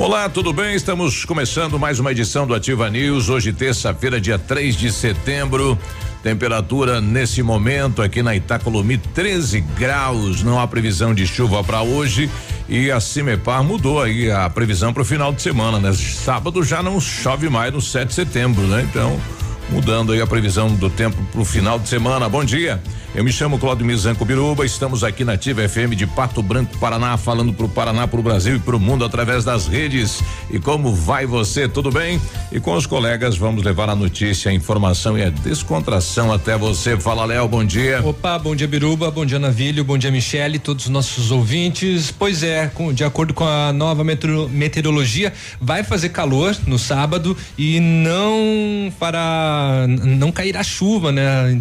Olá, 0.00 0.30
tudo 0.30 0.50
bem? 0.50 0.74
Estamos 0.74 1.26
começando 1.26 1.78
mais 1.78 1.98
uma 2.00 2.10
edição 2.10 2.46
do 2.46 2.54
Ativa 2.54 2.88
News. 2.88 3.28
Hoje, 3.28 3.52
terça-feira, 3.52 4.18
dia 4.18 4.38
3 4.38 4.74
de 4.74 4.90
setembro. 4.90 5.78
Temperatura 6.22 7.02
nesse 7.02 7.42
momento 7.42 8.00
aqui 8.00 8.22
na 8.22 8.34
Itacolomi 8.34 8.96
13 8.96 9.60
graus. 9.60 10.42
Não 10.42 10.58
há 10.58 10.66
previsão 10.66 11.12
de 11.12 11.26
chuva 11.26 11.62
para 11.62 11.82
hoje 11.82 12.30
e 12.66 12.90
a 12.90 12.98
Cimepar 12.98 13.62
mudou 13.62 14.00
aí 14.00 14.30
a 14.30 14.48
previsão 14.48 14.90
para 14.90 15.02
o 15.02 15.04
final 15.04 15.34
de 15.34 15.42
semana, 15.42 15.78
né? 15.78 15.92
Sábado 15.92 16.64
já 16.64 16.82
não 16.82 16.98
chove 16.98 17.50
mais 17.50 17.70
no 17.70 17.82
7 17.82 18.08
de 18.08 18.14
setembro, 18.14 18.62
né? 18.62 18.88
Então, 18.88 19.20
mudando 19.70 20.12
aí 20.12 20.20
a 20.20 20.26
previsão 20.26 20.74
do 20.74 20.90
tempo 20.90 21.16
para 21.32 21.40
o 21.40 21.44
final 21.44 21.78
de 21.78 21.88
semana. 21.88 22.28
Bom 22.28 22.44
dia. 22.44 22.80
Eu 23.12 23.24
me 23.24 23.32
chamo 23.32 23.58
Claudio 23.58 23.84
Mizanco 23.84 24.24
Biruba, 24.24 24.64
estamos 24.64 25.02
aqui 25.02 25.24
na 25.24 25.32
Ativa 25.32 25.68
FM 25.68 25.96
de 25.96 26.06
Pato 26.06 26.40
Branco, 26.40 26.78
Paraná, 26.78 27.16
falando 27.16 27.52
pro 27.52 27.68
Paraná, 27.68 28.06
pro 28.06 28.22
Brasil 28.22 28.54
e 28.54 28.58
pro 28.60 28.78
mundo 28.78 29.04
através 29.04 29.44
das 29.44 29.66
redes. 29.66 30.22
E 30.48 30.60
como 30.60 30.94
vai 30.94 31.26
você? 31.26 31.68
Tudo 31.68 31.90
bem? 31.90 32.20
E 32.52 32.60
com 32.60 32.72
os 32.72 32.86
colegas 32.86 33.36
vamos 33.36 33.64
levar 33.64 33.90
a 33.90 33.96
notícia, 33.96 34.48
a 34.48 34.54
informação 34.54 35.18
e 35.18 35.24
a 35.24 35.28
descontração 35.28 36.32
até 36.32 36.56
você. 36.56 36.96
Fala, 36.96 37.24
Léo, 37.24 37.48
bom 37.48 37.64
dia. 37.64 38.00
Opa, 38.04 38.38
bom 38.38 38.54
dia, 38.54 38.68
Biruba, 38.68 39.10
bom 39.10 39.26
dia, 39.26 39.40
Navilho, 39.40 39.82
bom 39.82 39.98
dia, 39.98 40.12
Michele, 40.12 40.60
todos 40.60 40.84
os 40.84 40.90
nossos 40.90 41.32
ouvintes. 41.32 42.12
Pois 42.16 42.44
é, 42.44 42.68
com, 42.68 42.92
de 42.92 43.02
acordo 43.02 43.34
com 43.34 43.44
a 43.44 43.72
nova 43.72 44.04
meteorologia, 44.04 45.32
vai 45.60 45.82
fazer 45.82 46.10
calor 46.10 46.56
no 46.64 46.78
sábado 46.78 47.36
e 47.58 47.80
não 47.80 48.92
não 49.86 50.30
cairá 50.32 50.62
chuva, 50.62 51.12
né? 51.12 51.60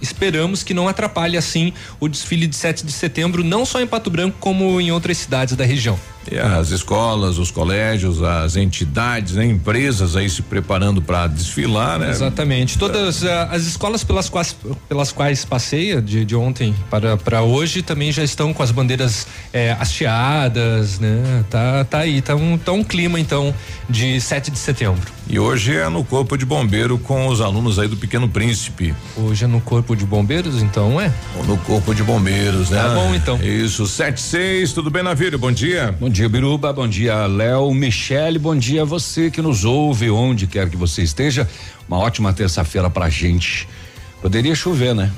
esperamos 0.00 0.62
que 0.62 0.72
não 0.72 0.88
atrapalhe 0.88 1.36
assim 1.36 1.72
o 1.98 2.08
desfile 2.08 2.46
de 2.46 2.56
7 2.56 2.84
de 2.84 2.92
setembro, 2.92 3.44
não 3.44 3.64
só 3.66 3.80
em 3.80 3.86
Pato 3.86 4.10
Branco, 4.10 4.36
como 4.40 4.80
em 4.80 4.90
outras 4.90 5.18
cidades 5.18 5.54
da 5.54 5.64
região. 5.64 5.98
E 6.30 6.38
as 6.38 6.70
escolas, 6.70 7.38
os 7.38 7.50
colégios, 7.50 8.22
as 8.22 8.56
entidades, 8.56 9.34
né, 9.34 9.44
empresas 9.44 10.16
aí 10.16 10.28
se 10.28 10.42
preparando 10.42 11.00
para 11.00 11.26
desfilar, 11.26 11.98
né? 11.98 12.10
Exatamente. 12.10 12.78
Todas 12.78 13.22
uh, 13.22 13.28
as 13.50 13.62
escolas 13.62 14.04
pelas 14.04 14.28
quais 14.28 14.54
pelas 14.88 15.12
quais 15.12 15.44
passeia 15.44 16.00
de, 16.02 16.24
de 16.24 16.36
ontem 16.36 16.74
para 16.90 17.16
para 17.16 17.42
hoje 17.42 17.82
também 17.82 18.12
já 18.12 18.22
estão 18.22 18.52
com 18.52 18.62
as 18.62 18.70
bandeiras 18.70 19.26
eh, 19.52 19.76
hasteadas, 19.78 20.98
né? 20.98 21.44
Tá 21.48 21.84
tá 21.84 21.98
aí, 21.98 22.20
tá 22.20 22.34
um, 22.34 22.58
tá 22.58 22.72
um 22.72 22.84
clima 22.84 23.18
então 23.18 23.54
de 23.88 24.20
7 24.20 24.50
de 24.50 24.58
setembro. 24.58 25.10
E 25.28 25.38
hoje 25.38 25.76
é 25.76 25.88
no 25.88 26.04
Corpo 26.04 26.36
de 26.36 26.44
Bombeiro 26.44 26.98
com 26.98 27.28
os 27.28 27.40
alunos 27.40 27.78
aí 27.78 27.86
do 27.86 27.96
Pequeno 27.96 28.28
Príncipe. 28.28 28.94
Hoje 29.16 29.44
é 29.44 29.46
no 29.46 29.60
Corpo 29.60 29.94
de 29.94 30.04
Bombeiros, 30.04 30.60
então 30.60 31.00
é? 31.00 31.12
Ou 31.36 31.44
no 31.44 31.56
Corpo 31.58 31.94
de 31.94 32.02
Bombeiros, 32.02 32.70
né? 32.70 32.82
Tá 32.82 32.94
bom 32.94 33.14
então. 33.14 33.40
Isso, 33.40 33.86
sete 33.86 34.20
seis, 34.20 34.72
tudo 34.72 34.90
bem, 34.90 35.02
Navírio? 35.02 35.38
Bom 35.38 35.52
dia. 35.52 35.94
Bom 36.00 36.09
dia, 36.10 36.28
Biruba, 36.28 36.72
bom 36.72 36.88
dia, 36.88 37.26
Léo, 37.26 37.72
Michele, 37.72 38.38
bom 38.38 38.56
dia 38.56 38.82
a 38.82 38.84
você 38.84 39.30
que 39.30 39.40
nos 39.40 39.64
ouve, 39.64 40.10
onde 40.10 40.46
quer 40.46 40.68
que 40.68 40.76
você 40.76 41.02
esteja. 41.02 41.48
Uma 41.86 41.98
ótima 41.98 42.32
terça-feira 42.32 42.90
pra 42.90 43.08
gente. 43.08 43.68
Poderia 44.20 44.54
chover, 44.54 44.94
né? 44.94 45.10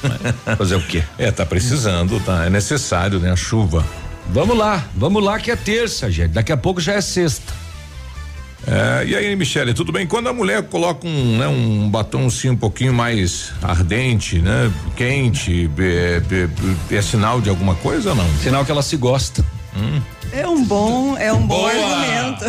Fazer 0.56 0.76
o 0.76 0.80
quê? 0.80 1.02
É, 1.18 1.30
tá 1.30 1.44
precisando, 1.44 2.18
tá? 2.20 2.46
É 2.46 2.50
necessário, 2.50 3.20
né? 3.20 3.30
A 3.30 3.36
chuva. 3.36 3.84
Vamos 4.30 4.56
lá, 4.56 4.88
vamos 4.96 5.22
lá 5.22 5.38
que 5.38 5.50
é 5.50 5.56
terça, 5.56 6.10
gente. 6.10 6.30
Daqui 6.30 6.50
a 6.50 6.56
pouco 6.56 6.80
já 6.80 6.94
é 6.94 7.00
sexta. 7.00 7.52
É, 8.66 9.04
e 9.06 9.14
aí, 9.14 9.36
Michele, 9.36 9.74
tudo 9.74 9.92
bem? 9.92 10.06
Quando 10.06 10.28
a 10.28 10.32
mulher 10.32 10.62
coloca 10.62 11.06
um, 11.06 11.38
né, 11.38 11.46
um 11.48 11.90
batom 11.90 12.26
assim 12.26 12.48
um 12.48 12.56
pouquinho 12.56 12.94
mais 12.94 13.52
ardente, 13.60 14.38
né? 14.38 14.72
Quente, 14.96 15.70
é, 15.78 16.22
é, 16.90 16.96
é 16.96 17.02
sinal 17.02 17.40
de 17.40 17.50
alguma 17.50 17.74
coisa 17.74 18.10
ou 18.10 18.16
não? 18.16 18.28
Sinal 18.38 18.64
que 18.64 18.70
ela 18.70 18.82
se 18.82 18.96
gosta. 18.96 19.44
Hum. 19.76 20.00
É 20.32 20.46
um 20.48 20.64
bom, 20.64 21.16
é 21.18 21.30
um 21.32 21.46
bom 21.46 21.66
argumento. 21.66 22.44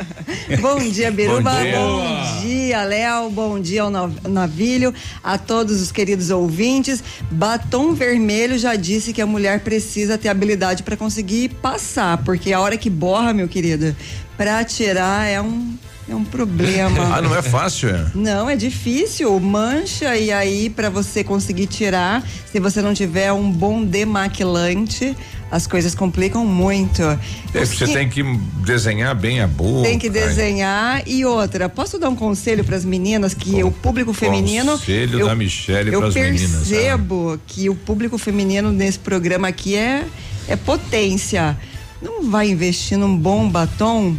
bom 0.60 0.78
dia, 0.78 1.10
Biruba. 1.10 1.50
Bom 1.50 1.62
dia, 1.62 1.78
bom 1.78 2.40
dia 2.40 2.84
Léo. 2.84 3.30
Bom 3.30 3.60
dia 3.60 3.82
ao 3.82 3.90
Navilho, 4.28 4.94
a 5.22 5.36
todos 5.36 5.82
os 5.82 5.92
queridos 5.92 6.30
ouvintes. 6.30 7.04
Batom 7.30 7.94
vermelho 7.94 8.58
já 8.58 8.74
disse 8.74 9.12
que 9.12 9.20
a 9.20 9.26
mulher 9.26 9.60
precisa 9.60 10.16
ter 10.16 10.28
habilidade 10.28 10.82
para 10.82 10.96
conseguir 10.96 11.50
passar, 11.60 12.18
porque 12.24 12.52
a 12.52 12.60
hora 12.60 12.76
que 12.76 12.88
borra, 12.88 13.34
meu 13.34 13.48
querido, 13.48 13.94
para 14.36 14.64
tirar 14.64 15.26
é 15.26 15.40
um 15.40 15.76
é 16.08 16.14
um 16.14 16.24
problema. 16.24 17.02
ah, 17.16 17.20
não 17.20 17.34
é 17.34 17.42
fácil, 17.42 17.90
é? 17.90 18.06
Não, 18.14 18.48
é 18.48 18.54
difícil. 18.54 19.38
Mancha 19.40 20.16
e 20.16 20.30
aí 20.30 20.70
para 20.70 20.88
você 20.88 21.24
conseguir 21.24 21.66
tirar, 21.66 22.22
se 22.50 22.60
você 22.60 22.80
não 22.80 22.94
tiver 22.94 23.32
um 23.32 23.50
bom 23.50 23.82
demaquilante, 23.84 25.16
as 25.50 25.66
coisas 25.66 25.94
complicam 25.94 26.44
muito. 26.44 27.02
É, 27.02 27.64
você 27.64 27.86
tem 27.86 28.08
que 28.08 28.22
desenhar 28.64 29.14
bem 29.14 29.40
a 29.40 29.46
boca. 29.46 29.88
Tem 29.88 29.98
que 29.98 30.10
desenhar 30.10 31.02
e 31.06 31.24
outra. 31.24 31.68
Posso 31.68 31.98
dar 31.98 32.08
um 32.08 32.16
conselho 32.16 32.64
para 32.64 32.76
as 32.76 32.84
meninas 32.84 33.32
que 33.32 33.62
Com, 33.62 33.68
o 33.68 33.72
público 33.72 34.12
feminino. 34.12 34.72
Conselho 34.72 35.20
eu, 35.20 35.26
da 35.26 35.34
Michelle 35.34 35.90
para 35.90 36.08
as 36.08 36.14
meninas. 36.14 36.70
Eu 36.70 36.78
percebo 36.78 37.32
ah. 37.34 37.38
que 37.46 37.70
o 37.70 37.74
público 37.74 38.18
feminino 38.18 38.72
nesse 38.72 38.98
programa 38.98 39.48
aqui 39.48 39.76
é 39.76 40.06
é 40.48 40.56
potência. 40.56 41.56
Não 42.00 42.30
vai 42.30 42.50
investir 42.50 42.98
num 42.98 43.16
bom 43.16 43.48
batom 43.48 44.16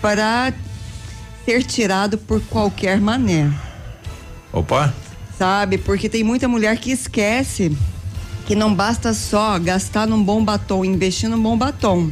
para 0.00 0.52
ser 1.44 1.62
tirado 1.62 2.18
por 2.18 2.40
qualquer 2.42 3.00
mané. 3.00 3.50
Opa. 4.52 4.92
Sabe? 5.38 5.78
Porque 5.78 6.08
tem 6.08 6.22
muita 6.22 6.48
mulher 6.48 6.76
que 6.78 6.90
esquece 6.90 7.76
que 8.50 8.56
não 8.56 8.74
basta 8.74 9.14
só 9.14 9.56
gastar 9.60 10.08
num 10.08 10.20
bom 10.20 10.44
batom, 10.44 10.84
investir 10.84 11.30
num 11.30 11.40
bom 11.40 11.56
batom. 11.56 12.10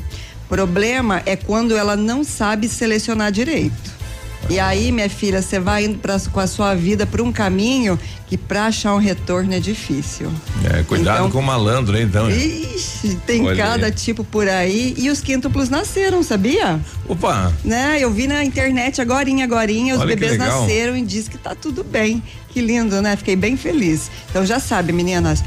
Problema 0.48 1.20
é 1.26 1.34
quando 1.34 1.76
ela 1.76 1.96
não 1.96 2.22
sabe 2.22 2.68
selecionar 2.68 3.32
direito. 3.32 3.98
E 4.48 4.60
aí, 4.60 4.92
minha 4.92 5.10
filha, 5.10 5.42
você 5.42 5.58
vai 5.58 5.84
indo 5.84 5.98
pra, 5.98 6.16
com 6.20 6.38
a 6.38 6.46
sua 6.46 6.76
vida 6.76 7.04
para 7.04 7.24
um 7.24 7.32
caminho 7.32 7.98
que 8.28 8.38
para 8.38 8.66
achar 8.66 8.94
um 8.94 8.98
retorno 8.98 9.52
é 9.52 9.58
difícil. 9.58 10.30
É, 10.64 10.84
cuidado 10.84 11.16
então, 11.16 11.30
com 11.32 11.40
o 11.40 11.42
malandro, 11.42 11.98
hein, 11.98 12.04
então. 12.04 12.30
Ixi, 12.30 13.18
tem 13.26 13.44
Olha 13.44 13.56
cada 13.56 13.86
aí. 13.86 13.92
tipo 13.92 14.22
por 14.22 14.48
aí. 14.48 14.94
E 14.96 15.10
os 15.10 15.20
quíntuplos 15.20 15.68
nasceram, 15.68 16.22
sabia? 16.22 16.78
Opa! 17.08 17.52
Né? 17.64 17.98
Eu 18.00 18.12
vi 18.12 18.28
na 18.28 18.44
internet 18.44 19.00
agorinha, 19.00 19.44
agorinha, 19.44 19.94
os 19.94 20.00
Olha 20.00 20.14
bebês 20.14 20.38
nasceram 20.38 20.96
e 20.96 21.02
diz 21.02 21.26
que 21.26 21.36
tá 21.36 21.56
tudo 21.56 21.82
bem. 21.82 22.22
Que 22.50 22.60
lindo, 22.60 23.02
né? 23.02 23.16
Fiquei 23.16 23.34
bem 23.34 23.56
feliz. 23.56 24.08
Então 24.30 24.46
já 24.46 24.60
sabe, 24.60 24.92
meninas, 24.92 25.42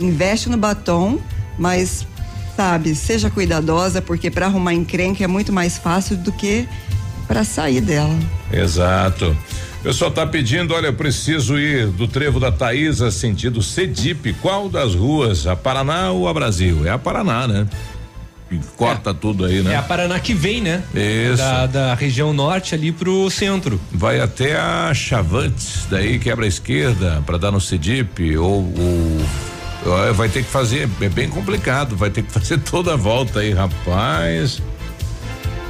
investe 0.00 0.48
no 0.48 0.56
batom, 0.56 1.18
mas 1.58 2.06
sabe, 2.56 2.94
seja 2.94 3.30
cuidadosa, 3.30 4.02
porque 4.02 4.30
para 4.30 4.46
arrumar 4.46 4.74
encrenca 4.74 5.22
é 5.22 5.26
muito 5.26 5.52
mais 5.52 5.78
fácil 5.78 6.16
do 6.16 6.32
que 6.32 6.68
para 7.26 7.44
sair 7.44 7.80
dela. 7.80 8.18
Exato. 8.52 9.36
O 9.78 9.82
pessoal 9.84 10.10
tá 10.10 10.26
pedindo, 10.26 10.74
olha, 10.74 10.88
eu 10.88 10.92
preciso 10.92 11.56
ir 11.56 11.86
do 11.86 12.08
trevo 12.08 12.40
da 12.40 12.50
Taísa 12.50 13.12
sentido 13.12 13.62
Cedipe. 13.62 14.32
Qual 14.32 14.68
das 14.68 14.94
ruas? 14.94 15.46
A 15.46 15.54
Paraná 15.54 16.10
ou 16.10 16.26
a 16.26 16.34
Brasil? 16.34 16.84
É 16.84 16.90
a 16.90 16.98
Paraná, 16.98 17.46
né? 17.46 17.66
E 18.50 18.58
corta 18.76 19.10
é, 19.10 19.14
tudo 19.14 19.44
aí, 19.44 19.62
né? 19.62 19.74
É 19.74 19.76
a 19.76 19.82
Paraná 19.82 20.18
que 20.18 20.34
vem, 20.34 20.60
né? 20.60 20.82
Isso. 20.94 21.36
Da, 21.36 21.66
da 21.66 21.94
região 21.94 22.32
norte 22.32 22.74
ali 22.74 22.90
pro 22.90 23.30
centro. 23.30 23.80
Vai 23.92 24.20
até 24.20 24.58
a 24.58 24.92
Chavantes, 24.92 25.86
daí 25.88 26.18
quebra 26.18 26.44
a 26.44 26.48
esquerda 26.48 27.22
para 27.24 27.38
dar 27.38 27.52
no 27.52 27.60
Cedipe 27.60 28.36
ou 28.36 28.62
o 28.62 29.26
Vai 30.14 30.28
ter 30.28 30.42
que 30.42 30.50
fazer, 30.50 30.88
é 31.00 31.08
bem 31.08 31.28
complicado, 31.28 31.96
vai 31.96 32.10
ter 32.10 32.22
que 32.22 32.32
fazer 32.32 32.58
toda 32.70 32.94
a 32.94 32.96
volta 32.96 33.40
aí, 33.40 33.52
rapaz. 33.52 34.60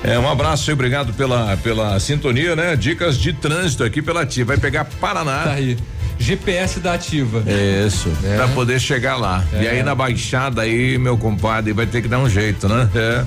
É, 0.03 0.19
um 0.19 0.29
abraço 0.29 0.71
e 0.71 0.73
obrigado 0.73 1.13
pela, 1.13 1.57
pela 1.57 1.99
sintonia, 1.99 2.55
né? 2.55 2.77
Dicas 2.77 3.19
de 3.19 3.33
trânsito 3.33 3.83
aqui 3.83 4.01
pela 4.01 4.23
Ativa. 4.23 4.49
Vai 4.49 4.59
pegar 4.59 4.85
Paraná. 4.85 5.45
Tá 5.45 5.53
aí. 5.53 5.77
GPS 6.19 6.81
da 6.81 6.95
Ativa. 6.95 7.43
Isso, 7.87 8.11
é. 8.25 8.37
pra 8.37 8.49
poder 8.49 8.81
chegar 8.81 9.17
lá. 9.17 9.45
É. 9.53 9.63
E 9.63 9.69
aí 9.69 9.83
na 9.83 9.95
baixada 9.95 10.63
aí, 10.63 10.99
meu 10.99 11.17
compadre, 11.17 11.73
vai 11.73 11.87
ter 11.87 12.03
que 12.03 12.09
dar 12.09 12.19
um 12.19 12.29
jeito, 12.29 12.69
né? 12.69 12.89
É. 12.95 13.25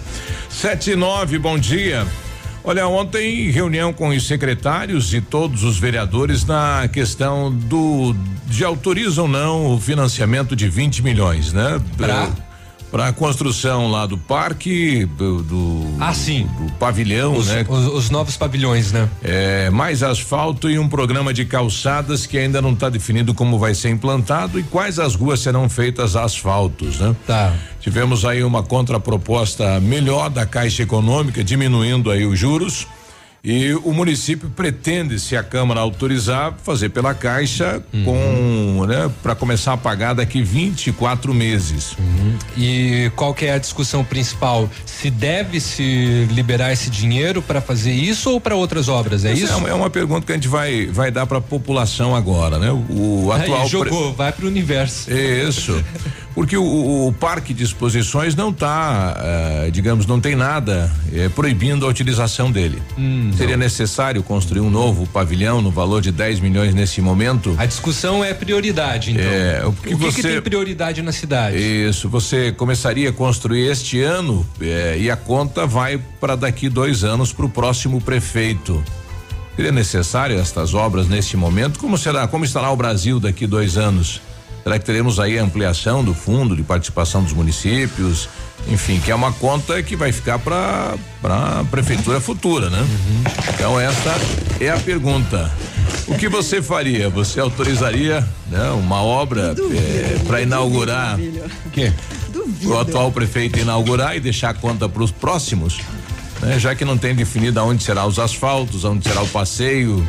Sete 0.50 0.92
e 0.92 0.96
nove, 0.96 1.38
bom 1.38 1.58
dia. 1.58 2.06
Olha, 2.64 2.88
ontem 2.88 3.50
reunião 3.50 3.92
com 3.92 4.10
os 4.10 4.28
secretários 4.28 5.14
e 5.14 5.20
todos 5.20 5.64
os 5.64 5.80
vereadores 5.80 6.46
na 6.46 6.88
questão 6.88 7.52
do 7.52 8.16
de 8.46 8.64
autoriza 8.66 9.22
ou 9.22 9.28
não 9.28 9.74
o 9.74 9.80
financiamento 9.80 10.56
de 10.56 10.68
20 10.68 11.02
milhões, 11.02 11.54
né? 11.54 11.82
Pra? 11.98 12.30
Para 12.92 13.08
a 13.08 13.14
construção 13.14 13.90
lá 13.90 14.06
do 14.06 14.18
parque 14.18 15.06
do, 15.06 15.42
do 15.42 15.96
ah 16.00 16.14
sim. 16.14 16.48
do, 16.58 16.66
do 16.66 16.74
pavilhão 16.74 17.36
os, 17.36 17.48
né? 17.48 17.66
os, 17.68 17.88
os, 17.88 18.10
novos 18.10 18.36
pavilhões 18.36 18.92
né? 18.92 19.10
É 19.24 19.70
mais 19.70 20.04
asfalto 20.04 20.70
e 20.70 20.78
um 20.78 20.90
programa 20.90 21.34
de 21.34 21.46
calçadas 21.46 22.26
que 22.26 22.38
ainda 22.38 22.62
não 22.62 22.74
está 22.74 22.90
definido 22.90 23.34
como 23.34 23.58
vai 23.58 23.74
ser 23.74 23.90
implantado 23.90 24.60
e 24.60 24.64
quais 24.64 25.00
as 25.00 25.16
ruas 25.16 25.40
serão 25.40 25.70
feitas 25.70 26.16
asfaltos 26.16 27.00
né? 27.00 27.16
Tá. 27.26 27.54
Tivemos 27.80 28.26
aí 28.26 28.44
uma 28.44 28.62
contraproposta 28.62 29.80
melhor 29.80 30.30
da 30.30 30.46
Caixa 30.46 30.84
Econômica 30.84 31.44
diminuindo 31.44 32.12
aí 32.12 32.26
os 32.26 32.38
juros 32.38 32.88
E 33.44 33.74
o 33.74 33.92
município 33.92 34.52
pretende, 34.56 35.20
se 35.20 35.36
a 35.36 35.42
Câmara 35.42 35.80
autorizar, 35.80 36.54
fazer 36.64 36.90
pela 36.90 37.16
Caixa 37.16 37.82
uhum. 37.92 38.04
com, 38.06 38.86
né, 38.86 39.10
para 39.24 39.34
começar 39.34 39.74
a 39.74 39.78
pagar 39.78 40.14
daqui 40.14 40.44
24 40.44 41.34
meses. 41.34 41.94
Uhum. 41.98 42.38
E 42.56 43.12
qual 43.16 43.34
que 43.34 43.46
é 43.46 43.54
a 43.54 43.58
discussão 43.58 44.04
principal? 44.04 44.70
Se 44.86 45.10
deve 45.10 45.60
se 45.60 46.28
liberar 46.32 46.72
esse 46.72 46.92
dinheiro 46.92 47.42
para 47.42 47.60
fazer 47.60 47.94
isso 47.94 48.30
ou 48.30 48.40
para 48.40 48.56
outras 48.56 48.88
obras? 48.88 49.26
É 49.26 49.34
isso? 49.34 49.68
É 49.68 49.74
uma 49.74 49.90
pergunta 49.90 50.24
que 50.24 50.32
a 50.32 50.36
gente 50.36 50.48
vai 50.48 50.86
vai 50.86 51.10
dar 51.10 51.26
para 51.26 51.40
a 51.40 51.42
população 51.42 52.16
agora, 52.16 52.60
né? 52.60 52.72
O, 52.72 53.26
o 53.26 53.32
atual 53.32 53.62
Aí 53.64 53.68
jogou, 53.68 54.10
pre... 54.10 54.18
vai 54.18 54.32
para 54.32 54.46
o 54.46 54.48
universo. 54.48 55.12
Isso. 55.12 55.84
Porque 56.34 56.56
o, 56.56 57.08
o, 57.08 57.14
parque 57.14 57.54
de 57.54 57.64
exposições 57.64 58.36
não 58.36 58.50
está, 58.50 59.18
uh, 59.68 59.72
digamos, 59.72 60.06
não 60.06 60.20
tem 60.20 60.36
nada 60.36 60.90
uh, 61.12 61.30
proibindo 61.32 61.86
a 61.86 61.90
utilização 61.90 62.52
dele. 62.52 62.82
Hum, 62.98 63.31
Seria 63.38 63.58
não. 63.58 63.64
necessário 63.64 64.22
construir 64.24 64.62
um 64.62 64.70
novo 64.70 65.08
pavilhão 65.08 65.62
no 65.62 65.72
valor 65.72 66.02
de 66.02 66.12
10 66.12 66.40
milhões 66.40 66.74
nesse 66.74 67.02
momento? 67.02 67.56
A 67.58 67.66
discussão 67.66 68.24
é 68.24 68.34
prioridade, 68.34 69.12
então. 69.12 69.24
É, 69.24 69.66
o 69.66 69.74
que, 69.74 69.96
você, 69.96 70.22
que 70.22 70.28
tem 70.28 70.42
prioridade 70.42 71.02
na 71.02 71.12
cidade? 71.12 71.58
Isso, 71.58 72.10
você 72.10 72.52
começaria 72.52 73.10
a 73.10 73.14
construir 73.14 73.70
este 73.70 74.02
ano 74.02 74.46
eh, 74.62 74.98
e 75.00 75.12
a 75.12 75.16
conta 75.16 75.66
vai 75.66 76.00
para 76.20 76.36
daqui 76.36 76.70
dois 76.70 77.04
anos 77.04 77.32
para 77.34 77.46
o 77.46 77.50
próximo 77.50 78.02
prefeito. 78.02 78.84
Seria 79.56 79.72
necessário 79.72 80.40
estas 80.40 80.74
obras 80.74 81.08
neste 81.08 81.36
momento? 81.36 81.80
Como 81.80 81.98
será? 81.98 82.28
Como 82.28 82.46
estará 82.46 82.72
o 82.72 82.76
Brasil 82.76 83.20
daqui 83.20 83.46
dois 83.46 83.78
anos? 83.78 84.22
Será 84.64 84.78
que 84.78 84.86
teremos 84.86 85.20
aí 85.20 85.40
a 85.40 85.44
ampliação 85.44 86.04
do 86.04 86.14
fundo 86.14 86.56
de 86.56 86.64
participação 86.64 87.24
dos 87.24 87.34
municípios? 87.34 88.30
Enfim, 88.68 89.00
que 89.00 89.12
é 89.12 89.16
uma 89.16 89.32
conta 89.34 89.82
que 89.84 89.96
vai 89.96 90.12
ficar 90.12 90.40
para 90.40 90.96
para 91.22 91.64
prefeitura 91.70 92.20
futura, 92.20 92.70
né? 92.70 92.80
Uhum. 92.80 93.24
Então 93.54 93.80
essa 93.80 94.16
é 94.60 94.70
a 94.70 94.78
pergunta. 94.78 95.52
O 96.08 96.16
que 96.16 96.28
você 96.28 96.62
faria? 96.62 97.10
Você 97.10 97.40
autorizaria 97.40 98.28
né, 98.50 98.70
uma 98.72 99.04
obra 99.04 99.56
é, 99.74 100.20
para 100.26 100.42
inaugurar? 100.42 101.18
Que? 101.72 101.92
O 102.66 102.78
atual 102.78 103.12
prefeito 103.12 103.60
inaugurar 103.60 104.16
e 104.16 104.20
deixar 104.20 104.50
a 104.50 104.54
conta 104.54 104.90
para 104.90 105.04
os 105.04 105.12
próximos? 105.12 105.80
Né, 106.42 106.58
já 106.58 106.74
que 106.74 106.84
não 106.84 106.98
tem 106.98 107.14
definido 107.14 107.60
aonde 107.60 107.84
será 107.84 108.06
os 108.06 108.18
asfaltos, 108.18 108.84
aonde 108.84 109.08
será 109.08 109.22
o 109.22 109.28
passeio, 109.28 110.06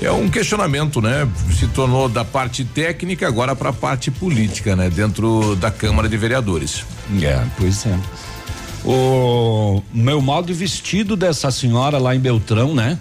é 0.00 0.10
um 0.12 0.28
questionamento, 0.28 1.00
né? 1.00 1.28
Se 1.58 1.66
tornou 1.68 2.08
da 2.08 2.24
parte 2.24 2.64
técnica 2.64 3.26
agora 3.26 3.56
para 3.56 3.70
a 3.70 3.72
parte 3.72 4.10
política, 4.10 4.76
né? 4.76 4.88
Dentro 4.88 5.56
da 5.56 5.70
Câmara 5.70 6.08
de 6.08 6.16
Vereadores. 6.16 6.84
É, 7.20 7.44
pois 7.56 7.84
é. 7.84 7.98
O 8.84 9.82
meu 9.92 10.22
modo 10.22 10.46
de 10.46 10.52
vestido 10.52 11.16
dessa 11.16 11.50
senhora 11.50 11.98
lá 11.98 12.14
em 12.14 12.20
Beltrão, 12.20 12.74
né? 12.74 12.98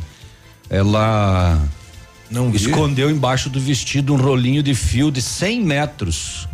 Ela 0.69 1.61
não 2.31 2.51
vi. 2.51 2.57
escondeu 2.57 3.09
embaixo 3.09 3.49
do 3.49 3.59
vestido 3.59 4.13
um 4.13 4.17
rolinho 4.17 4.63
de 4.63 4.73
fio 4.73 5.11
de 5.11 5.21
100 5.21 5.61
metros. 5.63 6.47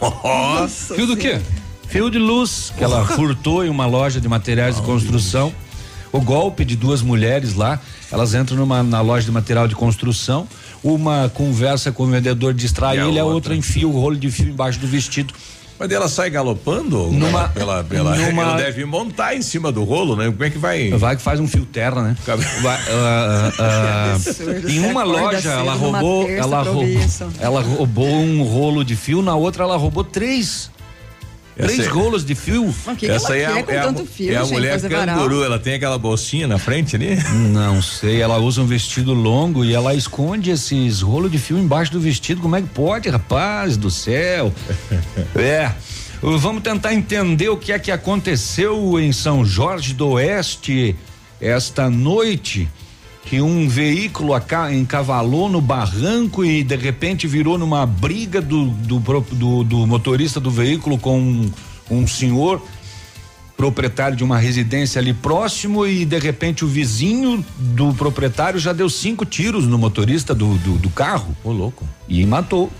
Nossa 0.00 0.94
fio 0.94 1.06
do 1.06 1.16
quê? 1.16 1.40
Fio 1.88 2.10
de 2.10 2.18
luz 2.18 2.72
que 2.76 2.84
ela 2.84 3.04
furtou 3.06 3.64
em 3.64 3.70
uma 3.70 3.86
loja 3.86 4.20
de 4.20 4.28
materiais 4.28 4.76
de 4.76 4.82
construção. 4.82 5.52
O 6.12 6.20
golpe 6.20 6.64
de 6.64 6.76
duas 6.76 7.02
mulheres 7.02 7.54
lá 7.54 7.80
elas 8.10 8.34
entram 8.34 8.56
numa, 8.56 8.82
na 8.82 9.00
loja 9.00 9.24
de 9.24 9.32
material 9.32 9.66
de 9.66 9.74
construção, 9.74 10.46
uma 10.82 11.30
conversa 11.34 11.90
com 11.90 12.04
o 12.04 12.06
vendedor 12.06 12.54
distrai 12.54 12.98
ele, 12.98 13.18
a 13.18 13.24
outra, 13.24 13.34
outra 13.34 13.56
enfia 13.56 13.88
o 13.88 13.92
rolo 13.92 14.16
de 14.16 14.30
fio 14.30 14.48
embaixo 14.48 14.78
do 14.78 14.86
vestido. 14.86 15.34
Mas 15.78 15.90
ela 15.90 16.08
sai 16.08 16.30
galopando? 16.30 17.10
Numa, 17.12 17.48
pela, 17.48 17.84
pela, 17.84 18.16
numa, 18.16 18.42
ela 18.42 18.56
deve 18.56 18.84
montar 18.86 19.36
em 19.36 19.42
cima 19.42 19.70
do 19.70 19.84
rolo, 19.84 20.16
né? 20.16 20.26
Como 20.30 20.42
é 20.42 20.48
que 20.48 20.56
vai? 20.56 20.90
Vai 20.90 21.16
que 21.16 21.22
faz 21.22 21.38
um 21.38 21.46
fio 21.46 21.66
terra, 21.66 22.02
né? 22.02 22.16
Vai, 22.24 22.38
uh, 22.38 22.88
uh, 23.58 24.66
uh, 24.66 24.70
em 24.70 24.80
uma 24.80 25.04
loja 25.04 25.50
ela 25.50 25.74
roubou, 25.74 26.30
ela 26.30 26.62
roubou, 26.62 26.84
ela 27.38 27.60
roubou 27.60 28.08
um 28.08 28.42
rolo 28.42 28.82
de 28.84 28.96
fio, 28.96 29.20
na 29.20 29.34
outra 29.34 29.64
ela 29.64 29.76
roubou 29.76 30.02
três. 30.02 30.70
Três 31.56 31.86
é, 31.86 31.88
rolos 31.88 32.24
de 32.24 32.34
fio. 32.34 32.74
Que 32.98 33.06
essa 33.06 33.32
aí 33.32 33.40
é, 33.40 33.44
é, 33.44 33.74
é, 33.74 33.78
a, 33.78 33.94
fio, 34.04 34.32
é 34.32 34.36
a 34.36 34.44
mulher 34.44 34.78
canguru, 34.80 35.42
ela 35.42 35.58
tem 35.58 35.74
aquela 35.74 35.96
bolsinha 35.96 36.46
na 36.46 36.58
frente 36.58 36.94
ali? 36.96 37.16
Não 37.50 37.80
sei, 37.80 38.20
ela 38.20 38.36
usa 38.36 38.60
um 38.60 38.66
vestido 38.66 39.14
longo 39.14 39.64
e 39.64 39.72
ela 39.72 39.94
esconde 39.94 40.50
esses 40.50 41.00
rolos 41.00 41.30
de 41.30 41.38
fio 41.38 41.58
embaixo 41.58 41.90
do 41.92 41.98
vestido. 41.98 42.42
Como 42.42 42.54
é 42.56 42.60
que 42.60 42.68
pode, 42.68 43.08
rapaz 43.08 43.78
do 43.78 43.90
céu? 43.90 44.52
é. 45.34 45.72
Vamos 46.20 46.62
tentar 46.62 46.92
entender 46.92 47.48
o 47.48 47.56
que 47.56 47.72
é 47.72 47.78
que 47.78 47.90
aconteceu 47.90 48.98
em 49.00 49.12
São 49.12 49.44
Jorge 49.44 49.94
do 49.94 50.08
Oeste 50.10 50.96
esta 51.40 51.88
noite 51.88 52.68
que 53.26 53.40
um 53.40 53.68
veículo 53.68 54.32
encavalou 54.72 55.48
no 55.48 55.60
barranco 55.60 56.44
e 56.44 56.62
de 56.62 56.76
repente 56.76 57.26
virou 57.26 57.58
numa 57.58 57.84
briga 57.84 58.40
do, 58.40 58.66
do, 58.66 59.00
do, 59.00 59.64
do 59.64 59.86
motorista 59.86 60.38
do 60.38 60.48
veículo 60.48 60.96
com 60.96 61.18
um, 61.18 61.50
um, 61.90 62.06
senhor 62.06 62.62
proprietário 63.56 64.16
de 64.16 64.22
uma 64.22 64.38
residência 64.38 65.00
ali 65.00 65.12
próximo 65.12 65.84
e 65.84 66.04
de 66.04 66.18
repente 66.20 66.64
o 66.64 66.68
vizinho 66.68 67.44
do 67.58 67.92
proprietário 67.94 68.60
já 68.60 68.72
deu 68.72 68.88
cinco 68.88 69.24
tiros 69.24 69.66
no 69.66 69.76
motorista 69.76 70.32
do, 70.32 70.54
do, 70.58 70.78
do 70.78 70.90
carro. 70.90 71.36
Ô 71.42 71.50
louco. 71.50 71.84
E 72.08 72.24
matou. 72.24 72.70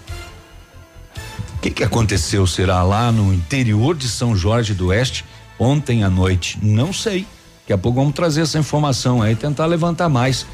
O 1.57 1.59
que 1.61 1.71
que 1.71 1.83
aconteceu 1.83 2.47
será 2.47 2.85
lá 2.85 3.11
no 3.11 3.35
interior 3.35 3.97
de 3.97 4.09
São 4.09 4.37
Jorge 4.37 4.75
do 4.75 4.89
Oeste 4.89 5.25
ontem 5.59 6.05
à 6.05 6.09
noite? 6.09 6.57
Não 6.63 6.93
sei. 6.93 7.27
Daqui 7.67 7.73
a 7.73 7.79
pouco 7.79 7.99
vamos 7.99 8.15
trazer 8.15 8.43
essa 8.43 8.61
informação 8.61 9.21
aí, 9.21 9.35
tentar 9.35 9.67
levantar 9.67 10.09
mais 10.09 10.47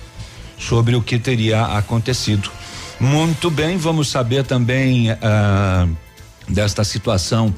sobre 0.59 0.97
o 0.97 1.03
que 1.03 1.19
teria 1.19 1.63
acontecido. 1.63 2.51
Muito 2.99 3.51
bem, 3.51 3.77
vamos 3.77 4.09
saber 4.09 4.47
também 4.47 5.11
ah, 5.11 5.87
desta 6.49 6.83
situação 6.83 7.55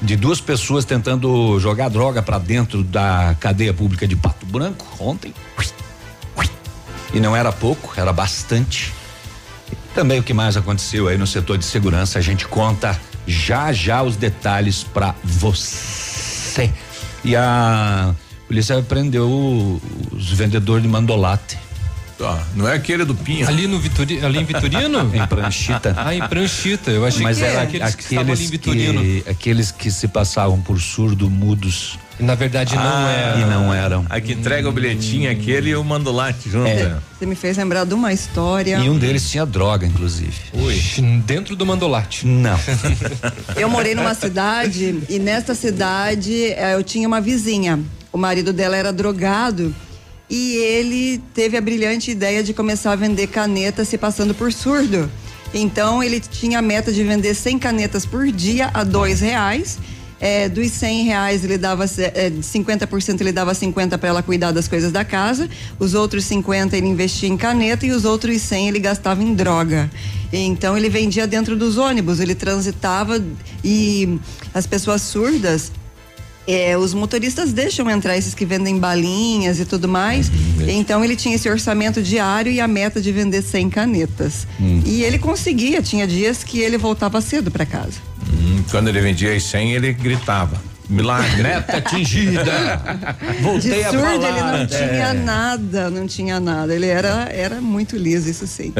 de 0.00 0.16
duas 0.16 0.40
pessoas 0.40 0.86
tentando 0.86 1.60
jogar 1.60 1.90
droga 1.90 2.22
para 2.22 2.38
dentro 2.38 2.82
da 2.82 3.36
cadeia 3.38 3.74
pública 3.74 4.08
de 4.08 4.16
Pato 4.16 4.46
Branco 4.46 4.86
ontem. 4.98 5.34
E 7.12 7.20
não 7.20 7.36
era 7.36 7.52
pouco, 7.52 7.92
era 8.00 8.14
bastante. 8.14 8.94
Também 9.94 10.20
o 10.20 10.22
que 10.22 10.32
mais 10.32 10.56
aconteceu 10.56 11.08
aí 11.08 11.18
no 11.18 11.26
setor 11.26 11.58
de 11.58 11.66
segurança, 11.66 12.18
a 12.18 12.22
gente 12.22 12.48
conta 12.48 12.98
já 13.26 13.74
já 13.74 14.02
os 14.02 14.16
detalhes 14.16 14.84
para 14.84 15.14
você. 15.22 16.72
E 17.22 17.36
a 17.36 18.14
a 18.25 18.25
polícia 18.46 18.80
prendeu 18.82 19.80
os 20.12 20.30
vendedores 20.32 20.82
de 20.82 20.88
mandolate. 20.88 21.58
Ah, 22.20 22.42
não 22.54 22.66
é 22.66 22.74
aquele 22.74 23.04
do 23.04 23.14
Pinha. 23.14 23.46
Ali 23.46 23.66
no 23.66 23.78
Vitori, 23.78 24.24
ali 24.24 24.38
em 24.38 24.44
Vitorino? 24.44 25.00
em 25.14 25.26
Pranchita. 25.26 25.94
Ah, 25.96 26.14
em 26.14 26.26
Pranchita. 26.26 26.90
Eu 26.90 27.04
achei 27.04 27.22
Mas 27.22 27.38
que 27.38 27.44
era 27.44 27.62
aqueles, 27.62 27.88
aqueles 27.88 27.94
que 27.94 28.02
estavam 28.14 28.32
ali 28.32 28.44
em 28.44 28.48
Vitorino. 28.48 29.00
Que, 29.02 29.24
aqueles 29.28 29.70
que 29.70 29.90
se 29.90 30.08
passavam 30.08 30.60
por 30.60 30.80
surdo 30.80 31.28
mudos. 31.28 31.98
Na 32.18 32.34
verdade 32.34 32.74
não 32.74 32.82
ah, 32.82 33.10
eram. 33.10 33.40
E 33.40 33.44
não 33.44 33.74
eram. 33.74 34.06
A 34.08 34.18
que 34.18 34.32
entrega 34.32 34.66
hum. 34.66 34.70
o 34.70 34.72
bilhetinho, 34.72 35.30
aquele 35.30 35.70
e 35.70 35.76
o 35.76 35.84
mandolate 35.84 36.48
junto. 36.48 36.66
É. 36.66 36.96
Você 37.18 37.26
me 37.26 37.34
fez 37.34 37.58
lembrar 37.58 37.84
de 37.84 37.92
uma 37.92 38.10
história. 38.10 38.78
E 38.78 38.88
um 38.88 38.96
deles 38.96 39.30
tinha 39.30 39.44
droga, 39.44 39.86
inclusive. 39.86 40.32
Ui. 40.54 40.80
Dentro 41.26 41.54
do 41.54 41.66
mandolate. 41.66 42.26
Não. 42.26 42.58
eu 43.54 43.68
morei 43.68 43.94
numa 43.94 44.14
cidade 44.14 45.02
e 45.10 45.18
nesta 45.18 45.54
cidade 45.54 46.52
eh, 46.52 46.74
eu 46.74 46.82
tinha 46.82 47.06
uma 47.06 47.20
vizinha 47.20 47.78
o 48.16 48.18
marido 48.18 48.50
dela 48.50 48.74
era 48.74 48.90
drogado 48.90 49.74
e 50.28 50.54
ele 50.56 51.22
teve 51.34 51.54
a 51.54 51.60
brilhante 51.60 52.10
ideia 52.10 52.42
de 52.42 52.54
começar 52.54 52.92
a 52.92 52.96
vender 52.96 53.26
canetas 53.26 53.88
se 53.88 53.98
passando 53.98 54.34
por 54.34 54.50
surdo. 54.50 55.10
Então 55.52 56.02
ele 56.02 56.18
tinha 56.18 56.60
a 56.60 56.62
meta 56.62 56.90
de 56.90 57.04
vender 57.04 57.34
100 57.34 57.58
canetas 57.58 58.06
por 58.06 58.26
dia 58.32 58.70
a 58.72 58.82
dois 58.84 59.20
reais. 59.20 59.78
É, 60.18 60.48
dos 60.48 60.70
100 60.70 61.04
reais 61.04 61.44
ele 61.44 61.58
dava 61.58 61.84
é, 61.84 62.30
50% 62.30 63.20
ele 63.20 63.32
dava 63.32 63.52
50 63.52 63.98
para 63.98 64.08
ela 64.08 64.22
cuidar 64.22 64.50
das 64.50 64.66
coisas 64.66 64.90
da 64.90 65.04
casa, 65.04 65.46
os 65.78 65.92
outros 65.92 66.24
50 66.24 66.74
ele 66.74 66.86
investia 66.86 67.28
em 67.28 67.36
caneta 67.36 67.84
e 67.84 67.92
os 67.92 68.06
outros 68.06 68.40
100 68.40 68.68
ele 68.68 68.78
gastava 68.78 69.22
em 69.22 69.34
droga. 69.34 69.90
Então 70.32 70.74
ele 70.74 70.88
vendia 70.88 71.26
dentro 71.26 71.54
dos 71.54 71.76
ônibus, 71.76 72.18
ele 72.18 72.34
transitava 72.34 73.22
e 73.62 74.18
as 74.54 74.66
pessoas 74.66 75.02
surdas 75.02 75.70
é, 76.46 76.76
os 76.76 76.94
motoristas 76.94 77.52
deixam 77.52 77.90
entrar 77.90 78.16
esses 78.16 78.34
que 78.34 78.44
vendem 78.44 78.78
balinhas 78.78 79.58
e 79.58 79.64
tudo 79.64 79.88
mais. 79.88 80.28
Uhum, 80.28 80.68
então 80.68 81.04
ele 81.04 81.16
tinha 81.16 81.34
esse 81.34 81.48
orçamento 81.48 82.02
diário 82.02 82.50
e 82.52 82.60
a 82.60 82.68
meta 82.68 83.00
de 83.00 83.10
vender 83.12 83.42
100 83.42 83.70
canetas. 83.70 84.46
Hum. 84.60 84.82
E 84.84 85.02
ele 85.02 85.18
conseguia, 85.18 85.82
tinha 85.82 86.06
dias 86.06 86.44
que 86.44 86.60
ele 86.60 86.78
voltava 86.78 87.20
cedo 87.20 87.50
para 87.50 87.66
casa. 87.66 87.98
Hum, 88.28 88.62
quando 88.70 88.88
ele 88.88 89.00
vendia 89.00 89.34
as 89.34 89.42
100, 89.44 89.72
ele 89.72 89.92
gritava. 89.92 90.60
Milagre. 90.88 91.42
Meta 91.42 91.78
atingida. 91.78 92.44
Voltei 93.42 93.82
de 93.82 93.90
surdo, 93.90 94.04
a 94.04 94.10
falar. 94.10 94.28
ele 94.28 94.40
não 94.40 94.56
é. 94.56 94.66
tinha 94.66 95.14
nada, 95.14 95.90
não 95.90 96.06
tinha 96.06 96.40
nada. 96.40 96.74
Ele 96.74 96.86
era, 96.86 97.28
era 97.30 97.60
muito 97.60 97.96
liso, 97.96 98.28
isso 98.30 98.46
sim. 98.46 98.72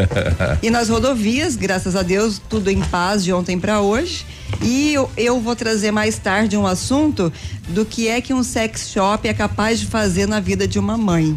e 0.63 0.71
nas 0.71 0.89
rodovias, 0.89 1.57
graças 1.57 1.97
a 1.97 2.03
Deus, 2.03 2.41
tudo 2.49 2.71
em 2.71 2.81
paz 2.81 3.25
de 3.25 3.33
ontem 3.33 3.59
para 3.59 3.81
hoje. 3.81 4.25
E 4.63 4.95
eu, 4.95 5.11
eu 5.17 5.41
vou 5.41 5.57
trazer 5.57 5.91
mais 5.91 6.19
tarde 6.19 6.57
um 6.57 6.67
assunto 6.67 7.33
do 7.69 7.85
que 7.85 8.09
é 8.09 8.21
que 8.21 8.33
um 8.33 8.43
sex 8.43 8.91
shop 8.91 9.29
é 9.29 9.35
capaz 9.35 9.81
de 9.81 9.87
fazer 9.87 10.27
na 10.27 10.41
vida 10.41 10.67
de 10.69 10.79
uma 10.79 10.97
mãe. 10.97 11.37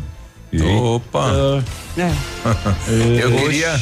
Opa! 0.57 1.63
É. 1.97 2.11
Eu 3.21 3.35
queria. 3.35 3.75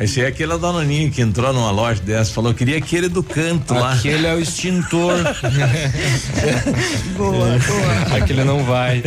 Esse 0.00 0.22
é 0.22 0.26
aquele 0.26 0.56
da 0.56 0.72
Naninha 0.72 1.10
que 1.10 1.20
entrou 1.20 1.52
numa 1.52 1.70
loja 1.70 2.00
dessa, 2.00 2.32
falou, 2.32 2.54
queria 2.54 2.78
aquele 2.78 3.08
do 3.08 3.22
canto 3.22 3.74
aquele 3.74 3.80
lá. 3.80 3.92
Aquele 3.92 4.26
é 4.26 4.34
o 4.34 4.40
extintor. 4.40 5.22
boa, 7.16 7.58
boa. 7.58 8.16
Aquele 8.16 8.44
não 8.44 8.64
vai. 8.64 9.02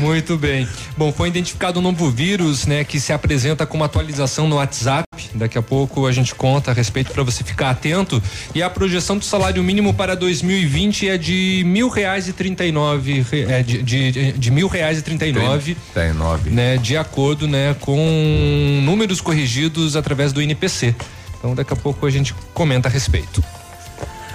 Muito 0.00 0.36
bem. 0.38 0.66
Bom, 0.96 1.12
foi 1.12 1.28
identificado 1.28 1.80
um 1.80 1.82
novo 1.82 2.10
vírus, 2.10 2.66
né, 2.66 2.84
que 2.84 2.98
se 3.00 3.12
apresenta 3.12 3.66
como 3.66 3.84
atualização 3.84 4.48
no 4.48 4.56
WhatsApp. 4.56 5.05
Daqui 5.34 5.58
a 5.58 5.62
pouco 5.62 6.06
a 6.06 6.12
gente 6.12 6.34
conta 6.34 6.70
a 6.70 6.74
respeito 6.74 7.12
para 7.12 7.22
você 7.22 7.42
ficar 7.44 7.70
atento. 7.70 8.22
E 8.54 8.62
a 8.62 8.70
projeção 8.70 9.18
do 9.18 9.24
salário 9.24 9.62
mínimo 9.62 9.94
para 9.94 10.14
2020 10.14 11.08
é 11.08 11.18
de 11.18 11.62
mil 11.66 11.88
reais 11.88 12.28
e 12.28 12.32
trinta 12.32 12.64
e 12.64 12.72
nove, 12.72 13.24
é 13.48 13.62
de, 13.62 13.82
de, 13.82 14.32
de 14.32 14.50
mil 14.50 14.68
reais 14.68 14.98
e 14.98 15.02
trinta 15.02 15.26
e 15.26 15.32
nove. 15.32 15.74
Trinta 15.74 16.08
e 16.08 16.12
nove. 16.12 16.50
Né, 16.50 16.76
de 16.76 16.96
acordo, 16.96 17.46
né, 17.46 17.74
com 17.80 18.82
números 18.84 19.20
corrigidos 19.20 19.96
através 19.96 20.32
do 20.32 20.42
INPC. 20.42 20.94
Então 21.38 21.54
daqui 21.54 21.72
a 21.72 21.76
pouco 21.76 22.06
a 22.06 22.10
gente 22.10 22.34
comenta 22.52 22.88
a 22.88 22.90
respeito. 22.90 23.42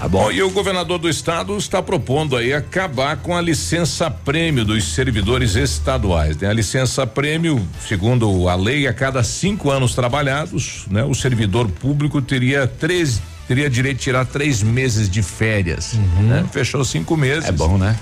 Tá 0.02 0.08
bom. 0.08 0.32
E 0.32 0.42
o 0.42 0.50
governador 0.50 0.98
do 0.98 1.08
estado 1.08 1.56
está 1.56 1.80
propondo 1.80 2.36
aí 2.36 2.52
acabar 2.52 3.18
com 3.18 3.36
a 3.36 3.40
licença 3.40 4.10
prêmio 4.10 4.64
dos 4.64 4.82
servidores 4.82 5.54
estaduais. 5.54 6.36
Né? 6.38 6.48
A 6.48 6.52
licença 6.52 7.06
prêmio, 7.06 7.64
segundo 7.86 8.48
a 8.48 8.56
lei, 8.56 8.88
a 8.88 8.92
cada 8.92 9.22
cinco 9.22 9.70
anos 9.70 9.94
trabalhados, 9.94 10.86
né? 10.90 11.04
O 11.04 11.14
servidor 11.14 11.68
público 11.68 12.20
teria 12.20 12.66
três 12.66 13.22
teria 13.46 13.70
direito 13.70 13.98
de 13.98 14.02
tirar 14.02 14.24
três 14.24 14.60
meses 14.60 15.08
de 15.08 15.22
férias. 15.22 15.92
Uhum. 15.92 16.22
Né? 16.22 16.44
Fechou 16.50 16.84
cinco 16.84 17.16
meses. 17.16 17.48
É 17.48 17.52
bom, 17.52 17.78
né? 17.78 17.96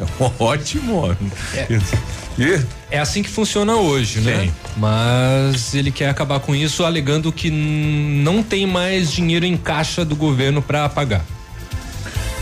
É 0.00 0.24
ótimo. 0.42 1.16
É. 1.54 2.62
É 2.90 2.98
assim 2.98 3.22
que 3.22 3.28
funciona 3.30 3.76
hoje, 3.76 4.18
né? 4.20 4.40
Sim. 4.40 4.46
né? 4.46 4.52
Mas 4.76 5.72
ele 5.72 5.92
quer 5.92 6.08
acabar 6.08 6.40
com 6.40 6.52
isso 6.52 6.84
alegando 6.84 7.30
que 7.30 7.48
não 7.48 8.42
tem 8.42 8.66
mais 8.66 9.12
dinheiro 9.12 9.46
em 9.46 9.56
caixa 9.56 10.04
do 10.04 10.16
governo 10.16 10.60
para 10.60 10.88
pagar. 10.88 11.24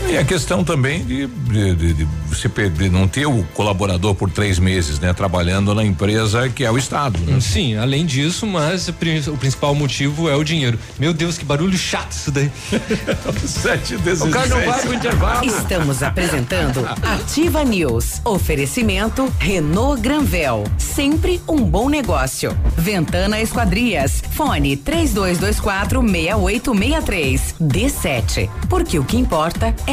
E 0.09 0.17
a 0.17 0.23
questão 0.23 0.63
também 0.63 1.03
de, 1.03 1.27
de, 1.27 1.75
de, 1.75 1.93
de 1.93 2.07
você 2.27 2.49
de 2.69 2.89
não 2.89 3.07
ter 3.07 3.25
o 3.25 3.43
colaborador 3.53 4.13
por 4.15 4.29
três 4.29 4.59
meses, 4.59 4.99
né? 4.99 5.13
Trabalhando 5.13 5.73
na 5.73 5.83
empresa 5.83 6.49
que 6.49 6.63
é 6.63 6.71
o 6.71 6.77
Estado. 6.77 7.19
Né? 7.19 7.39
Sim, 7.39 7.77
além 7.77 8.05
disso, 8.05 8.45
mas 8.45 8.87
o 8.87 9.37
principal 9.37 9.73
motivo 9.73 10.29
é 10.29 10.35
o 10.35 10.43
dinheiro. 10.43 10.77
Meu 10.99 11.13
Deus, 11.13 11.37
que 11.37 11.45
barulho 11.45 11.77
chato 11.77 12.11
isso 12.11 12.31
daí. 12.31 12.51
Sete 13.45 13.95
O 13.95 14.29
cara 14.29 14.47
não 14.47 14.65
vai 14.65 14.81
pro 14.81 14.93
intervalo. 14.93 15.45
Estamos 15.45 16.03
apresentando 16.03 16.85
Ativa 17.01 17.63
News. 17.63 18.21
Oferecimento 18.25 19.31
Renault 19.39 20.01
Granvel. 20.01 20.63
Sempre 20.77 21.41
um 21.47 21.63
bom 21.63 21.89
negócio. 21.89 22.55
Ventana 22.77 23.39
Esquadrias. 23.41 24.23
Fone 24.31 24.75
3224 24.77 26.01
6863. 26.01 27.55
D7. 27.61 28.49
Porque 28.69 28.99
o 28.99 29.03
que 29.03 29.17
importa 29.17 29.73
é 29.87 29.92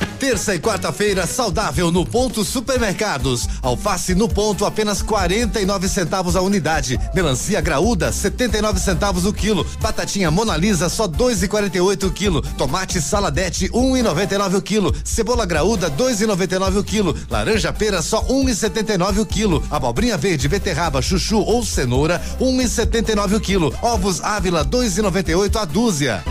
Terça 0.21 0.53
e 0.53 0.59
quarta-feira 0.59 1.25
saudável 1.25 1.91
no 1.91 2.05
Ponto 2.05 2.45
Supermercados. 2.45 3.49
Alface 3.59 4.13
no 4.13 4.29
ponto 4.29 4.67
apenas 4.67 5.01
49 5.01 5.89
centavos 5.89 6.35
a 6.35 6.41
unidade. 6.41 6.99
Melancia 7.15 7.59
graúda 7.59 8.11
79 8.11 8.79
centavos 8.79 9.25
o 9.25 9.33
quilo. 9.33 9.65
Batatinha 9.81 10.29
Mona 10.29 10.55
Lisa 10.55 10.89
só 10.89 11.07
2,48 11.07 12.03
o 12.03 12.11
quilo. 12.11 12.43
Tomate 12.55 13.01
saladete 13.01 13.67
1,99 13.69 14.57
o 14.57 14.61
quilo. 14.61 14.95
Cebola 15.03 15.43
graúda 15.43 15.89
2,99 15.89 16.77
o 16.77 16.83
quilo. 16.83 17.17
Laranja 17.27 17.73
pera 17.73 17.99
só 18.03 18.23
1,79 18.25 19.21
o 19.21 19.25
quilo. 19.25 19.63
Abobrinha 19.71 20.17
verde, 20.17 20.47
beterraba, 20.47 21.01
chuchu 21.01 21.39
ou 21.39 21.65
cenoura 21.65 22.21
1,79 22.39 23.37
o 23.37 23.39
quilo. 23.39 23.73
Ovos 23.81 24.21
Ávila 24.21 24.63
2,98 24.63 25.55
a 25.59 25.65
dúzia. 25.65 26.23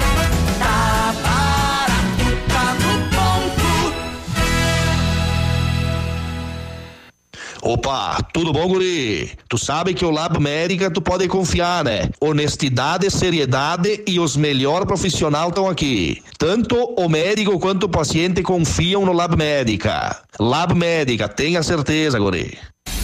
Opa, 7.63 8.17
tudo 8.33 8.53
bom, 8.53 8.67
guri? 8.69 9.33
Tu 9.49 9.59
sabe 9.59 9.93
que 9.93 10.05
o 10.05 10.11
Lab 10.11 10.41
Médica 10.41 10.91
tu 10.91 11.03
pode 11.03 11.29
confiar, 11.29 11.85
né? 11.85 12.09
Honestidade, 12.21 13.11
seriedade 13.11 14.03
e 14.07 14.19
os 14.19 14.37
melhores 14.37 14.87
profissionais 14.87 15.49
estão 15.49 15.69
aqui. 15.69 16.23
Tanto 16.39 16.77
o 16.97 17.09
médico 17.09 17.59
quanto 17.59 17.85
o 17.85 17.89
paciente 17.89 18.43
confiam 18.43 19.05
no 19.05 19.13
Lab 19.13 19.37
Médica. 19.37 20.23
Lab 20.39 20.75
Médica, 20.75 21.29
tenha 21.29 21.63
certeza, 21.63 22.19
guri. 22.19 22.57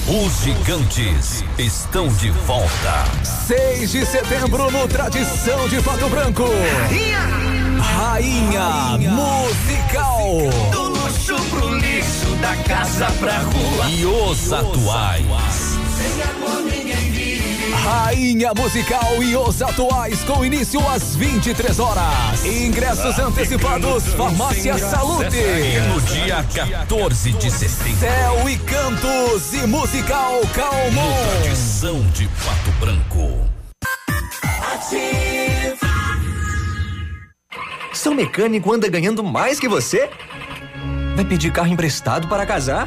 Os 0.09 0.45
gigantes 0.45 1.45
estão 1.59 2.09
de 2.09 2.31
volta. 2.31 3.05
6 3.25 3.91
de 3.91 4.07
setembro 4.07 4.71
no 4.71 4.87
Tradição 4.89 5.69
de 5.69 5.83
Pato 5.83 6.09
Branco. 6.09 6.45
Rainha, 6.89 7.81
Rainha 7.81 9.11
Musical. 9.11 10.86
Do 11.27 11.33
luxo 11.33 11.51
pro 11.51 11.75
lixo 11.75 12.37
da 12.41 12.55
casa 12.57 13.07
pra 13.19 13.39
rua. 13.39 13.91
E 13.91 14.07
os 14.07 14.53
atuais. 14.53 15.27
Rainha 17.83 18.53
Musical 18.55 19.23
e 19.23 19.37
os 19.37 19.61
atuais 19.61 20.23
com 20.23 20.45
início 20.45 20.81
às 20.89 21.17
23 21.17 21.81
horas. 21.81 22.45
Ingressos 22.45 23.19
antecipados, 23.19 24.05
Farmácia 24.15 24.79
Salute. 24.79 25.37
No 25.89 26.01
dia 26.03 26.45
14 26.55 27.33
de 27.33 27.51
setembro. 27.51 27.99
Céu 27.99 28.49
e 28.49 28.57
Cantos 28.59 29.53
e 29.53 29.67
Musical 29.67 30.41
Calmon. 30.55 31.09
No 31.09 31.41
Tradição 31.43 32.03
de 32.13 32.29
Pato 32.29 32.71
Branco. 32.79 33.51
Ativa. 34.75 35.87
Seu 37.93 38.15
mecânico 38.15 38.73
anda 38.73 38.89
ganhando 38.89 39.25
mais 39.25 39.59
que 39.59 39.69
você? 39.69 40.09
Vai 41.17 41.25
pedir 41.25 41.51
carro 41.51 41.69
emprestado 41.69 42.29
para 42.29 42.45
casar? 42.45 42.87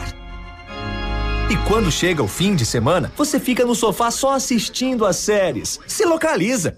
E 1.49 1.57
quando 1.67 1.91
chega 1.91 2.21
o 2.21 2.27
fim 2.27 2.53
de 2.53 2.63
semana, 2.63 3.11
você 3.17 3.39
fica 3.39 3.65
no 3.65 3.73
sofá 3.73 4.11
só 4.11 4.33
assistindo 4.35 5.03
as 5.03 5.15
séries. 5.15 5.79
Se 5.87 6.05
localiza! 6.05 6.77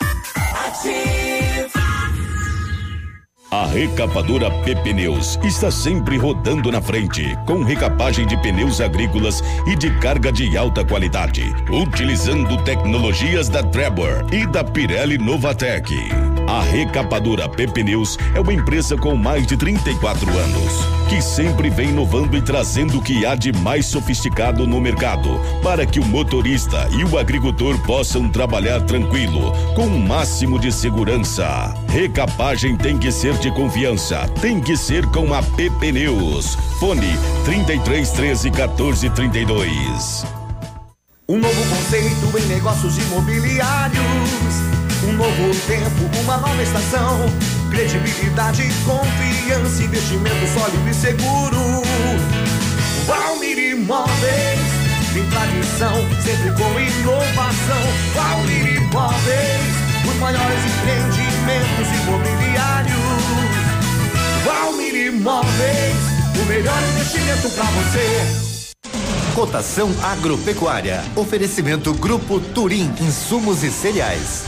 see. 0.83 1.20
A 3.53 3.65
recapadora 3.65 4.49
PP 4.49 4.93
está 5.43 5.69
sempre 5.69 6.17
rodando 6.17 6.71
na 6.71 6.81
frente, 6.81 7.37
com 7.45 7.65
recapagem 7.65 8.25
de 8.25 8.37
pneus 8.37 8.79
agrícolas 8.79 9.43
e 9.67 9.75
de 9.75 9.91
carga 9.99 10.31
de 10.31 10.55
alta 10.55 10.85
qualidade, 10.85 11.43
utilizando 11.69 12.63
tecnologias 12.63 13.49
da 13.49 13.61
Trevor 13.61 14.25
e 14.31 14.47
da 14.47 14.63
Pirelli 14.63 15.17
Novatec. 15.17 15.93
A 16.47 16.63
Recapadora 16.63 17.49
Neus 17.83 18.17
é 18.33 18.39
uma 18.39 18.53
empresa 18.53 18.97
com 18.97 19.15
mais 19.15 19.45
de 19.45 19.55
34 19.55 20.29
anos, 20.29 20.85
que 21.07 21.21
sempre 21.21 21.69
vem 21.69 21.89
inovando 21.89 22.35
e 22.35 22.41
trazendo 22.41 22.97
o 22.99 23.01
que 23.01 23.25
há 23.25 23.35
de 23.35 23.51
mais 23.53 23.85
sofisticado 23.85 24.67
no 24.67 24.81
mercado, 24.81 25.39
para 25.61 25.85
que 25.85 25.99
o 25.99 26.05
motorista 26.05 26.89
e 26.91 27.03
o 27.03 27.17
agricultor 27.17 27.77
possam 27.83 28.29
trabalhar 28.29 28.81
tranquilo, 28.81 29.53
com 29.75 29.87
o 29.87 29.99
máximo 29.99 30.59
de 30.59 30.71
segurança. 30.71 31.73
Recapagem 31.87 32.75
tem 32.75 32.97
que 32.97 33.11
ser 33.11 33.37
de 33.41 33.51
confiança, 33.51 34.27
tem 34.39 34.61
que 34.61 34.77
ser 34.77 35.05
com 35.07 35.33
a 35.33 35.41
Pepe 35.41 35.91
Neus. 35.91 36.55
Fone 36.79 37.17
33 37.43 38.11
13 38.11 38.51
14 38.51 39.09
32. 39.09 40.25
Um 41.27 41.39
novo 41.39 41.75
conceito 41.75 42.37
em 42.37 42.45
negócios 42.47 42.97
imobiliários 42.97 44.81
um 45.03 45.13
novo 45.13 45.55
tempo, 45.65 46.19
uma 46.21 46.37
nova 46.37 46.61
estação. 46.61 47.19
Credibilidade, 47.71 48.69
confiança, 48.85 49.83
investimento 49.83 50.47
sólido 50.53 50.89
e 50.89 50.93
seguro. 50.93 51.81
Valmir 53.07 53.57
Imóveis, 53.57 54.59
tem 55.13 55.25
tradição, 55.29 55.95
sempre 56.21 56.51
com 56.51 56.79
inovação. 56.79 57.81
Valmir 58.13 58.75
Imóveis, 58.75 59.73
os 60.07 60.15
maiores 60.19 60.59
empreendimentos 60.65 61.87
imobiliários. 62.03 63.20
Valmir 64.45 64.95
Imóveis, 64.95 65.95
o 66.41 66.45
melhor 66.45 66.77
investimento 66.93 67.49
para 67.51 67.63
você. 67.65 68.51
Cotação 69.35 69.89
agropecuária. 70.03 71.03
Oferecimento 71.15 71.93
Grupo 71.93 72.39
Turim, 72.39 72.91
insumos 72.99 73.63
e 73.63 73.71
cereais. 73.71 74.43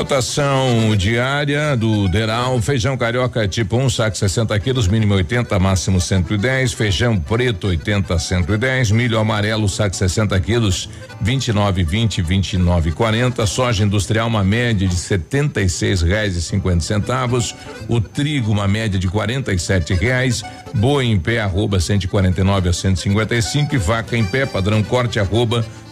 Cotação 0.00 0.96
diária 0.96 1.76
do 1.76 2.08
Deral, 2.08 2.58
feijão 2.62 2.96
carioca 2.96 3.46
tipo 3.46 3.76
1, 3.76 3.84
um, 3.84 3.90
saco 3.90 4.16
60 4.16 4.58
quilos, 4.58 4.88
mínimo 4.88 5.12
80, 5.12 5.58
máximo 5.58 6.00
110. 6.00 6.72
Feijão 6.72 7.18
preto 7.18 7.66
80, 7.66 8.18
110. 8.18 8.92
Milho 8.92 9.18
amarelo, 9.18 9.68
saco 9.68 9.94
60 9.94 10.40
quilos, 10.40 10.88
29, 11.20 11.84
20, 11.84 12.22
29, 12.22 12.92
40. 12.92 13.44
Soja 13.44 13.84
industrial, 13.84 14.26
uma 14.26 14.42
média 14.42 14.88
de 14.88 14.96
76 14.96 16.00
reais 16.00 16.34
e 16.34 16.40
50 16.40 16.80
centavos. 16.80 17.54
O 17.86 18.00
trigo, 18.00 18.50
uma 18.50 18.66
média 18.66 18.98
de 18.98 19.06
47 19.06 19.92
reais. 19.92 20.42
Boi 20.72 21.08
em 21.08 21.18
pé, 21.18 21.42
arroba 21.42 21.78
149 21.78 22.70
a 22.70 22.72
155. 22.72 23.74
E 23.74 23.78
vaca 23.78 24.16
em 24.16 24.24
pé, 24.24 24.46
padrão 24.46 24.82
corte, 24.82 25.20
arroba 25.20 25.62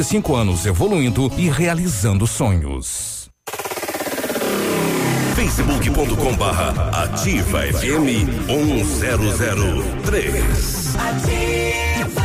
25 0.00 0.34
anos 0.34 0.64
evoluindo 0.64 1.30
e 1.36 1.50
realizando 1.50 2.26
sonhos. 2.26 3.28
facebook.com 5.34 6.34
barra 6.36 7.04
ativa 7.04 7.60
FM 7.66 8.24
1003 8.46 10.96
Ativa 10.96 12.24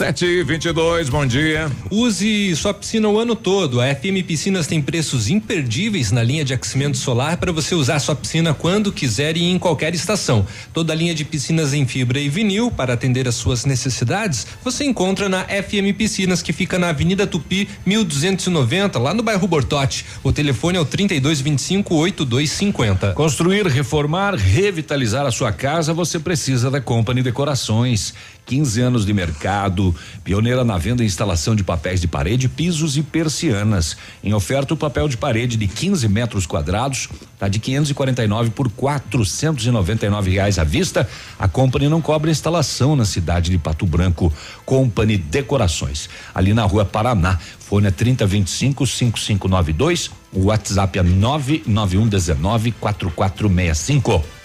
Sete 0.00 0.24
e 0.24 0.42
vinte 0.42 0.64
e 0.64 0.72
dois, 0.72 1.10
bom 1.10 1.26
dia. 1.26 1.70
Use 1.90 2.56
sua 2.56 2.72
piscina 2.72 3.06
o 3.06 3.18
ano 3.18 3.36
todo. 3.36 3.82
A 3.82 3.94
FM 3.94 4.24
Piscinas 4.26 4.66
tem 4.66 4.80
preços 4.80 5.28
imperdíveis 5.28 6.10
na 6.10 6.22
linha 6.22 6.42
de 6.42 6.54
aquecimento 6.54 6.96
solar 6.96 7.36
para 7.36 7.52
você 7.52 7.74
usar 7.74 7.98
sua 7.98 8.16
piscina 8.16 8.54
quando 8.54 8.90
quiser 8.90 9.36
e 9.36 9.44
em 9.44 9.58
qualquer 9.58 9.94
estação. 9.94 10.46
Toda 10.72 10.94
a 10.94 10.96
linha 10.96 11.14
de 11.14 11.22
piscinas 11.22 11.74
em 11.74 11.84
fibra 11.86 12.18
e 12.18 12.30
vinil 12.30 12.70
para 12.70 12.94
atender 12.94 13.28
às 13.28 13.34
suas 13.34 13.66
necessidades 13.66 14.46
você 14.64 14.84
encontra 14.84 15.28
na 15.28 15.44
FM 15.44 15.94
Piscinas 15.94 16.40
que 16.40 16.54
fica 16.54 16.78
na 16.78 16.88
Avenida 16.88 17.26
Tupi 17.26 17.68
1290 17.84 18.98
lá 18.98 19.12
no 19.12 19.22
bairro 19.22 19.46
Bortote. 19.46 20.06
O 20.24 20.32
telefone 20.32 20.78
é 20.78 20.80
o 20.80 20.86
3225 20.86 21.94
8250. 21.94 23.12
Construir, 23.12 23.66
reformar, 23.66 24.34
revitalizar 24.34 25.26
a 25.26 25.30
sua 25.30 25.52
casa 25.52 25.92
você 25.92 26.18
precisa 26.18 26.70
da 26.70 26.80
Company 26.80 27.22
Decorações. 27.22 28.14
15 28.50 28.80
anos 28.80 29.06
de 29.06 29.12
mercado, 29.12 29.94
pioneira 30.24 30.64
na 30.64 30.76
venda 30.76 31.04
e 31.04 31.06
instalação 31.06 31.54
de 31.54 31.62
papéis 31.62 32.00
de 32.00 32.08
parede, 32.08 32.48
pisos 32.48 32.96
e 32.96 33.02
persianas. 33.02 33.96
Em 34.24 34.34
oferta, 34.34 34.74
o 34.74 34.76
papel 34.76 35.06
de 35.06 35.16
parede 35.16 35.56
de 35.56 35.68
15 35.68 36.08
metros 36.08 36.46
quadrados 36.46 37.08
está 37.32 37.46
de 37.46 37.60
549 37.60 38.50
por 38.50 38.68
499 38.68 40.32
reais 40.32 40.58
à 40.58 40.64
vista. 40.64 41.08
A 41.38 41.46
Company 41.46 41.88
não 41.88 42.02
cobra 42.02 42.28
instalação 42.28 42.96
na 42.96 43.04
cidade 43.04 43.52
de 43.52 43.58
Pato 43.58 43.86
Branco. 43.86 44.32
Company 44.66 45.16
Decorações, 45.16 46.10
ali 46.34 46.52
na 46.52 46.64
rua 46.64 46.84
Paraná. 46.84 47.38
Fone 47.60 47.86
é 47.86 47.92
3025 47.92 48.84
5592, 48.84 50.10
o 50.32 50.46
WhatsApp 50.46 50.98
é 50.98 51.04
99119 51.04 52.72
4465. 52.72 54.39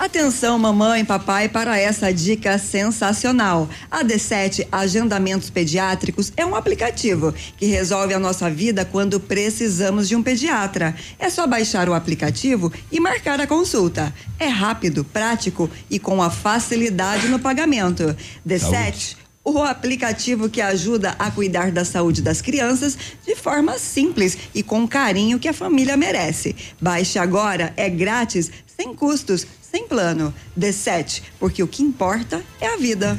Atenção, 0.00 0.58
mamãe, 0.58 1.04
papai, 1.04 1.46
para 1.46 1.78
essa 1.78 2.10
dica 2.10 2.56
sensacional. 2.56 3.68
A 3.90 4.02
D7 4.02 4.66
Agendamentos 4.72 5.50
Pediátricos 5.50 6.32
é 6.38 6.46
um 6.46 6.56
aplicativo 6.56 7.34
que 7.58 7.66
resolve 7.66 8.14
a 8.14 8.18
nossa 8.18 8.48
vida 8.48 8.82
quando 8.82 9.20
precisamos 9.20 10.08
de 10.08 10.16
um 10.16 10.22
pediatra. 10.22 10.94
É 11.18 11.28
só 11.28 11.46
baixar 11.46 11.86
o 11.86 11.92
aplicativo 11.92 12.72
e 12.90 12.98
marcar 12.98 13.42
a 13.42 13.46
consulta. 13.46 14.10
É 14.38 14.46
rápido, 14.46 15.04
prático 15.04 15.68
e 15.90 15.98
com 15.98 16.22
a 16.22 16.30
facilidade 16.30 17.28
no 17.28 17.38
pagamento. 17.38 18.16
D7 18.48 19.19
o 19.58 19.64
aplicativo 19.64 20.48
que 20.48 20.60
ajuda 20.60 21.14
a 21.18 21.30
cuidar 21.30 21.70
da 21.70 21.84
saúde 21.84 22.22
das 22.22 22.40
crianças 22.40 22.96
de 23.26 23.34
forma 23.34 23.78
simples 23.78 24.36
e 24.54 24.62
com 24.62 24.86
carinho 24.86 25.38
que 25.38 25.48
a 25.48 25.52
família 25.52 25.96
merece. 25.96 26.54
Baixe 26.80 27.18
agora, 27.18 27.72
é 27.76 27.88
grátis, 27.88 28.50
sem 28.66 28.94
custos 28.94 29.46
sem 29.70 29.86
plano. 29.86 30.34
D7, 30.58 31.22
porque 31.38 31.62
o 31.62 31.68
que 31.68 31.82
importa 31.82 32.42
é 32.60 32.74
a 32.74 32.76
vida. 32.76 33.16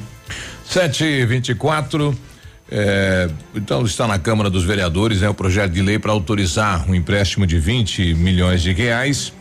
7 0.65 1.03
e 1.03 1.25
24 1.25 2.17
é, 2.73 3.29
então 3.53 3.83
está 3.83 4.07
na 4.07 4.17
Câmara 4.17 4.49
dos 4.49 4.63
Vereadores 4.63 5.19
né, 5.19 5.27
o 5.27 5.33
projeto 5.33 5.73
de 5.73 5.81
lei 5.81 5.99
para 5.99 6.13
autorizar 6.13 6.89
um 6.89 6.95
empréstimo 6.95 7.45
de 7.45 7.59
20 7.59 8.13
milhões 8.13 8.61
de 8.61 8.71
reais, 8.71 9.33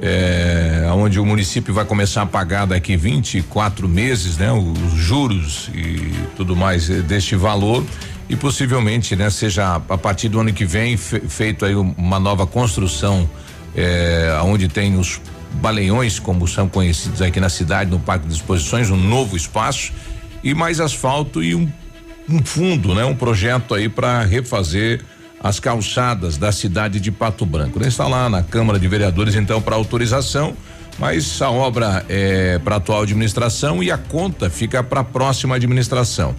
é, 0.00 0.86
onde 0.92 1.18
o 1.18 1.24
município 1.24 1.72
vai 1.72 1.84
começar 1.84 2.22
a 2.22 2.26
pagar 2.26 2.66
daqui 2.66 2.96
24 2.96 3.88
meses, 3.88 4.36
né, 4.36 4.52
os 4.52 4.92
juros 4.92 5.70
e 5.74 6.12
tudo 6.36 6.54
mais 6.54 6.88
deste 6.88 7.34
valor 7.36 7.84
e 8.28 8.36
possivelmente, 8.36 9.14
né, 9.16 9.30
seja 9.30 9.76
a 9.76 9.98
partir 9.98 10.28
do 10.28 10.40
ano 10.40 10.52
que 10.52 10.64
vem 10.64 10.96
fe, 10.96 11.20
feito 11.28 11.64
aí 11.64 11.74
uma 11.74 12.18
nova 12.18 12.46
construção, 12.46 13.28
é, 13.74 14.38
onde 14.42 14.68
tem 14.68 14.98
os 14.98 15.20
Baleiões, 15.54 16.18
como 16.18 16.46
são 16.46 16.68
conhecidos 16.68 17.22
aqui 17.22 17.40
na 17.40 17.48
cidade, 17.48 17.90
no 17.90 17.98
Parque 17.98 18.26
de 18.26 18.34
Exposições, 18.34 18.90
um 18.90 18.96
novo 18.96 19.36
espaço 19.36 19.90
e 20.44 20.52
mais 20.52 20.80
asfalto 20.80 21.42
e 21.42 21.54
um 21.54 21.66
um 22.28 22.44
fundo, 22.44 22.94
né? 22.94 23.04
Um 23.04 23.14
projeto 23.14 23.74
aí 23.74 23.88
para 23.88 24.22
refazer 24.22 25.00
as 25.40 25.60
calçadas 25.60 26.36
da 26.36 26.50
cidade 26.52 27.00
de 27.00 27.10
Pato 27.10 27.46
Branco. 27.46 27.82
Está 27.86 28.06
lá 28.06 28.28
na 28.28 28.42
Câmara 28.42 28.78
de 28.78 28.88
Vereadores 28.88 29.34
então 29.34 29.60
para 29.60 29.76
autorização, 29.76 30.56
mas 30.98 31.40
a 31.40 31.50
obra 31.50 32.04
é 32.08 32.58
para 32.58 32.76
a 32.76 32.78
atual 32.78 33.02
administração 33.02 33.82
e 33.82 33.90
a 33.90 33.98
conta 33.98 34.48
fica 34.48 34.82
para 34.82 35.00
a 35.00 35.04
próxima 35.04 35.56
administração. 35.56 36.34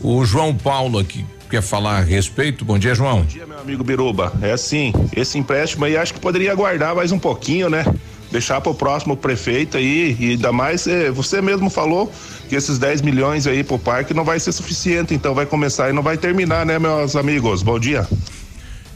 O 0.00 0.24
João 0.24 0.54
Paulo 0.54 0.98
aqui 0.98 1.24
quer 1.48 1.62
falar 1.62 1.98
a 1.98 2.00
respeito. 2.00 2.64
Bom 2.64 2.78
dia, 2.78 2.94
João. 2.94 3.20
Bom 3.20 3.26
dia, 3.26 3.46
meu 3.46 3.58
amigo 3.58 3.82
Biruba. 3.82 4.32
É 4.42 4.52
assim, 4.52 4.92
esse 5.16 5.38
empréstimo 5.38 5.84
aí 5.84 5.96
acho 5.96 6.14
que 6.14 6.20
poderia 6.20 6.52
aguardar 6.52 6.94
mais 6.94 7.10
um 7.10 7.18
pouquinho, 7.18 7.68
né? 7.68 7.84
Deixar 8.30 8.60
para 8.60 8.70
o 8.70 8.74
próximo 8.74 9.16
prefeito 9.16 9.76
aí, 9.76 10.16
e 10.18 10.30
ainda 10.32 10.52
mais, 10.52 10.86
eh, 10.86 11.10
você 11.10 11.40
mesmo 11.40 11.70
falou 11.70 12.12
que 12.48 12.54
esses 12.54 12.78
10 12.78 13.00
milhões 13.02 13.46
aí 13.46 13.64
pro 13.64 13.78
parque 13.78 14.12
não 14.12 14.24
vai 14.24 14.38
ser 14.38 14.52
suficiente, 14.52 15.14
então 15.14 15.34
vai 15.34 15.46
começar 15.46 15.88
e 15.88 15.92
não 15.92 16.02
vai 16.02 16.16
terminar, 16.18 16.66
né, 16.66 16.78
meus 16.78 17.16
amigos? 17.16 17.62
Bom 17.62 17.78
dia. 17.78 18.06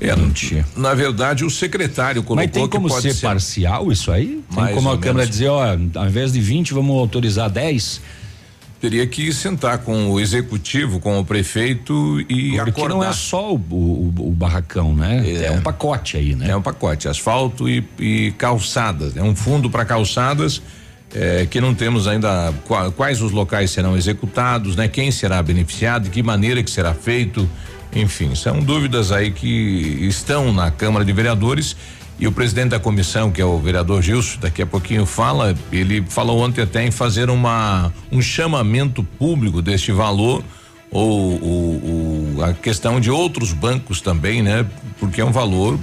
É, 0.00 0.16
não 0.16 0.30
tinha. 0.30 0.66
Na 0.76 0.94
verdade, 0.94 1.44
o 1.44 1.50
secretário 1.50 2.22
colocou 2.22 2.44
Mas 2.44 2.50
tem 2.50 2.68
como 2.68 2.88
que 2.88 2.94
pode 2.94 3.02
ser, 3.02 3.14
ser 3.14 3.26
parcial 3.26 3.92
isso 3.92 4.10
aí? 4.10 4.42
Tem 4.50 4.64
Mais 4.64 4.74
como 4.74 4.90
a 4.90 4.98
Câmara 4.98 5.18
menos. 5.18 5.30
dizer, 5.30 5.48
ó, 5.48 5.62
ao 5.62 6.06
invés 6.06 6.32
de 6.32 6.40
20, 6.40 6.74
vamos 6.74 6.98
autorizar 6.98 7.48
10? 7.48 8.00
Teria 8.82 9.06
que 9.06 9.32
sentar 9.32 9.78
com 9.78 10.10
o 10.10 10.18
executivo, 10.18 10.98
com 10.98 11.16
o 11.20 11.24
prefeito 11.24 12.20
e 12.28 12.56
Porque 12.56 12.70
acordar. 12.70 12.88
não 12.96 13.04
é 13.04 13.12
só 13.12 13.52
o, 13.54 13.56
o- 13.56 14.12
o 14.28 14.30
barracão, 14.32 14.92
né? 14.92 15.22
É. 15.44 15.52
um 15.52 15.60
pacote 15.62 16.16
aí, 16.16 16.34
né? 16.34 16.50
É 16.50 16.56
um 16.56 16.60
pacote, 16.60 17.06
asfalto 17.06 17.68
e, 17.68 17.84
e 17.96 18.32
calçadas. 18.32 19.16
É 19.16 19.22
um 19.22 19.36
fundo 19.36 19.70
para 19.70 19.84
calçadas 19.84 20.60
eh, 21.14 21.46
que 21.48 21.60
não 21.60 21.72
temos 21.76 22.08
ainda 22.08 22.52
qua- 22.66 22.90
quais 22.90 23.22
os 23.22 23.30
locais 23.30 23.70
serão 23.70 23.96
executados, 23.96 24.74
né? 24.74 24.88
Quem 24.88 25.12
será 25.12 25.40
beneficiado, 25.44 26.04
de 26.04 26.10
que 26.10 26.20
maneira 26.20 26.60
que 26.60 26.70
será 26.70 26.92
feito, 26.92 27.48
enfim, 27.94 28.34
são 28.34 28.58
dúvidas 28.58 29.12
aí 29.12 29.30
que 29.30 29.46
estão 30.08 30.52
na 30.52 30.72
Câmara 30.72 31.04
de 31.04 31.12
Vereadores 31.12 31.76
e 32.18 32.27
o 32.27 32.33
presidente 32.33 32.68
da 32.70 32.79
comissão, 32.79 33.31
que 33.33 33.40
é 33.40 33.44
o 33.44 33.59
vereador 33.59 34.01
Gilson, 34.03 34.38
daqui 34.40 34.62
a 34.62 34.66
pouquinho 34.66 35.05
fala, 35.07 35.55
ele 35.72 36.05
falou 36.09 36.40
ontem 36.40 36.62
até 36.62 36.85
em 36.85 36.90
fazer 36.90 37.29
uma 37.31 37.92
um 38.12 38.20
chamamento 38.22 39.03
público 39.03 39.61
deste 39.61 39.90
valor 39.92 40.42
ou, 40.90 41.33
o- 41.35 42.35
o- 42.37 42.42
a 42.44 42.53
questão 42.53 43.01
de 43.01 43.11
outros 43.11 43.53
bancos 43.53 44.01
também, 44.01 44.42
né? 44.42 44.64
Porque 45.01 45.20
é 45.20 45.25
um 45.25 45.33
valor 45.33 45.79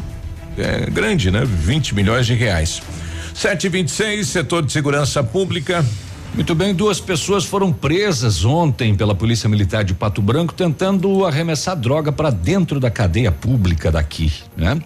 é, 0.57 0.89
grande, 0.89 1.31
né? 1.31 1.43
20 1.45 1.95
milhões 1.95 2.25
de 2.25 2.33
reais. 2.35 2.81
726, 3.33 4.27
setor 4.27 4.63
de 4.65 4.71
segurança 4.71 5.23
pública. 5.23 5.85
Muito 6.35 6.53
bem, 6.53 6.73
duas 6.75 6.99
pessoas 6.99 7.43
foram 7.45 7.71
presas 7.73 8.45
ontem 8.45 8.93
pela 8.93 9.15
Polícia 9.15 9.49
Militar 9.49 9.83
de 9.83 9.93
Pato 9.93 10.21
Branco 10.21 10.53
tentando 10.53 11.25
arremessar 11.25 11.75
droga 11.75 12.11
para 12.11 12.29
dentro 12.29 12.79
da 12.79 12.91
cadeia 12.91 13.31
pública 13.31 13.91
daqui, 13.91 14.31
né? 14.55 14.79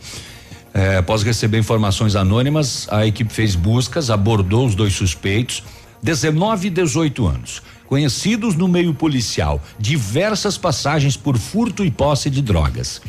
É, 0.73 0.97
após 0.97 1.21
receber 1.21 1.59
informações 1.59 2.15
anônimas, 2.15 2.87
a 2.89 3.05
equipe 3.05 3.31
fez 3.31 3.55
buscas, 3.55 4.09
abordou 4.09 4.65
os 4.65 4.73
dois 4.73 4.93
suspeitos, 4.93 5.63
19 6.01 6.67
e 6.67 6.69
18 6.71 7.27
anos, 7.27 7.61
conhecidos 7.87 8.55
no 8.55 8.67
meio 8.67 8.93
policial, 8.93 9.61
diversas 9.77 10.57
passagens 10.57 11.15
por 11.15 11.37
furto 11.37 11.85
e 11.85 11.91
posse 11.91 12.29
de 12.29 12.41
drogas. 12.41 13.01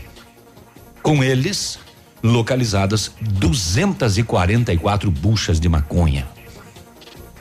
Com 1.03 1.25
eles, 1.25 1.79
localizadas 2.23 3.13
244 3.21 5.11
buchas 5.11 5.59
de 5.59 5.69
maconha. 5.69 6.27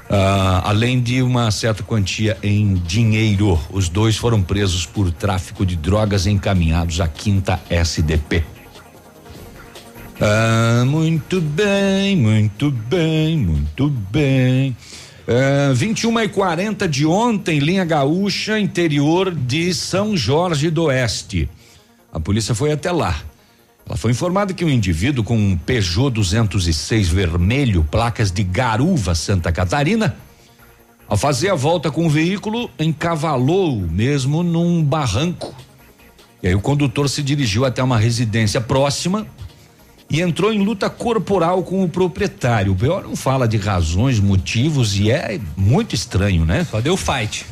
Ah, 0.09 0.61
além 0.65 1.01
de 1.01 1.21
uma 1.21 1.49
certa 1.49 1.81
quantia 1.81 2.37
em 2.43 2.75
dinheiro. 2.75 3.59
Os 3.71 3.89
dois 3.89 4.15
foram 4.15 4.41
presos 4.41 4.85
por 4.85 5.11
tráfico 5.11 5.65
de 5.65 5.75
drogas 5.75 6.27
encaminhados 6.27 7.01
à 7.01 7.07
quinta 7.07 7.59
SDP. 7.69 8.43
Ah, 10.21 10.83
muito 10.85 11.41
bem, 11.41 12.15
muito 12.15 12.69
bem, 12.71 13.37
muito 13.37 13.89
bem. 13.89 14.75
Ah, 15.27 15.73
21 15.73 16.19
e 16.19 16.29
40 16.29 16.87
de 16.87 17.05
ontem, 17.05 17.59
linha 17.59 17.83
gaúcha, 17.83 18.59
interior 18.59 19.33
de 19.33 19.73
São 19.73 20.15
Jorge 20.15 20.69
do 20.69 20.83
Oeste. 20.83 21.49
A 22.11 22.19
polícia 22.19 22.53
foi 22.53 22.71
até 22.71 22.91
lá. 22.91 23.21
Ela 23.85 23.97
foi 23.97 24.11
informada 24.11 24.53
que 24.53 24.63
um 24.63 24.69
indivíduo 24.69 25.23
com 25.23 25.35
um 25.35 25.57
Peugeot 25.57 26.11
206 26.11 27.09
vermelho, 27.09 27.85
placas 27.89 28.31
de 28.31 28.43
Garuva, 28.43 29.15
Santa 29.15 29.51
Catarina, 29.51 30.15
ao 31.07 31.17
fazer 31.17 31.49
a 31.49 31.55
volta 31.55 31.91
com 31.91 32.05
o 32.05 32.09
veículo, 32.09 32.69
encavalou 32.79 33.81
mesmo 33.81 34.41
num 34.41 34.83
barranco. 34.83 35.53
E 36.41 36.47
aí 36.47 36.55
o 36.55 36.61
condutor 36.61 37.09
se 37.09 37.21
dirigiu 37.21 37.65
até 37.65 37.83
uma 37.83 37.97
residência 37.97 38.61
próxima 38.61 39.27
e 40.13 40.21
entrou 40.21 40.53
em 40.53 40.63
luta 40.63 40.91
corporal 40.91 41.63
com 41.63 41.83
o 41.83 41.89
proprietário. 41.89 42.73
O 42.73 42.75
pior 42.75 43.01
não 43.01 43.15
fala 43.15 43.47
de 43.47 43.57
razões, 43.57 44.19
motivos 44.19 44.95
e 44.95 45.09
é 45.09 45.41
muito 45.57 45.95
estranho, 45.95 46.45
né? 46.45 46.67
Só 46.69 46.79
deu 46.79 46.95
fight. 46.95 47.43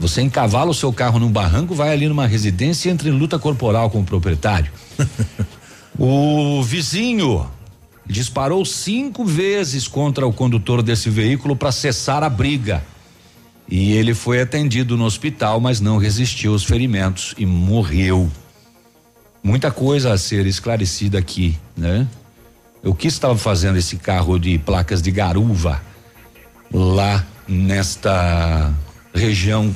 Você 0.00 0.20
encavala 0.20 0.72
o 0.72 0.74
seu 0.74 0.92
carro 0.92 1.20
num 1.20 1.30
barranco, 1.30 1.76
vai 1.76 1.92
ali 1.92 2.08
numa 2.08 2.26
residência 2.26 2.88
e 2.88 2.92
entra 2.92 3.08
em 3.08 3.12
luta 3.12 3.38
corporal 3.38 3.88
com 3.88 4.00
o 4.00 4.04
proprietário. 4.04 4.70
o 5.96 6.60
vizinho 6.64 7.48
disparou 8.04 8.64
cinco 8.64 9.24
vezes 9.24 9.86
contra 9.86 10.26
o 10.26 10.32
condutor 10.32 10.82
desse 10.82 11.08
veículo 11.08 11.54
para 11.54 11.70
cessar 11.70 12.24
a 12.24 12.28
briga. 12.28 12.84
E 13.68 13.92
ele 13.92 14.12
foi 14.12 14.40
atendido 14.40 14.96
no 14.96 15.04
hospital, 15.04 15.60
mas 15.60 15.80
não 15.80 15.98
resistiu 15.98 16.52
aos 16.52 16.64
ferimentos 16.64 17.32
e 17.38 17.46
morreu. 17.46 18.28
Muita 19.46 19.70
coisa 19.70 20.12
a 20.12 20.18
ser 20.18 20.44
esclarecida 20.44 21.20
aqui, 21.20 21.56
né? 21.76 22.04
O 22.82 22.92
que 22.92 23.06
estava 23.06 23.38
fazendo 23.38 23.78
esse 23.78 23.94
carro 23.96 24.40
de 24.40 24.58
placas 24.58 25.00
de 25.00 25.12
garuva 25.12 25.80
lá 26.74 27.24
nesta 27.46 28.74
região 29.14 29.72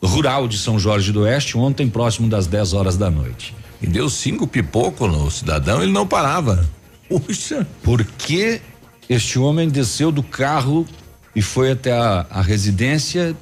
rural 0.00 0.46
de 0.46 0.56
São 0.56 0.78
Jorge 0.78 1.10
do 1.10 1.22
Oeste 1.22 1.58
ontem 1.58 1.90
próximo 1.90 2.28
das 2.28 2.46
10 2.46 2.72
horas 2.72 2.96
da 2.96 3.10
noite. 3.10 3.52
E 3.82 3.86
deu 3.88 4.08
cinco 4.08 4.46
pipocos 4.46 5.10
no 5.10 5.28
cidadão, 5.28 5.82
ele 5.82 5.90
não 5.90 6.06
parava. 6.06 6.64
Puxa. 7.08 7.66
Por 7.82 8.04
que 8.04 8.60
este 9.08 9.40
homem 9.40 9.68
desceu 9.68 10.12
do 10.12 10.22
carro 10.22 10.86
e 11.34 11.42
foi 11.42 11.72
até 11.72 11.90
a, 11.90 12.26
a 12.30 12.40
residência 12.40 13.34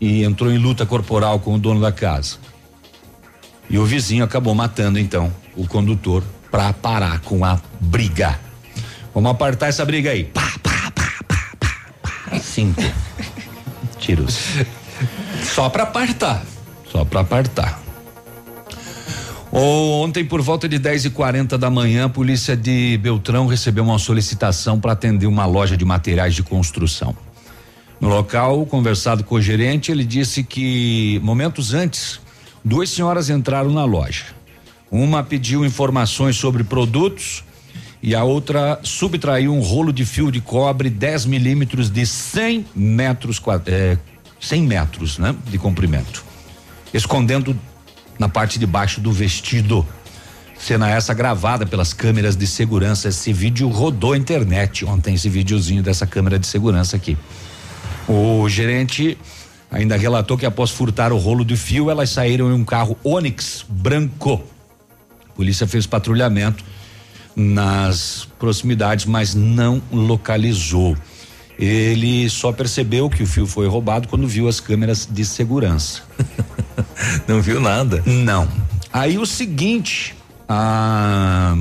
e 0.00 0.22
entrou 0.22 0.52
em 0.52 0.58
luta 0.58 0.86
corporal 0.86 1.40
com 1.40 1.56
o 1.56 1.58
dono 1.58 1.80
da 1.80 1.90
casa? 1.90 2.36
E 3.68 3.78
o 3.78 3.84
vizinho 3.84 4.24
acabou 4.24 4.54
matando 4.54 4.98
então 4.98 5.32
o 5.56 5.66
condutor 5.66 6.22
para 6.50 6.72
parar 6.72 7.20
com 7.20 7.44
a 7.44 7.60
briga. 7.80 8.38
Vamos 9.14 9.30
apartar 9.30 9.68
essa 9.68 9.84
briga 9.84 10.10
aí. 10.10 10.24
Pá, 10.24 10.52
pá, 10.62 10.92
pá, 10.94 11.10
pá, 11.26 11.46
pá, 11.58 11.76
pá. 12.30 12.38
Cinco 12.38 12.82
tiros. 13.98 14.38
Só 15.42 15.68
para 15.68 15.84
apartar. 15.84 16.44
Só 16.90 17.04
para 17.04 17.20
apartar. 17.20 17.80
Ontem, 19.50 20.24
por 20.24 20.42
volta 20.42 20.68
de 20.68 20.80
10 20.80 21.04
e 21.06 21.10
40 21.10 21.56
da 21.56 21.70
manhã, 21.70 22.06
a 22.06 22.08
polícia 22.08 22.56
de 22.56 22.98
Beltrão 23.00 23.46
recebeu 23.46 23.84
uma 23.84 24.00
solicitação 24.00 24.80
para 24.80 24.92
atender 24.92 25.26
uma 25.26 25.46
loja 25.46 25.76
de 25.76 25.84
materiais 25.84 26.34
de 26.34 26.42
construção. 26.42 27.16
No 28.00 28.08
local, 28.08 28.66
conversado 28.66 29.22
com 29.22 29.36
o 29.36 29.40
gerente, 29.40 29.92
ele 29.92 30.04
disse 30.04 30.42
que 30.42 31.20
momentos 31.22 31.72
antes, 31.72 32.20
duas 32.64 32.90
senhoras 32.90 33.28
entraram 33.28 33.70
na 33.70 33.84
loja. 33.84 34.24
Uma 34.90 35.22
pediu 35.22 35.64
informações 35.64 36.36
sobre 36.36 36.64
produtos 36.64 37.44
e 38.02 38.14
a 38.14 38.22
outra 38.22 38.78
subtraiu 38.82 39.52
um 39.52 39.60
rolo 39.60 39.92
de 39.92 40.04
fio 40.04 40.30
de 40.30 40.40
cobre 40.40 40.88
10 40.90 41.26
milímetros 41.26 41.90
de 41.90 42.06
100 42.06 42.66
metros 42.74 43.42
eh, 43.66 43.98
100 44.40 44.62
metros, 44.62 45.18
né, 45.18 45.34
de 45.46 45.58
comprimento, 45.58 46.24
escondendo 46.92 47.58
na 48.18 48.28
parte 48.28 48.58
de 48.58 48.66
baixo 48.66 49.00
do 49.00 49.10
vestido. 49.10 49.86
Cena 50.56 50.88
essa 50.88 51.12
gravada 51.12 51.66
pelas 51.66 51.92
câmeras 51.92 52.36
de 52.36 52.46
segurança. 52.46 53.08
Esse 53.08 53.32
vídeo 53.32 53.68
rodou 53.68 54.12
a 54.12 54.16
internet 54.16 54.84
ontem, 54.84 55.14
esse 55.14 55.28
videozinho 55.28 55.82
dessa 55.82 56.06
câmera 56.06 56.38
de 56.38 56.46
segurança 56.46 56.96
aqui. 56.96 57.18
O 58.08 58.48
gerente 58.48 59.18
ainda 59.74 59.96
relatou 59.96 60.38
que 60.38 60.46
após 60.46 60.70
furtar 60.70 61.12
o 61.12 61.18
rolo 61.18 61.44
de 61.44 61.56
fio, 61.56 61.90
elas 61.90 62.10
saíram 62.10 62.48
em 62.50 62.54
um 62.54 62.64
carro 62.64 62.96
Onix 63.02 63.66
branco. 63.68 64.40
A 65.28 65.32
polícia 65.34 65.66
fez 65.66 65.84
patrulhamento 65.84 66.64
nas 67.34 68.28
proximidades, 68.38 69.04
mas 69.04 69.34
não 69.34 69.82
localizou. 69.92 70.96
Ele 71.58 72.30
só 72.30 72.52
percebeu 72.52 73.10
que 73.10 73.24
o 73.24 73.26
fio 73.26 73.46
foi 73.46 73.66
roubado 73.66 74.06
quando 74.06 74.28
viu 74.28 74.46
as 74.48 74.60
câmeras 74.60 75.08
de 75.10 75.24
segurança. 75.24 76.02
Não 77.28 77.40
viu 77.40 77.60
nada? 77.60 78.02
Não. 78.06 78.48
Aí 78.92 79.18
o 79.18 79.26
seguinte, 79.26 80.16
a 80.48 81.56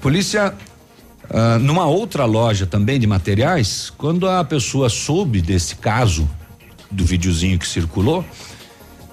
polícia 0.00 0.54
ah, 1.30 1.58
numa 1.58 1.86
outra 1.86 2.24
loja 2.24 2.66
também 2.66 2.98
de 2.98 3.06
materiais, 3.06 3.92
quando 3.96 4.28
a 4.28 4.44
pessoa 4.44 4.88
soube 4.88 5.40
desse 5.42 5.76
caso 5.76 6.28
do 6.94 7.04
videozinho 7.04 7.58
que 7.58 7.66
circulou, 7.66 8.24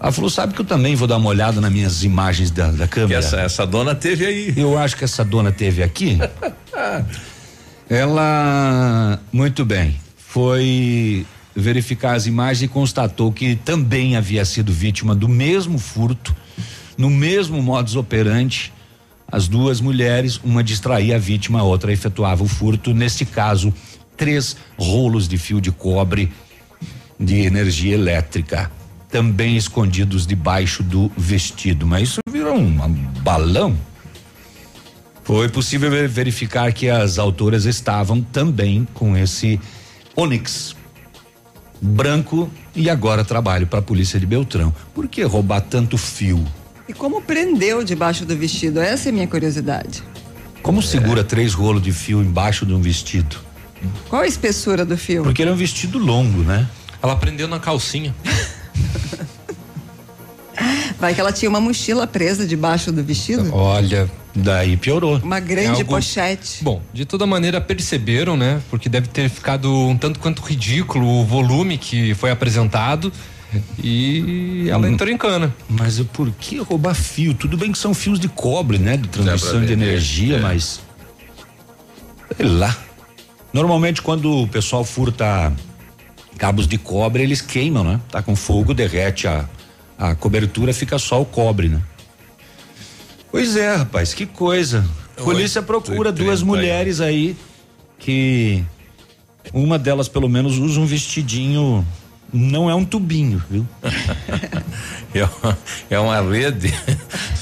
Ela 0.02 0.12
falou, 0.12 0.30
sabe 0.30 0.54
que 0.54 0.62
eu 0.62 0.66
também 0.66 0.96
vou 0.96 1.08
dar 1.08 1.18
uma 1.18 1.30
olhada 1.30 1.62
nas 1.62 1.72
minhas 1.72 2.04
imagens 2.04 2.50
da, 2.50 2.72
da 2.72 2.88
câmera. 2.88 3.20
Essa, 3.20 3.42
essa 3.42 3.68
dona 3.68 3.94
teve 3.94 4.26
aí. 4.26 4.54
Eu 4.58 4.78
acho 4.78 4.96
que 4.96 5.04
essa 5.04 5.24
dona 5.24 5.52
teve 5.52 5.84
aqui. 5.84 6.18
Ela, 7.90 9.20
muito 9.34 9.66
bem, 9.66 10.00
foi 10.16 11.26
verificar 11.54 12.16
as 12.16 12.26
imagens 12.26 12.64
e 12.64 12.68
constatou 12.68 13.32
que 13.32 13.56
também 13.58 14.16
havia 14.16 14.46
sido 14.46 14.72
vítima 14.72 15.14
do 15.14 15.28
mesmo 15.28 15.78
furto, 15.78 16.34
no 16.98 17.10
mesmo 17.10 17.62
modus 17.62 17.96
operandi. 17.96 18.72
As 19.30 19.48
duas 19.48 19.80
mulheres, 19.82 20.40
uma 20.44 20.64
distraía 20.64 21.16
a 21.16 21.20
vítima, 21.20 21.60
a 21.60 21.64
outra 21.64 21.92
efetuava 21.92 22.44
o 22.44 22.48
furto. 22.48 22.94
Neste 22.94 23.26
caso, 23.26 23.74
três 24.18 24.56
rolos 24.78 25.28
de 25.28 25.38
fio 25.38 25.62
de 25.62 25.72
cobre 25.72 26.32
de 27.22 27.42
energia 27.42 27.94
elétrica, 27.94 28.72
também 29.10 29.56
escondidos 29.56 30.26
debaixo 30.26 30.82
do 30.82 31.12
vestido. 31.16 31.86
Mas 31.86 32.10
isso 32.10 32.20
virou 32.30 32.56
um 32.56 32.76
balão. 33.24 33.78
Foi 35.24 35.48
possível 35.48 35.92
verificar 36.10 36.74
que 36.74 36.90
as 36.90 37.20
autoras 37.20 37.66
estavam 37.66 38.22
também 38.22 38.88
com 38.94 39.16
esse 39.16 39.60
Onix 40.16 40.76
branco 41.82 42.50
e 42.76 42.90
agora 42.90 43.24
trabalho 43.24 43.66
para 43.66 43.80
a 43.80 43.82
polícia 43.82 44.20
de 44.20 44.26
Beltrão. 44.26 44.74
Por 44.94 45.08
que 45.08 45.24
roubar 45.24 45.62
tanto 45.62 45.98
fio? 45.98 46.44
E 46.88 46.94
como 46.94 47.22
prendeu 47.22 47.84
debaixo 47.84 48.26
do 48.26 48.36
vestido? 48.36 48.80
Essa 48.80 49.10
é 49.10 49.12
a 49.12 49.14
minha 49.14 49.28
curiosidade. 49.28 50.04
Como 50.62 50.82
segura 50.82 51.24
três 51.24 51.54
rolos 51.54 51.82
de 51.82 51.92
fio 51.92 52.22
embaixo 52.22 52.66
de 52.66 52.74
um 52.74 52.82
vestido? 52.82 53.38
Qual 54.10 54.22
a 54.22 54.28
espessura 54.28 54.86
do 54.86 54.96
fio? 54.96 55.24
Porque 55.24 55.42
ele 55.42 55.50
é 55.50 55.54
um 55.54 55.58
vestido 55.58 55.98
longo, 55.98 56.44
né? 56.44 56.68
Ela 57.02 57.16
prendeu 57.16 57.48
na 57.48 57.60
calcinha. 57.60 58.14
Vai 61.00 61.16
que 61.16 61.22
ela 61.22 61.32
tinha 61.32 61.50
uma 61.50 61.60
mochila 61.60 62.06
presa 62.06 62.46
debaixo 62.46 62.92
do 62.92 63.04
vestido? 63.04 63.52
Olha, 63.56 64.10
daí 64.36 64.78
piorou. 64.78 65.18
Uma 65.18 65.40
grande 65.40 65.68
É 65.68 65.72
algo- 65.72 65.86
pochete. 65.86 66.64
Bom, 66.64 66.80
de 66.94 67.06
toda 67.06 67.26
maneira 67.26 67.60
perceberam, 67.60 68.38
né? 68.38 68.62
Porque 68.70 68.88
deve 68.88 69.08
ter 69.08 69.28
ficado 69.30 69.74
um 69.74 69.98
tanto 69.98 70.20
quanto 70.20 70.44
ridículo 70.44 71.08
o 71.22 71.26
volume 71.26 71.78
que 71.80 72.14
foi 72.14 72.30
apresentado 72.30 73.12
e 73.84 74.68
ela 74.70 74.86
Hum. 74.88 74.92
entrou 74.92 75.10
em 75.10 75.18
cana. 75.18 75.54
Mas 75.68 76.00
por 76.14 76.30
que 76.32 76.60
roubar 76.60 76.94
fio? 76.94 77.34
Tudo 77.34 77.58
bem 77.58 77.72
que 77.72 77.80
são 77.80 77.96
fios 77.96 78.20
de 78.20 78.28
cobre, 78.30 78.78
né? 78.78 78.96
De 78.98 79.08
transmissão 79.08 79.60
de 79.62 79.68
ver, 79.68 79.74
energia, 79.74 80.36
é. 80.36 80.40
mas. 80.40 80.82
Sei 82.38 82.46
lá. 82.46 82.78
Normalmente 83.52 84.02
quando 84.04 84.44
o 84.44 84.48
pessoal 84.48 84.84
furta 84.86 85.52
cabos 86.42 86.66
de 86.68 86.76
cobre, 86.80 87.22
eles 87.22 87.40
queimam, 87.40 87.84
né? 87.84 88.00
Tá 88.10 88.20
com 88.24 88.36
fogo, 88.36 88.74
derrete 88.74 89.28
a, 89.28 89.48
a 89.96 90.16
cobertura, 90.16 90.74
fica 90.74 90.98
só 90.98 91.22
o 91.22 91.26
cobre, 91.26 91.70
né? 91.70 91.80
Pois 93.32 93.56
é, 93.56 93.76
rapaz, 93.76 94.12
que 94.16 94.26
coisa. 94.26 94.84
Polícia 95.24 95.62
procura 95.62 96.12
duas 96.12 96.42
mulheres 96.42 97.00
aí 97.00 97.38
que 98.00 98.64
uma 99.54 99.78
delas 99.78 100.08
pelo 100.10 100.28
menos 100.28 100.58
usa 100.58 100.80
um 100.80 100.86
vestidinho, 100.88 101.86
não 102.34 102.68
é 102.68 102.74
um 102.74 102.84
tubinho, 102.84 103.40
viu? 103.48 103.68
É 105.14 105.24
uma- 105.26 105.58
É 105.92 106.00
uma 106.00 106.22
rede. 106.22 106.74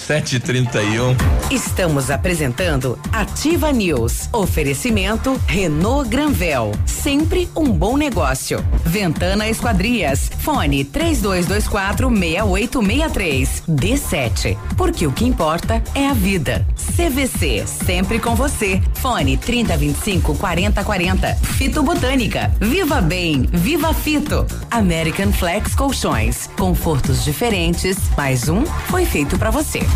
731. 0.10 1.16
Estamos 1.52 2.10
apresentando 2.10 2.98
Ativa 3.12 3.72
News. 3.72 4.28
Oferecimento 4.34 5.40
Renault 5.46 6.10
Granvel. 6.10 6.72
Sempre 6.84 7.48
um 7.56 7.72
bom 7.72 7.96
negócio. 7.96 8.66
Ventana 8.84 9.48
Esquadrias. 9.48 10.32
Fone 10.40 10.84
3224 10.84 12.10
6863. 12.10 13.64
D7. 13.70 14.58
Porque 14.76 15.06
o 15.06 15.12
que 15.12 15.26
importa 15.26 15.80
é 15.94 16.08
a 16.08 16.14
vida. 16.14 16.66
CVC. 16.96 17.68
Sempre 17.68 18.18
com 18.18 18.34
você. 18.34 18.82
Fone 18.96 19.38
3025 19.38 20.34
4040. 20.36 21.36
Fito 21.36 21.84
Botânica. 21.84 22.52
Viva 22.60 23.00
Bem. 23.00 23.48
Viva 23.54 23.94
Fito. 23.94 24.48
American 24.72 25.32
Flex 25.32 25.76
Colchões. 25.76 26.50
Confortos 26.58 27.24
diferentes. 27.24 27.96
Mais 28.18 28.50
um 28.50 28.66
foi 28.66 29.06
feito 29.06 29.38
pra 29.38 29.52
você. 29.52 29.80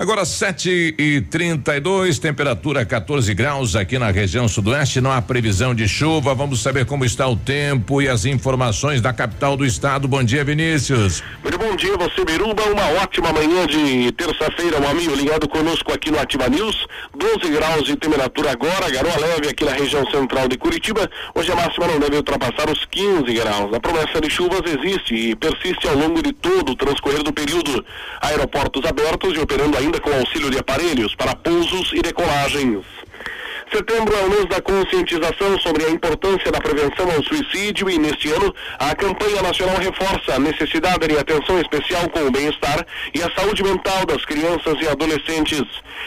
Agora 0.00 0.24
7 0.24 0.94
e 0.96 1.20
32 1.22 2.20
temperatura 2.20 2.86
14 2.86 3.34
graus 3.34 3.74
aqui 3.74 3.98
na 3.98 4.12
região 4.12 4.46
sudoeste. 4.46 5.00
Não 5.00 5.10
há 5.10 5.20
previsão 5.20 5.74
de 5.74 5.88
chuva. 5.88 6.36
Vamos 6.36 6.62
saber 6.62 6.86
como 6.86 7.04
está 7.04 7.26
o 7.26 7.34
tempo 7.34 8.00
e 8.00 8.08
as 8.08 8.24
informações 8.24 9.00
da 9.00 9.12
capital 9.12 9.56
do 9.56 9.66
estado. 9.66 10.06
Bom 10.06 10.22
dia, 10.22 10.44
Vinícius. 10.44 11.20
Muito 11.42 11.58
bom 11.58 11.74
dia, 11.74 11.96
você 11.96 12.24
Biruba. 12.24 12.62
Uma 12.66 13.02
ótima 13.02 13.32
manhã 13.32 13.66
de 13.66 14.12
terça-feira, 14.12 14.80
um 14.80 14.88
amigo 14.88 15.16
ligado 15.16 15.48
conosco 15.48 15.92
aqui 15.92 16.12
no 16.12 16.20
Ativa 16.20 16.48
News. 16.48 16.86
12 17.16 17.50
graus 17.50 17.82
de 17.82 17.96
temperatura 17.96 18.52
agora, 18.52 18.88
garoa 18.88 19.16
leve 19.18 19.48
aqui 19.48 19.64
na 19.64 19.72
região 19.72 20.08
central 20.12 20.46
de 20.46 20.56
Curitiba. 20.56 21.10
Hoje 21.34 21.50
a 21.50 21.56
máxima 21.56 21.88
não 21.88 21.98
deve 21.98 22.18
ultrapassar 22.18 22.70
os 22.70 22.84
15 22.84 23.34
graus. 23.34 23.74
A 23.74 23.80
promessa 23.80 24.20
de 24.20 24.30
chuvas 24.30 24.62
existe 24.64 25.12
e 25.12 25.34
persiste 25.34 25.88
ao 25.88 25.96
longo 25.96 26.22
de 26.22 26.32
todo 26.32 26.70
o 26.70 26.76
transcorrer 26.76 27.24
do 27.24 27.32
período. 27.32 27.84
Aeroportos 28.20 28.84
abertos 28.84 29.36
e 29.36 29.40
operando 29.40 29.76
ainda 29.76 29.87
com 30.00 30.12
auxílio 30.12 30.50
de 30.50 30.58
aparelhos 30.58 31.14
para 31.14 31.34
pousos 31.34 31.92
e 31.94 32.02
decolagens. 32.02 32.84
Setembro 33.72 34.14
é 34.16 34.22
o 34.22 34.30
mês 34.30 34.46
da 34.46 34.62
conscientização 34.62 35.58
sobre 35.60 35.84
a 35.84 35.90
importância 35.90 36.50
da 36.50 36.58
prevenção 36.58 37.10
ao 37.10 37.22
suicídio 37.22 37.90
e 37.90 37.98
neste 37.98 38.32
ano 38.32 38.54
a 38.78 38.94
campanha 38.94 39.42
nacional 39.42 39.76
reforça 39.76 40.34
a 40.34 40.38
necessidade 40.38 41.06
de 41.06 41.18
atenção 41.18 41.60
especial 41.60 42.08
com 42.08 42.20
o 42.20 42.30
bem-estar 42.30 42.86
e 43.14 43.22
a 43.22 43.30
saúde 43.34 43.62
mental 43.62 44.06
das 44.06 44.24
crianças 44.24 44.74
e 44.80 44.88
adolescentes. 44.88 45.64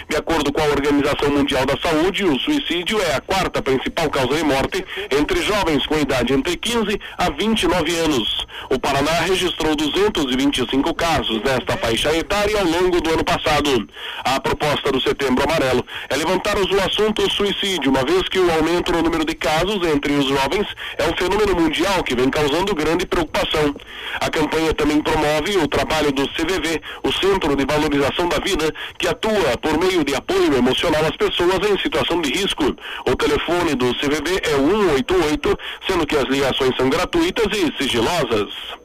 De 0.10 0.16
acordo 0.16 0.52
com 0.52 0.62
a 0.62 0.66
Organização 0.66 1.30
Mundial 1.30 1.66
da 1.66 1.78
Saúde, 1.78 2.24
o 2.26 2.40
suicídio 2.40 3.00
é 3.02 3.16
a 3.16 3.22
quarta 3.22 3.62
principal 3.62 4.10
causa 4.10 4.36
de 4.36 4.44
morte 4.44 4.84
entre 5.12 5.42
jovens 5.42 5.86
com 5.86 6.00
idade 6.00 6.34
entre 6.34 6.58
15 6.58 7.00
a 7.18 7.30
29 7.30 7.96
anos. 7.98 8.48
O 8.70 8.80
Paraná 8.80 9.12
registrou 9.22 9.76
225 9.76 10.94
casos 10.94 11.42
nesta 11.44 11.78
faixa 11.78 12.16
etária 12.16 12.60
ao 12.60 12.66
longo 12.66 13.02
do 13.02 13.12
ano 13.12 13.24
passado. 13.24 13.88
A 14.24 14.40
proposta 14.40 14.92
do 14.92 15.02
Setembro 15.02 15.44
Amarelo 15.44 15.86
é 16.10 16.16
levantarmos 16.16 16.70
o 16.72 16.80
assunto 16.80 17.30
suicídio, 17.32 17.51
uma 17.88 18.04
vez 18.04 18.28
que 18.30 18.40
o 18.40 18.52
aumento 18.52 18.92
no 18.92 19.02
número 19.02 19.26
de 19.26 19.36
casos 19.36 19.86
entre 19.88 20.14
os 20.14 20.26
jovens 20.26 20.68
é 20.98 21.04
um 21.04 21.16
fenômeno 21.16 21.56
mundial 21.56 22.04
que 22.04 22.16
vem 22.16 22.30
causando 22.30 22.74
grande 22.74 23.06
preocupação. 23.06 23.76
A 24.20 24.30
campanha 24.30 24.74
também 24.74 25.02
promove 25.02 25.58
o 25.58 25.68
trabalho 25.68 26.12
do 26.12 26.28
CVV, 26.30 26.82
o 27.04 27.12
Centro 27.12 27.56
de 27.56 27.66
Valorização 27.66 28.28
da 28.30 28.40
Vida, 28.40 28.74
que 28.98 29.08
atua 29.08 29.58
por 29.62 29.78
meio 29.78 30.04
de 30.04 30.16
apoio 30.16 30.56
emocional 30.56 31.04
às 31.06 31.16
pessoas 31.18 31.60
em 31.70 31.78
situação 31.80 32.22
de 32.22 32.32
risco. 32.32 32.64
O 33.06 33.16
telefone 33.16 33.76
do 33.76 33.94
CVV 33.96 34.42
é 34.44 34.56
o 34.56 34.88
188, 34.90 35.60
sendo 35.88 36.08
que 36.08 36.16
as 36.16 36.26
ligações 36.26 36.76
são 36.78 36.90
gratuitas 36.90 37.48
e 37.52 37.84
sigilosas. 37.84 38.82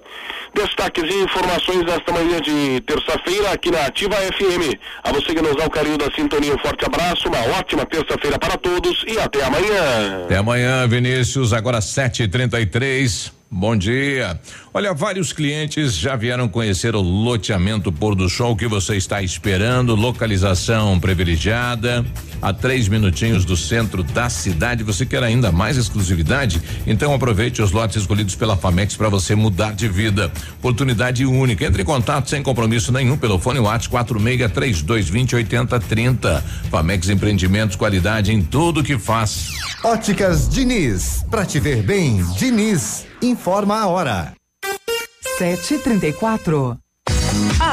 Destaques 0.56 1.04
e 1.04 1.22
informações 1.22 1.84
desta 1.84 2.12
manhã 2.12 2.40
de 2.40 2.80
terça-feira 2.80 3.52
aqui 3.52 3.70
na 3.70 3.84
Ativa 3.84 4.16
FM. 4.16 4.74
A 5.04 5.12
você 5.12 5.34
que 5.34 5.42
nos 5.42 5.54
dá 5.54 5.66
o 5.66 5.70
carinho 5.70 5.98
da 5.98 6.10
sintonia, 6.14 6.54
um 6.54 6.58
forte 6.58 6.82
abraço, 6.86 7.28
uma 7.28 7.58
ótima 7.58 7.84
terça-feira 7.84 8.38
para 8.38 8.56
todos 8.56 9.04
e 9.06 9.18
até 9.18 9.44
amanhã. 9.44 10.24
Até 10.24 10.38
amanhã, 10.38 10.88
Vinícius. 10.88 11.52
Agora 11.52 11.80
7h33. 11.80 13.35
Bom 13.48 13.76
dia. 13.76 14.40
Olha, 14.74 14.92
vários 14.92 15.32
clientes 15.32 15.96
já 15.96 16.16
vieram 16.16 16.48
conhecer 16.48 16.96
o 16.96 17.00
loteamento 17.00 17.92
Pôr 17.92 18.16
do 18.16 18.28
Sol 18.28 18.56
que 18.56 18.66
você 18.66 18.96
está 18.96 19.22
esperando. 19.22 19.94
Localização 19.94 20.98
privilegiada, 20.98 22.04
a 22.42 22.52
três 22.52 22.88
minutinhos 22.88 23.44
do 23.44 23.56
centro 23.56 24.02
da 24.02 24.28
cidade. 24.28 24.82
Você 24.82 25.06
quer 25.06 25.22
ainda 25.22 25.52
mais 25.52 25.76
exclusividade? 25.76 26.60
Então 26.88 27.14
aproveite 27.14 27.62
os 27.62 27.70
lotes 27.70 27.96
escolhidos 27.96 28.34
pela 28.34 28.56
Famex 28.56 28.96
para 28.96 29.08
você 29.08 29.36
mudar 29.36 29.74
de 29.74 29.88
vida. 29.88 30.30
Oportunidade 30.58 31.24
única. 31.24 31.64
Entre 31.64 31.82
em 31.82 31.86
contato 31.86 32.28
sem 32.28 32.42
compromisso 32.42 32.90
nenhum 32.90 33.16
pelo 33.16 33.38
fone 33.38 33.60
WhatsApp 33.60 34.12
46 34.12 34.52
3220 34.52 35.36
8030. 35.36 36.44
Famex 36.68 37.08
Empreendimentos, 37.08 37.76
qualidade 37.76 38.32
em 38.32 38.42
tudo 38.42 38.82
que 38.82 38.98
faz. 38.98 39.50
Óticas 39.84 40.48
Diniz, 40.48 41.24
pra 41.30 41.46
te 41.46 41.60
ver 41.60 41.82
bem, 41.82 42.20
Diniz, 42.36 43.06
informa 43.20 43.80
a 43.80 43.86
hora. 43.88 44.34
734. 45.38 46.78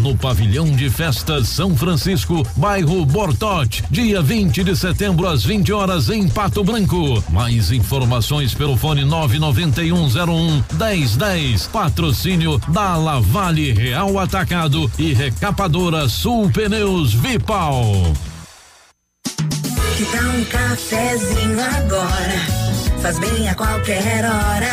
no 0.00 0.16
pavilhão 0.16 0.70
de 0.70 0.88
festas 0.88 1.48
São 1.48 1.76
Francisco, 1.76 2.42
bairro 2.56 3.04
Bortote, 3.04 3.84
dia 3.90 4.22
20 4.22 4.64
de 4.64 4.74
setembro 4.74 5.28
às 5.28 5.44
20 5.44 5.72
horas 5.72 6.08
em 6.08 6.28
Pato 6.28 6.64
Branco. 6.64 7.22
Mais 7.30 7.70
informações 7.70 8.54
pelo 8.54 8.76
fone 8.76 9.04
99101 9.04 10.64
1010. 10.72 11.66
Patrocínio 11.68 12.58
da 12.68 12.96
Lavale 12.96 13.72
Real 13.72 14.18
Atacado 14.18 14.90
e 14.98 15.12
Recapadora 15.12 16.08
Sul 16.08 16.50
Pneus 16.50 17.12
Vipal. 17.12 17.84
Que 19.96 20.04
tal 20.06 20.30
um 20.30 20.44
cafezinho 20.44 21.60
agora? 21.60 22.60
Faz 23.02 23.18
bem 23.18 23.48
a 23.48 23.54
qualquer 23.54 24.24
hora. 24.24 24.70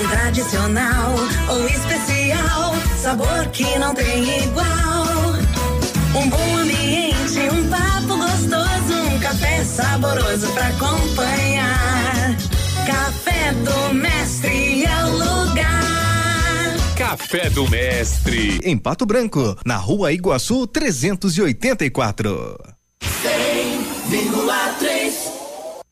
Um 0.00 0.08
tradicional 0.08 1.14
ou 1.48 1.68
especial, 1.68 2.74
sabor 2.98 3.46
que 3.52 3.78
não 3.78 3.94
tem 3.94 4.42
igual. 4.44 4.66
Um 6.14 6.28
bom 6.28 6.56
ambiente, 6.56 7.38
um 7.52 7.68
papo 7.68 8.16
gostoso, 8.16 8.94
um 9.14 9.18
café 9.20 9.62
saboroso 9.64 10.48
pra 10.52 10.66
acompanhar. 10.68 12.36
Café 12.86 13.52
do 13.52 13.94
Mestre 13.94 14.84
é 14.84 15.04
o 15.04 15.10
lugar. 15.12 16.74
Café 16.96 17.48
do 17.50 17.68
Mestre. 17.70 18.58
Em 18.64 18.76
Pato 18.76 19.06
Branco, 19.06 19.56
na 19.64 19.76
rua 19.76 20.12
Iguaçu 20.12 20.66
384. 20.66 22.58
100,3 23.00 24.97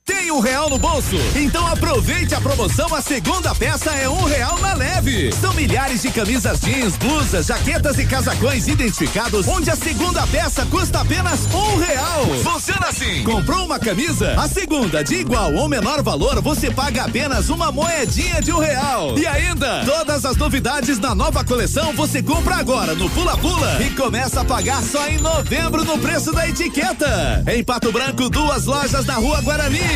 Tem 0.06 0.30
um 0.30 0.38
real 0.38 0.70
no 0.70 0.78
bolso? 0.78 1.16
Então 1.34 1.66
aproveite 1.66 2.32
a 2.32 2.40
promoção. 2.40 2.94
A 2.94 3.02
segunda 3.02 3.52
peça 3.56 3.90
é 3.90 4.08
um 4.08 4.22
real 4.22 4.56
na 4.60 4.72
leve. 4.72 5.32
São 5.32 5.52
milhares 5.52 6.02
de 6.02 6.12
camisas 6.12 6.60
jeans, 6.60 6.96
blusas, 6.96 7.46
jaquetas 7.46 7.98
e 7.98 8.06
casacões 8.06 8.68
identificados, 8.68 9.48
onde 9.48 9.68
a 9.68 9.74
segunda 9.74 10.24
peça 10.28 10.64
custa 10.66 11.00
apenas 11.00 11.40
um 11.52 11.78
real. 11.78 12.24
Funciona 12.44 12.86
assim: 12.86 13.24
comprou 13.24 13.64
uma 13.66 13.80
camisa, 13.80 14.40
a 14.40 14.46
segunda 14.46 15.02
de 15.02 15.16
igual 15.16 15.52
ou 15.54 15.68
menor 15.68 16.00
valor, 16.04 16.40
você 16.40 16.70
paga 16.70 17.02
apenas 17.02 17.48
uma 17.48 17.72
moedinha 17.72 18.40
de 18.40 18.52
um 18.52 18.58
real. 18.58 19.18
E 19.18 19.26
ainda, 19.26 19.84
todas 19.84 20.24
as 20.24 20.36
novidades 20.36 21.00
na 21.00 21.16
nova 21.16 21.42
coleção 21.44 21.92
você 21.94 22.22
compra 22.22 22.54
agora 22.54 22.94
no 22.94 23.10
Pula 23.10 23.36
Pula 23.38 23.82
e 23.82 23.90
começa 23.90 24.42
a 24.42 24.44
pagar 24.44 24.84
só 24.84 25.04
em 25.08 25.18
novembro 25.18 25.84
no 25.84 25.98
preço 25.98 26.30
da 26.30 26.48
etiqueta. 26.48 27.42
Em 27.52 27.64
Pato 27.64 27.90
Branco, 27.90 28.30
duas 28.30 28.66
lojas 28.66 29.04
na 29.04 29.14
Rua 29.14 29.40
Guarani. 29.40 29.95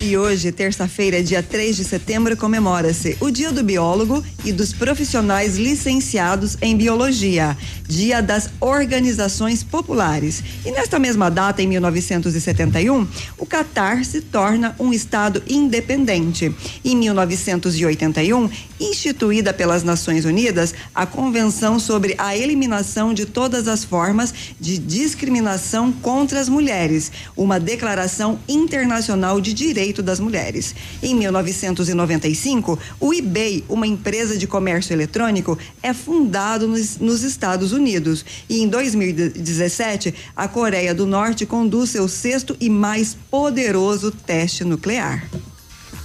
E 0.00 0.16
hoje, 0.16 0.52
terça-feira, 0.52 1.22
dia 1.22 1.42
3 1.42 1.76
de 1.76 1.84
setembro, 1.84 2.36
comemora-se 2.36 3.16
o 3.20 3.30
Dia 3.30 3.50
do 3.52 3.62
Biólogo 3.62 4.22
e 4.44 4.52
dos 4.52 4.72
Profissionais 4.72 5.56
Licenciados 5.56 6.58
em 6.60 6.76
Biologia, 6.76 7.56
Dia 7.88 8.20
das 8.20 8.50
Organizações 8.60 9.62
Populares. 9.62 10.42
E 10.64 10.70
nesta 10.70 10.98
mesma 10.98 11.30
data, 11.30 11.62
em 11.62 11.66
1971, 11.66 13.06
o 13.38 13.46
Catar 13.46 14.04
se 14.04 14.20
torna 14.20 14.74
um 14.78 14.92
Estado 14.92 15.42
independente. 15.48 16.54
Em 16.84 16.96
1981, 16.96 18.50
instituída 18.80 19.54
pelas 19.54 19.82
Nações 19.82 20.24
Unidas 20.24 20.74
a 20.94 21.06
Convenção 21.06 21.78
sobre 21.78 22.14
a 22.18 22.36
Eliminação 22.36 23.14
de 23.14 23.24
Todas 23.26 23.68
as 23.68 23.84
Formas 23.84 24.34
de 24.60 24.76
Discriminação 24.76 25.92
contra 25.92 26.40
as 26.40 26.48
Mulheres, 26.48 27.10
uma 27.36 27.58
declaração 27.58 28.38
internacional 28.48 29.40
de 29.40 29.54
direito 29.94 30.02
das 30.02 30.18
mulheres. 30.18 30.74
Em 31.02 31.14
1995, 31.14 32.78
o 32.98 33.14
eBay, 33.14 33.64
uma 33.68 33.86
empresa 33.86 34.36
de 34.36 34.46
comércio 34.46 34.92
eletrônico, 34.92 35.56
é 35.82 35.94
fundado 35.94 36.66
nos, 36.66 36.98
nos 36.98 37.22
Estados 37.22 37.72
Unidos. 37.72 38.24
E 38.48 38.62
em 38.62 38.68
2017, 38.68 40.14
a 40.34 40.48
Coreia 40.48 40.94
do 40.94 41.06
Norte 41.06 41.46
conduz 41.46 41.90
seu 41.90 42.08
sexto 42.08 42.56
e 42.60 42.68
mais 42.68 43.16
poderoso 43.30 44.10
teste 44.10 44.64
nuclear. 44.64 45.24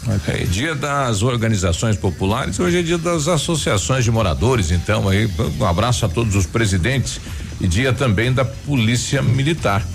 Ok, 0.07 0.45
dia 0.45 0.73
das 0.75 1.21
organizações 1.21 1.97
populares, 1.97 2.59
hoje 2.59 2.79
é 2.79 2.81
dia 2.81 2.97
das 2.97 3.27
associações 3.27 4.03
de 4.03 4.11
moradores, 4.11 4.71
então 4.71 5.09
aí 5.09 5.29
um 5.59 5.65
abraço 5.65 6.05
a 6.05 6.09
todos 6.09 6.35
os 6.35 6.45
presidentes 6.45 7.19
e 7.59 7.67
dia 7.67 7.91
também 7.91 8.31
da 8.31 8.45
polícia 8.45 9.21
militar. 9.21 9.85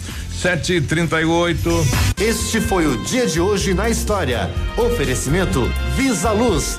Sete 0.40 0.74
e 0.74 0.80
trinta 0.80 1.20
e 1.20 1.24
oito. 1.24 1.70
Este 2.20 2.60
foi 2.60 2.86
o 2.86 3.02
dia 3.04 3.26
de 3.26 3.40
hoje 3.40 3.72
na 3.72 3.88
história. 3.88 4.50
Oferecimento 4.76 5.62
Visa 5.96 6.32
Luz. 6.32 6.78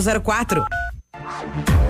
6004. 0.00 1.89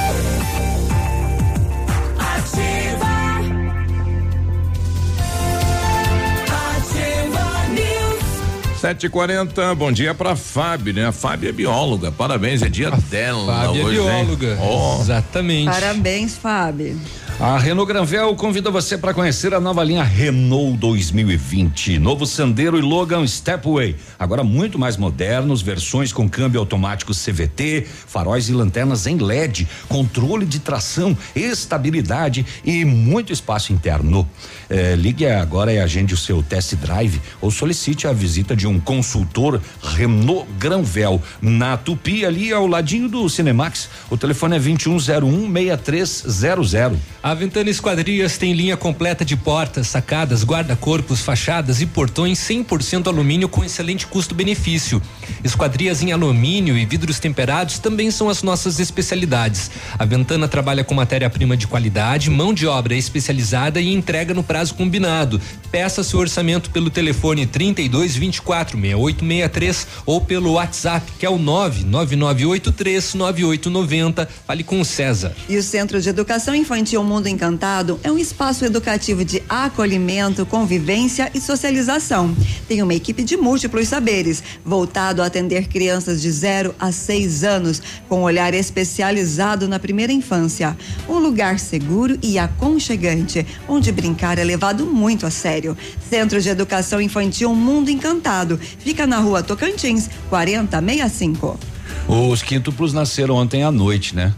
Sete 8.81 9.05
e 9.05 9.09
quarenta, 9.09 9.75
bom 9.75 9.91
dia 9.91 10.11
pra 10.15 10.35
Fábio, 10.35 10.91
né? 10.91 11.05
A 11.05 11.11
Fábio 11.11 11.47
é 11.47 11.51
bióloga, 11.51 12.11
parabéns, 12.11 12.63
é 12.63 12.67
dia 12.67 12.89
dela 12.89 13.67
Fábio 13.67 13.79
é 13.79 13.85
hoje, 13.85 13.99
hein? 13.99 14.25
bióloga. 14.25 14.57
Ó. 14.59 14.99
Exatamente. 14.99 15.69
Parabéns, 15.69 16.35
Fábio. 16.35 16.99
A 17.39 17.57
Renault 17.57 17.91
Granvel 17.91 18.35
convida 18.35 18.69
você 18.69 18.99
para 18.99 19.15
conhecer 19.15 19.51
a 19.51 19.59
nova 19.59 19.83
linha 19.83 20.03
Renault 20.03 20.77
2020. 20.77 21.97
Novo 21.97 22.27
Sandero 22.27 22.77
e 22.77 22.81
Logan 22.81 23.25
Stepway. 23.25 23.95
Agora 24.19 24.43
muito 24.43 24.77
mais 24.77 24.95
modernos, 24.95 25.63
versões 25.63 26.13
com 26.13 26.29
câmbio 26.29 26.59
automático 26.59 27.13
CVT, 27.13 27.87
faróis 28.05 28.47
e 28.47 28.53
lanternas 28.53 29.07
em 29.07 29.17
LED, 29.17 29.67
controle 29.89 30.45
de 30.45 30.59
tração, 30.59 31.17
estabilidade 31.35 32.45
e 32.63 32.85
muito 32.85 33.33
espaço 33.33 33.73
interno. 33.73 34.29
Eh, 34.69 34.95
ligue 34.95 35.25
agora 35.25 35.73
e 35.73 35.79
agende 35.79 36.13
o 36.13 36.17
seu 36.17 36.43
test 36.43 36.75
drive 36.75 37.19
ou 37.41 37.49
solicite 37.49 38.05
a 38.05 38.13
visita 38.13 38.55
de 38.55 38.67
um 38.67 38.70
consultor 38.79 39.61
Renault 39.81 40.47
Granvel 40.57 41.21
na 41.41 41.77
Tupi 41.77 42.25
ali 42.25 42.51
ao 42.51 42.67
ladinho 42.67 43.09
do 43.09 43.27
Cinemax. 43.29 43.89
O 44.09 44.17
telefone 44.17 44.55
é 44.55 44.59
2101 44.59 45.51
6300. 45.51 46.99
A 47.23 47.33
Ventana 47.33 47.69
Esquadrias 47.69 48.37
tem 48.37 48.53
linha 48.53 48.75
completa 48.75 49.23
de 49.23 49.35
portas, 49.35 49.87
sacadas, 49.87 50.43
guarda-corpos, 50.43 51.21
fachadas 51.21 51.81
e 51.81 51.85
portões 51.85 52.39
100% 52.39 53.07
alumínio 53.07 53.47
com 53.47 53.63
excelente 53.63 54.07
custo-benefício. 54.07 55.01
Esquadrias 55.43 56.01
em 56.01 56.11
alumínio 56.11 56.77
e 56.77 56.85
vidros 56.85 57.19
temperados 57.19 57.79
também 57.79 58.09
são 58.11 58.29
as 58.29 58.43
nossas 58.43 58.79
especialidades. 58.79 59.71
A 59.97 60.05
Ventana 60.05 60.47
trabalha 60.47 60.83
com 60.83 60.93
matéria-prima 60.93 61.55
de 61.55 61.67
qualidade, 61.67 62.29
mão 62.29 62.53
de 62.53 62.67
obra 62.67 62.95
especializada 62.95 63.79
e 63.79 63.93
entrega 63.93 64.33
no 64.33 64.43
prazo 64.43 64.75
combinado. 64.75 65.41
Peça 65.71 66.03
seu 66.03 66.19
orçamento 66.19 66.69
pelo 66.69 66.89
telefone 66.89 67.45
32 67.45 68.15
24 68.15 68.60
6863 68.69 69.87
ou 70.05 70.21
pelo 70.21 70.53
WhatsApp 70.53 71.11
que 71.19 71.25
é 71.25 71.29
o 71.29 71.37
99983 71.37 73.13
9890. 73.13 74.27
Fale 74.45 74.63
com 74.63 74.81
o 74.81 74.85
César. 74.85 75.35
E 75.47 75.57
o 75.57 75.63
Centro 75.63 76.01
de 76.01 76.09
Educação 76.09 76.55
Infantil 76.55 77.03
Mundo 77.03 77.27
Encantado 77.27 77.99
é 78.03 78.11
um 78.11 78.17
espaço 78.17 78.65
educativo 78.65 79.23
de 79.23 79.41
acolhimento, 79.47 80.45
convivência 80.45 81.31
e 81.33 81.39
socialização. 81.39 82.35
Tem 82.67 82.81
uma 82.81 82.93
equipe 82.93 83.23
de 83.23 83.37
múltiplos 83.37 83.87
saberes, 83.87 84.43
voltado 84.65 85.21
a 85.21 85.25
atender 85.25 85.67
crianças 85.67 86.21
de 86.21 86.31
0 86.31 86.73
a 86.79 86.91
6 86.91 87.43
anos, 87.43 87.81
com 88.07 88.19
um 88.19 88.23
olhar 88.23 88.53
especializado 88.53 89.67
na 89.67 89.79
primeira 89.79 90.11
infância. 90.11 90.77
Um 91.07 91.19
lugar 91.19 91.59
seguro 91.59 92.17
e 92.21 92.37
aconchegante, 92.37 93.45
onde 93.67 93.91
brincar 93.91 94.37
é 94.37 94.43
levado 94.43 94.85
muito 94.85 95.25
a 95.25 95.31
sério. 95.31 95.77
Centro 96.09 96.41
de 96.41 96.49
Educação 96.49 97.01
Infantil 97.01 97.53
Mundo 97.53 97.89
Encantado. 97.89 98.50
Fica 98.57 99.05
na 99.07 99.19
rua 99.19 99.41
Tocantins, 99.43 100.09
4065. 100.29 101.59
Os 102.07 102.41
quíntuplos 102.41 102.93
nasceram 102.93 103.35
ontem 103.35 103.63
à 103.63 103.71
noite, 103.71 104.15
né? 104.15 104.33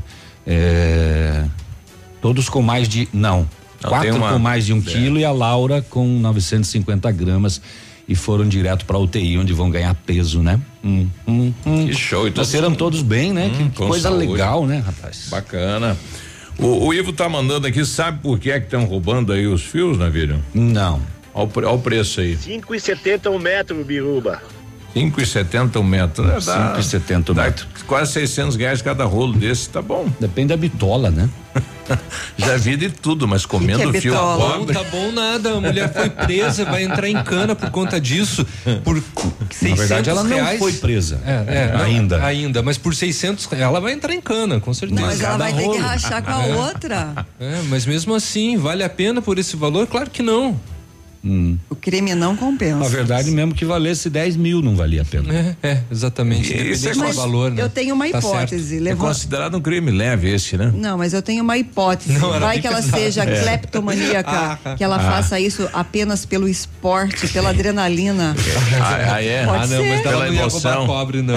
É, 0.45 1.45
todos 2.21 2.49
com 2.49 2.61
mais 2.61 2.87
de. 2.87 3.07
Não. 3.13 3.47
Não, 3.81 3.89
quatro 3.89 4.15
uma- 4.15 4.31
com 4.33 4.39
mais 4.39 4.65
de 4.65 4.73
um 4.73 4.77
é. 4.79 4.81
quilo 4.81 5.19
e 5.19 5.25
a 5.25 5.31
Laura 5.31 5.81
com 5.81 6.07
950 6.07 7.11
gramas. 7.11 7.61
E 8.05 8.15
foram 8.15 8.45
direto 8.47 8.85
para 8.85 8.97
UTI, 8.97 9.37
onde 9.37 9.53
vão 9.53 9.69
ganhar 9.69 9.93
peso, 9.95 10.41
né? 10.41 10.59
Hum, 10.83 11.07
hum, 11.25 11.53
hum. 11.65 11.87
Que 11.87 11.93
show. 11.93 12.27
E 12.27 12.31
todos- 12.31 12.49
Nasceram 12.49 12.75
todos 12.75 13.01
bem, 13.01 13.31
né? 13.31 13.45
Hum, 13.47 13.69
que 13.69 13.77
coisa 13.77 14.09
saúde. 14.09 14.27
legal, 14.27 14.65
né, 14.65 14.83
rapaz? 14.85 15.27
Bacana. 15.29 15.97
O, 16.59 16.87
o 16.87 16.93
Ivo 16.93 17.13
tá 17.13 17.29
mandando 17.29 17.65
aqui, 17.65 17.85
sabe 17.85 18.19
por 18.21 18.37
que 18.39 18.51
é 18.51 18.59
que 18.59 18.65
estão 18.65 18.83
roubando 18.83 19.31
aí 19.31 19.47
os 19.47 19.61
fios, 19.63 19.97
Navírio? 19.97 20.43
Não. 20.53 21.01
Olha 21.33 21.45
o, 21.47 21.51
olha 21.59 21.69
o 21.71 21.79
preço 21.79 22.21
aí. 22.21 22.35
5,70 22.37 23.31
um 23.31 23.39
metro, 23.39 23.83
Biruba. 23.83 24.41
5,70 24.95 25.79
um 25.79 25.83
metro. 25.83 26.23
né? 26.23 26.37
Dá- 26.45 26.75
5,70 26.77 27.31
um 27.31 27.33
dá 27.33 27.43
metro. 27.45 27.67
Quase 27.87 28.11
600 28.13 28.55
reais 28.55 28.81
cada 28.81 29.03
rolo 29.05 29.33
desse, 29.33 29.67
tá 29.69 29.81
bom. 29.81 30.07
Depende 30.19 30.49
da 30.49 30.57
bitola, 30.57 31.09
né? 31.09 31.27
Já 32.37 32.55
vi 32.55 32.77
de 32.77 32.89
tudo, 32.89 33.27
mas 33.27 33.45
comendo 33.45 33.91
que 33.91 33.97
é 33.97 34.01
fio 34.01 34.13
bitola? 34.13 34.57
Não 34.59 34.65
tá 34.67 34.83
bom 34.83 35.11
nada. 35.11 35.53
A 35.57 35.59
mulher 35.59 35.91
foi 35.91 36.09
presa, 36.09 36.63
vai 36.63 36.83
entrar 36.83 37.09
em 37.09 37.21
cana 37.23 37.55
por 37.55 37.69
conta 37.71 37.99
disso. 37.99 38.45
Por 38.83 38.95
600 39.51 39.69
Na 39.69 39.75
verdade, 39.75 40.09
ela 40.09 40.23
não 40.23 40.35
reais. 40.37 40.59
foi 40.59 40.71
presa. 40.73 41.19
É, 41.25 41.31
é, 41.47 41.71
não, 41.77 41.83
Ainda. 41.83 42.25
Ainda, 42.25 42.61
mas 42.63 42.77
por 42.77 42.95
600 42.95 43.51
ela 43.53 43.81
vai 43.81 43.91
entrar 43.91 44.13
em 44.13 44.21
cana, 44.21 44.59
com 44.61 44.73
certeza. 44.73 45.01
Mas 45.01 45.19
ela 45.21 45.37
vai 45.37 45.51
ter 45.53 45.59
que 45.59 45.65
rolo. 45.65 45.79
rachar 45.81 46.23
com 46.23 46.31
a 46.31 46.47
É. 46.47 46.55
outra. 46.55 47.25
É, 47.39 47.61
mas 47.67 47.85
mesmo 47.85 48.15
assim, 48.15 48.55
vale 48.57 48.81
a 48.83 48.89
pena 48.89 49.21
por 49.21 49.37
esse 49.37 49.55
valor? 49.57 49.85
Claro 49.87 50.09
que 50.09 50.23
não. 50.23 50.57
O 51.69 51.75
crime 51.75 52.13
não 52.15 52.35
compensa. 52.35 52.77
Na 52.79 52.87
verdade, 52.89 53.31
mesmo 53.31 53.53
que 53.53 53.63
valesse 53.63 54.09
10 54.09 54.35
mil, 54.35 54.61
não 54.61 54.75
valia 54.75 55.03
a 55.03 55.05
pena. 55.05 55.55
É, 55.63 55.67
é 55.69 55.81
exatamente. 55.89 56.53
Isso 56.53 56.89
é 56.89 56.93
Mas 56.95 57.15
valor, 57.15 57.51
né? 57.51 57.61
eu 57.63 57.69
tenho 57.69 57.95
uma 57.95 58.09
Tá 58.09 58.19
hipótese. 58.19 58.77
É 58.77 58.79
levant- 58.81 59.07
considerado 59.07 59.55
um 59.57 59.61
crime 59.61 59.89
leve 59.89 60.29
esse, 60.33 60.57
né? 60.57 60.71
Não, 60.75 60.97
mas 60.97 61.13
eu 61.13 61.21
tenho 61.21 61.41
uma 61.41 61.57
hipótese. 61.57 62.11
Não, 62.19 62.39
Vai 62.39 62.59
que 62.59 62.67
ela 62.67 62.81
pesado. 62.81 62.97
seja 62.97 63.23
É. 63.23 63.41
cleptomaníaca, 63.41 64.75
que 64.77 64.83
ela 64.83 64.99
faça 64.99 65.39
isso 65.39 65.69
apenas 65.71 66.25
pelo 66.25 66.47
esporte, 66.49 67.27
pela 67.29 67.49
adrenalina. 67.51 68.35
Ah, 68.81 69.13
ah, 69.15 69.23
é? 69.23 69.45
Pode 69.45 69.63
Ah, 69.63 69.67
não, 69.67 69.85
mas 69.85 69.87
ser. 69.87 69.91
ela 69.93 70.01
Pela 70.03 70.25
não 70.27 70.33
ia 70.33 70.39
emoção. 70.41 70.77
roubar 70.79 70.93
pobre, 70.99 71.21
não. 71.21 71.35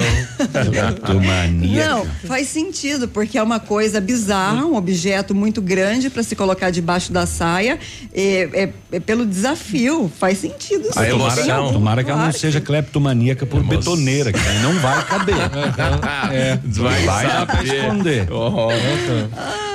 Cleptomania. 0.71 1.87
Não, 1.87 2.05
faz 2.25 2.47
sentido, 2.47 3.07
porque 3.07 3.37
é 3.37 3.43
uma 3.43 3.59
coisa 3.59 3.99
bizarra, 4.01 4.65
um 4.65 4.75
objeto 4.75 5.33
muito 5.33 5.61
grande 5.61 6.09
para 6.09 6.23
se 6.23 6.35
colocar 6.35 6.69
debaixo 6.71 7.11
da 7.11 7.25
saia. 7.25 7.79
É, 8.13 8.49
é- 8.53 8.69
é 8.91 8.99
pelo 8.99 9.25
desafio, 9.25 9.76
faz 10.19 10.37
sentido. 10.39 10.89
A 10.95 11.07
emoção. 11.07 11.55
Algum- 11.57 11.73
Tomara 11.73 12.03
que 12.03 12.09
ela 12.11 12.25
não 12.25 12.31
seja 12.31 12.59
cleptomaníaca 12.61 13.45
por 13.45 13.59
Emoção. 13.61 13.79
betoneira, 13.79 14.31
que 14.31 14.39
aí 14.39 14.59
não 14.61 14.73
vai 14.79 15.03
caber. 15.05 15.35
É, 16.31 16.59
vai, 16.63 17.05
Vai 17.05 17.27
dar 17.27 17.45
pra 17.45 17.63
esconder. 17.63 18.27
Oh. 18.31 18.67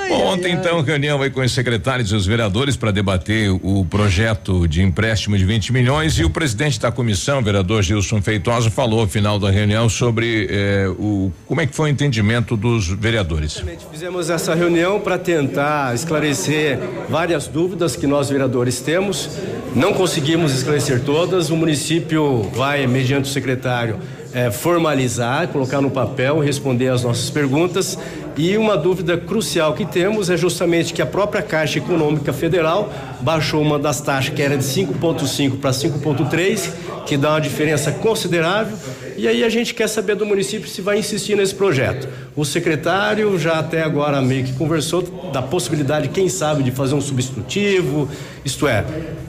Bom, 0.09 0.25
ontem 0.33 0.51
então 0.51 0.81
reunião 0.81 1.21
aí 1.21 1.29
com 1.29 1.41
os 1.41 1.51
secretários 1.53 2.11
e 2.11 2.15
os 2.15 2.25
vereadores 2.25 2.75
para 2.75 2.91
debater 2.91 3.49
o 3.63 3.85
projeto 3.85 4.67
de 4.67 4.81
empréstimo 4.81 5.37
de 5.37 5.45
20 5.45 5.71
milhões 5.71 6.19
e 6.19 6.23
o 6.25 6.29
presidente 6.29 6.79
da 6.79 6.91
comissão, 6.91 7.41
vereador 7.41 7.81
Gilson 7.81 8.21
Feitosa, 8.21 8.69
falou 8.69 8.99
ao 9.01 9.07
final 9.07 9.39
da 9.39 9.49
reunião 9.49 9.87
sobre 9.87 10.47
eh, 10.51 10.87
o 10.99 11.31
como 11.47 11.61
é 11.61 11.65
que 11.65 11.73
foi 11.73 11.89
o 11.89 11.91
entendimento 11.91 12.55
dos 12.57 12.87
vereadores. 12.89 13.63
Fizemos 13.91 14.29
essa 14.29 14.53
reunião 14.53 14.99
para 14.99 15.17
tentar 15.17 15.95
esclarecer 15.95 16.77
várias 17.09 17.47
dúvidas 17.47 17.95
que 17.95 18.05
nós 18.05 18.29
vereadores 18.29 18.81
temos. 18.81 19.29
Não 19.73 19.92
conseguimos 19.93 20.53
esclarecer 20.53 21.01
todas. 21.01 21.49
O 21.49 21.55
município 21.55 22.43
vai, 22.55 22.85
mediante 22.87 23.29
o 23.29 23.33
secretário, 23.33 23.97
eh, 24.33 24.51
formalizar, 24.51 25.47
colocar 25.47 25.81
no 25.81 25.91
papel, 25.91 26.39
responder 26.39 26.89
às 26.89 27.03
nossas 27.03 27.29
perguntas. 27.29 27.97
E 28.35 28.57
uma 28.57 28.75
dúvida 28.75 29.15
crucial 29.15 29.73
que 29.73 29.85
temos 29.85 30.29
é 30.29 30.35
justamente 30.35 30.91
que 30.91 31.01
a 31.01 31.05
própria 31.05 31.41
Caixa 31.43 31.77
Econômica 31.77 32.33
Federal 32.33 32.91
baixou 33.21 33.61
uma 33.61 33.77
das 33.77 34.01
taxas 34.01 34.33
que 34.33 34.41
era 34.41 34.57
de 34.57 34.63
5,5 34.63 35.59
para 35.59 35.69
5,3, 35.69 36.69
que 37.05 37.15
dá 37.15 37.31
uma 37.31 37.41
diferença 37.41 37.91
considerável. 37.91 38.75
E 39.15 39.27
aí 39.27 39.43
a 39.43 39.49
gente 39.49 39.75
quer 39.75 39.87
saber 39.87 40.15
do 40.15 40.25
município 40.25 40.67
se 40.67 40.81
vai 40.81 40.97
insistir 40.97 41.35
nesse 41.37 41.53
projeto. 41.53 42.07
O 42.35 42.43
secretário 42.43 43.37
já 43.37 43.59
até 43.59 43.83
agora 43.83 44.19
meio 44.19 44.43
que 44.43 44.53
conversou 44.53 45.03
da 45.31 45.41
possibilidade, 45.41 46.09
quem 46.09 46.27
sabe, 46.27 46.63
de 46.63 46.71
fazer 46.71 46.95
um 46.95 47.01
substitutivo. 47.01 48.09
Isto 48.43 48.67
é, 48.67 48.83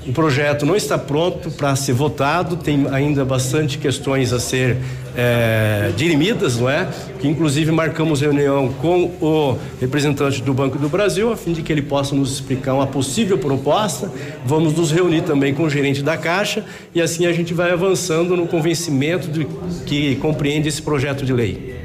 o 0.06 0.12
projeto 0.12 0.64
não 0.64 0.74
está 0.74 0.96
pronto 0.96 1.50
para 1.50 1.76
ser 1.76 1.92
votado, 1.92 2.56
tem 2.56 2.86
ainda 2.90 3.22
bastante 3.22 3.76
questões 3.76 4.32
a 4.32 4.40
ser 4.40 4.78
é, 5.16 5.92
dirimidas, 5.96 6.58
não 6.58 6.68
é? 6.68 6.88
Que 7.20 7.28
inclusive 7.28 7.70
marcamos 7.70 8.20
reunião 8.20 8.72
com 8.80 9.04
o 9.20 9.58
representante 9.80 10.42
do 10.42 10.52
Banco 10.52 10.78
do 10.78 10.88
Brasil, 10.88 11.32
a 11.32 11.36
fim 11.36 11.52
de 11.52 11.62
que 11.62 11.72
ele 11.72 11.82
possa 11.82 12.14
nos 12.14 12.32
explicar 12.32 12.74
uma 12.74 12.86
possível 12.86 13.38
proposta. 13.38 14.10
Vamos 14.44 14.74
nos 14.74 14.90
reunir 14.90 15.22
também 15.22 15.54
com 15.54 15.64
o 15.64 15.70
gerente 15.70 16.02
da 16.02 16.16
Caixa 16.16 16.64
e 16.94 17.00
assim 17.00 17.26
a 17.26 17.32
gente 17.32 17.54
vai 17.54 17.70
avançando 17.70 18.36
no 18.36 18.46
convencimento 18.46 19.28
de 19.28 19.46
que 19.86 20.16
compreende 20.16 20.68
esse 20.68 20.82
projeto 20.82 21.24
de 21.24 21.32
lei. 21.32 21.84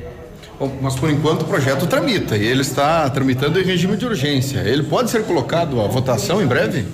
Bom, 0.60 0.78
mas 0.82 0.96
por 0.96 1.10
enquanto 1.10 1.44
o 1.44 1.46
projeto 1.46 1.88
tramita 1.88 2.36
e 2.36 2.46
ele 2.46 2.62
está 2.62 3.10
tramitando 3.10 3.60
em 3.60 3.64
regime 3.64 3.96
de 3.96 4.06
urgência. 4.06 4.60
Ele 4.60 4.84
pode 4.84 5.10
ser 5.10 5.24
colocado 5.24 5.80
à 5.80 5.88
votação 5.88 6.42
em 6.42 6.46
breve? 6.46 6.86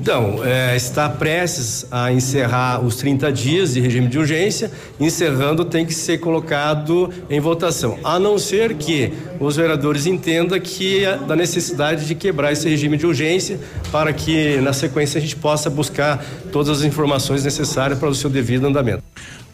Então, 0.00 0.44
é, 0.44 0.76
está 0.76 1.08
prestes 1.08 1.86
a 1.90 2.12
encerrar 2.12 2.84
os 2.84 2.96
30 2.96 3.32
dias 3.32 3.74
de 3.74 3.80
regime 3.80 4.06
de 4.08 4.18
urgência. 4.18 4.70
Encerrando, 5.00 5.64
tem 5.64 5.84
que 5.84 5.94
ser 5.94 6.18
colocado 6.18 7.10
em 7.28 7.40
votação. 7.40 7.98
A 8.04 8.18
não 8.18 8.38
ser 8.38 8.74
que 8.74 9.12
os 9.40 9.56
vereadores 9.56 10.06
entendam 10.06 10.58
que 10.60 11.04
é 11.04 11.16
da 11.16 11.34
necessidade 11.34 12.06
de 12.06 12.14
quebrar 12.14 12.52
esse 12.52 12.68
regime 12.68 12.96
de 12.96 13.06
urgência 13.06 13.58
para 13.90 14.12
que, 14.12 14.58
na 14.58 14.72
sequência, 14.72 15.18
a 15.18 15.20
gente 15.20 15.36
possa 15.36 15.68
buscar 15.70 16.24
todas 16.52 16.78
as 16.78 16.84
informações 16.84 17.42
necessárias 17.42 17.98
para 17.98 18.08
o 18.08 18.14
seu 18.14 18.30
devido 18.30 18.66
andamento. 18.66 19.02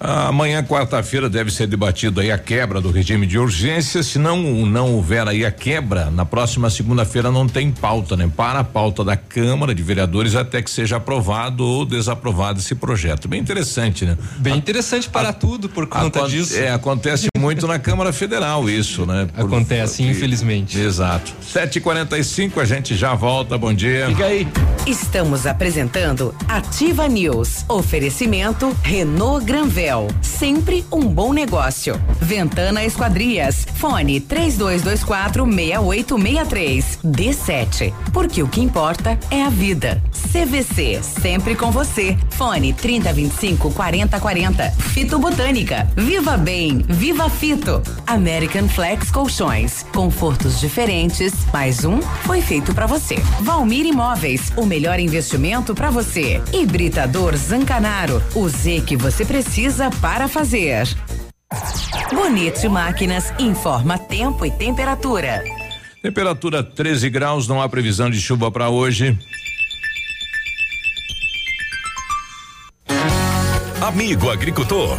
Amanhã, 0.05 0.65
quarta-feira, 0.65 1.31
deve 1.31 1.53
ser 1.53 1.69
debatido 1.69 2.21
aí 2.21 2.33
a 2.33 2.37
quebra 2.37 2.81
do 2.81 2.91
regime 2.91 3.25
de 3.25 3.39
urgência. 3.39 4.03
Se 4.03 4.19
não, 4.19 4.37
não 4.67 4.95
houver 4.95 5.29
aí 5.29 5.47
a 5.47 5.53
quebra, 5.53 6.11
na 6.11 6.25
próxima 6.25 6.69
segunda-feira 6.71 7.31
não 7.31 7.47
tem 7.47 7.71
pauta, 7.71 8.17
né? 8.17 8.29
Para 8.37 8.61
a 8.61 8.65
pauta 8.65 9.05
da 9.05 9.17
Câmara 9.17 9.73
de 9.73 9.81
Vereadores 9.81 10.35
até 10.35 10.61
que 10.61 10.69
seja 10.69 10.97
aprovado 10.97 11.65
ou 11.65 11.87
desaprovado 11.87 12.59
esse 12.59 12.75
projeto. 12.75 13.29
Bem 13.29 13.41
interessante, 13.41 14.05
né? 14.05 14.19
Bem 14.39 14.57
interessante 14.57 15.09
para 15.09 15.29
a, 15.29 15.33
tudo 15.33 15.69
por 15.69 15.87
conta 15.87 16.27
disso. 16.27 16.59
É, 16.59 16.73
acontece 16.73 17.29
muito 17.39 17.69
na 17.69 17.79
Câmara 17.79 18.13
Federal 18.13 18.69
isso, 18.69 19.07
né? 19.07 19.29
Por, 19.33 19.45
acontece, 19.47 20.03
infelizmente. 20.03 20.81
Exato. 20.81 21.33
7h45, 21.55 22.61
a 22.61 22.65
gente 22.65 22.97
já 22.97 23.15
volta. 23.15 23.57
Bom 23.57 23.73
dia. 23.73 24.09
Fica 24.09 24.25
aí. 24.25 24.49
Estamos 24.85 25.47
apresentando 25.47 26.35
Ativa 26.49 27.07
News. 27.07 27.65
Oferecimento 27.69 28.77
Renault 28.83 29.47
Granvel. 29.53 30.09
Sempre 30.23 30.83
um 30.91 31.03
bom 31.03 31.31
negócio. 31.31 32.01
Ventana 32.19 32.83
Esquadrias. 32.87 33.67
Fone 33.75 34.19
3224 34.19 35.45
6863. 35.45 36.99
D7. 37.05 37.93
Porque 38.15 38.43
o 38.43 38.49
que 38.49 38.63
importa 38.63 39.19
é 39.31 39.43
a 39.43 39.51
vida. 39.51 40.03
CVC. 40.33 41.03
Sempre 41.03 41.55
com 41.55 41.71
você. 41.71 42.17
Fone 42.31 42.73
3025 42.73 43.71
4040. 43.73 44.71
Fito 44.71 45.19
Botânica. 45.19 45.87
Viva 45.97 46.39
Bem. 46.39 46.83
Viva 46.89 47.29
Fito. 47.29 47.83
American 48.07 48.67
Flex 48.69 49.11
Colchões. 49.11 49.85
Confortos 49.93 50.61
diferentes. 50.61 51.35
Mais 51.53 51.85
um 51.85 52.01
foi 52.01 52.41
feito 52.41 52.75
para 52.75 52.87
você. 52.87 53.17
Valmir 53.43 53.85
Imóveis. 53.85 54.51
O 54.57 54.65
melhor 54.65 54.99
investimento 54.99 55.75
para 55.75 55.91
você. 55.91 56.41
Hibridador 56.55 57.37
Zancanaro. 57.37 58.23
O 58.35 58.49
Z 58.49 58.85
que 58.87 58.97
você 58.97 59.27
precisa 59.27 59.42
para 60.01 60.29
fazer. 60.29 60.87
Bonito 62.13 62.71
Máquinas 62.71 63.33
informa 63.39 63.99
tempo 63.99 64.45
e 64.45 64.51
temperatura. 64.51 65.43
Temperatura 66.03 66.63
13 66.63 67.09
graus, 67.11 67.47
não 67.47 67.61
há 67.61 67.69
previsão 67.69 68.11
de 68.11 68.21
chuva 68.21 68.51
para 68.51 68.69
hoje. 68.69 69.19
Amigo 73.81 74.31
agricultor, 74.31 74.99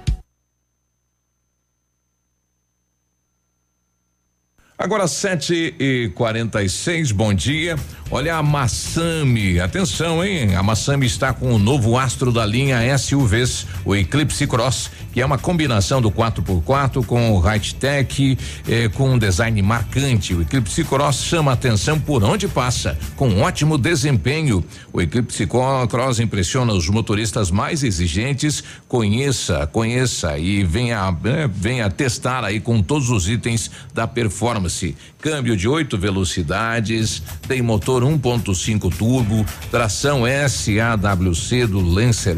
Agora 4.81 5.07
7 5.07 5.75
e 5.79 6.09
46 6.15 7.11
bom 7.11 7.31
dia. 7.35 7.75
Olha 8.09 8.35
a 8.35 8.43
Massami, 8.43 9.57
atenção, 9.59 10.25
hein? 10.25 10.55
A 10.55 10.63
Massami 10.63 11.05
está 11.05 11.31
com 11.31 11.53
o 11.53 11.59
novo 11.59 11.97
astro 11.97 12.29
da 12.29 12.45
linha 12.45 12.97
SUVs, 12.97 13.65
o 13.85 13.95
Eclipse 13.95 14.45
Cross, 14.47 14.91
que 15.13 15.21
é 15.21 15.25
uma 15.25 15.37
combinação 15.37 16.01
do 16.01 16.11
4x4 16.11 17.05
com 17.05 17.31
o 17.31 17.39
high-tech, 17.39 18.37
eh, 18.67 18.89
com 18.89 19.11
um 19.11 19.17
design 19.17 19.61
marcante. 19.61 20.33
O 20.33 20.41
Eclipse 20.41 20.83
Cross 20.83 21.23
chama 21.23 21.53
atenção 21.53 21.97
por 21.97 22.21
onde 22.21 22.49
passa, 22.49 22.97
com 23.15 23.39
ótimo 23.39 23.77
desempenho. 23.77 24.61
O 24.91 25.01
Eclipse 25.01 25.47
Cross 25.47 26.19
impressiona 26.19 26.73
os 26.73 26.89
motoristas 26.89 27.49
mais 27.49 27.81
exigentes. 27.81 28.61
Conheça, 28.89 29.65
conheça 29.67 30.37
e 30.37 30.65
venha, 30.65 31.17
eh, 31.23 31.47
venha 31.47 31.89
testar 31.89 32.43
aí 32.43 32.59
com 32.59 32.83
todos 32.83 33.09
os 33.09 33.29
itens 33.29 33.71
da 33.93 34.05
performance. 34.05 34.70
Câmbio 35.19 35.55
de 35.55 35.67
oito 35.67 35.97
velocidades, 35.97 37.21
tem 37.47 37.61
motor 37.61 38.03
1.5 38.03 38.93
turbo, 38.95 39.45
tração 39.69 40.23
SAWC 40.25 41.65
do 41.67 41.79
Lancer 41.79 42.37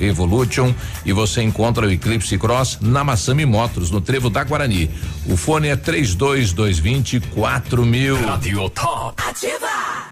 Evolution 0.00 0.72
e 1.04 1.12
você 1.12 1.42
encontra 1.42 1.86
o 1.86 1.90
Eclipse 1.90 2.38
Cross 2.38 2.78
na 2.80 3.02
Massami 3.02 3.44
Motors, 3.44 3.90
no 3.90 4.00
Trevo 4.00 4.30
da 4.30 4.44
Guarani. 4.44 4.90
O 5.26 5.36
fone 5.36 5.68
é 5.68 5.76
32220 5.76 7.20
4000. 7.20 8.26
Radio 8.26 8.70
Top. 8.70 9.22
Ativa! 9.28 10.11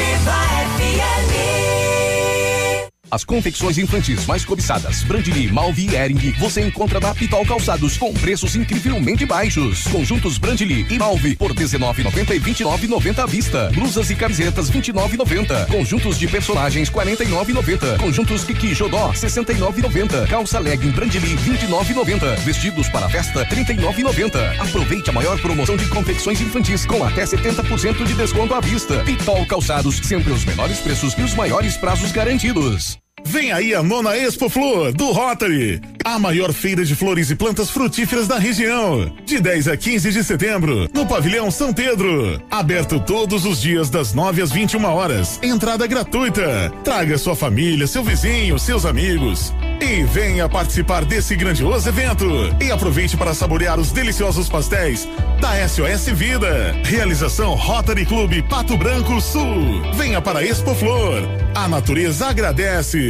Ativa 0.00 0.32
FM. 0.32 0.59
As 3.10 3.24
confecções 3.24 3.76
infantis 3.76 4.24
mais 4.24 4.44
cobiçadas, 4.44 5.02
Brandly, 5.02 5.50
Malvi 5.50 5.88
e 5.90 5.96
Ering, 5.96 6.32
você 6.38 6.60
encontra 6.60 7.00
na 7.00 7.12
Pitol 7.12 7.44
Calçados 7.44 7.96
com 7.96 8.14
preços 8.14 8.54
incrivelmente 8.54 9.26
baixos. 9.26 9.82
Conjuntos 9.88 10.38
Brandly 10.38 10.86
e 10.88 10.96
Malvi 10.96 11.34
por 11.34 11.52
19,90 11.52 12.36
e 12.36 12.40
29,90 12.40 13.18
à 13.18 13.26
vista. 13.26 13.68
Blusas 13.74 14.10
e 14.10 14.14
camisetas 14.14 14.70
29,90. 14.70 15.66
Conjuntos 15.66 16.18
de 16.20 16.28
personagens 16.28 16.88
49,90. 16.88 17.98
Conjuntos 17.98 18.44
Kiki 18.44 18.76
Xodó 18.76 19.10
69,90. 19.12 20.28
Calça 20.28 20.60
legging 20.60 20.92
Brandly 20.92 21.36
29,90. 21.36 22.36
Vestidos 22.44 22.88
para 22.90 23.08
festa 23.08 23.44
39,90. 23.46 24.60
Aproveite 24.60 25.10
a 25.10 25.12
maior 25.12 25.40
promoção 25.40 25.76
de 25.76 25.86
confecções 25.86 26.40
infantis 26.40 26.86
com 26.86 27.02
até 27.02 27.24
70% 27.24 28.04
de 28.04 28.14
desconto 28.14 28.54
à 28.54 28.60
vista. 28.60 29.02
Pitol 29.02 29.44
Calçados, 29.46 29.96
sempre 29.96 30.32
os 30.32 30.44
menores 30.44 30.78
preços 30.78 31.12
e 31.14 31.22
os 31.22 31.34
maiores 31.34 31.76
prazos 31.76 32.12
garantidos. 32.12 32.99
Vem 33.24 33.52
aí 33.52 33.74
a 33.74 33.82
nona 33.82 34.16
Expo 34.16 34.48
Flor 34.48 34.92
do 34.92 35.12
Rotary, 35.12 35.80
a 36.04 36.18
maior 36.18 36.52
feira 36.52 36.84
de 36.84 36.94
flores 36.94 37.30
e 37.30 37.36
plantas 37.36 37.70
frutíferas 37.70 38.26
da 38.26 38.38
região. 38.38 39.12
De 39.24 39.40
10 39.40 39.68
a 39.68 39.76
15 39.76 40.10
de 40.10 40.24
setembro, 40.24 40.88
no 40.92 41.06
Pavilhão 41.06 41.50
São 41.50 41.72
Pedro. 41.72 42.42
Aberto 42.50 42.98
todos 43.00 43.44
os 43.44 43.60
dias 43.60 43.88
das 43.90 44.14
9 44.14 44.42
às 44.42 44.50
21 44.50 44.84
horas. 44.84 45.38
Entrada 45.42 45.86
gratuita. 45.86 46.72
Traga 46.82 47.16
sua 47.18 47.36
família, 47.36 47.86
seu 47.86 48.02
vizinho, 48.02 48.58
seus 48.58 48.84
amigos. 48.84 49.54
E 49.80 50.02
venha 50.04 50.48
participar 50.48 51.04
desse 51.04 51.36
grandioso 51.36 51.88
evento. 51.88 52.26
E 52.60 52.70
aproveite 52.70 53.16
para 53.16 53.34
saborear 53.34 53.78
os 53.78 53.92
deliciosos 53.92 54.48
pastéis 54.48 55.08
da 55.40 55.66
SOS 55.68 56.06
Vida. 56.14 56.76
Realização 56.84 57.54
Rotary 57.54 58.04
Clube 58.04 58.42
Pato 58.42 58.76
Branco 58.76 59.20
Sul. 59.20 59.82
Venha 59.94 60.20
para 60.20 60.40
a 60.40 60.44
Expo 60.44 60.74
Flor. 60.74 61.22
A 61.54 61.68
natureza 61.68 62.26
agradece. 62.26 63.09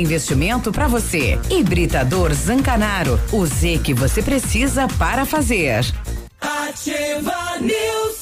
investimento 0.00 0.72
para 0.72 0.88
você. 0.88 1.38
Hibridador 1.50 2.32
Zancanaro. 2.34 3.20
O 3.32 3.46
Z 3.46 3.80
que 3.84 3.94
você 3.94 4.22
precisa 4.22 4.88
para 4.98 5.24
fazer. 5.24 5.84
Ativa 6.40 7.58
News. 7.60 8.19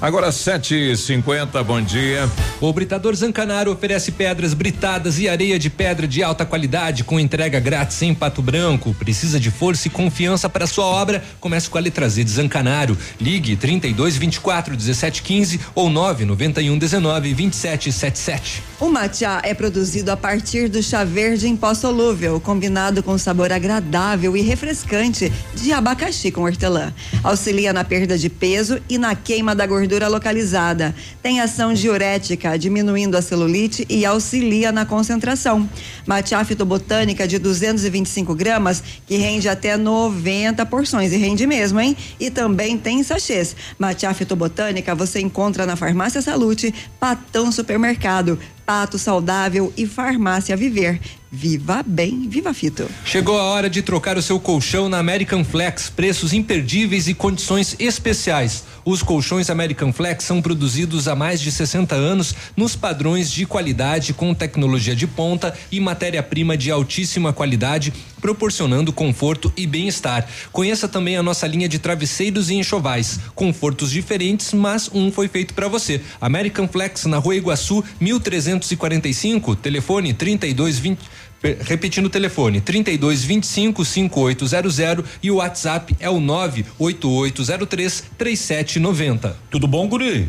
Agora 0.00 0.30
7h50, 0.30 1.62
bom 1.64 1.80
dia. 1.80 2.28
O 2.60 2.72
Britador 2.72 3.14
Zancanaro 3.14 3.72
oferece 3.72 4.12
pedras 4.12 4.54
britadas 4.54 5.18
e 5.18 5.28
areia 5.28 5.58
de 5.58 5.68
pedra 5.68 6.06
de 6.06 6.22
alta 6.22 6.44
qualidade 6.46 7.04
com 7.04 7.20
entrega 7.20 7.60
grátis 7.60 8.00
em 8.02 8.14
Pato 8.14 8.40
Branco. 8.40 8.94
Precisa 8.94 9.38
de 9.38 9.50
força 9.50 9.88
e 9.88 9.90
confiança 9.90 10.48
para 10.48 10.66
sua 10.66 10.84
obra? 10.84 11.22
Comece 11.40 11.68
com 11.68 11.78
a 11.78 11.80
letra 11.80 12.08
Z 12.08 12.24
de 12.24 12.30
Zancanaro. 12.30 12.96
Ligue 13.20 13.56
32 13.56 14.16
24 14.16 14.76
17 14.76 15.22
15 15.22 15.60
ou 15.74 15.90
991 15.90 16.78
19 16.78 17.34
27 17.34 17.92
77. 17.92 18.62
O 18.80 18.88
matcha 18.88 19.40
é 19.42 19.52
produzido 19.52 20.12
a 20.12 20.16
partir 20.16 20.68
do 20.68 20.80
chá 20.80 21.02
verde 21.02 21.48
em 21.48 21.56
pó 21.56 21.74
solúvel, 21.74 22.40
combinado 22.40 23.02
com 23.02 23.18
sabor 23.18 23.52
agradável 23.52 24.36
e 24.36 24.40
refrescante 24.40 25.32
de 25.54 25.72
abacaxi 25.72 26.30
com 26.30 26.42
hortelã. 26.42 26.92
Auxilia 27.24 27.72
na 27.72 27.82
perda 27.82 28.16
de 28.16 28.28
peso 28.28 28.80
e 28.88 28.96
na 28.96 29.16
queima 29.16 29.54
da 29.58 29.66
gordura 29.66 30.06
localizada. 30.08 30.94
Tem 31.20 31.40
ação 31.40 31.74
diurética, 31.74 32.56
diminuindo 32.56 33.16
a 33.16 33.20
celulite 33.20 33.84
e 33.88 34.06
auxilia 34.06 34.70
na 34.70 34.86
concentração. 34.86 35.68
Matcha 36.06 36.42
fitobotânica 36.44 37.26
de 37.26 37.38
225 37.38 38.34
gramas, 38.36 38.82
que 39.04 39.16
rende 39.16 39.48
até 39.48 39.76
90 39.76 40.64
porções. 40.66 41.12
E 41.12 41.16
rende 41.16 41.46
mesmo, 41.46 41.80
hein? 41.80 41.96
E 42.20 42.30
também 42.30 42.78
tem 42.78 43.02
sachês. 43.02 43.56
Matcha 43.78 44.14
fitobotânica 44.14 44.94
você 44.94 45.20
encontra 45.20 45.66
na 45.66 45.74
Farmácia 45.74 46.22
Salute, 46.22 46.72
Patão 47.00 47.50
Supermercado, 47.50 48.38
Pato 48.64 48.98
Saudável 48.98 49.72
e 49.76 49.86
Farmácia 49.86 50.56
Viver. 50.56 51.00
Viva 51.30 51.82
bem, 51.82 52.26
viva 52.28 52.54
fito. 52.54 52.88
Chegou 53.04 53.38
a 53.38 53.42
hora 53.42 53.68
de 53.68 53.82
trocar 53.82 54.16
o 54.16 54.22
seu 54.22 54.40
colchão 54.40 54.88
na 54.88 54.98
American 54.98 55.44
Flex, 55.44 55.90
preços 55.90 56.32
imperdíveis 56.32 57.06
e 57.06 57.12
condições 57.12 57.76
especiais. 57.78 58.64
Os 58.90 59.02
colchões 59.02 59.50
American 59.50 59.92
Flex 59.92 60.24
são 60.24 60.40
produzidos 60.40 61.08
há 61.08 61.14
mais 61.14 61.42
de 61.42 61.52
60 61.52 61.94
anos 61.94 62.34
nos 62.56 62.74
padrões 62.74 63.30
de 63.30 63.44
qualidade 63.44 64.14
com 64.14 64.32
tecnologia 64.32 64.96
de 64.96 65.06
ponta 65.06 65.54
e 65.70 65.78
matéria-prima 65.78 66.56
de 66.56 66.70
altíssima 66.70 67.30
qualidade, 67.30 67.92
proporcionando 68.18 68.90
conforto 68.90 69.52
e 69.54 69.66
bem-estar. 69.66 70.26
Conheça 70.50 70.88
também 70.88 71.18
a 71.18 71.22
nossa 71.22 71.46
linha 71.46 71.68
de 71.68 71.78
travesseiros 71.78 72.48
e 72.48 72.54
enxovais, 72.54 73.20
confortos 73.34 73.90
diferentes, 73.90 74.54
mas 74.54 74.88
um 74.94 75.12
foi 75.12 75.28
feito 75.28 75.52
para 75.52 75.68
você. 75.68 76.00
American 76.18 76.66
Flex 76.66 77.04
na 77.04 77.18
Rua 77.18 77.36
Iguaçu, 77.36 77.84
1345, 78.00 79.54
telefone 79.56 80.14
3220 80.14 80.98
Repetindo 81.42 82.06
o 82.06 82.10
telefone, 82.10 82.60
32 82.60 83.22
25 83.22 83.84
5800 83.84 85.04
e 85.22 85.30
o 85.30 85.36
WhatsApp 85.36 85.96
é 86.00 86.10
o 86.10 86.18
98803 86.18 88.04
3790. 88.18 89.36
Tudo 89.48 89.68
bom, 89.68 89.86
Guri? 89.86 90.28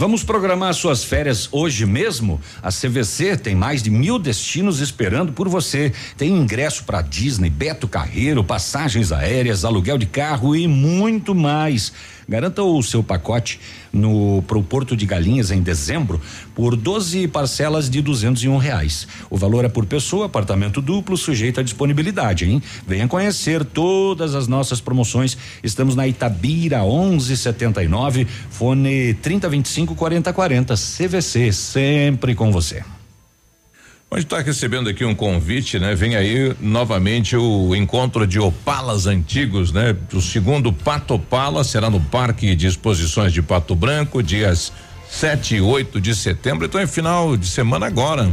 Vamos 0.00 0.24
programar 0.24 0.72
suas 0.72 1.04
férias 1.04 1.46
hoje 1.52 1.84
mesmo? 1.84 2.40
A 2.62 2.70
CVC 2.70 3.36
tem 3.36 3.54
mais 3.54 3.82
de 3.82 3.90
mil 3.90 4.18
destinos 4.18 4.80
esperando 4.80 5.30
por 5.30 5.46
você. 5.46 5.92
Tem 6.16 6.30
ingresso 6.30 6.84
para 6.84 7.02
Disney, 7.02 7.50
Beto 7.50 7.86
Carreiro, 7.86 8.42
passagens 8.42 9.12
aéreas, 9.12 9.62
aluguel 9.62 9.98
de 9.98 10.06
carro 10.06 10.56
e 10.56 10.66
muito 10.66 11.34
mais. 11.34 11.92
Garanta 12.30 12.62
o 12.62 12.80
seu 12.80 13.02
pacote 13.02 13.58
no 13.92 14.40
pro 14.46 14.62
Porto 14.62 14.96
de 14.96 15.04
Galinhas 15.04 15.50
em 15.50 15.60
dezembro 15.60 16.20
por 16.54 16.76
12 16.76 17.26
parcelas 17.26 17.90
de 17.90 18.00
duzentos 18.00 18.44
e 18.44 18.48
um 18.48 18.56
reais. 18.56 19.08
O 19.28 19.36
valor 19.36 19.64
é 19.64 19.68
por 19.68 19.84
pessoa, 19.84 20.26
apartamento 20.26 20.80
duplo, 20.80 21.16
sujeito 21.16 21.58
à 21.58 21.62
disponibilidade, 21.64 22.48
hein? 22.48 22.62
Venha 22.86 23.08
conhecer 23.08 23.64
todas 23.64 24.36
as 24.36 24.46
nossas 24.46 24.80
promoções. 24.80 25.36
Estamos 25.60 25.96
na 25.96 26.06
Itabira 26.06 26.84
1179, 26.84 28.28
fone 28.48 29.12
3025 29.14 29.96
4040 29.96 30.74
CVC, 30.76 31.52
sempre 31.52 32.36
com 32.36 32.52
você. 32.52 32.84
A 34.12 34.16
gente 34.16 34.24
está 34.24 34.40
recebendo 34.40 34.90
aqui 34.90 35.04
um 35.04 35.14
convite, 35.14 35.78
né? 35.78 35.94
Vem 35.94 36.16
aí 36.16 36.52
novamente 36.60 37.36
o 37.36 37.76
encontro 37.76 38.26
de 38.26 38.40
Opalas 38.40 39.06
antigos, 39.06 39.70
né? 39.70 39.96
O 40.12 40.20
segundo 40.20 40.72
Pato 40.72 41.14
Opala 41.14 41.62
será 41.62 41.88
no 41.88 42.00
Parque 42.00 42.56
de 42.56 42.66
Exposições 42.66 43.32
de 43.32 43.40
Pato 43.40 43.72
Branco, 43.76 44.20
dias 44.20 44.72
7 45.08 45.54
e 45.54 45.60
8 45.60 46.00
de 46.00 46.16
setembro. 46.16 46.66
Então 46.66 46.80
é 46.80 46.88
final 46.88 47.36
de 47.36 47.46
semana 47.46 47.86
agora. 47.86 48.28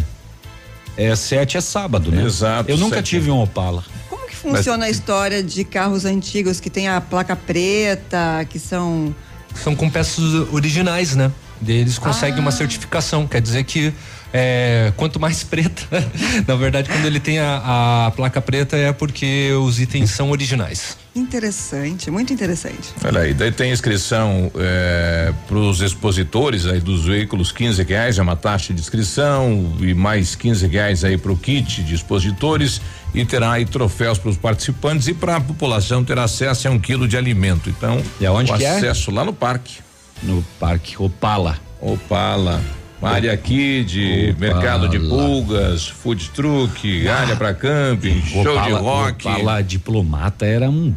É 0.97 1.15
7 1.15 1.57
é 1.57 1.61
sábado, 1.61 2.11
né? 2.11 2.23
Exato. 2.23 2.71
Eu 2.71 2.78
nunca 2.78 2.95
sete. 2.95 3.09
tive 3.11 3.30
um 3.30 3.39
Opala. 3.39 3.84
Como 4.09 4.28
que 4.28 4.36
funciona 4.36 4.86
a 4.86 4.89
história 4.89 5.43
de 5.43 5.63
carros 5.63 6.05
antigos 6.05 6.59
que 6.59 6.71
tem 6.71 6.88
a 6.88 6.99
placa 6.99 7.36
preta, 7.36 8.43
que 8.49 8.57
são 8.57 9.15
São 9.53 9.75
com 9.75 9.88
peças 9.91 10.23
originais, 10.51 11.15
né? 11.15 11.32
Eles 11.67 11.99
conseguem 11.99 12.39
uma 12.39 12.51
certificação, 12.51 13.28
quer 13.28 13.41
dizer 13.41 13.63
que 13.63 13.93
é, 14.34 14.91
quanto 14.95 15.19
mais 15.19 15.43
preta, 15.43 15.84
na 16.47 16.55
verdade, 16.55 16.89
quando 16.89 17.05
ele 17.05 17.19
tem 17.19 17.39
a, 17.39 18.07
a 18.07 18.11
placa 18.11 18.41
preta 18.41 18.75
é 18.75 18.91
porque 18.91 19.51
os 19.53 19.80
itens 19.80 20.11
são 20.11 20.32
originais. 20.32 20.97
Interessante, 21.15 22.11
muito 22.11 22.32
interessante. 22.32 22.93
Olha 23.03 23.21
aí, 23.21 23.34
daí 23.34 23.51
tem 23.51 23.71
inscrição 23.71 24.51
é, 24.55 25.34
para 25.47 25.57
os 25.57 25.82
expositores 25.82 26.67
aí 26.67 26.80
dos 26.80 27.05
veículos 27.05 27.51
15 27.51 27.82
reais 27.84 28.19
é 28.19 28.21
uma 28.21 28.36
taxa 28.36 28.71
de 28.73 28.80
inscrição 28.80 29.75
e 29.80 29.95
mais 29.95 30.36
15 30.36 30.67
reais 30.67 31.03
aí 31.03 31.17
para 31.17 31.32
o 31.32 31.38
kit 31.38 31.82
de 31.82 31.95
expositores 31.95 32.80
e 33.15 33.25
terá 33.25 33.53
aí 33.53 33.65
troféus 33.65 34.19
para 34.19 34.30
os 34.30 34.38
participantes 34.38 35.07
e 35.07 35.13
para 35.13 35.38
a 35.38 35.41
população 35.41 36.03
ter 36.03 36.19
acesso 36.19 36.67
a 36.67 36.71
um 36.71 36.80
quilo 36.80 37.07
de 37.07 37.17
alimento. 37.17 37.69
Então, 37.69 38.01
e 38.19 38.25
aonde 38.25 38.51
o 38.51 38.57
que 38.57 38.65
é? 38.65 38.78
acesso 38.78 39.09
lá 39.09 39.25
no 39.25 39.34
parque. 39.34 39.80
No 40.21 40.43
parque 40.59 40.95
Opala. 41.01 41.59
Opala. 41.82 42.61
Uma 43.01 43.11
área 43.11 43.31
aqui 43.31 43.83
de 43.83 44.31
Opala. 44.35 44.39
mercado 44.39 44.89
de 44.89 44.99
pulgas, 44.99 45.87
food 45.87 46.29
truck, 46.31 47.07
área 47.07 47.35
para 47.35 47.53
camping, 47.53 48.21
show 48.21 48.43
de 48.61 48.71
rock. 48.71 49.27
Opala 49.27 49.61
diplomata 49.61 50.45
era 50.45 50.69
um. 50.69 50.93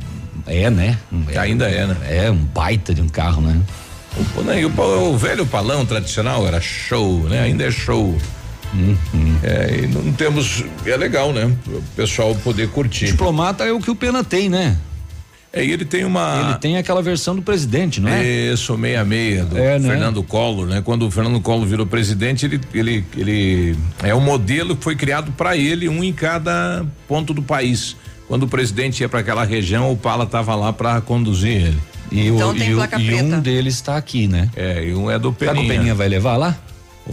É, 0.46 0.70
né? 0.70 0.98
Um- 1.12 1.24
Ainda 1.38 1.68
é, 1.68 1.86
né? 1.86 1.96
É, 2.09 2.30
um 2.30 2.36
baita 2.36 2.94
de 2.94 3.03
um 3.03 3.09
carro, 3.09 3.42
né? 3.42 3.61
O, 4.36 4.40
né, 4.42 4.64
o, 4.64 5.11
o 5.12 5.16
velho 5.18 5.46
palão 5.46 5.84
tradicional 5.86 6.46
era 6.46 6.61
show, 6.61 7.28
né? 7.28 7.42
Ainda 7.42 7.64
é 7.64 7.70
show. 7.70 8.16
É, 9.42 9.80
e 9.82 9.86
não 9.86 10.12
temos. 10.12 10.64
É 10.86 10.96
legal, 10.96 11.32
né? 11.32 11.53
O 11.66 11.82
pessoal 11.96 12.34
poder 12.36 12.68
curtir. 12.70 13.07
Diplomata 13.07 13.64
é 13.64 13.72
o 13.72 13.80
que 13.80 13.90
o 13.90 13.94
Pena 13.96 14.24
tem, 14.24 14.48
né? 14.48 14.76
É, 15.53 15.64
e 15.64 15.72
ele 15.72 15.84
tem 15.84 16.05
uma. 16.05 16.44
Ele 16.51 16.59
tem 16.59 16.76
aquela 16.76 17.03
versão 17.03 17.34
do 17.34 17.42
presidente, 17.42 18.01
não 18.01 18.09
é? 18.09 18.24
Isso, 18.53 18.76
meia 18.78 19.05
meia 19.05 19.44
do 19.44 19.59
É, 19.59 19.78
né? 19.80 19.88
Fernando 19.88 20.22
Collor, 20.22 20.66
né? 20.66 20.80
Quando 20.80 21.07
o 21.07 21.11
Fernando 21.11 21.40
Collor 21.40 21.66
virou 21.66 21.84
presidente, 21.86 22.46
ele 22.46 22.61
ele 22.72 23.05
ele 23.16 23.76
é 24.03 24.14
um 24.14 24.20
modelo 24.20 24.76
que 24.76 24.84
foi 24.84 24.94
criado 24.94 25.32
para 25.32 25.57
ele, 25.57 25.88
um 25.88 26.05
em 26.05 26.12
cada 26.12 26.84
ponto 27.09 27.34
do 27.34 27.42
país. 27.42 27.96
Quando 28.28 28.44
o 28.44 28.48
presidente 28.48 29.01
ia 29.01 29.09
para 29.09 29.18
aquela 29.20 29.42
região, 29.44 29.90
o 29.90 29.96
Pala 29.96 30.22
estava 30.22 30.55
lá 30.55 30.72
para 30.72 31.01
conduzir 31.01 31.51
ele. 31.66 31.78
E, 32.12 32.28
Então 32.28 32.51
o, 32.51 32.55
tem 32.55 32.68
e, 32.70 32.74
o- 32.74 32.76
placa 32.76 33.01
e 33.01 33.07
preta. 33.07 33.24
um 33.24 33.40
deles 33.40 33.74
está 33.74 33.96
aqui, 33.96 34.28
né? 34.28 34.48
É, 34.55 34.84
e 34.84 34.94
um 34.94 35.11
é 35.11 35.18
do 35.18 35.34
Será 35.36 35.53
que 35.53 35.59
o 35.59 35.62
Peninha. 35.62 35.74
Peninha 35.78 35.94
vai 35.96 36.09
levar 36.09 36.36
lá? 36.36 36.57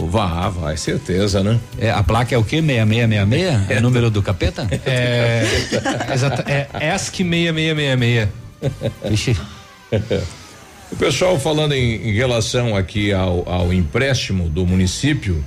Vai, 0.06 0.50
vai, 0.50 0.76
certeza, 0.76 1.42
né? 1.42 1.58
É, 1.76 1.90
a 1.90 2.02
placa 2.04 2.34
é 2.34 2.38
o 2.38 2.44
quê? 2.44 2.62
6666? 2.62 3.70
É 3.70 3.78
o 3.78 3.82
número 3.82 4.10
do 4.10 4.22
capeta? 4.22 4.68
É. 4.86 5.42
exata, 6.14 6.44
é 6.46 6.94
ESC 6.94 7.24
6666. 7.24 8.28
Ixi. 9.12 9.36
O 10.92 10.96
pessoal 10.96 11.38
falando 11.38 11.72
em, 11.72 12.08
em 12.08 12.12
relação 12.12 12.76
aqui 12.76 13.12
ao, 13.12 13.48
ao 13.48 13.72
empréstimo 13.72 14.48
do 14.48 14.64
município, 14.64 15.44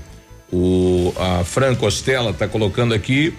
o 0.52 1.14
a 1.18 1.44
Fran 1.46 1.74
Costela 1.76 2.32
está 2.32 2.48
colocando 2.48 2.94
aqui, 2.94 3.34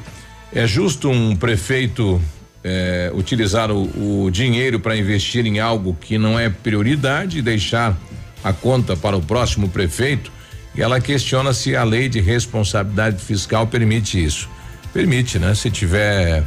é 0.52 0.66
justo 0.66 1.10
um 1.10 1.36
prefeito 1.36 2.20
eh, 2.64 3.10
utilizar 3.14 3.70
o, 3.70 4.24
o 4.24 4.30
dinheiro 4.30 4.80
para 4.80 4.96
investir 4.96 5.46
em 5.46 5.60
algo 5.60 5.96
que 6.00 6.16
não 6.16 6.38
é 6.38 6.48
prioridade 6.48 7.38
e 7.38 7.42
deixar 7.42 7.96
a 8.42 8.52
conta 8.52 8.96
para 8.96 9.16
o 9.16 9.20
próximo 9.20 9.68
prefeito? 9.68 10.32
E 10.74 10.80
ela 10.80 11.00
questiona 11.00 11.52
se 11.52 11.76
a 11.76 11.84
lei 11.84 12.08
de 12.08 12.20
responsabilidade 12.20 13.22
fiscal 13.22 13.66
permite 13.66 14.22
isso. 14.22 14.48
Permite, 14.92 15.38
né? 15.38 15.54
Se 15.54 15.70
tiver 15.70 16.44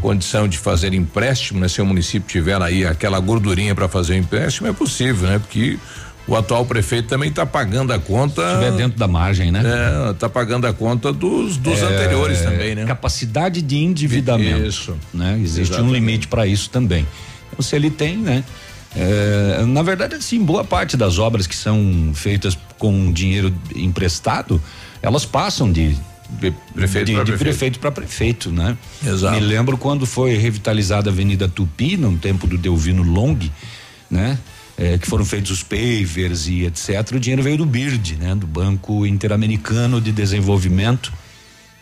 condição 0.00 0.46
de 0.46 0.58
fazer 0.58 0.92
empréstimo, 0.92 1.60
né? 1.60 1.68
Se 1.68 1.80
o 1.80 1.86
município 1.86 2.28
tiver 2.28 2.60
aí 2.60 2.84
aquela 2.84 3.18
gordurinha 3.20 3.74
para 3.74 3.88
fazer 3.88 4.14
o 4.14 4.16
empréstimo, 4.16 4.68
é 4.68 4.72
possível, 4.72 5.28
né? 5.28 5.38
Porque 5.38 5.78
o 6.26 6.36
atual 6.36 6.64
prefeito 6.64 7.08
também 7.08 7.28
está 7.28 7.44
pagando 7.46 7.92
a 7.92 7.98
conta. 7.98 8.42
Se 8.42 8.54
tiver 8.54 8.72
dentro 8.72 8.98
da 8.98 9.08
margem, 9.08 9.50
né? 9.50 9.62
É, 9.64 10.12
tá 10.14 10.28
pagando 10.28 10.66
a 10.66 10.72
conta 10.72 11.12
dos, 11.12 11.56
dos 11.56 11.80
É, 11.80 11.84
anteriores 11.84 12.40
também, 12.40 12.74
né? 12.74 12.84
Capacidade 12.84 13.62
de 13.62 13.76
endividamento. 13.76 14.66
Isso. 14.66 14.96
Né? 15.12 15.38
Existe 15.42 15.72
um 15.72 15.76
Exatamente. 15.76 15.92
limite 15.92 16.28
para 16.28 16.46
isso 16.46 16.68
também. 16.70 17.06
Então, 17.50 17.62
se 17.62 17.76
ele 17.76 17.90
tem, 17.90 18.16
né? 18.16 18.44
É, 18.96 19.64
na 19.66 19.82
verdade, 19.82 20.14
assim, 20.14 20.42
boa 20.42 20.64
parte 20.64 20.96
das 20.96 21.18
obras 21.18 21.46
que 21.46 21.56
são 21.56 22.12
feitas 22.14 22.56
com 22.78 23.12
dinheiro 23.12 23.52
emprestado, 23.74 24.62
elas 25.02 25.24
passam 25.24 25.70
de 25.70 25.96
prefeito 26.74 27.06
de, 27.06 27.12
de 27.12 27.18
prefeito. 27.18 27.38
prefeito 27.38 27.78
para 27.78 27.90
prefeito, 27.92 28.50
né? 28.50 28.76
Exato. 29.04 29.34
Me 29.34 29.40
lembro 29.40 29.76
quando 29.76 30.06
foi 30.06 30.36
revitalizada 30.36 31.10
a 31.10 31.12
Avenida 31.12 31.48
Tupi, 31.48 31.96
no 31.96 32.16
tempo 32.16 32.46
do 32.46 32.56
Delvino 32.56 33.02
Long, 33.02 33.38
né? 34.10 34.38
É, 34.76 34.98
que 34.98 35.06
foram 35.06 35.24
feitos 35.24 35.52
os 35.52 35.62
pavers 35.62 36.48
e 36.48 36.64
etc. 36.64 37.12
O 37.14 37.20
dinheiro 37.20 37.42
veio 37.42 37.56
do 37.58 37.66
BIRD, 37.66 38.16
né? 38.16 38.34
Do 38.34 38.46
Banco 38.46 39.06
Interamericano 39.06 40.00
de 40.00 40.10
Desenvolvimento. 40.10 41.12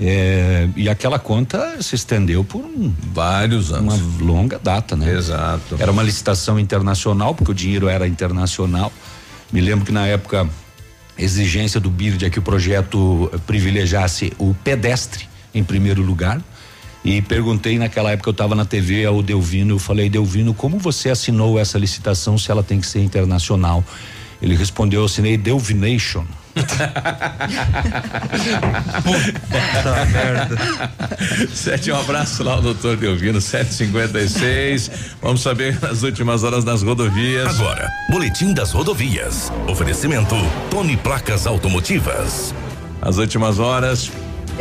É, 0.01 0.68
e 0.74 0.88
aquela 0.88 1.18
conta 1.18 1.80
se 1.80 1.95
estendeu 1.95 2.43
por 2.43 2.64
um, 2.64 2.93
vários 3.12 3.72
anos. 3.72 4.01
Uma 4.01 4.24
longa 4.24 4.59
data, 4.59 4.97
né? 4.97 5.12
Exato. 5.16 5.76
Era 5.78 5.93
uma 5.93 6.03
licitação 6.03 6.59
internacional, 6.59 7.34
porque 7.34 7.53
o 7.53 7.55
dinheiro 7.55 7.88
era 7.88 8.07
internacional. 8.07 8.93
Me 9.53 9.61
lembro 9.61 9.84
que 9.84 9.93
na 9.93 10.07
época 10.07 10.49
a 11.16 11.22
exigência 11.22 11.78
do 11.78 11.90
BIRD 11.90 12.24
é 12.24 12.30
que 12.30 12.38
o 12.38 12.43
projeto 12.43 13.30
eh, 13.32 13.38
privilegiasse 13.47 14.32
o 14.38 14.55
pedestre 14.64 15.28
em 15.55 15.62
primeiro 15.62 16.03
lugar. 16.03 16.40
E 17.05 17.20
perguntei 17.20 17.78
naquela 17.78 18.12
época 18.12 18.30
eu 18.30 18.32
estava 18.32 18.55
na 18.55 18.64
TV 18.64 19.05
ao 19.05 19.22
Delvino, 19.22 19.74
eu 19.74 19.78
falei 19.78 20.09
Delvino, 20.09 20.55
como 20.55 20.78
você 20.78 21.11
assinou 21.11 21.59
essa 21.59 21.76
licitação 21.76 22.38
se 22.38 22.51
ela 22.51 22.62
tem 22.62 22.80
que 22.80 22.86
ser 22.86 23.01
internacional? 23.01 23.84
Ele 24.40 24.55
respondeu, 24.55 25.01
eu 25.01 25.07
assinei 25.07 25.36
Delvination. 25.36 26.24
Puta 29.03 30.07
merda. 30.12 30.57
Sete, 31.55 31.90
um 31.90 31.98
abraço 31.98 32.42
lá 32.42 32.53
ao 32.55 32.62
doutor 32.62 32.96
Delvino, 32.96 33.40
756. 33.40 34.90
Vamos 35.22 35.42
saber 35.42 35.78
as 35.84 36.03
últimas 36.03 36.44
horas 36.44 36.64
das 36.64 36.82
rodovias. 36.82 37.59
Agora, 37.59 37.88
Boletim 38.11 38.53
das 38.53 38.72
Rodovias. 38.72 39.50
Oferecimento 39.68 40.34
Tony 40.70 40.96
Placas 40.96 41.46
Automotivas. 41.46 42.55
As 43.00 43.16
últimas 43.18 43.59
horas. 43.59 44.11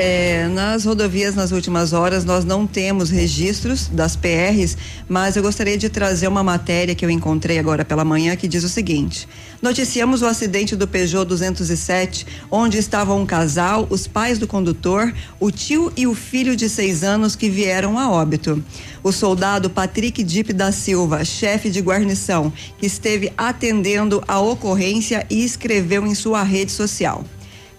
É, 0.04 0.48
nas 0.48 0.84
rodovias, 0.84 1.36
nas 1.36 1.52
últimas 1.52 1.94
horas, 1.94 2.26
nós 2.26 2.44
não 2.44 2.66
temos 2.66 3.12
registros 3.12 3.88
das 3.88 4.16
PRs, 4.16 4.76
mas 5.08 5.36
eu 5.36 5.44
gostaria 5.44 5.78
de 5.78 5.90
trazer 5.90 6.28
uma 6.28 6.42
matéria 6.42 6.96
que 6.96 7.06
eu 7.06 7.10
encontrei 7.12 7.60
agora 7.60 7.86
pela 7.86 8.04
manhã 8.04 8.36
que 8.36 8.48
diz 8.48 8.64
o 8.64 8.68
seguinte: 8.68 9.28
Noticiamos 9.62 10.24
o 10.24 10.26
acidente 10.26 10.76
do 10.76 10.88
Peugeot 10.88 11.24
207, 11.26 12.26
onde 12.50 12.80
estavam 12.80 13.22
um 13.22 13.28
casal, 13.28 13.86
os 13.92 14.08
pais 14.08 14.40
do 14.40 14.48
condutor, 14.48 15.14
o 15.40 15.52
tio 15.52 15.94
e 15.96 16.08
o 16.08 16.16
filho 16.16 16.56
de 16.56 16.68
seis 16.68 17.04
anos 17.04 17.36
que 17.36 17.48
vieram 17.48 18.00
a 18.00 18.10
óbito. 18.10 18.64
O 19.04 19.12
soldado 19.12 19.70
Patrick 19.70 20.24
Dip 20.24 20.52
da 20.52 20.72
Silva, 20.72 21.24
chefe 21.24 21.70
de 21.70 21.80
guarnição, 21.80 22.52
que 22.80 22.88
esteve 22.88 23.32
atendendo 23.38 24.24
a 24.28 24.40
ocorrência 24.40 25.28
e 25.30 25.46
escreveu 25.46 26.08
em 26.08 26.16
sua 26.16 26.42
rede 26.42 26.72
social. 26.72 27.24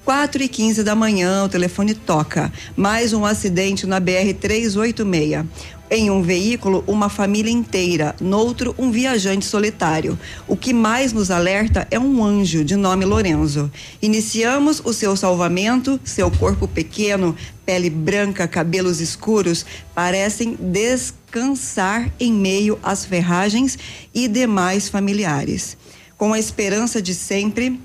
4 0.05 0.43
e 0.43 0.49
15 0.49 0.83
da 0.83 0.97
manhã, 0.97 1.45
o 1.45 1.49
telefone 1.49 1.95
toca. 1.95 2.53
Mais 2.77 3.13
um 3.13 3.25
acidente 3.25 3.87
na 3.87 4.01
BR-386. 4.01 5.47
Em 5.89 6.11
um 6.11 6.23
veículo, 6.23 6.83
uma 6.89 7.09
família 7.09 7.53
inteira. 7.53 8.17
Noutro, 8.21 8.75
um 8.77 8.91
viajante 8.91 9.45
solitário. 9.45 10.19
O 10.49 10.57
que 10.57 10.73
mais 10.73 11.13
nos 11.13 11.31
alerta 11.31 11.87
é 11.89 12.01
um 12.01 12.25
anjo 12.25 12.65
de 12.65 12.75
nome 12.75 13.05
Lorenzo. 13.05 13.71
Iniciamos 14.01 14.83
o 14.85 14.93
seu 14.93 15.15
salvamento. 15.15 16.01
Seu 16.03 16.33
corpo 16.33 16.67
pequeno, 16.67 17.37
pele 17.65 17.89
branca, 17.89 18.49
cabelos 18.49 19.01
escuros, 19.01 19.65
parecem 19.95 20.57
descansar 20.61 22.11
em 22.19 22.33
meio 22.33 22.77
às 22.83 23.05
ferragens 23.05 23.79
e 24.13 24.27
demais 24.27 24.89
familiares. 24.89 25.77
Com 26.19 26.33
a 26.33 26.41
esperança 26.41 27.01
de 27.01 27.15
sempre, 27.15 27.79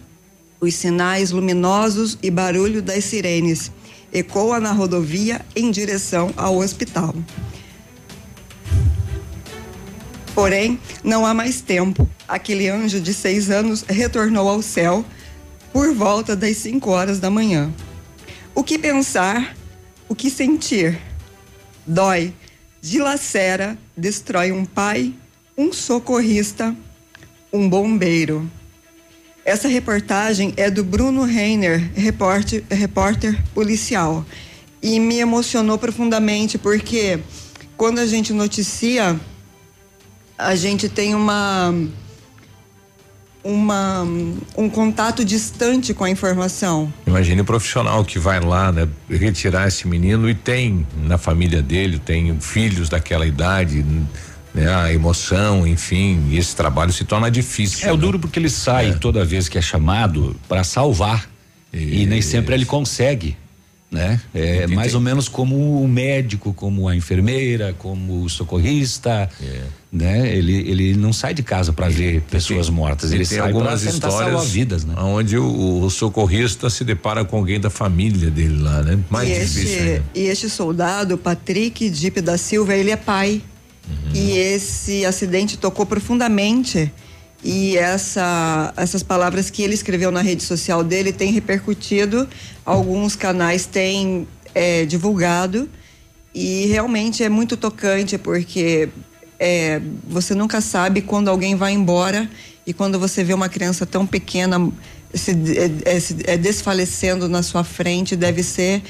os 0.60 0.74
sinais 0.76 1.32
luminosos 1.32 2.18
e 2.22 2.32
barulho 2.32 2.82
das 2.82 3.04
sirenes 3.06 3.72
ecoa 4.12 4.60
na 4.60 4.72
rodovia 4.72 5.46
em 5.56 5.70
direção 5.70 6.34
ao 6.38 6.58
hospital. 6.58 7.14
Porém, 10.34 10.80
não 11.04 11.26
há 11.26 11.34
mais 11.34 11.62
tempo. 11.62 12.08
Aquele 12.28 12.70
anjo 12.70 13.02
de 13.02 13.14
seis 13.14 13.50
anos 13.50 13.84
retornou 13.88 14.48
ao 14.48 14.62
céu 14.62 15.04
por 15.74 15.94
volta 15.94 16.36
das 16.36 16.58
5 16.58 16.90
horas 16.90 17.20
da 17.20 17.30
manhã. 17.30 17.74
O 18.54 18.64
que 18.64 18.78
pensar, 18.78 19.56
o 20.08 20.16
que 20.16 20.30
sentir? 20.30 21.00
Dói, 21.86 22.34
dilacera, 22.82 23.78
destrói 23.96 24.52
um 24.52 24.66
pai, 24.66 25.14
um 25.58 25.74
socorrista, 25.74 26.76
um 27.52 27.68
bombeiro. 27.68 28.50
Essa 29.48 29.70
reportagem 29.70 30.54
é 30.58 30.70
do 30.70 30.84
Bruno 30.84 31.24
Reiner, 31.24 31.90
repórter, 31.96 32.66
repórter 32.70 33.42
policial. 33.54 34.26
E 34.84 35.00
me 35.00 35.20
emocionou 35.20 35.78
profundamente 35.78 36.58
porque 36.58 37.18
quando 37.78 38.00
a 38.00 38.06
gente 38.06 38.34
noticia, 38.34 39.18
a 40.38 40.54
gente 40.54 40.90
tem 40.90 41.16
uma, 41.16 41.74
uma 43.42 44.02
um 44.58 44.70
contato 44.70 45.24
distante 45.24 45.94
com 45.94 46.04
a 46.04 46.10
informação. 46.10 46.92
Imagine 47.06 47.40
o 47.40 47.46
profissional 47.46 48.04
que 48.04 48.20
vai 48.20 48.42
lá, 48.42 48.70
né, 48.70 48.86
retirar 49.10 49.70
esse 49.70 49.88
menino 49.88 50.30
e 50.30 50.36
tem 50.36 50.86
na 51.06 51.18
família 51.18 51.62
dele, 51.62 52.00
tem 52.00 52.38
filhos 52.42 52.90
daquela 52.90 53.26
idade, 53.26 53.82
né, 54.58 54.74
a 54.74 54.92
emoção, 54.92 55.68
enfim, 55.68 56.36
esse 56.36 56.56
trabalho 56.56 56.92
se 56.92 57.04
torna 57.04 57.30
difícil. 57.30 57.88
É 57.88 57.92
o 57.92 57.96
né? 57.96 58.02
duro 58.02 58.18
porque 58.20 58.40
ele 58.40 58.50
sai 58.50 58.98
toda 58.98 59.24
vez 59.24 59.48
que 59.48 59.58
é 59.58 59.62
chamado 59.62 60.36
para 60.50 60.64
salvar 60.64 61.30
e 61.72 62.08
nem 62.08 62.22
sempre 62.24 62.56
ele 62.56 62.66
consegue, 62.66 63.38
né? 63.92 64.20
É 64.34 64.58
Entendi. 64.58 64.76
mais 64.76 64.96
ou 64.96 65.00
menos 65.02 65.30
como 65.30 65.84
o 65.84 65.88
médico, 65.88 66.54
como 66.54 66.88
a 66.90 66.96
enfermeira, 66.96 67.76
como 67.78 68.24
o 68.24 68.30
socorrista, 68.30 69.30
É. 69.40 69.62
né? 69.92 70.36
Ele 70.36 70.54
ele 70.72 70.96
não 70.96 71.14
sai 71.14 71.36
de 71.36 71.44
casa 71.44 71.72
para 71.72 71.88
ver 71.88 72.22
pessoas 72.22 72.68
mortas, 72.68 73.12
ele 73.12 73.28
tem 73.28 73.38
sai 73.38 73.50
para 73.50 73.58
algumas 73.60 73.84
histórias 73.84 74.20
salvar 74.20 74.46
vidas, 74.46 74.84
né? 74.86 74.96
onde 74.98 75.38
o, 75.38 75.84
o 75.84 75.90
socorrista 75.92 76.68
se 76.70 76.84
depara 76.84 77.24
com 77.24 77.38
alguém 77.38 77.60
da 77.60 77.70
família 77.70 78.32
dele 78.32 78.58
lá, 78.60 78.82
né? 78.82 78.98
Mais 79.08 79.30
e, 79.30 79.34
difícil. 79.34 79.86
este, 79.86 80.04
e 80.16 80.22
este 80.22 80.50
soldado, 80.50 81.16
Patrick 81.16 81.90
Dipe 81.92 82.22
da 82.22 82.40
Silva, 82.40 82.74
ele 82.74 82.90
é 82.90 82.98
pai. 82.98 83.42
Uhum. 83.88 84.12
E 84.14 84.38
esse 84.38 85.06
acidente 85.06 85.58
tocou 85.58 85.86
profundamente. 85.86 86.92
E 87.44 87.78
essa, 87.78 88.74
essas 88.76 89.04
palavras 89.04 89.50
que 89.50 89.62
ele 89.62 89.74
escreveu 89.76 90.12
na 90.12 90.22
rede 90.22 90.44
social 90.44 90.84
dele 90.84 91.14
têm 91.14 91.32
repercutido, 91.32 92.28
alguns 92.66 93.16
canais 93.16 93.66
têm 93.66 94.28
é, 94.56 94.86
divulgado. 94.86 95.70
E 96.34 96.66
realmente 96.68 97.24
é 97.24 97.30
muito 97.30 97.56
tocante, 97.56 98.18
porque 98.18 98.90
é, 99.40 99.80
você 100.08 100.34
nunca 100.36 100.62
sabe 100.62 101.02
quando 101.02 101.30
alguém 101.30 101.56
vai 101.56 101.74
embora 101.74 102.30
e 102.66 102.74
quando 102.74 103.00
você 103.00 103.24
vê 103.24 103.34
uma 103.34 103.50
criança 103.50 103.86
tão 103.86 104.06
pequena 104.06 104.72
se, 105.14 105.32
é, 105.86 105.96
é, 105.96 106.00
se- 106.00 106.18
é 106.26 106.38
desfalecendo 106.38 107.30
na 107.30 107.42
sua 107.42 107.64
frente, 107.64 108.16
deve 108.16 108.44
ser 108.44 108.82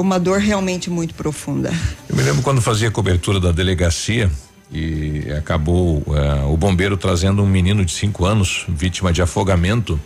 uma 0.00 0.18
dor 0.18 0.38
realmente 0.38 0.90
muito 0.90 1.14
profunda. 1.14 1.72
Eu 2.08 2.16
me 2.16 2.22
lembro 2.22 2.42
quando 2.42 2.60
fazia 2.60 2.90
cobertura 2.90 3.38
da 3.40 3.52
delegacia 3.52 4.30
e 4.72 5.30
acabou 5.36 6.02
eh, 6.08 6.44
o 6.46 6.56
bombeiro 6.56 6.96
trazendo 6.96 7.42
um 7.42 7.46
menino 7.46 7.84
de 7.84 7.92
cinco 7.92 8.24
anos, 8.24 8.64
vítima 8.68 9.12
de 9.12 9.22
afogamento, 9.22 10.00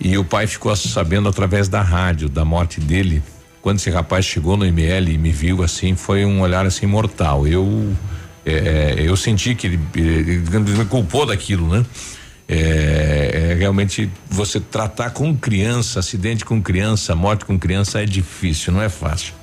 e 0.00 0.16
o 0.16 0.24
pai 0.24 0.46
ficou 0.46 0.74
sabendo 0.74 1.28
através 1.28 1.68
da 1.68 1.82
rádio 1.82 2.28
da 2.28 2.44
morte 2.44 2.80
dele. 2.80 3.22
Quando 3.60 3.78
esse 3.78 3.90
rapaz 3.90 4.24
chegou 4.24 4.56
no 4.56 4.64
ML 4.64 5.12
e 5.12 5.18
me 5.18 5.30
viu 5.30 5.62
assim, 5.62 5.94
foi 5.94 6.24
um 6.24 6.40
olhar 6.40 6.66
assim 6.66 6.86
mortal. 6.86 7.46
Eu 7.46 7.94
eh, 8.44 8.96
eu 8.98 9.16
senti 9.16 9.54
que 9.54 9.66
ele, 9.68 9.80
ele 9.94 10.38
me 10.58 10.84
culpou 10.84 11.24
daquilo, 11.26 11.68
né? 11.68 11.84
É, 12.48 13.50
é, 13.52 13.54
realmente 13.54 14.10
você 14.28 14.60
tratar 14.60 15.10
com 15.10 15.34
criança, 15.36 16.00
acidente 16.00 16.44
com 16.44 16.60
criança, 16.60 17.14
morte 17.14 17.44
com 17.44 17.58
criança 17.58 18.02
é 18.02 18.04
difícil, 18.04 18.72
não 18.72 18.82
é 18.82 18.88
fácil. 18.88 19.34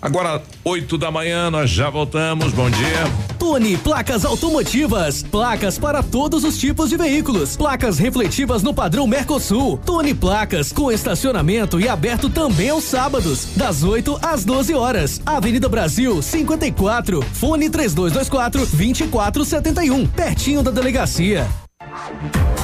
Agora, 0.00 0.40
8 0.64 0.96
da 0.96 1.10
manhã, 1.10 1.50
nós 1.50 1.70
já 1.70 1.90
voltamos. 1.90 2.52
Bom 2.52 2.70
dia. 2.70 3.04
Tune 3.36 3.76
Placas 3.76 4.24
Automotivas. 4.24 5.24
Placas 5.24 5.76
para 5.76 6.04
todos 6.04 6.44
os 6.44 6.56
tipos 6.56 6.88
de 6.88 6.96
veículos. 6.96 7.56
Placas 7.56 7.98
refletivas 7.98 8.62
no 8.62 8.72
padrão 8.72 9.08
Mercosul. 9.08 9.76
Tune 9.78 10.14
Placas 10.14 10.70
com 10.70 10.92
estacionamento 10.92 11.80
e 11.80 11.88
aberto 11.88 12.30
também 12.30 12.70
aos 12.70 12.84
sábados, 12.84 13.48
das 13.56 13.82
8 13.82 14.20
às 14.22 14.44
12 14.44 14.72
horas. 14.72 15.20
Avenida 15.26 15.68
Brasil, 15.68 16.22
54. 16.22 17.20
Fone 17.32 17.68
3224 17.68 18.66
2471. 18.66 20.06
Pertinho 20.06 20.62
da 20.62 20.70
delegacia. 20.70 21.48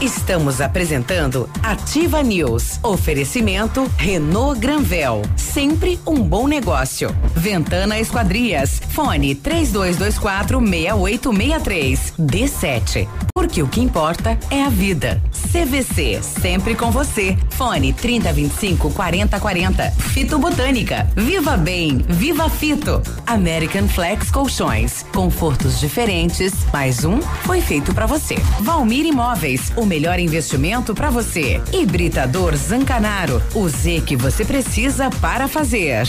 Estamos 0.01 0.61
apresentando 0.61 1.49
Ativa 1.63 2.23
News. 2.23 2.79
Oferecimento 2.83 3.91
Renault 3.97 4.61
Granvel. 4.61 5.23
Sempre 5.37 5.99
um 6.07 6.23
bom 6.23 6.47
negócio. 6.47 7.15
Ventana 7.35 7.99
Esquadrias. 7.99 8.81
Fone 8.91 9.35
3224 9.35 10.61
6863. 10.61 12.15
D7. 12.19 13.34
Porque 13.45 13.63
o 13.63 13.69
que 13.69 13.83
importa 13.83 14.39
é 14.51 14.63
a 14.63 14.71
vida. 14.71 15.23
CVC. 15.53 16.19
Sempre 16.23 16.75
com 16.75 16.91
você. 16.91 17.37
Fone 17.51 17.93
3025 17.93 18.91
4040. 18.91 19.91
Fito 19.91 20.39
Botânica. 20.39 21.07
Viva 21.15 21.55
Bem. 21.55 21.99
Viva 22.09 22.49
Fito. 22.49 23.03
American 23.27 23.87
Flex 23.87 24.31
Colchões. 24.31 25.05
Confortos 25.13 25.79
diferentes. 25.79 26.55
Mais 26.73 27.05
um 27.05 27.21
foi 27.21 27.61
feito 27.61 27.93
para 27.93 28.07
você. 28.07 28.37
Valmir 28.61 29.05
Imóveis. 29.05 29.71
O 29.77 29.85
melhor 29.85 30.19
investimento 30.19 30.95
para 30.95 31.11
você. 31.11 31.61
Hibridador 31.71 32.57
Zancanaro. 32.57 33.43
O 33.55 33.69
Z 33.69 34.05
que 34.07 34.17
você 34.17 34.43
precisa 34.43 35.11
para 35.21 35.47
fazer. 35.47 36.09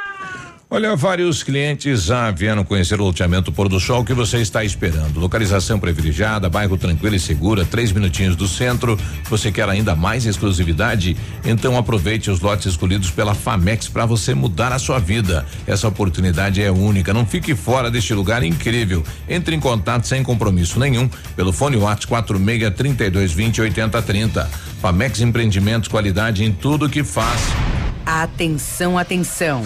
Olha, 0.73 0.95
vários 0.95 1.43
clientes 1.43 2.03
já 2.03 2.31
vieram 2.31 2.63
conhecer 2.63 2.97
o 3.01 3.03
loteamento 3.03 3.51
Pôr 3.51 3.67
do 3.67 3.77
Sol. 3.77 4.05
Que 4.05 4.13
você 4.13 4.37
está 4.37 4.63
esperando? 4.63 5.19
Localização 5.19 5.77
privilegiada, 5.77 6.49
bairro 6.49 6.77
tranquilo 6.77 7.13
e 7.13 7.19
segura, 7.19 7.65
três 7.65 7.91
minutinhos 7.91 8.37
do 8.37 8.47
centro. 8.47 8.97
Você 9.29 9.51
quer 9.51 9.67
ainda 9.67 9.97
mais 9.97 10.25
exclusividade? 10.25 11.17
Então 11.43 11.77
aproveite 11.77 12.31
os 12.31 12.39
lotes 12.39 12.67
escolhidos 12.67 13.11
pela 13.11 13.35
Famex 13.35 13.89
para 13.89 14.05
você 14.05 14.33
mudar 14.33 14.71
a 14.71 14.79
sua 14.79 14.97
vida. 14.97 15.45
Essa 15.67 15.89
oportunidade 15.89 16.63
é 16.63 16.71
única. 16.71 17.13
Não 17.13 17.25
fique 17.25 17.53
fora 17.53 17.91
deste 17.91 18.13
lugar 18.13 18.41
incrível. 18.41 19.03
Entre 19.27 19.53
em 19.53 19.59
contato 19.59 20.07
sem 20.07 20.23
compromisso 20.23 20.79
nenhum 20.79 21.09
pelo 21.35 21.51
fone 21.51 21.75
WhatsApp 21.75 22.07
46 22.07 22.73
32 22.77 23.33
20 23.33 23.59
80 23.59 24.01
30. 24.01 24.49
Famex 24.81 25.19
Empreendimentos, 25.19 25.89
qualidade 25.89 26.45
em 26.45 26.51
tudo 26.53 26.87
que 26.87 27.03
faz. 27.03 27.41
Atenção, 28.05 28.97
atenção. 28.97 29.65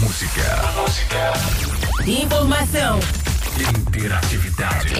Música. 0.00 1.32
Informação 2.06 3.00
Interatividade. 3.58 4.94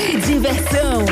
e 0.00 0.20
diversão. 0.20 1.04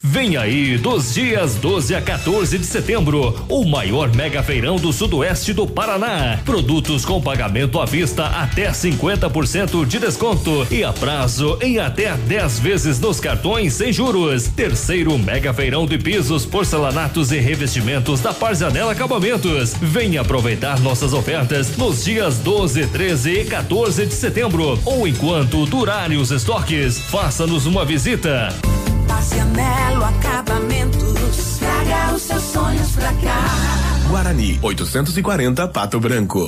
Vem 0.00 0.36
aí, 0.36 0.78
dos 0.78 1.12
dias 1.12 1.56
12 1.56 1.92
a 1.92 2.00
14 2.00 2.56
de 2.56 2.64
setembro, 2.64 3.34
o 3.48 3.64
maior 3.64 4.14
mega 4.14 4.44
feirão 4.44 4.76
do 4.76 4.92
sudoeste 4.92 5.52
do 5.52 5.66
Paraná. 5.66 6.38
Produtos 6.44 7.04
com 7.04 7.20
pagamento 7.20 7.80
à 7.80 7.84
vista 7.84 8.26
até 8.26 8.70
50% 8.70 9.84
de 9.84 9.98
desconto 9.98 10.64
e 10.70 10.84
a 10.84 10.92
prazo 10.92 11.58
em 11.60 11.80
até 11.80 12.16
10 12.16 12.60
vezes 12.60 13.00
nos 13.00 13.18
cartões 13.18 13.74
sem 13.74 13.92
juros. 13.92 14.46
Terceiro 14.46 15.18
mega 15.18 15.52
feirão 15.52 15.84
de 15.84 15.98
pisos, 15.98 16.46
porcelanatos 16.46 17.32
e 17.32 17.38
revestimentos 17.40 18.20
da 18.20 18.32
Parzanela 18.32 18.92
Acabamentos. 18.92 19.74
Venha 19.82 20.20
aproveitar 20.20 20.78
nossas 20.78 21.12
ofertas 21.12 21.76
nos 21.76 22.04
dias 22.04 22.38
12, 22.38 22.86
13 22.86 23.32
e 23.32 23.44
14 23.46 24.06
de 24.06 24.14
setembro 24.14 24.78
ou 24.84 25.08
enquanto 25.08 25.66
durarem 25.66 26.18
os 26.18 26.30
estoques. 26.30 27.00
Faça-nos 27.00 27.66
uma 27.66 27.84
visita. 27.84 28.54
Pacianelo 29.08 30.04
Acabamentos. 30.04 31.58
Traga 31.58 32.14
os 32.14 32.22
seus 32.22 32.42
sonhos 32.42 32.92
pra 32.92 33.12
cá. 33.14 33.44
Guarani, 34.08 34.58
840 34.62 35.66
Pato 35.68 35.98
Branco. 35.98 36.46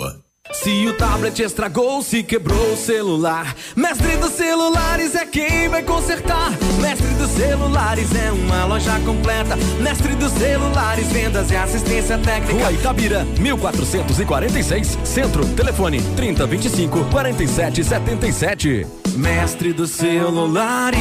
Se 0.52 0.86
o 0.86 0.92
tablet 0.94 1.40
estragou, 1.40 2.02
se 2.02 2.24
quebrou 2.24 2.72
o 2.72 2.76
celular, 2.76 3.54
Mestre 3.76 4.16
dos 4.16 4.32
Celulares 4.32 5.14
é 5.14 5.24
quem 5.24 5.68
vai 5.68 5.82
consertar. 5.82 6.50
Mestre 6.80 7.06
dos 7.14 7.30
Celulares 7.30 8.08
é 8.14 8.32
uma 8.32 8.64
loja 8.64 8.98
completa. 9.00 9.56
Mestre 9.80 10.14
dos 10.16 10.32
Celulares, 10.32 11.06
vendas 11.06 11.50
e 11.50 11.56
assistência 11.56 12.18
técnica. 12.18 12.52
Rua 12.52 12.72
Itabira, 12.72 13.24
1446, 13.38 14.98
Centro, 15.04 15.46
telefone 15.54 16.02
3025 16.16 17.04
4777. 17.04 18.86
Mestre 19.16 19.72
dos 19.72 19.90
Celulares. 19.90 21.00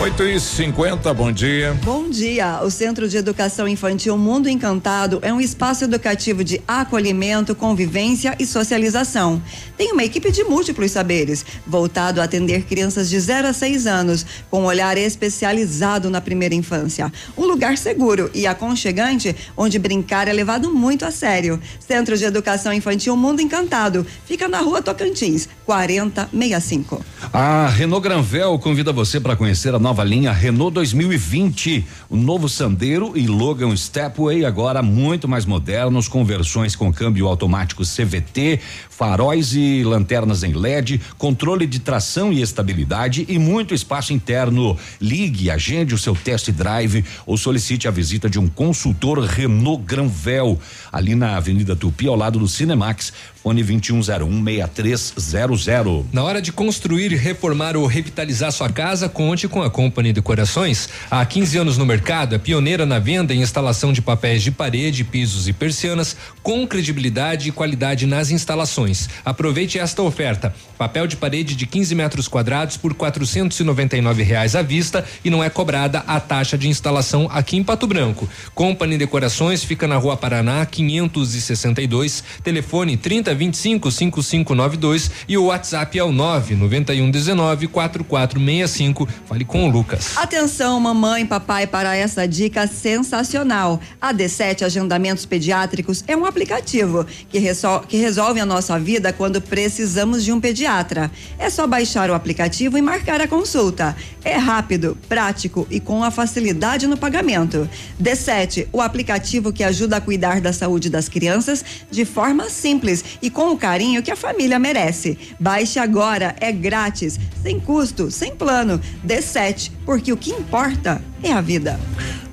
8 0.00 0.22
e 0.24 0.40
50 0.40 1.14
bom 1.14 1.30
dia. 1.30 1.78
Bom 1.84 2.10
dia. 2.10 2.60
O 2.62 2.70
Centro 2.70 3.08
de 3.08 3.16
Educação 3.16 3.68
Infantil 3.68 4.18
Mundo 4.18 4.48
Encantado 4.48 5.20
é 5.22 5.32
um 5.32 5.40
espaço 5.40 5.84
educativo 5.84 6.42
de 6.42 6.60
acolhimento, 6.66 7.54
convivência 7.54 8.34
e 8.38 8.44
socialização. 8.44 9.40
Tem 9.78 9.92
uma 9.92 10.02
equipe 10.02 10.32
de 10.32 10.42
múltiplos 10.42 10.90
saberes, 10.90 11.46
voltado 11.64 12.20
a 12.20 12.24
atender 12.24 12.64
crianças 12.64 13.08
de 13.08 13.18
0 13.18 13.46
a 13.48 13.52
6 13.52 13.86
anos, 13.86 14.26
com 14.50 14.62
um 14.62 14.66
olhar 14.66 14.98
especializado 14.98 16.10
na 16.10 16.20
primeira 16.20 16.56
infância. 16.56 17.10
Um 17.38 17.46
lugar 17.46 17.78
seguro 17.78 18.28
e 18.34 18.48
aconchegante, 18.48 19.34
onde 19.56 19.78
brincar 19.78 20.26
é 20.26 20.32
levado 20.32 20.74
muito 20.74 21.04
a 21.04 21.12
sério. 21.12 21.60
Centro 21.78 22.16
de 22.18 22.24
Educação 22.24 22.72
Infantil 22.72 23.16
Mundo 23.16 23.40
Encantado. 23.40 24.04
Fica 24.26 24.48
na 24.48 24.58
rua 24.58 24.82
Tocantins, 24.82 25.48
4065. 25.64 27.00
A 27.32 27.68
Renault 27.68 28.02
Granvel 28.02 28.58
convida 28.58 28.92
você 28.92 29.20
para 29.20 29.36
conhecer 29.36 29.72
a 29.72 29.84
nova 29.84 29.93
linha 30.02 30.32
Renault 30.32 30.74
2020. 30.74 31.84
O 32.08 32.16
novo 32.16 32.48
Sandero 32.48 33.12
e 33.14 33.26
Logan 33.26 33.76
Stepway, 33.76 34.44
agora 34.44 34.82
muito 34.82 35.28
mais 35.28 35.44
modernos, 35.44 36.08
com 36.08 36.24
versões 36.24 36.74
com 36.74 36.92
câmbio 36.92 37.28
automático 37.28 37.82
CVT, 37.84 38.58
faróis 38.88 39.54
e 39.54 39.84
lanternas 39.84 40.42
em 40.42 40.52
LED, 40.52 41.00
controle 41.18 41.66
de 41.66 41.78
tração 41.78 42.32
e 42.32 42.40
estabilidade 42.40 43.26
e 43.28 43.38
muito 43.38 43.74
espaço 43.74 44.12
interno. 44.12 44.76
Ligue, 45.00 45.50
agende 45.50 45.94
o 45.94 45.98
seu 45.98 46.16
test 46.16 46.50
drive 46.50 47.04
ou 47.26 47.36
solicite 47.36 47.86
a 47.86 47.90
visita 47.90 48.28
de 48.30 48.38
um 48.38 48.48
consultor 48.48 49.20
Renault 49.20 49.84
Granvel, 49.84 50.58
ali 50.90 51.14
na 51.14 51.36
Avenida 51.36 51.76
Tupi, 51.76 52.08
ao 52.08 52.16
lado 52.16 52.38
do 52.38 52.48
Cinemax. 52.48 53.12
Fone 53.44 53.62
21016300. 53.62 56.06
Na 56.10 56.24
hora 56.24 56.40
de 56.40 56.50
construir, 56.50 57.08
reformar 57.08 57.76
ou 57.76 57.84
revitalizar 57.84 58.50
sua 58.50 58.70
casa, 58.70 59.06
conte 59.06 59.46
com 59.46 59.60
a 59.60 59.68
Company 59.68 60.14
Decorações. 60.14 60.88
Há 61.10 61.22
15 61.26 61.58
anos 61.58 61.76
no 61.76 61.84
mercado, 61.84 62.34
é 62.34 62.38
pioneira 62.38 62.86
na 62.86 62.98
venda 62.98 63.34
e 63.34 63.38
instalação 63.38 63.92
de 63.92 64.00
papéis 64.00 64.42
de 64.42 64.50
parede, 64.50 65.04
pisos 65.04 65.46
e 65.46 65.52
persianas, 65.52 66.16
com 66.42 66.66
credibilidade 66.66 67.50
e 67.50 67.52
qualidade 67.52 68.06
nas 68.06 68.30
instalações. 68.30 69.10
Aproveite 69.22 69.78
esta 69.78 70.00
oferta: 70.00 70.54
papel 70.78 71.06
de 71.06 71.16
parede 71.16 71.54
de 71.54 71.66
15 71.66 71.94
metros 71.94 72.26
quadrados 72.26 72.78
por 72.78 72.94
499 72.94 74.22
reais 74.22 74.56
à 74.56 74.62
vista 74.62 75.04
e 75.22 75.28
não 75.28 75.44
é 75.44 75.50
cobrada 75.50 76.02
a 76.06 76.18
taxa 76.18 76.56
de 76.56 76.66
instalação 76.66 77.28
aqui 77.30 77.58
em 77.58 77.62
Pato 77.62 77.86
Branco. 77.86 78.26
Company 78.54 78.96
Decorações 78.96 79.62
fica 79.62 79.86
na 79.86 79.98
Rua 79.98 80.16
Paraná, 80.16 80.64
562, 80.64 82.24
telefone 82.42 82.96
3025 83.34 83.90
5592 83.90 85.10
e 85.28 85.36
o 85.36 85.46
WhatsApp 85.46 85.98
é 85.98 86.04
o 86.04 86.12
99119 86.12 87.66
4465. 87.68 89.08
Fale 89.26 89.44
com 89.44 89.68
o 89.68 89.70
Lucas. 89.70 90.16
Atenção, 90.16 90.78
mamãe 90.80 91.22
e 91.22 91.26
papai, 91.26 91.66
para 91.66 91.96
essa 91.96 92.26
dica 92.26 92.66
sensacional. 92.66 93.80
A 94.00 94.12
D7 94.14 94.62
Agendamentos 94.62 95.26
Pediátricos 95.26 96.04
é 96.06 96.16
um 96.16 96.24
aplicativo 96.24 97.04
que, 97.28 97.38
resol- 97.38 97.80
que 97.80 97.96
resolve 97.96 98.40
a 98.40 98.46
nossa 98.46 98.78
vida 98.78 99.12
quando 99.12 99.40
precisamos 99.40 100.24
de 100.24 100.32
um 100.32 100.40
pediatra. 100.40 101.10
É 101.38 101.50
só 101.50 101.66
baixar 101.66 102.10
o 102.10 102.14
aplicativo 102.14 102.78
e 102.78 102.82
marcar 102.82 103.20
a 103.20 103.28
consulta. 103.28 103.96
É 104.24 104.36
rápido, 104.36 104.96
prático 105.08 105.66
e 105.70 105.80
com 105.80 106.02
a 106.04 106.10
facilidade 106.10 106.86
no 106.86 106.96
pagamento. 106.96 107.68
D7, 108.00 108.68
o 108.72 108.80
aplicativo 108.80 109.52
que 109.52 109.64
ajuda 109.64 109.96
a 109.96 110.00
cuidar 110.00 110.40
da 110.40 110.52
saúde 110.52 110.88
das 110.88 111.08
crianças 111.08 111.64
de 111.90 112.04
forma 112.04 112.48
simples 112.48 113.04
e 113.24 113.30
com 113.30 113.52
o 113.52 113.56
carinho 113.56 114.02
que 114.02 114.10
a 114.10 114.16
família 114.16 114.58
merece. 114.58 115.18
Baixe 115.40 115.78
agora, 115.78 116.36
é 116.38 116.52
grátis, 116.52 117.18
sem 117.42 117.58
custo, 117.58 118.10
sem 118.10 118.36
plano. 118.36 118.78
D7, 119.02 119.72
porque 119.86 120.12
o 120.12 120.16
que 120.16 120.30
importa 120.30 121.02
é 121.22 121.32
a 121.32 121.40
vida. 121.40 121.80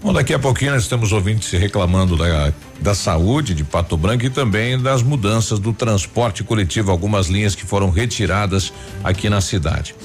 Bom, 0.01 0.11
daqui 0.11 0.33
a 0.33 0.39
pouquinho 0.39 0.73
nós 0.73 0.89
temos 0.89 1.13
ouvintes 1.13 1.47
se 1.47 1.55
reclamando 1.55 2.17
da, 2.17 2.51
da 2.81 2.93
saúde 2.93 3.53
de 3.53 3.63
Pato 3.63 3.95
Branco 3.95 4.25
e 4.25 4.29
também 4.29 4.77
das 4.77 5.01
mudanças 5.01 5.59
do 5.59 5.71
transporte 5.71 6.43
coletivo, 6.43 6.91
algumas 6.91 7.27
linhas 7.27 7.55
que 7.55 7.65
foram 7.65 7.89
retiradas 7.89 8.73
aqui 9.01 9.29
na 9.29 9.39
cidade. 9.39 9.95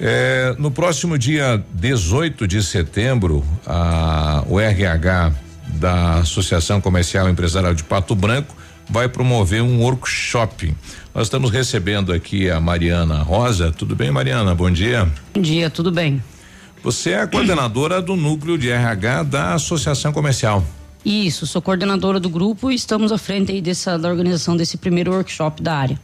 É, 0.00 0.56
no 0.58 0.72
próximo 0.72 1.16
dia 1.16 1.64
18 1.72 2.48
de 2.48 2.64
setembro, 2.64 3.44
a, 3.64 4.42
o 4.48 4.58
RH 4.58 5.32
da 5.66 6.14
Associação 6.14 6.80
Comercial 6.80 7.28
Empresarial 7.28 7.74
de 7.74 7.84
Pato 7.84 8.16
Branco 8.16 8.65
vai 8.88 9.08
promover 9.08 9.62
um 9.62 9.80
workshop. 9.80 10.74
Nós 11.14 11.26
estamos 11.26 11.50
recebendo 11.50 12.12
aqui 12.12 12.50
a 12.50 12.60
Mariana 12.60 13.22
Rosa. 13.22 13.72
Tudo 13.72 13.96
bem, 13.96 14.10
Mariana? 14.10 14.54
Bom 14.54 14.70
dia. 14.70 15.10
Bom 15.34 15.40
dia, 15.40 15.70
tudo 15.70 15.90
bem? 15.90 16.22
Você 16.82 17.10
é 17.10 17.20
a 17.20 17.26
coordenadora 17.26 18.00
do 18.00 18.14
núcleo 18.14 18.56
de 18.56 18.70
RH 18.70 19.24
da 19.24 19.54
Associação 19.54 20.12
Comercial. 20.12 20.64
Isso, 21.04 21.46
sou 21.46 21.62
coordenadora 21.62 22.18
do 22.18 22.28
grupo 22.28 22.70
e 22.70 22.74
estamos 22.74 23.12
à 23.12 23.18
frente 23.18 23.52
aí 23.52 23.60
dessa, 23.60 23.98
da 23.98 24.08
organização 24.08 24.56
desse 24.56 24.76
primeiro 24.76 25.12
workshop 25.12 25.62
da 25.62 25.74
área. 25.74 26.00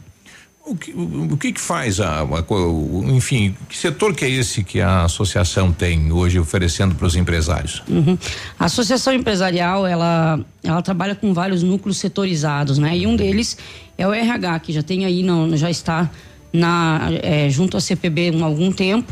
O 0.65 0.77
que, 0.77 0.91
o, 0.93 1.35
que 1.37 1.51
que 1.51 1.59
faz 1.59 1.99
a, 1.99 2.19
a, 2.19 2.25
o- 2.25 3.03
enfim, 3.09 3.53
que 3.67 3.77
setor 3.77 4.15
que 4.15 4.23
é 4.23 4.29
esse 4.29 4.63
que 4.63 4.79
a 4.79 5.03
associação 5.03 5.73
tem 5.73 6.09
hoje 6.09 6.39
oferecendo 6.39 6.95
para 6.95 7.05
os 7.05 7.17
empresários? 7.17 7.83
Uhum. 7.89 8.17
A 8.57 8.65
associação 8.65 9.13
empresarial 9.13 9.85
ela 9.85 10.39
ela 10.63 10.81
trabalha 10.81 11.15
com 11.15 11.33
vários 11.33 11.63
núcleos 11.63 11.97
setorizados, 11.97 12.77
né? 12.77 12.97
E 12.97 13.05
um 13.05 13.15
deles 13.17 13.57
é 13.97 14.07
o 14.07 14.13
RH 14.13 14.59
que 14.61 14.71
já 14.71 14.81
tem 14.81 15.03
aí 15.05 15.21
não 15.21 15.55
já 15.57 15.69
está 15.69 16.09
na 16.53 17.09
eh, 17.21 17.49
junto 17.49 17.75
à 17.75 17.81
CPB 17.81 18.31
há 18.41 18.45
algum 18.45 18.71
tempo, 18.71 19.11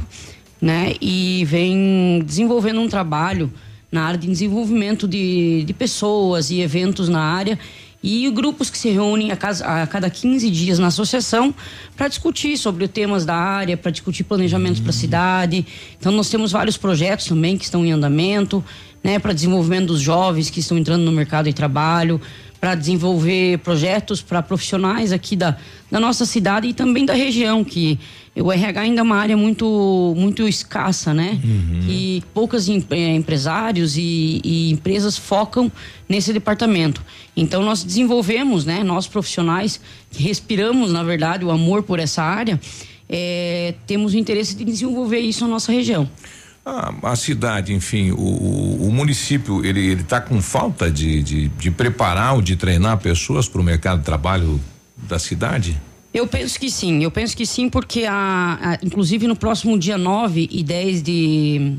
né? 0.61 0.93
E 1.01 1.43
vem 1.45 2.23
desenvolvendo 2.25 2.79
um 2.79 2.87
trabalho 2.87 3.51
na 3.91 4.03
área 4.05 4.17
de 4.17 4.25
desenvolvimento 4.27 5.05
de, 5.05 5.65
de 5.65 5.73
pessoas 5.73 6.49
e 6.49 6.61
eventos 6.61 7.09
na 7.09 7.19
área 7.21 7.59
e 8.03 8.29
grupos 8.31 8.69
que 8.69 8.77
se 8.77 8.89
reúnem 8.89 9.31
a, 9.31 9.35
casa- 9.37 9.65
a 9.65 9.85
cada 9.85 10.09
15 10.09 10.49
dias 10.49 10.79
na 10.79 10.87
associação 10.87 11.53
para 11.95 12.07
discutir 12.07 12.57
sobre 12.57 12.87
temas 12.87 13.25
da 13.25 13.35
área, 13.35 13.77
para 13.77 13.91
discutir 13.91 14.23
planejamentos 14.23 14.79
para 14.79 14.89
a 14.89 14.93
cidade. 14.93 15.65
Então 15.99 16.11
nós 16.11 16.29
temos 16.29 16.51
vários 16.51 16.77
projetos 16.77 17.25
também 17.27 17.57
que 17.57 17.63
estão 17.65 17.85
em 17.85 17.91
andamento, 17.91 18.63
né, 19.03 19.19
para 19.19 19.33
desenvolvimento 19.33 19.87
dos 19.87 19.99
jovens 20.01 20.49
que 20.49 20.59
estão 20.59 20.77
entrando 20.77 21.03
no 21.03 21.11
mercado 21.11 21.45
de 21.45 21.53
trabalho, 21.53 22.19
para 22.61 22.75
desenvolver 22.75 23.57
projetos 23.57 24.21
para 24.21 24.39
profissionais 24.43 25.11
aqui 25.11 25.35
da, 25.35 25.57
da 25.89 25.99
nossa 25.99 26.27
cidade 26.27 26.67
e 26.67 26.73
também 26.73 27.03
da 27.03 27.13
região, 27.13 27.63
que 27.63 27.99
o 28.35 28.51
RH 28.51 28.81
ainda 28.81 29.01
é 29.01 29.03
uma 29.03 29.17
área 29.17 29.35
muito 29.35 30.13
muito 30.15 30.47
escassa, 30.47 31.11
né? 31.11 31.39
E 31.89 32.23
poucos 32.35 32.69
empresários 32.69 33.97
e, 33.97 34.39
e 34.43 34.71
empresas 34.71 35.17
focam 35.17 35.71
nesse 36.07 36.31
departamento. 36.31 37.03
Então 37.35 37.63
nós 37.63 37.83
desenvolvemos, 37.83 38.63
né? 38.63 38.83
Nós 38.83 39.07
profissionais 39.07 39.81
que 40.11 40.21
respiramos, 40.21 40.93
na 40.93 41.01
verdade, 41.01 41.43
o 41.43 41.49
amor 41.49 41.81
por 41.81 41.99
essa 41.99 42.21
área, 42.21 42.61
eh, 43.09 43.73
temos 43.87 44.13
o 44.13 44.17
interesse 44.17 44.55
de 44.55 44.63
desenvolver 44.63 45.19
isso 45.19 45.43
na 45.45 45.49
nossa 45.49 45.71
região. 45.71 46.07
A, 46.63 46.93
a 47.11 47.15
cidade, 47.15 47.73
enfim, 47.73 48.11
o, 48.11 48.17
o, 48.87 48.91
município, 48.91 49.65
ele 49.65 49.79
ele 49.79 50.01
está 50.01 50.21
com 50.21 50.39
falta 50.41 50.91
de, 50.91 51.23
de, 51.23 51.47
de 51.47 51.71
preparar 51.71 52.35
ou 52.35 52.41
de 52.41 52.55
treinar 52.55 52.97
pessoas 52.99 53.47
para 53.49 53.59
o 53.59 53.63
mercado 53.63 53.99
de 53.99 54.05
trabalho 54.05 54.61
da 54.95 55.17
cidade? 55.17 55.75
Eu 56.13 56.27
penso 56.27 56.59
que 56.59 56.69
sim, 56.69 57.01
eu 57.03 57.09
penso 57.09 57.35
que 57.35 57.45
sim, 57.47 57.67
porque 57.67 58.05
a, 58.07 58.59
a- 58.61 58.79
inclusive 58.85 59.25
no 59.27 59.35
próximo 59.35 59.77
dia 59.79 59.97
9 59.97 60.47
e 60.51 60.61
10 60.61 61.01
de, 61.01 61.77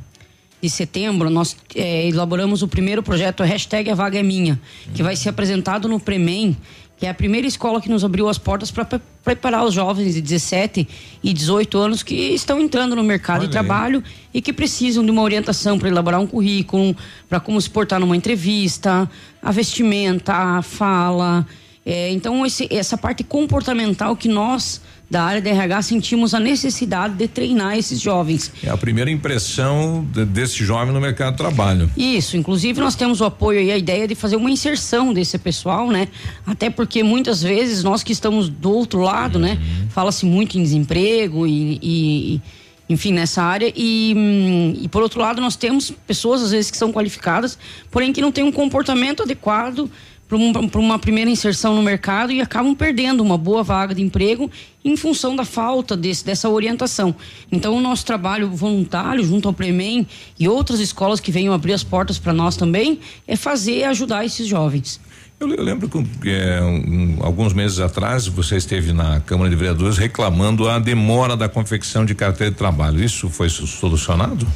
de 0.60 0.70
setembro, 0.70 1.30
nós 1.30 1.56
eh, 1.76 2.08
elaboramos 2.08 2.62
o 2.62 2.66
primeiro 2.66 3.04
projeto, 3.04 3.44
hashtag 3.44 3.88
A 3.90 3.94
Vaga 3.94 4.18
é 4.18 4.22
Minha, 4.22 4.60
que 4.94 5.02
vai 5.02 5.14
ser 5.14 5.28
apresentado 5.28 5.86
no 5.86 6.00
Premem, 6.00 6.56
que 7.02 7.06
é 7.06 7.10
a 7.10 7.14
primeira 7.14 7.48
escola 7.48 7.80
que 7.80 7.88
nos 7.88 8.04
abriu 8.04 8.28
as 8.28 8.38
portas 8.38 8.70
para 8.70 8.84
preparar 9.24 9.64
os 9.64 9.74
jovens 9.74 10.14
de 10.14 10.20
17 10.20 10.86
e 11.20 11.32
18 11.32 11.76
anos 11.76 12.00
que 12.00 12.14
estão 12.14 12.60
entrando 12.60 12.94
no 12.94 13.02
mercado 13.02 13.40
de 13.44 13.50
trabalho 13.50 14.04
e 14.32 14.40
que 14.40 14.52
precisam 14.52 15.04
de 15.04 15.10
uma 15.10 15.20
orientação 15.20 15.80
para 15.80 15.88
elaborar 15.88 16.20
um 16.20 16.28
currículo, 16.28 16.96
para 17.28 17.40
como 17.40 17.60
se 17.60 17.68
portar 17.68 17.98
numa 17.98 18.16
entrevista, 18.16 19.10
a 19.42 19.50
vestimenta, 19.50 20.32
a 20.32 20.62
fala. 20.62 21.44
É, 21.84 22.08
então, 22.12 22.46
esse- 22.46 22.68
essa 22.70 22.96
parte 22.96 23.24
comportamental 23.24 24.14
que 24.14 24.28
nós, 24.28 24.80
da 25.12 25.24
área 25.24 25.42
da 25.42 25.50
RH, 25.50 25.82
sentimos 25.82 26.32
a 26.32 26.40
necessidade 26.40 27.12
de 27.14 27.28
treinar 27.28 27.76
esses 27.76 28.00
jovens. 28.00 28.50
É 28.64 28.70
a 28.70 28.78
primeira 28.78 29.10
impressão 29.10 30.06
de- 30.10 30.24
desse 30.24 30.64
jovem 30.64 30.94
no 30.94 31.00
mercado 31.02 31.32
de 31.32 31.36
trabalho. 31.36 31.90
Isso, 31.94 32.34
inclusive 32.34 32.80
nós 32.80 32.96
temos 32.96 33.20
o 33.20 33.24
apoio 33.26 33.60
e 33.60 33.70
a 33.70 33.76
ideia 33.76 34.08
de 34.08 34.14
fazer 34.14 34.36
uma 34.36 34.50
inserção 34.50 35.12
desse 35.12 35.36
pessoal, 35.36 35.90
né? 35.90 36.08
Até 36.46 36.70
porque 36.70 37.02
muitas 37.02 37.42
vezes 37.42 37.84
nós 37.84 38.02
que 38.02 38.10
estamos 38.10 38.48
do 38.48 38.72
outro 38.72 39.00
lado, 39.00 39.38
né? 39.38 39.58
Fala-se 39.90 40.24
muito 40.24 40.58
em 40.58 40.62
desemprego 40.62 41.46
e, 41.46 41.78
e- 41.82 42.34
e, 42.36 42.40
enfim, 42.88 43.12
nessa 43.12 43.42
área. 43.42 43.70
E, 43.76 44.14
hum, 44.16 44.74
e 44.80 44.88
por 44.88 45.02
outro 45.02 45.20
lado, 45.20 45.42
nós 45.42 45.56
temos 45.56 45.90
pessoas, 46.06 46.42
às 46.42 46.52
vezes, 46.52 46.70
que 46.70 46.76
são 46.78 46.90
qualificadas, 46.90 47.58
porém 47.90 48.14
que 48.14 48.22
não 48.22 48.32
têm 48.32 48.44
um 48.44 48.52
comportamento 48.52 49.22
adequado 49.22 49.90
para 50.32 50.38
um, 50.38 50.84
uma 50.86 50.98
primeira 50.98 51.30
inserção 51.30 51.74
no 51.76 51.82
mercado 51.82 52.32
e 52.32 52.40
acabam 52.40 52.74
perdendo 52.74 53.22
uma 53.22 53.36
boa 53.36 53.62
vaga 53.62 53.94
de 53.94 54.00
emprego 54.00 54.50
em 54.82 54.96
função 54.96 55.36
da 55.36 55.44
falta 55.44 55.94
desse, 55.94 56.24
dessa 56.24 56.48
orientação. 56.48 57.14
Então, 57.50 57.76
o 57.76 57.80
nosso 57.80 58.06
trabalho 58.06 58.48
voluntário 58.50 59.22
junto 59.24 59.46
ao 59.46 59.52
Premem 59.52 60.06
e 60.38 60.48
outras 60.48 60.80
escolas 60.80 61.20
que 61.20 61.30
venham 61.30 61.52
abrir 61.52 61.74
as 61.74 61.84
portas 61.84 62.18
para 62.18 62.32
nós 62.32 62.56
também 62.56 62.98
é 63.28 63.36
fazer 63.36 63.78
e 63.80 63.84
ajudar 63.84 64.24
esses 64.24 64.46
jovens. 64.46 64.98
Eu, 65.38 65.52
eu 65.54 65.62
lembro 65.62 65.86
que 65.88 66.30
é, 66.30 66.62
um- 66.62 67.18
alguns 67.20 67.52
meses 67.52 67.78
atrás 67.78 68.26
você 68.26 68.56
esteve 68.56 68.92
na 68.94 69.20
Câmara 69.20 69.50
de 69.50 69.56
Vereadores 69.56 69.98
reclamando 69.98 70.66
a 70.66 70.78
demora 70.78 71.36
da 71.36 71.48
confecção 71.48 72.06
de 72.06 72.14
carteira 72.14 72.50
de 72.50 72.56
trabalho. 72.56 73.04
Isso 73.04 73.28
foi 73.28 73.50
so- 73.50 73.66
solucionado? 73.66 74.46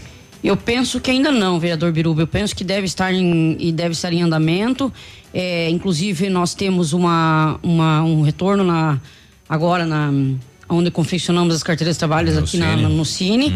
Eu 0.46 0.56
penso 0.56 1.00
que 1.00 1.10
ainda 1.10 1.30
não, 1.32 1.58
vereador 1.58 1.92
Biruba. 1.92 2.22
Eu 2.22 2.26
penso 2.26 2.54
que 2.54 2.62
deve 2.64 2.86
estar 2.86 3.12
em, 3.12 3.56
e 3.58 3.72
deve 3.72 3.92
estar 3.92 4.12
em 4.12 4.22
andamento. 4.22 4.92
É, 5.34 5.68
inclusive, 5.70 6.28
nós 6.30 6.54
temos 6.54 6.92
uma, 6.92 7.58
uma- 7.62 8.02
um 8.02 8.22
retorno 8.22 8.62
na, 8.64 8.98
agora 9.48 9.84
na 9.84 10.10
onde 10.68 10.90
confeccionamos 10.90 11.54
as 11.54 11.62
carteiras 11.62 11.94
de 11.94 11.98
trabalho 12.00 12.32
No 12.32 12.40
aqui 12.40 12.56
na, 12.58 12.76
Cine. 12.76 12.82
no 12.96 13.04
Cine. 13.04 13.54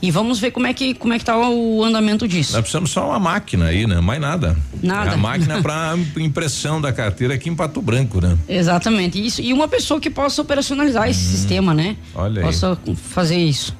E 0.00 0.10
vamos 0.12 0.38
ver 0.38 0.52
como 0.52 0.66
é 0.68 0.72
que 0.72 0.94
como 0.94 1.12
é 1.12 1.18
que 1.18 1.24
tá 1.24 1.36
o 1.36 1.82
andamento 1.82 2.28
disso. 2.28 2.52
Nós 2.52 2.60
precisamos 2.60 2.90
só 2.90 3.08
uma 3.08 3.18
máquina 3.18 3.66
aí, 3.66 3.84
né? 3.84 4.00
Mais 4.00 4.20
nada. 4.20 4.56
Nada. 4.80 5.10
É 5.10 5.14
a 5.14 5.16
máquina 5.16 5.60
para 5.60 5.96
impressão 6.20 6.80
da 6.80 6.92
carteira 6.92 7.34
aqui 7.34 7.48
em 7.50 7.54
Pato 7.56 7.82
Branco, 7.82 8.20
né? 8.20 8.38
Exatamente. 8.48 9.24
Isso. 9.24 9.40
E 9.42 9.52
uma 9.52 9.66
pessoa 9.66 9.98
que 9.98 10.08
possa 10.08 10.40
operacionalizar 10.40 11.08
esse 11.10 11.24
sistema, 11.24 11.74
né? 11.74 11.96
Olha 12.14 12.38
aí. 12.40 12.44
Possa 12.46 12.78
fazer 13.10 13.38
isso. 13.38 13.74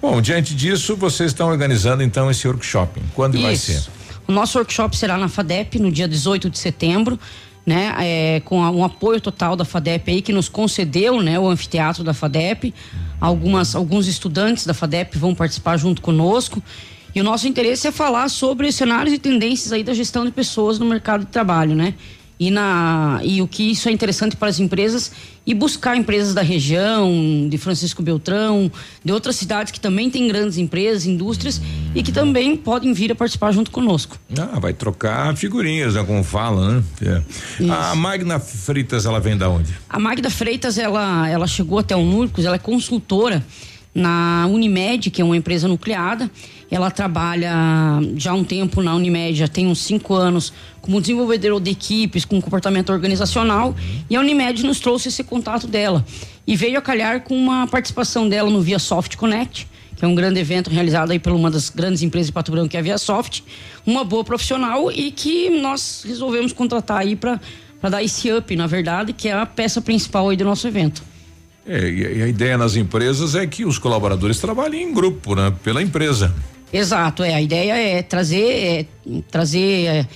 Bom, 0.00 0.20
diante 0.20 0.54
disso, 0.54 0.94
vocês 0.96 1.30
estão 1.32 1.48
organizando 1.48 2.02
então 2.02 2.30
esse 2.30 2.46
workshop. 2.46 3.00
Quando 3.14 3.40
vai 3.40 3.54
Isso. 3.54 3.72
ser? 3.72 3.90
O 4.28 4.32
nosso 4.32 4.58
workshop 4.58 4.96
será 4.96 5.16
na 5.16 5.28
FADEP 5.28 5.78
no 5.78 5.90
dia 5.90 6.06
18 6.08 6.50
de 6.50 6.58
setembro, 6.58 7.18
né? 7.64 7.94
É, 7.98 8.40
com 8.44 8.62
a- 8.62 8.70
um 8.70 8.84
apoio 8.84 9.20
total 9.20 9.56
da 9.56 9.64
FADEP 9.64 10.10
aí 10.10 10.22
que 10.22 10.32
nos 10.32 10.48
concedeu, 10.48 11.22
né? 11.22 11.38
O 11.38 11.48
anfiteatro 11.48 12.02
da 12.04 12.12
FADEP. 12.12 12.74
Algumas, 13.20 13.74
alguns 13.74 14.06
estudantes 14.06 14.66
da 14.66 14.74
FADEP 14.74 15.16
vão 15.18 15.34
participar 15.34 15.76
junto 15.76 16.02
conosco. 16.02 16.62
E 17.14 17.20
o 17.20 17.24
nosso 17.24 17.48
interesse 17.48 17.86
é 17.88 17.92
falar 17.92 18.28
sobre 18.28 18.70
cenários 18.70 19.14
e 19.14 19.18
tendências 19.18 19.72
aí 19.72 19.82
da 19.82 19.94
gestão 19.94 20.24
de 20.24 20.30
pessoas 20.30 20.78
no 20.78 20.84
mercado 20.86 21.20
de 21.24 21.30
trabalho, 21.30 21.74
né? 21.74 21.94
E, 22.38 22.50
na, 22.50 23.20
e 23.24 23.40
o 23.40 23.48
que 23.48 23.70
isso 23.70 23.88
é 23.88 23.92
interessante 23.92 24.36
para 24.36 24.48
as 24.48 24.60
empresas 24.60 25.10
e 25.46 25.54
buscar 25.54 25.96
empresas 25.96 26.34
da 26.34 26.42
região, 26.42 27.48
de 27.48 27.56
Francisco 27.56 28.02
Beltrão, 28.02 28.70
de 29.02 29.12
outras 29.12 29.36
cidades 29.36 29.72
que 29.72 29.80
também 29.80 30.10
têm 30.10 30.28
grandes 30.28 30.58
empresas, 30.58 31.06
indústrias 31.06 31.62
e 31.94 32.02
que 32.02 32.12
também 32.12 32.54
podem 32.56 32.92
vir 32.92 33.10
a 33.12 33.14
participar 33.14 33.52
junto 33.52 33.70
conosco. 33.70 34.18
Ah, 34.38 34.58
vai 34.58 34.74
trocar 34.74 35.34
figurinhas, 35.36 35.94
né? 35.94 36.04
Como 36.04 36.22
fala, 36.22 36.74
né? 36.74 36.84
É. 37.00 37.70
A 37.70 37.94
Magna 37.94 38.38
Fritas, 38.38 39.06
ela 39.06 39.18
vem 39.18 39.36
da 39.36 39.48
onde? 39.48 39.72
A 39.88 39.98
Magda 39.98 40.28
Freitas, 40.28 40.76
ela, 40.76 41.28
ela 41.28 41.46
chegou 41.46 41.78
até 41.78 41.96
o 41.96 42.04
Núricos, 42.04 42.44
ela 42.44 42.56
é 42.56 42.58
consultora 42.58 43.42
na 43.96 44.46
Unimed, 44.50 45.10
que 45.10 45.22
é 45.22 45.24
uma 45.24 45.36
empresa 45.36 45.66
nucleada. 45.66 46.30
Ela 46.70 46.90
trabalha 46.90 47.50
já 48.16 48.32
há 48.32 48.34
um 48.34 48.44
tempo 48.44 48.82
na 48.82 48.94
Unimed, 48.94 49.38
já 49.38 49.48
tem 49.48 49.66
uns 49.66 49.78
cinco 49.78 50.14
anos, 50.14 50.52
como 50.86 51.00
desenvolvedora 51.00 51.60
de 51.60 51.72
equipes, 51.72 52.24
com 52.24 52.40
comportamento 52.40 52.90
organizacional. 52.90 53.74
E 54.08 54.16
a 54.16 54.20
Unimed 54.20 54.64
nos 54.64 54.80
trouxe 54.80 55.08
esse 55.08 55.22
contato 55.22 55.66
dela. 55.66 56.04
E 56.46 56.56
veio 56.56 56.78
a 56.78 56.80
calhar 56.80 57.22
com 57.22 57.36
uma 57.36 57.66
participação 57.66 58.28
dela 58.28 58.48
no 58.48 58.62
Via 58.62 58.78
Soft 58.78 59.16
Connect, 59.16 59.68
que 59.96 60.04
é 60.04 60.08
um 60.08 60.14
grande 60.14 60.38
evento 60.38 60.70
realizado 60.70 61.10
aí 61.10 61.18
por 61.18 61.32
uma 61.32 61.50
das 61.50 61.68
grandes 61.68 62.02
empresas 62.02 62.28
de 62.28 62.32
Pato 62.32 62.52
Branco, 62.52 62.68
que 62.68 62.76
é 62.76 62.80
a 62.80 62.82
Via 62.82 62.98
Soft. 62.98 63.40
Uma 63.84 64.04
boa 64.04 64.24
profissional 64.24 64.90
e 64.90 65.10
que 65.10 65.50
nós 65.50 66.04
resolvemos 66.06 66.52
contratar 66.52 66.98
aí 66.98 67.16
para 67.16 67.40
dar 67.82 68.02
esse 68.02 68.32
up, 68.32 68.54
na 68.54 68.66
verdade, 68.66 69.12
que 69.12 69.28
é 69.28 69.32
a 69.32 69.44
peça 69.44 69.82
principal 69.82 70.30
aí 70.30 70.36
do 70.36 70.44
nosso 70.44 70.66
evento. 70.68 71.02
É, 71.66 71.88
e, 71.88 72.18
e 72.18 72.22
a 72.22 72.28
ideia 72.28 72.56
nas 72.56 72.76
empresas 72.76 73.34
é 73.34 73.44
que 73.44 73.64
os 73.64 73.76
colaboradores 73.76 74.38
trabalhem 74.38 74.84
em 74.84 74.94
grupo, 74.94 75.34
né? 75.34 75.52
Pela 75.64 75.82
empresa. 75.82 76.32
Exato, 76.72 77.22
é. 77.22 77.34
A 77.34 77.40
ideia 77.40 77.76
é 77.76 78.02
trazer, 78.02 78.52
é, 78.52 78.86
trazer, 79.30 79.86
é, 79.86 80.06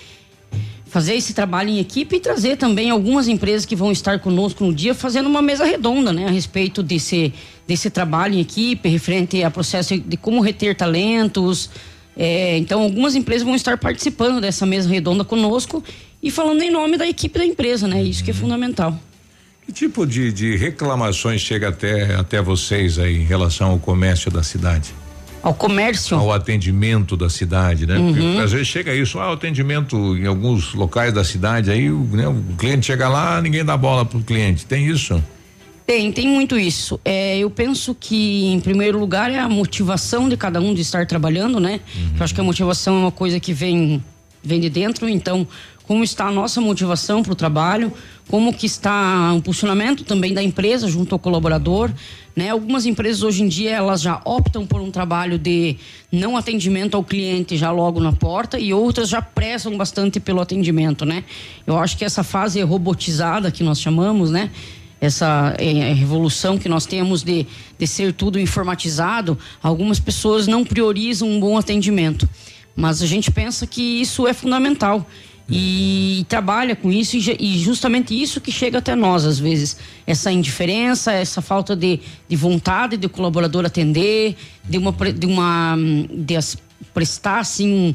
fazer 0.90 1.14
esse 1.14 1.32
trabalho 1.32 1.70
em 1.70 1.78
equipe 1.78 2.16
e 2.16 2.20
trazer 2.20 2.56
também 2.56 2.90
algumas 2.90 3.28
empresas 3.28 3.64
que 3.64 3.76
vão 3.76 3.92
estar 3.92 4.18
conosco 4.18 4.64
no 4.64 4.74
dia 4.74 4.92
fazendo 4.92 5.28
uma 5.28 5.40
mesa 5.40 5.64
redonda, 5.64 6.12
né, 6.12 6.26
a 6.26 6.30
respeito 6.30 6.82
desse 6.82 7.32
desse 7.66 7.88
trabalho 7.88 8.34
em 8.34 8.40
equipe, 8.40 8.88
referente 8.88 9.44
a 9.44 9.50
processo 9.50 9.96
de 9.96 10.16
como 10.16 10.40
reter 10.40 10.74
talentos. 10.74 11.70
É, 12.16 12.58
então, 12.58 12.82
algumas 12.82 13.14
empresas 13.14 13.44
vão 13.44 13.54
estar 13.54 13.78
participando 13.78 14.40
dessa 14.40 14.66
mesa 14.66 14.88
redonda 14.88 15.24
conosco 15.24 15.82
e 16.20 16.32
falando 16.32 16.62
em 16.62 16.70
nome 16.70 16.98
da 16.98 17.06
equipe 17.06 17.38
da 17.38 17.46
empresa, 17.46 17.86
né? 17.86 18.02
Isso 18.02 18.24
que 18.24 18.32
é 18.32 18.34
fundamental. 18.34 18.98
Que 19.64 19.72
tipo 19.72 20.04
de, 20.04 20.32
de 20.32 20.56
reclamações 20.56 21.40
chega 21.40 21.68
até, 21.68 22.16
até 22.16 22.42
vocês 22.42 22.98
aí 22.98 23.18
em 23.18 23.24
relação 23.24 23.70
ao 23.70 23.78
comércio 23.78 24.32
da 24.32 24.42
cidade? 24.42 24.92
Ao 25.42 25.54
comércio. 25.54 26.16
Ao 26.16 26.32
atendimento 26.32 27.16
da 27.16 27.30
cidade, 27.30 27.86
né? 27.86 27.98
Uhum. 27.98 28.12
Porque 28.12 28.38
às 28.38 28.52
vezes 28.52 28.68
chega 28.68 28.94
isso, 28.94 29.18
ah, 29.18 29.30
o 29.30 29.32
atendimento 29.32 30.16
em 30.16 30.26
alguns 30.26 30.74
locais 30.74 31.12
da 31.12 31.24
cidade, 31.24 31.70
aí 31.70 31.88
né, 31.88 32.28
o 32.28 32.56
cliente 32.56 32.86
chega 32.86 33.08
lá, 33.08 33.40
ninguém 33.40 33.64
dá 33.64 33.76
bola 33.76 34.04
pro 34.04 34.20
cliente. 34.20 34.66
Tem 34.66 34.86
isso? 34.86 35.22
Tem, 35.86 36.12
tem 36.12 36.28
muito 36.28 36.56
isso. 36.56 37.00
É, 37.04 37.38
eu 37.38 37.50
penso 37.50 37.96
que, 37.98 38.46
em 38.46 38.60
primeiro 38.60 38.98
lugar, 38.98 39.28
é 39.30 39.40
a 39.40 39.48
motivação 39.48 40.28
de 40.28 40.36
cada 40.36 40.60
um 40.60 40.72
de 40.72 40.82
estar 40.82 41.04
trabalhando, 41.04 41.58
né? 41.58 41.80
Eu 42.16 42.22
acho 42.22 42.32
que 42.32 42.40
a 42.40 42.44
motivação 42.44 42.94
é 42.94 42.98
uma 43.00 43.10
coisa 43.10 43.40
que 43.40 43.52
vem, 43.52 44.00
vem 44.40 44.60
de 44.60 44.70
dentro, 44.70 45.08
então, 45.08 45.44
como 45.82 46.04
está 46.04 46.26
a 46.26 46.30
nossa 46.30 46.60
motivação 46.60 47.24
para 47.24 47.32
o 47.32 47.34
trabalho, 47.34 47.92
como 48.28 48.54
que 48.54 48.66
está 48.66 49.32
o 49.32 49.38
impulsionamento 49.38 50.04
também 50.04 50.32
da 50.32 50.40
empresa 50.40 50.86
junto 50.86 51.12
ao 51.12 51.18
colaborador, 51.18 51.90
né? 52.34 52.50
Algumas 52.50 52.86
empresas 52.86 53.22
hoje 53.22 53.42
em 53.42 53.48
dia 53.48 53.70
elas 53.70 54.00
já 54.00 54.20
optam 54.24 54.66
por 54.66 54.80
um 54.80 54.90
trabalho 54.90 55.38
de 55.38 55.76
não 56.10 56.36
atendimento 56.36 56.96
ao 56.96 57.04
cliente 57.04 57.56
já 57.56 57.70
logo 57.70 58.00
na 58.00 58.12
porta 58.12 58.58
e 58.58 58.72
outras 58.72 59.08
já 59.08 59.20
pressam 59.20 59.76
bastante 59.76 60.20
pelo 60.20 60.40
atendimento, 60.40 61.04
né? 61.04 61.24
Eu 61.66 61.78
acho 61.78 61.96
que 61.96 62.04
essa 62.04 62.22
fase 62.22 62.60
robotizada 62.62 63.50
que 63.50 63.62
nós 63.62 63.80
chamamos, 63.80 64.30
né? 64.30 64.50
essa 65.00 65.54
eh, 65.58 65.94
revolução 65.94 66.58
que 66.58 66.68
nós 66.68 66.84
temos 66.84 67.22
de, 67.22 67.46
de 67.78 67.86
ser 67.86 68.12
tudo 68.12 68.38
informatizado, 68.38 69.38
algumas 69.62 69.98
pessoas 69.98 70.46
não 70.46 70.62
priorizam 70.62 71.26
um 71.26 71.40
bom 71.40 71.56
atendimento. 71.56 72.28
Mas 72.76 73.02
a 73.02 73.06
gente 73.06 73.30
pensa 73.30 73.66
que 73.66 73.80
isso 73.80 74.26
é 74.26 74.34
fundamental 74.34 75.06
e, 75.50 76.24
trabalha 76.28 76.76
com 76.76 76.92
isso 76.92 77.16
e, 77.16 77.36
e 77.40 77.58
justamente 77.58 78.14
isso 78.20 78.40
que 78.40 78.52
chega 78.52 78.78
até 78.78 78.94
nós 78.94 79.24
às 79.24 79.38
vezes. 79.38 79.76
Essa 80.06 80.30
indiferença 80.30 81.12
essa 81.12 81.42
falta 81.42 81.74
de, 81.74 82.00
de 82.28 82.36
vontade 82.36 82.96
de 82.96 83.06
o 83.06 83.10
colaborador 83.10 83.64
atender 83.64 84.36
de 84.68 84.78
uma 84.78 84.92
de 84.92 85.26
uma 85.26 85.74
hum, 85.76 86.06
de 86.10 86.36
as- 86.36 86.56
prestar 86.94 87.40
assim 87.40 87.68
um, 87.72 87.94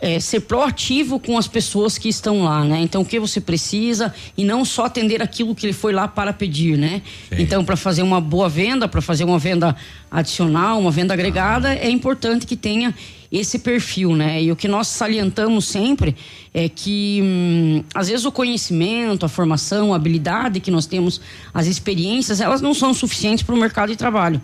é, 0.00 0.18
ser 0.18 0.40
proativo 0.40 1.20
com 1.20 1.36
as 1.36 1.46
pessoas 1.46 1.98
que 1.98 2.08
estão 2.08 2.42
lá, 2.42 2.64
né? 2.64 2.80
Então, 2.80 3.02
o 3.02 3.04
que 3.04 3.20
você 3.20 3.40
precisa 3.40 4.14
e 4.36 4.44
não 4.44 4.64
só 4.64 4.86
atender 4.86 5.22
aquilo 5.22 5.54
que 5.54 5.66
ele 5.66 5.72
foi 5.72 5.92
lá 5.92 6.08
para 6.08 6.32
pedir, 6.32 6.78
né? 6.78 7.02
Então, 7.32 7.64
para 7.64 7.76
fazer 7.76 8.02
uma 8.02 8.20
boa 8.20 8.48
venda, 8.48 8.88
para 8.88 9.02
fazer 9.02 9.24
uma 9.24 9.38
venda 9.38 9.76
adicional, 10.10 10.80
uma 10.80 10.90
venda 10.90 11.12
agregada, 11.12 11.74
é 11.74 11.90
importante 11.90 12.46
que 12.46 12.56
tenha 12.56 12.94
esse 13.30 13.60
perfil, 13.60 14.16
né? 14.16 14.42
E 14.42 14.50
o 14.50 14.56
que 14.56 14.66
nós 14.66 14.88
salientamos 14.88 15.66
sempre 15.66 16.16
é 16.52 16.68
que 16.68 17.20
hum, 17.22 17.84
às 17.94 18.08
vezes 18.08 18.24
o 18.24 18.32
conhecimento, 18.32 19.24
a 19.24 19.28
formação, 19.28 19.92
a 19.92 19.96
habilidade 19.96 20.58
que 20.60 20.70
nós 20.70 20.86
temos, 20.86 21.20
as 21.54 21.66
experiências, 21.66 22.40
elas 22.40 22.60
não 22.60 22.74
são 22.74 22.92
suficientes 22.92 23.44
para 23.44 23.54
o 23.54 23.58
mercado 23.58 23.90
de 23.90 23.96
trabalho. 23.96 24.40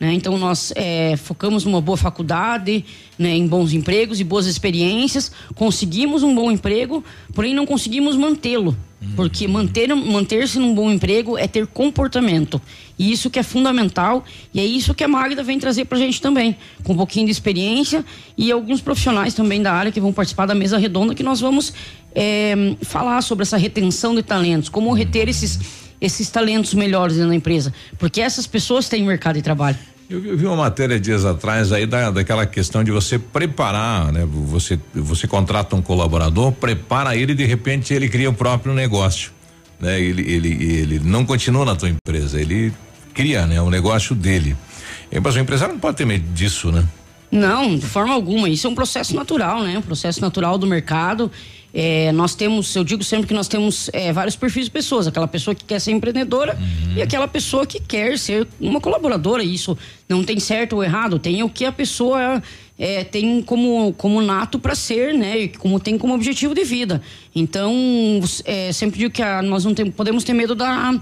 Né? 0.00 0.14
Então 0.14 0.38
nós 0.38 0.72
eh, 0.76 1.16
focamos 1.16 1.64
numa 1.64 1.80
boa 1.80 1.96
faculdade, 1.96 2.84
né, 3.18 3.34
em 3.34 3.46
bons 3.46 3.72
empregos 3.72 4.20
e 4.20 4.24
boas 4.24 4.46
experiências, 4.46 5.32
conseguimos 5.56 6.22
um 6.22 6.32
bom 6.32 6.52
emprego, 6.52 7.02
porém 7.34 7.52
não 7.52 7.66
conseguimos 7.66 8.14
mantê-lo, 8.14 8.76
porque 9.16 9.48
manter 9.48 9.92
manter-se 9.96 10.60
num 10.60 10.72
bom 10.72 10.88
emprego 10.92 11.36
é 11.36 11.48
ter 11.48 11.66
comportamento. 11.66 12.62
E 12.96 13.10
isso 13.10 13.28
que 13.28 13.40
é 13.40 13.42
fundamental 13.42 14.24
e 14.54 14.60
é 14.60 14.64
isso 14.64 14.94
que 14.94 15.02
a 15.02 15.08
Magda 15.08 15.42
vem 15.42 15.58
trazer 15.58 15.84
para 15.86 15.98
a 15.98 16.00
gente 16.00 16.22
também, 16.22 16.56
com 16.84 16.92
um 16.92 16.96
pouquinho 16.96 17.26
de 17.26 17.32
experiência 17.32 18.04
e 18.36 18.52
alguns 18.52 18.80
profissionais 18.80 19.34
também 19.34 19.60
da 19.60 19.72
área 19.72 19.90
que 19.90 20.00
vão 20.00 20.12
participar 20.12 20.46
da 20.46 20.54
mesa 20.54 20.78
redonda 20.78 21.12
que 21.12 21.24
nós 21.24 21.40
vamos 21.40 21.72
eh, 22.14 22.76
falar 22.82 23.20
sobre 23.22 23.42
essa 23.42 23.56
retenção 23.56 24.14
de 24.14 24.22
talentos, 24.22 24.68
como 24.68 24.92
reter 24.92 25.28
esses 25.28 25.87
esses 26.00 26.30
talentos 26.30 26.74
melhores 26.74 27.16
da 27.16 27.34
empresa, 27.34 27.72
porque 27.98 28.20
essas 28.20 28.46
pessoas 28.46 28.88
têm 28.88 29.04
mercado 29.04 29.36
de 29.36 29.42
trabalho. 29.42 29.76
Eu 30.08 30.22
vi, 30.22 30.28
eu 30.28 30.38
vi 30.38 30.46
uma 30.46 30.56
matéria 30.56 30.98
dias 30.98 31.24
atrás 31.24 31.70
aí 31.70 31.86
da, 31.86 32.10
daquela 32.10 32.46
questão 32.46 32.82
de 32.82 32.90
você 32.90 33.18
preparar, 33.18 34.10
né? 34.10 34.26
Você, 34.26 34.78
você 34.94 35.26
contrata 35.26 35.76
um 35.76 35.82
colaborador, 35.82 36.50
prepara 36.52 37.14
ele 37.14 37.32
e 37.32 37.34
de 37.34 37.44
repente 37.44 37.92
ele 37.92 38.08
cria 38.08 38.30
o 38.30 38.32
próprio 38.32 38.72
negócio, 38.72 39.32
né? 39.78 40.00
Ele, 40.00 40.22
ele, 40.22 40.48
ele 40.48 40.98
não 41.00 41.26
continua 41.26 41.64
na 41.66 41.76
tua 41.76 41.90
empresa, 41.90 42.40
ele 42.40 42.72
cria, 43.12 43.46
né? 43.46 43.60
O 43.60 43.68
negócio 43.68 44.14
dele. 44.14 44.56
E, 45.12 45.20
mas 45.20 45.36
o 45.36 45.38
empresário 45.40 45.74
não 45.74 45.80
pode 45.80 45.98
ter 45.98 46.06
medo 46.06 46.24
disso, 46.32 46.72
né? 46.72 46.86
Não, 47.30 47.76
de 47.76 47.84
forma 47.84 48.14
alguma. 48.14 48.48
Isso 48.48 48.66
é 48.66 48.70
um 48.70 48.74
processo 48.74 49.14
natural, 49.14 49.62
né? 49.62 49.76
Um 49.76 49.82
processo 49.82 50.20
natural 50.20 50.56
do 50.56 50.66
mercado. 50.66 51.30
É, 51.72 52.10
nós 52.12 52.34
temos, 52.34 52.74
eu 52.74 52.82
digo 52.82 53.04
sempre 53.04 53.26
que 53.26 53.34
nós 53.34 53.46
temos 53.46 53.90
é, 53.92 54.12
vários 54.12 54.34
perfis 54.34 54.64
de 54.64 54.70
pessoas. 54.70 55.06
Aquela 55.06 55.28
pessoa 55.28 55.54
que 55.54 55.64
quer 55.64 55.78
ser 55.80 55.92
empreendedora 55.92 56.58
e 56.96 57.02
aquela 57.02 57.28
pessoa 57.28 57.66
que 57.66 57.78
quer 57.80 58.18
ser 58.18 58.46
uma 58.60 58.80
colaboradora. 58.80 59.42
Isso 59.44 59.76
não 60.08 60.24
tem 60.24 60.40
certo 60.40 60.76
ou 60.76 60.82
errado. 60.84 61.18
Tem 61.18 61.42
o 61.42 61.48
que 61.50 61.64
a 61.66 61.72
pessoa 61.72 62.42
é, 62.78 63.04
tem 63.04 63.42
como, 63.42 63.92
como 63.98 64.20
nato 64.22 64.58
para 64.58 64.74
ser, 64.74 65.12
né? 65.12 65.38
E 65.40 65.48
como 65.48 65.78
tem 65.78 65.98
como 65.98 66.14
objetivo 66.14 66.54
de 66.54 66.64
vida. 66.64 67.02
Então, 67.34 67.74
é, 68.44 68.72
sempre 68.72 68.98
digo 68.98 69.12
que 69.12 69.22
a- 69.22 69.42
nós 69.42 69.64
não 69.64 69.74
tem- 69.74 69.90
podemos 69.90 70.24
ter 70.24 70.32
medo 70.32 70.54
da 70.54 70.98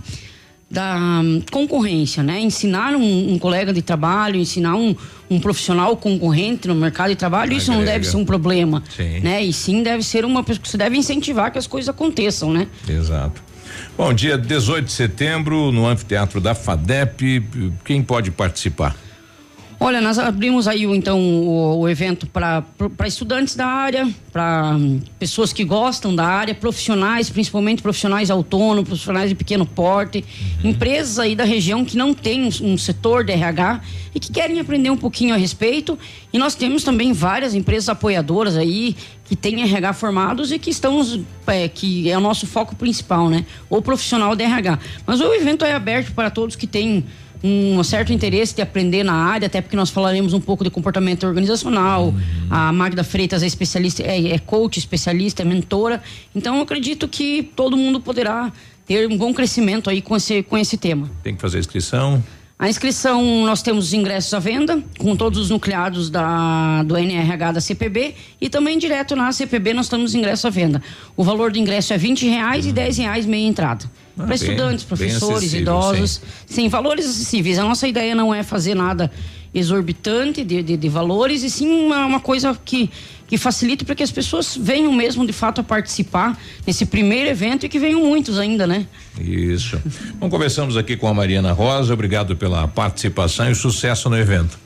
da 0.70 1.20
hum, 1.22 1.42
concorrência, 1.50 2.22
né? 2.22 2.40
Ensinar 2.40 2.96
um, 2.96 3.32
um 3.32 3.38
colega 3.38 3.72
de 3.72 3.82
trabalho, 3.82 4.36
ensinar 4.36 4.74
um, 4.74 4.94
um 5.30 5.38
profissional 5.38 5.96
concorrente 5.96 6.66
no 6.66 6.74
mercado 6.74 7.10
de 7.10 7.16
trabalho, 7.16 7.52
isso 7.52 7.72
não 7.72 7.84
deve 7.84 8.04
ser 8.04 8.16
um 8.16 8.24
problema, 8.24 8.82
Sim. 8.94 9.20
né? 9.20 9.44
E 9.44 9.52
sim 9.52 9.82
deve 9.82 10.02
ser 10.02 10.24
uma 10.24 10.42
você 10.42 10.76
deve 10.76 10.96
incentivar 10.96 11.52
que 11.52 11.58
as 11.58 11.66
coisas 11.66 11.88
aconteçam, 11.88 12.52
né? 12.52 12.66
Exato. 12.88 13.42
Bom, 13.96 14.12
dia 14.12 14.36
18 14.36 14.86
de 14.86 14.92
setembro, 14.92 15.70
no 15.70 15.86
anfiteatro 15.86 16.40
da 16.40 16.54
FADEP, 16.54 17.42
quem 17.84 18.02
pode 18.02 18.30
participar? 18.30 18.96
Olha, 19.78 20.00
nós 20.00 20.18
abrimos 20.18 20.66
aí 20.66 20.86
o, 20.86 20.94
então 20.94 21.20
o, 21.20 21.80
o 21.80 21.88
evento 21.88 22.26
para 22.26 22.64
estudantes 23.06 23.54
da 23.54 23.66
área, 23.66 24.08
para 24.32 24.74
pessoas 25.18 25.52
que 25.52 25.64
gostam 25.64 26.14
da 26.14 26.24
área, 26.24 26.54
profissionais, 26.54 27.28
principalmente 27.28 27.82
profissionais 27.82 28.30
autônomos, 28.30 28.88
profissionais 28.88 29.28
de 29.28 29.34
pequeno 29.34 29.66
porte, 29.66 30.24
empresas 30.64 31.18
aí 31.18 31.36
da 31.36 31.44
região 31.44 31.84
que 31.84 31.94
não 31.94 32.14
têm 32.14 32.44
um, 32.44 32.72
um 32.72 32.78
setor 32.78 33.22
de 33.22 33.32
RH 33.32 33.82
e 34.14 34.20
que 34.20 34.32
querem 34.32 34.58
aprender 34.58 34.88
um 34.88 34.96
pouquinho 34.96 35.34
a 35.34 35.36
respeito. 35.36 35.98
E 36.32 36.38
nós 36.38 36.54
temos 36.54 36.82
também 36.82 37.12
várias 37.12 37.54
empresas 37.54 37.90
apoiadoras 37.90 38.56
aí 38.56 38.96
que 39.26 39.36
têm 39.36 39.60
RH 39.62 39.92
formados 39.92 40.52
e 40.52 40.58
que 40.58 40.70
estamos, 40.70 41.20
é, 41.46 41.68
que 41.68 42.10
é 42.10 42.16
o 42.16 42.20
nosso 42.20 42.46
foco 42.46 42.74
principal, 42.74 43.28
né? 43.28 43.44
O 43.68 43.82
profissional 43.82 44.34
de 44.34 44.42
RH. 44.42 44.78
Mas 45.06 45.20
o 45.20 45.34
evento 45.34 45.66
é 45.66 45.74
aberto 45.74 46.14
para 46.14 46.30
todos 46.30 46.56
que 46.56 46.66
têm 46.66 47.04
um 47.42 47.82
certo 47.82 48.12
interesse 48.12 48.54
de 48.54 48.62
aprender 48.62 49.02
na 49.02 49.14
área, 49.14 49.46
até 49.46 49.60
porque 49.60 49.76
nós 49.76 49.90
falaremos 49.90 50.32
um 50.32 50.40
pouco 50.40 50.64
de 50.64 50.70
comportamento 50.70 51.26
organizacional. 51.26 52.14
A 52.50 52.72
Magda 52.72 53.04
Freitas 53.04 53.42
é 53.42 53.46
especialista, 53.46 54.02
é, 54.02 54.32
é 54.32 54.38
coach, 54.38 54.78
especialista, 54.78 55.42
é 55.42 55.44
mentora. 55.44 56.02
Então 56.34 56.56
eu 56.56 56.62
acredito 56.62 57.06
que 57.08 57.42
todo 57.54 57.76
mundo 57.76 58.00
poderá 58.00 58.52
ter 58.86 59.08
um 59.08 59.16
bom 59.16 59.34
crescimento 59.34 59.90
aí 59.90 60.00
com 60.00 60.16
esse, 60.16 60.42
com 60.42 60.56
esse 60.56 60.76
tema. 60.76 61.10
Tem 61.22 61.34
que 61.34 61.40
fazer 61.40 61.58
inscrição? 61.58 62.22
A 62.58 62.70
inscrição, 62.70 63.22
nós 63.44 63.60
temos 63.60 63.88
os 63.88 63.92
ingressos 63.92 64.32
à 64.32 64.38
venda, 64.38 64.82
com 64.98 65.14
todos 65.14 65.38
os 65.38 65.50
nucleados 65.50 66.08
da, 66.08 66.82
do 66.84 66.96
NRH 66.96 67.52
da 67.52 67.60
CPB 67.60 68.14
e 68.40 68.48
também 68.48 68.78
direto 68.78 69.14
na 69.14 69.30
CPB 69.30 69.74
nós 69.74 69.90
temos 69.90 70.14
ingresso 70.14 70.46
à 70.46 70.50
venda. 70.50 70.82
O 71.14 71.22
valor 71.22 71.52
do 71.52 71.58
ingresso 71.58 71.92
é 71.92 71.98
20 71.98 72.26
reais 72.26 72.64
e 72.64 72.72
10 72.72 72.96
reais 72.96 73.26
meia 73.26 73.46
entrada. 73.46 73.84
Ah, 74.18 74.24
Para 74.24 74.34
estudantes, 74.34 74.84
professores, 74.84 75.52
idosos. 75.52 76.22
Sim. 76.46 76.70
valores 76.70 77.04
acessíveis. 77.04 77.58
A 77.58 77.62
nossa 77.62 77.86
ideia 77.86 78.14
não 78.14 78.34
é 78.34 78.42
fazer 78.42 78.74
nada 78.74 79.12
exorbitante 79.54 80.42
de, 80.42 80.62
de, 80.62 80.76
de 80.76 80.88
valores, 80.88 81.42
e 81.42 81.50
sim 81.50 81.68
uma, 81.68 82.06
uma 82.06 82.20
coisa 82.20 82.58
que, 82.64 82.90
que 83.26 83.36
facilite 83.36 83.84
para 83.84 83.94
que 83.94 84.02
as 84.02 84.10
pessoas 84.10 84.56
venham 84.56 84.92
mesmo 84.92 85.26
de 85.26 85.32
fato 85.32 85.60
a 85.60 85.64
participar 85.64 86.38
nesse 86.66 86.86
primeiro 86.86 87.28
evento 87.28 87.66
e 87.66 87.68
que 87.68 87.78
venham 87.78 88.00
muitos 88.00 88.38
ainda, 88.38 88.66
né? 88.66 88.86
Isso. 89.20 89.80
Bom, 90.14 90.28
conversamos 90.28 90.76
aqui 90.76 90.96
com 90.96 91.08
a 91.08 91.14
Mariana 91.14 91.52
Rosa, 91.52 91.92
obrigado 91.92 92.36
pela 92.36 92.68
participação 92.68 93.50
e 93.50 93.54
sucesso 93.54 94.08
no 94.08 94.16
evento. 94.16 94.65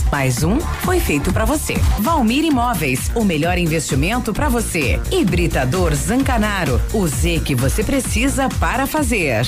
Mais 0.11 0.43
um 0.43 0.59
foi 0.59 0.99
feito 0.99 1.33
para 1.33 1.45
você. 1.45 1.75
Valmir 1.99 2.45
Imóveis. 2.45 3.11
O 3.15 3.23
melhor 3.23 3.57
investimento 3.57 4.33
para 4.33 4.49
você. 4.49 4.99
Hibridador 5.11 5.93
Zancanaro. 5.95 6.79
O 6.93 7.07
Z 7.07 7.41
que 7.45 7.55
você 7.55 7.83
precisa 7.83 8.47
para 8.59 8.87
fazer. 8.87 9.45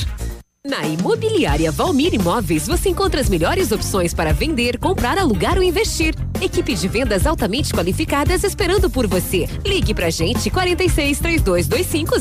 Na 0.66 0.82
Imobiliária 0.88 1.70
Valmir 1.74 2.14
Imóveis, 2.14 2.68
você 2.68 2.88
encontra 2.88 3.20
as 3.20 3.28
melhores 3.28 3.74
opções 3.74 4.14
para 4.14 4.32
vender, 4.32 4.78
comprar, 4.78 5.18
alugar 5.18 5.58
ou 5.58 5.64
investir. 5.64 6.16
Equipe 6.42 6.74
de 6.74 6.88
vendas 6.88 7.28
altamente 7.28 7.74
qualificadas 7.74 8.46
esperando 8.46 8.90
por 8.90 9.06
você. 9.06 9.46
Ligue 9.66 9.94
pra 9.94 10.10
gente 10.10 10.50
46 10.50 11.20
3225 11.20 12.16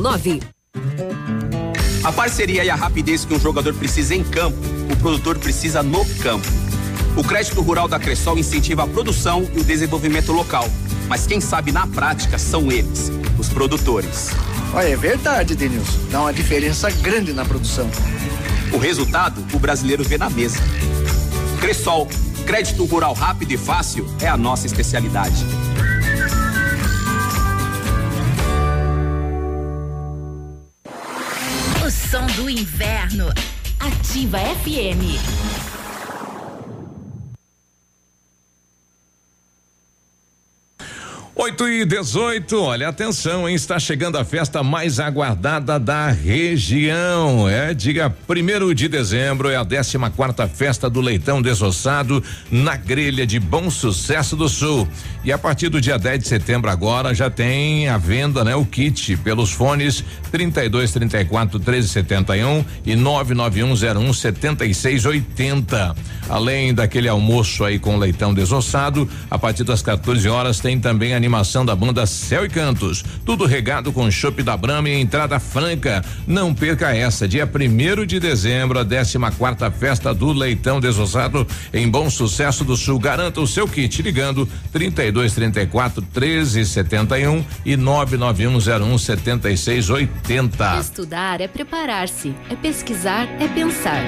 0009. 0.00 0.40
A 2.02 2.10
parceria 2.10 2.64
e 2.64 2.70
a 2.70 2.74
rapidez 2.74 3.24
que 3.24 3.32
um 3.32 3.38
jogador 3.38 3.72
precisa 3.74 4.12
em 4.12 4.24
campo, 4.24 4.58
o 4.92 4.96
produtor 4.96 5.38
precisa 5.38 5.84
no 5.84 6.04
campo. 6.20 6.48
O 7.14 7.22
crédito 7.22 7.60
rural 7.60 7.86
da 7.86 7.98
Cressol 7.98 8.38
incentiva 8.38 8.84
a 8.84 8.86
produção 8.86 9.46
e 9.54 9.60
o 9.60 9.64
desenvolvimento 9.64 10.32
local. 10.32 10.66
Mas 11.08 11.26
quem 11.26 11.40
sabe 11.40 11.70
na 11.70 11.86
prática 11.86 12.38
são 12.38 12.72
eles, 12.72 13.10
os 13.38 13.50
produtores. 13.50 14.30
Olha, 14.72 14.88
é 14.88 14.96
verdade, 14.96 15.54
Denilson. 15.54 15.98
Dá 16.10 16.22
uma 16.22 16.32
diferença 16.32 16.90
grande 16.90 17.34
na 17.34 17.44
produção. 17.44 17.88
O 18.72 18.78
resultado, 18.78 19.44
o 19.52 19.58
brasileiro 19.58 20.02
vê 20.02 20.16
na 20.16 20.30
mesa. 20.30 20.58
Cressol, 21.60 22.08
crédito 22.46 22.82
rural 22.86 23.12
rápido 23.12 23.52
e 23.52 23.58
fácil 23.58 24.06
é 24.20 24.28
a 24.28 24.36
nossa 24.36 24.66
especialidade. 24.66 25.44
O 31.84 31.90
som 31.90 32.24
do 32.36 32.48
inverno. 32.48 33.28
Ativa 33.78 34.38
FM. 34.38 35.71
8 41.42 41.68
e 41.68 41.84
18, 41.84 42.56
olha, 42.56 42.88
atenção, 42.88 43.48
hein? 43.48 43.56
Está 43.56 43.76
chegando 43.76 44.16
a 44.16 44.24
festa 44.24 44.62
mais 44.62 45.00
aguardada 45.00 45.76
da 45.76 46.06
região. 46.08 47.48
É, 47.48 47.74
diga, 47.74 48.08
primeiro 48.08 48.72
de 48.72 48.86
dezembro 48.86 49.50
é 49.50 49.56
a 49.56 49.64
14 49.64 49.98
quarta 50.16 50.46
festa 50.46 50.88
do 50.88 51.00
leitão 51.00 51.42
desossado 51.42 52.22
na 52.48 52.76
grelha 52.76 53.26
de 53.26 53.40
Bom 53.40 53.70
Sucesso 53.70 54.36
do 54.36 54.48
Sul. 54.48 54.86
E 55.24 55.32
a 55.32 55.38
partir 55.38 55.68
do 55.68 55.80
dia 55.80 55.98
10 55.98 56.20
de 56.20 56.28
setembro 56.28 56.70
agora 56.70 57.12
já 57.12 57.28
tem 57.28 57.88
a 57.88 57.98
venda, 57.98 58.44
né? 58.44 58.54
O 58.54 58.64
kit 58.64 59.16
pelos 59.16 59.50
fones 59.50 60.04
32 60.30 60.92
34 60.92 61.58
13 61.58 61.88
71 61.88 62.64
e 62.86 62.94
99101 62.94 64.12
76 64.12 65.06
80. 65.06 65.96
Além 66.28 66.72
daquele 66.72 67.08
almoço 67.08 67.64
aí 67.64 67.78
com 67.80 67.98
leitão 67.98 68.32
desossado, 68.32 69.08
a 69.28 69.38
partir 69.38 69.64
das 69.64 69.82
14 69.82 70.28
horas 70.28 70.60
tem 70.60 70.78
também 70.78 71.14
a 71.14 71.20
animação 71.32 71.64
da 71.64 71.74
banda 71.74 72.04
Céu 72.04 72.44
e 72.44 72.48
Cantos. 72.48 73.02
Tudo 73.24 73.46
regado 73.46 73.90
com 73.90 74.10
chopp 74.10 74.42
da 74.42 74.54
Brama 74.54 74.90
e 74.90 75.00
entrada 75.00 75.40
franca. 75.40 76.04
Não 76.26 76.54
perca 76.54 76.94
essa, 76.94 77.26
dia 77.26 77.46
primeiro 77.46 78.06
de 78.06 78.20
dezembro, 78.20 78.78
a 78.78 78.84
14 78.84 79.18
quarta 79.38 79.70
festa 79.70 80.12
do 80.12 80.30
Leitão 80.30 80.78
Desossado 80.78 81.46
em 81.72 81.88
Bom 81.88 82.10
Sucesso 82.10 82.64
do 82.64 82.76
Sul. 82.76 82.98
Garanta 82.98 83.40
o 83.40 83.46
seu 83.46 83.66
kit 83.66 84.02
ligando 84.02 84.46
32 84.72 85.32
34 85.32 86.02
13 86.02 86.66
71 86.66 87.44
e 87.64 87.76
99101 87.76 88.98
76 88.98 89.90
80. 89.90 90.78
Estudar 90.80 91.40
é 91.40 91.48
preparar-se, 91.48 92.34
é 92.50 92.56
pesquisar, 92.56 93.26
é 93.40 93.48
pensar. 93.48 94.02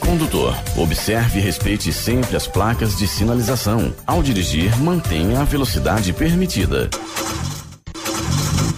Condutor, 0.00 0.56
observe 0.74 1.38
e 1.38 1.42
respeite 1.42 1.92
sempre 1.92 2.34
as 2.34 2.46
placas 2.46 2.96
de 2.96 3.06
sinalização. 3.06 3.94
Ao 4.06 4.22
dirigir, 4.22 4.74
mantenha 4.80 5.40
a 5.40 5.44
velocidade 5.44 6.14
permitida. 6.14 6.88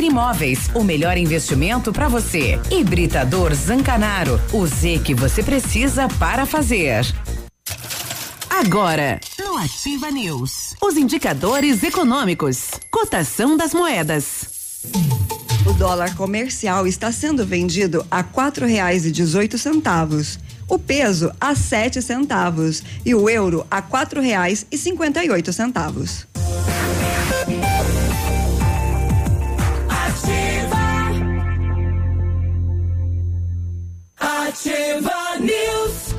Imóveis. 0.00 0.70
O 0.74 0.82
melhor 0.82 1.18
investimento 1.18 1.92
para 1.92 2.08
você. 2.08 2.58
Hibridador 2.70 3.52
Zancanaro. 3.54 4.40
O 4.52 4.66
Z 4.66 5.00
que 5.04 5.14
você 5.14 5.42
precisa 5.42 6.08
para 6.18 6.46
fazer. 6.46 7.04
Agora, 8.48 9.20
no 9.38 9.56
Ativa 9.58 10.10
News, 10.10 10.74
os 10.80 10.96
indicadores 10.96 11.82
econômicos, 11.82 12.70
cotação 12.90 13.56
das 13.56 13.74
moedas. 13.74 14.80
O 15.66 15.72
dólar 15.72 16.14
comercial 16.14 16.86
está 16.86 17.10
sendo 17.10 17.44
vendido 17.44 18.06
a 18.10 18.22
quatro 18.22 18.66
reais 18.66 19.04
e 19.06 19.10
dezoito 19.10 19.58
centavos. 19.58 20.38
O 20.68 20.78
peso 20.78 21.32
a 21.40 21.54
sete 21.54 22.00
centavos 22.00 22.82
e 23.04 23.14
o 23.14 23.28
euro 23.28 23.66
a 23.70 23.82
quatro 23.82 24.20
reais 24.20 24.66
e 24.70 24.78
cinquenta 24.78 25.24
e 25.24 25.30
oito 25.30 25.52
centavos. 25.52 26.26
Ativa 34.52 35.38
News. 35.40 36.14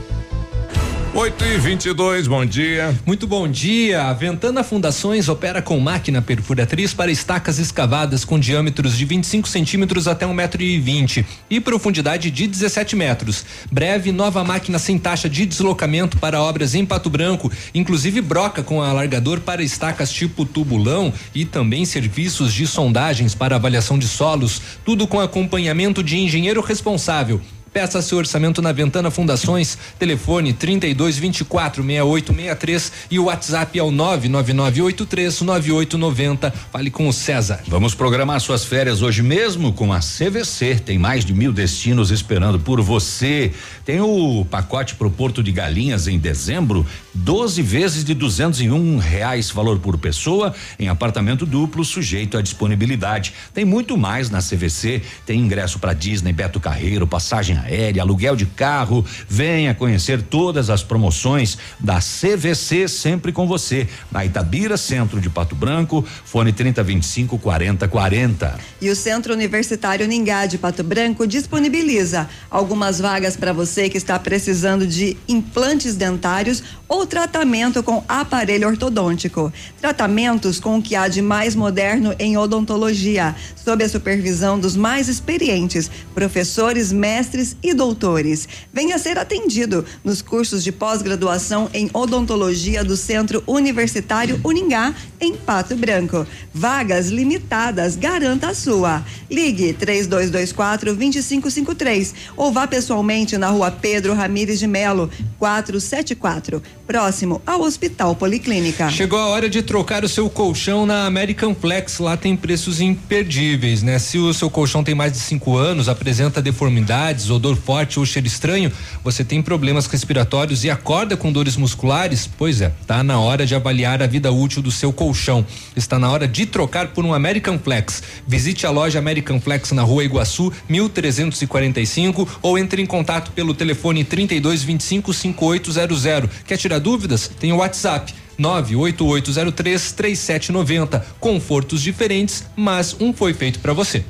8 1.13 1.45
e 1.45 1.57
22 1.59 2.25
bom 2.25 2.43
dia. 2.43 2.99
Muito 3.05 3.27
bom 3.27 3.47
dia. 3.47 4.05
A 4.05 4.13
Ventana 4.13 4.63
Fundações 4.63 5.29
opera 5.29 5.61
com 5.61 5.79
máquina 5.79 6.19
perfuratriz 6.19 6.95
para 6.95 7.11
estacas 7.11 7.59
escavadas 7.59 8.25
com 8.25 8.39
diâmetros 8.39 8.97
de 8.97 9.05
25 9.05 9.47
centímetros 9.47 10.07
até 10.07 10.25
um 10.25 10.33
metro 10.33 10.63
e 10.63 10.79
vinte 10.79 11.23
e 11.47 11.59
profundidade 11.59 12.31
de 12.31 12.47
17 12.47 12.95
metros. 12.95 13.45
Breve 13.71 14.11
nova 14.11 14.43
máquina 14.43 14.79
sem 14.79 14.97
taxa 14.97 15.29
de 15.29 15.45
deslocamento 15.45 16.17
para 16.17 16.41
obras 16.41 16.73
em 16.73 16.83
Pato 16.83 17.11
Branco, 17.11 17.51
inclusive 17.75 18.19
broca 18.19 18.63
com 18.63 18.81
alargador 18.81 19.41
para 19.41 19.61
estacas 19.61 20.11
tipo 20.11 20.43
tubulão 20.43 21.13
e 21.35 21.45
também 21.45 21.85
serviços 21.85 22.51
de 22.51 22.65
sondagens 22.65 23.35
para 23.35 23.57
avaliação 23.57 23.99
de 23.99 24.07
solos, 24.07 24.59
tudo 24.83 25.05
com 25.05 25.19
acompanhamento 25.19 26.01
de 26.01 26.17
engenheiro 26.17 26.61
responsável. 26.61 27.39
Peça 27.73 28.03
seu 28.03 28.19
orçamento 28.19 28.61
na 28.61 28.71
Ventana 28.71 29.09
Fundações, 29.09 29.75
telefone 29.97 30.53
3224 30.53 31.83
6863 31.83 32.91
e 33.09 33.17
o 33.17 33.25
WhatsApp 33.25 33.79
é 33.79 33.81
o 33.81 33.89
99983 33.89 35.41
9890. 35.41 36.53
Fale 36.71 36.91
com 36.91 37.07
o 37.07 37.13
César. 37.13 37.61
Vamos 37.67 37.95
programar 37.95 38.39
suas 38.41 38.63
férias 38.63 39.01
hoje 39.01 39.23
mesmo 39.23 39.73
com 39.73 39.91
a 39.91 39.97
CVC. 39.97 40.81
Tem 40.85 40.99
mais 40.99 41.25
de 41.25 41.33
mil 41.33 41.51
destinos 41.51 42.11
esperando 42.11 42.59
por 42.59 42.79
você. 42.79 43.51
Tem 43.83 43.99
o 43.99 44.45
pacote 44.45 44.93
pro 44.93 45.09
Porto 45.09 45.41
de 45.41 45.51
Galinhas 45.51 46.07
em 46.07 46.19
dezembro, 46.19 46.85
12 47.15 47.59
vezes 47.63 48.03
de 48.03 48.13
duzentos 48.13 48.61
e 48.61 48.69
um 48.69 48.99
reais 48.99 49.49
valor 49.49 49.79
por 49.79 49.97
pessoa 49.97 50.53
em 50.77 50.89
apartamento 50.89 51.43
duplo 51.43 51.83
sujeito 51.83 52.37
à 52.37 52.41
disponibilidade. 52.43 53.33
Tem 53.51 53.65
muito 53.65 53.97
mais 53.97 54.29
na 54.29 54.43
CVC. 54.43 55.01
Tem 55.25 55.39
ingresso 55.39 55.79
para 55.79 55.93
Disney, 55.93 56.33
Beto 56.33 56.59
Carreiro, 56.59 57.07
passagem 57.07 57.62
aérea, 57.63 58.01
aluguel 58.01 58.35
de 58.35 58.45
carro. 58.45 59.05
Venha 59.27 59.73
conhecer 59.73 60.21
todas 60.21 60.69
as 60.69 60.83
promoções 60.83 61.57
da 61.79 61.99
CVC 61.99 62.87
sempre 62.87 63.31
com 63.31 63.47
você. 63.47 63.87
Na 64.11 64.25
Itabira, 64.25 64.77
centro 64.77 65.19
de 65.19 65.29
Pato 65.29 65.55
Branco, 65.55 66.05
fone 66.25 66.53
3025 66.53 67.37
4040. 67.39 68.59
E 68.81 68.89
o 68.89 68.95
Centro 68.95 69.33
Universitário 69.33 70.07
Ningá 70.07 70.45
de 70.45 70.57
Pato 70.57 70.83
Branco 70.83 71.25
disponibiliza 71.25 72.29
algumas 72.49 72.99
vagas 72.99 73.35
para 73.35 73.53
você 73.53 73.89
que 73.89 73.97
está 73.97 74.17
precisando 74.19 74.85
de 74.85 75.17
implantes 75.27 75.95
dentários 75.95 76.63
ou 76.93 77.07
tratamento 77.07 77.81
com 77.81 78.03
aparelho 78.07 78.67
ortodôntico. 78.67 79.51
Tratamentos 79.81 80.59
com 80.59 80.77
o 80.77 80.81
que 80.81 80.95
há 80.95 81.07
de 81.07 81.23
mais 81.23 81.55
moderno 81.55 82.13
em 82.19 82.37
odontologia, 82.37 83.35
sob 83.55 83.83
a 83.83 83.89
supervisão 83.89 84.59
dos 84.59 84.75
mais 84.75 85.07
experientes, 85.09 85.89
professores, 86.13 86.91
mestres 86.91 87.57
e 87.63 87.73
doutores. 87.73 88.47
Venha 88.71 88.99
ser 88.99 89.17
atendido 89.17 89.83
nos 90.03 90.21
cursos 90.21 90.63
de 90.63 90.71
pós-graduação 90.71 91.67
em 91.73 91.89
odontologia 91.91 92.83
do 92.83 92.95
Centro 92.95 93.43
Universitário 93.47 94.39
Uningá, 94.43 94.93
em 95.19 95.35
Pato 95.35 95.75
Branco. 95.75 96.27
Vagas 96.53 97.07
limitadas, 97.07 97.95
garanta 97.95 98.49
a 98.49 98.53
sua. 98.53 99.03
Ligue 99.31 99.73
3224 99.73 100.93
2553 100.95 102.13
ou 102.37 102.51
vá 102.51 102.67
pessoalmente 102.67 103.35
na 103.35 103.49
rua 103.49 103.71
Pedro 103.71 104.13
Ramires 104.13 104.59
de 104.59 104.67
Melo, 104.67 105.09
474, 105.39 106.61
próximo 106.85 107.41
ao 107.45 107.61
Hospital 107.61 108.15
Policlínica. 108.15 108.89
Chegou 108.89 109.19
a 109.19 109.27
hora 109.27 109.49
de 109.49 109.61
trocar 109.61 110.03
o 110.03 110.09
seu 110.09 110.29
colchão 110.29 110.85
na 110.85 111.05
American 111.05 111.55
Flex. 111.55 111.99
Lá 111.99 112.17
tem 112.17 112.35
preços 112.35 112.81
imperdíveis, 112.81 113.81
né? 113.81 113.97
Se 113.99 114.17
o 114.17 114.33
seu 114.33 114.49
colchão 114.49 114.83
tem 114.83 114.93
mais 114.93 115.13
de 115.13 115.19
cinco 115.19 115.57
anos, 115.57 115.87
apresenta 115.87 116.41
deformidades, 116.41 117.29
odor 117.29 117.55
forte 117.55 117.99
ou 117.99 118.05
cheiro 118.05 118.27
estranho, 118.27 118.71
você 119.03 119.23
tem 119.23 119.41
problemas 119.41 119.87
respiratórios 119.87 120.63
e 120.63 120.69
acorda 120.69 121.15
com 121.15 121.31
dores 121.31 121.55
musculares, 121.55 122.29
pois 122.37 122.61
é, 122.61 122.71
tá 122.85 123.03
na 123.03 123.19
hora 123.19 123.45
de 123.45 123.55
avaliar 123.55 124.01
a 124.01 124.07
vida 124.07 124.31
útil 124.31 124.61
do 124.61 124.71
seu 124.71 124.91
colchão. 124.91 125.45
Está 125.75 125.97
na 125.97 126.11
hora 126.11 126.27
de 126.27 126.45
trocar 126.45 126.87
por 126.87 127.05
um 127.05 127.13
American 127.13 127.57
Flex. 127.57 128.03
Visite 128.27 128.65
a 128.65 128.69
loja 128.69 128.99
American 128.99 129.39
Flex 129.39 129.71
na 129.71 129.81
Rua 129.81 130.03
Iguaçu, 130.03 130.51
1345 130.67 132.39
ou 132.41 132.57
entre 132.57 132.81
em 132.81 132.85
contato 132.85 133.31
pelo 133.31 133.53
telefone 133.53 134.03
3225 134.03 135.13
5800. 135.13 136.29
Quer 136.45 136.57
tirar 136.57 136.72
dúvidas? 136.79 137.29
Tem 137.39 137.51
o 137.51 137.57
WhatsApp 137.57 138.13
988033790. 138.39 141.01
Confortos 141.19 141.81
diferentes, 141.81 142.45
mas 142.55 142.95
um 142.99 143.11
foi 143.13 143.33
feito 143.33 143.59
para 143.59 143.73
você. 143.73 144.05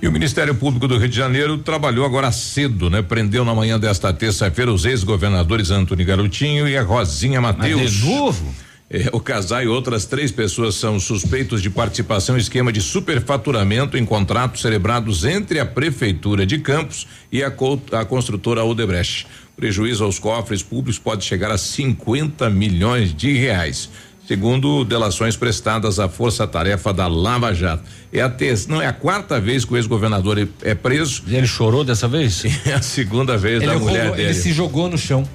E 0.00 0.06
o 0.06 0.12
Ministério 0.12 0.54
Público 0.54 0.86
do 0.86 0.96
Rio 0.96 1.08
de 1.08 1.16
Janeiro 1.16 1.58
trabalhou 1.58 2.06
agora 2.06 2.30
cedo, 2.30 2.88
né? 2.88 3.02
Prendeu 3.02 3.44
na 3.44 3.52
manhã 3.52 3.80
desta 3.80 4.12
terça-feira 4.12 4.72
os 4.72 4.84
ex-governadores 4.84 5.72
Antônio 5.72 6.06
Garotinho 6.06 6.68
e 6.68 6.76
a 6.76 6.84
Rosinha 6.84 7.40
Mateus. 7.40 7.92
de 7.92 8.06
novo? 8.06 8.54
É, 8.90 9.10
o 9.12 9.20
casal 9.20 9.62
e 9.62 9.66
outras 9.66 10.06
três 10.06 10.32
pessoas 10.32 10.76
são 10.76 10.98
suspeitos 10.98 11.60
de 11.60 11.68
participação 11.68 12.36
em 12.36 12.40
esquema 12.40 12.72
de 12.72 12.80
superfaturamento 12.80 13.98
em 13.98 14.04
contratos 14.04 14.62
celebrados 14.62 15.24
entre 15.24 15.60
a 15.60 15.66
Prefeitura 15.66 16.46
de 16.46 16.58
Campos 16.58 17.06
e 17.30 17.42
a, 17.42 17.48
a 17.48 18.04
construtora 18.06 18.64
Odebrecht. 18.64 19.26
Prejuízo 19.58 20.04
aos 20.04 20.20
cofres 20.20 20.62
públicos 20.62 21.00
pode 21.00 21.24
chegar 21.24 21.50
a 21.50 21.58
50 21.58 22.48
milhões 22.48 23.12
de 23.12 23.32
reais. 23.36 23.90
Segundo 24.24 24.84
delações 24.84 25.36
prestadas 25.36 25.98
à 25.98 26.08
Força 26.08 26.46
Tarefa 26.46 26.92
da 26.92 27.08
Lava 27.08 27.52
Jato. 27.52 27.82
É 28.12 28.20
a 28.22 28.28
ter, 28.28 28.58
não 28.68 28.80
é 28.80 28.86
a 28.86 28.92
quarta 28.92 29.38
vez 29.40 29.64
que 29.64 29.72
o 29.74 29.76
ex-governador 29.76 30.38
é, 30.38 30.48
é 30.62 30.74
preso. 30.74 31.22
E 31.26 31.36
ele 31.36 31.46
chorou 31.46 31.84
dessa 31.84 32.08
vez? 32.08 32.42
É 32.66 32.74
a 32.74 32.82
segunda 32.82 33.36
vez 33.36 33.62
ele 33.62 33.72
da 33.72 33.78
mulher 33.78 34.10
dele. 34.12 34.22
Ele 34.28 34.34
se 34.34 34.52
jogou 34.52 34.88
no 34.88 34.98
chão. 34.98 35.26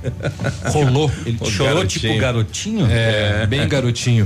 Rolou. 0.66 1.12
Ele 1.26 1.38
O 1.40 1.46
chorou 1.46 1.76
garotinho. 1.76 2.02
tipo 2.12 2.22
garotinho? 2.22 2.88
É, 2.90 3.46
bem 3.48 3.68
garotinho. 3.68 4.26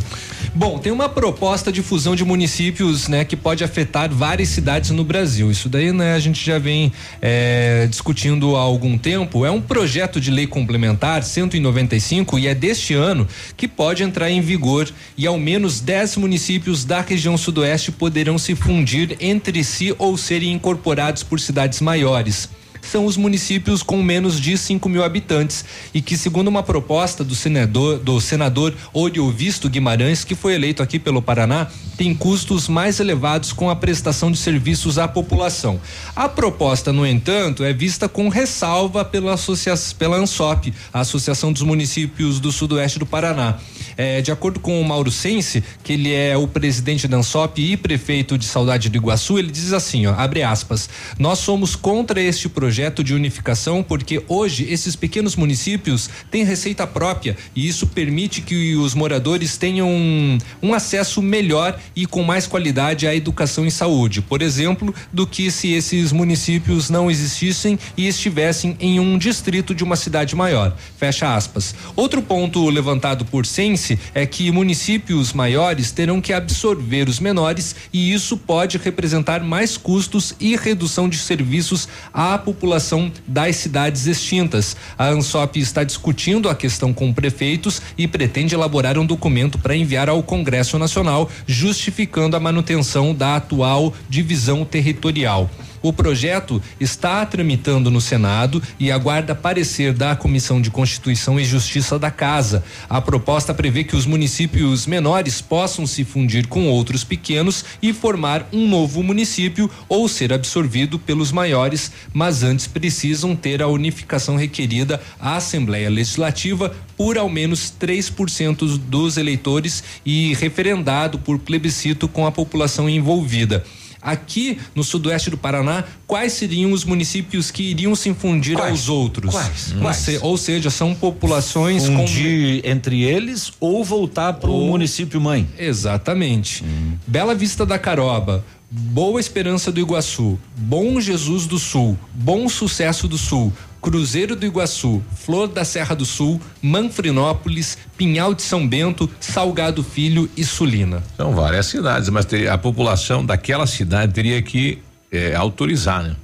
Bom, 0.54 0.80
tem 0.80 0.92
uma 0.92 1.08
proposta 1.08 1.72
de 1.72 1.82
fusão 1.84 2.16
de 2.16 2.24
municípios, 2.26 3.08
né, 3.08 3.24
que 3.24 3.36
pode 3.36 3.64
afetar 3.64 4.10
várias 4.10 4.50
cidades 4.50 4.90
no 4.92 5.04
Brasil. 5.04 5.52
Isso 5.52 5.70
daí, 5.70 5.92
né, 5.92 6.16
a 6.16 6.20
gente 6.20 6.44
já 6.44 6.58
vem 6.58 6.92
é, 7.22 7.86
discutindo 7.88 8.56
há 8.56 8.62
algum 8.62 8.98
tempo. 8.98 9.46
É 9.46 9.52
um 9.52 9.62
projeto 9.62 10.20
de 10.20 10.32
lei 10.32 10.48
complementar 10.48 11.22
195 11.24 12.40
e 12.40 12.48
é 12.48 12.56
deste 12.56 12.94
ano 12.94 13.28
que 13.56 13.68
pode 13.68 14.04
entrar 14.04 14.30
em 14.32 14.42
vigor 14.42 14.90
e 15.18 15.28
ao 15.28 15.38
menos 15.38 15.80
10 15.80 16.18
municípios 16.18 16.84
da 16.84 17.02
região 17.02 17.38
sudoeste 17.38 17.92
poderão 17.92 18.37
se 18.38 18.56
fundir 18.56 19.18
entre 19.20 19.64
si 19.64 19.94
ou 19.98 20.18
serem 20.18 20.54
incorporados 20.54 21.24
por 21.24 21.40
cidades 21.40 21.82
maiores 21.82 22.50
são 22.82 23.06
os 23.06 23.18
municípios 23.18 23.84
com 23.84 24.02
menos 24.02 24.40
de 24.40 24.58
5 24.58 24.88
mil 24.88 25.04
habitantes 25.04 25.66
e 25.94 26.02
que, 26.02 26.18
segundo 26.18 26.48
uma 26.48 26.64
proposta 26.64 27.24
do 27.24 27.36
senador, 27.36 28.00
do 28.00 28.20
senador 28.22 28.74
Oriovisto 28.94 29.70
Guimarães, 29.70 30.24
que 30.24 30.36
foi 30.36 30.54
eleito 30.54 30.82
aqui 30.82 31.00
pelo 31.00 31.22
Paraná, 31.22 31.68
tem 31.98 32.14
custos 32.14 32.68
mais 32.68 33.00
elevados 33.00 33.52
com 33.52 33.70
a 33.70 33.76
prestação 33.76 34.32
de 34.32 34.38
serviços 34.38 34.98
à 34.98 35.08
população. 35.08 35.80
A 36.16 36.30
proposta, 36.30 36.94
no 36.94 37.06
entanto, 37.06 37.64
é 37.64 37.74
vista 37.74 38.08
com 38.08 38.30
ressalva 38.30 39.04
pela, 39.04 39.34
associação, 39.34 39.98
pela 39.98 40.18
ANSOP, 40.18 40.74
a 40.94 41.00
Associação 41.00 41.52
dos 41.52 41.64
Municípios 41.64 42.40
do 42.40 42.52
Sudoeste 42.52 43.00
do 43.00 43.06
Paraná. 43.06 43.58
É, 43.96 44.22
de 44.22 44.32
acordo 44.32 44.60
com 44.60 44.80
o 44.80 44.86
Mauro 44.86 45.10
Sense, 45.10 45.64
que 45.84 45.94
ele 45.94 46.14
é 46.14 46.38
o 46.38 46.48
presidente 46.48 47.08
da 47.08 47.18
ANSOP 47.18 47.60
e 47.60 47.76
prefeito 47.76 48.38
de 48.38 48.46
Saudade 48.46 48.90
do 48.90 48.98
Iguaçu, 48.98 49.40
ele 49.40 49.52
diz 49.52 49.74
assim, 49.74 50.06
ó, 50.06 50.14
abre 50.14 50.44
aspas, 50.44 50.88
nós 51.18 51.40
somos 51.40 51.76
contra 51.76 52.22
este 52.22 52.48
projeto 52.48 52.67
de 53.04 53.14
unificação 53.14 53.82
porque 53.82 54.22
hoje 54.28 54.66
esses 54.70 54.96
pequenos 54.96 55.36
municípios 55.36 56.10
têm 56.30 56.44
receita 56.44 56.86
própria 56.86 57.38
e 57.56 57.68
isso 57.68 57.88
permite 57.88 58.42
que 58.42 58.76
os 58.76 58.94
moradores 58.94 59.58
tenham 59.58 59.90
um, 59.90 60.38
um 60.62 60.74
acesso 60.74 61.22
melhor 61.22 61.80
e 61.96 62.06
com 62.06 62.24
mais 62.24 62.46
qualidade 62.46 63.08
à 63.08 63.16
educação 63.16 63.66
e 63.66 63.72
saúde, 63.72 64.22
por 64.22 64.42
exemplo, 64.42 64.94
do 65.12 65.26
que 65.26 65.50
se 65.50 65.72
esses 65.72 66.12
municípios 66.12 66.90
não 66.90 67.10
existissem 67.10 67.80
e 67.96 68.08
estivessem 68.08 68.76
em 68.80 69.00
um 69.00 69.18
distrito 69.18 69.74
de 69.74 69.84
uma 69.84 69.96
cidade 69.96 70.36
maior. 70.36 70.76
Fecha 70.98 71.36
aspas. 71.36 71.74
Outro 71.96 72.22
ponto 72.22 72.70
levantado 72.70 73.26
por 73.26 73.46
Sense 73.46 73.98
é 74.14 74.26
que 74.26 74.52
municípios 74.52 75.34
maiores 75.34 75.92
terão 75.92 76.22
que 76.22 76.34
absorver 76.34 77.08
os 77.08 77.20
menores 77.20 77.76
e 77.92 78.14
isso 78.14 78.38
pode 78.38 78.78
representar 78.78 79.44
mais 79.44 79.78
custos 79.78 80.36
e 80.40 80.56
redução 80.56 81.08
de 81.08 81.18
serviços 81.18 81.88
à 82.14 82.38
população 82.58 83.12
das 83.28 83.56
cidades 83.58 84.08
extintas. 84.08 84.76
A 84.98 85.10
ANSOP 85.10 85.60
está 85.60 85.84
discutindo 85.84 86.50
a 86.50 86.56
questão 86.56 86.92
com 86.92 87.14
prefeitos 87.14 87.80
e 87.96 88.08
pretende 88.08 88.56
elaborar 88.56 88.98
um 88.98 89.06
documento 89.06 89.60
para 89.60 89.76
enviar 89.76 90.10
ao 90.10 90.24
Congresso 90.24 90.80
Nacional, 90.80 91.30
justificando 91.46 92.36
a 92.36 92.40
manutenção 92.40 93.14
da 93.14 93.36
atual 93.36 93.94
divisão 94.10 94.66
territorial. 94.66 95.48
O 95.82 95.94
projeto 95.94 96.62
está 96.80 97.26
tramitando 97.26 97.92
no 97.92 98.02
Senado 98.02 98.62
e 98.80 98.92
aguarda 98.92 99.36
parecer 99.36 99.94
da 99.94 100.16
Comissão 100.16 100.62
de 100.62 100.72
Constituição 100.72 101.40
e 101.40 101.46
Justiça 101.46 102.00
da 102.00 102.10
Casa. 102.10 102.64
A 102.90 103.00
proposta 103.00 103.54
prevê 103.54 103.84
que 103.84 103.96
os 103.96 104.06
municípios 104.06 104.88
menores 104.88 105.42
possam 105.42 105.86
se 105.86 106.04
fundir 106.04 106.48
com 106.48 106.68
outros 106.68 107.04
pequenos 107.04 107.64
e 107.82 107.94
formar 107.94 108.48
um 108.52 108.68
novo 108.68 109.04
município 109.04 109.70
ou 109.88 110.08
ser 110.08 110.34
absorvido 110.34 110.98
pelos 110.98 111.32
maiores, 111.32 111.92
mas 112.14 112.44
antes 112.44 112.68
precisam 112.68 113.36
ter 113.36 113.62
a 113.62 113.68
unificação 113.68 114.36
requerida 114.36 115.02
à 115.20 115.36
Assembleia 115.36 115.90
Legislativa 115.90 116.76
por 116.96 117.18
ao 117.18 117.30
menos 117.30 117.72
3% 117.80 118.78
dos 118.80 119.18
eleitores 119.18 119.84
e 120.06 120.34
referendado 120.34 121.20
por 121.20 121.38
plebiscito 121.38 122.08
com 122.08 122.26
a 122.26 122.32
população 122.32 122.90
envolvida. 122.90 123.64
Aqui 124.08 124.58
no 124.74 124.84
sudoeste 124.86 125.30
do 125.30 125.38
Paraná, 125.38 125.84
quais 126.08 126.32
seriam 126.32 126.72
os 126.72 126.86
municípios 126.86 127.52
que 127.52 127.62
iriam 127.72 127.94
se 127.94 128.14
fundir 128.14 128.56
Quais? 128.56 128.72
aos 128.72 128.88
outros? 128.90 129.32
Quais? 129.34 129.74
Ou 129.76 129.82
Quais? 129.82 129.98
se- 129.98 130.20
ou 130.22 130.38
seja, 130.38 130.70
são 130.70 130.96
populações 130.96 131.86
Fundir 131.86 132.62
entre 132.64 133.04
eles 133.04 133.52
ou 133.60 133.84
voltar 133.84 134.32
para 134.34 134.50
o 134.50 134.54
Ou- 134.54 134.68
município 134.68 135.20
mãe. 135.20 135.46
Exatamente. 135.58 136.64
Bela 137.06 137.36
Vista 137.36 137.66
da 137.66 137.78
Caroba, 137.78 138.46
Boa 138.70 139.20
Esperança 139.20 139.72
do 139.72 139.80
Iguaçu, 139.80 140.38
Bom 140.58 141.00
Jesus 141.02 141.46
do 141.46 141.58
Sul, 141.60 141.98
Bom 142.14 142.48
Sucesso 142.50 143.08
do 143.08 143.18
Sul, 143.18 143.52
Cruzeiro 143.82 144.36
do 144.36 144.46
Iguaçu, 144.46 145.02
Flor 145.16 145.48
da 145.48 145.64
Serra 145.64 145.96
do 145.96 146.06
Sul, 146.06 146.42
Manfrinópolis, 146.62 147.78
Pinhal 147.98 148.34
de 148.34 148.42
São 148.42 148.68
Bento, 148.68 149.10
Salgado 149.20 149.84
Filho 149.84 150.30
e 150.36 150.44
Sulina. 150.44 151.04
São 151.16 151.34
várias 151.34 151.66
cidades, 151.68 152.10
mas 152.10 152.26
a 152.52 152.58
população 152.58 153.26
daquela 153.26 153.68
cidade 153.68 154.14
teria 154.14 154.42
que 154.42 154.80
eh, 155.12 155.36
autorizar, 155.36 156.04
né? 156.04 156.16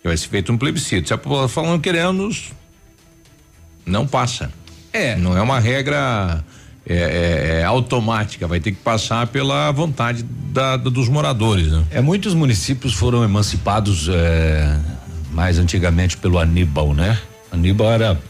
Que 0.00 0.08
vai 0.08 0.16
ser 0.16 0.28
feito 0.28 0.52
um 0.52 0.56
plebiscito. 0.56 1.08
Se 1.08 1.14
a 1.14 1.18
população 1.18 1.48
falando 1.48 1.80
queremos, 1.80 2.52
não 3.84 4.06
passa. 4.06 4.50
É. 4.92 5.16
Não 5.16 5.36
é 5.36 5.42
uma 5.42 5.58
regra 5.60 6.42
é, 6.86 6.94
é, 6.96 7.60
é 7.60 7.64
automática, 7.64 8.46
vai 8.48 8.58
ter 8.60 8.72
que 8.72 8.78
passar 8.78 9.26
pela 9.26 9.70
vontade 9.72 10.22
da- 10.24 10.76
da- 10.76 10.90
dos 10.90 11.08
moradores, 11.08 11.66
né? 11.70 11.84
É, 11.90 12.00
muitos 12.00 12.34
municípios 12.34 12.94
foram 12.94 13.22
emancipados 13.22 14.08
é, 14.08 14.78
mais 15.30 15.58
antigamente 15.58 16.16
pelo 16.16 16.38
Aníbal, 16.38 16.94
né? 16.94 17.18
Aníbal 17.52 17.92
era 17.92 18.20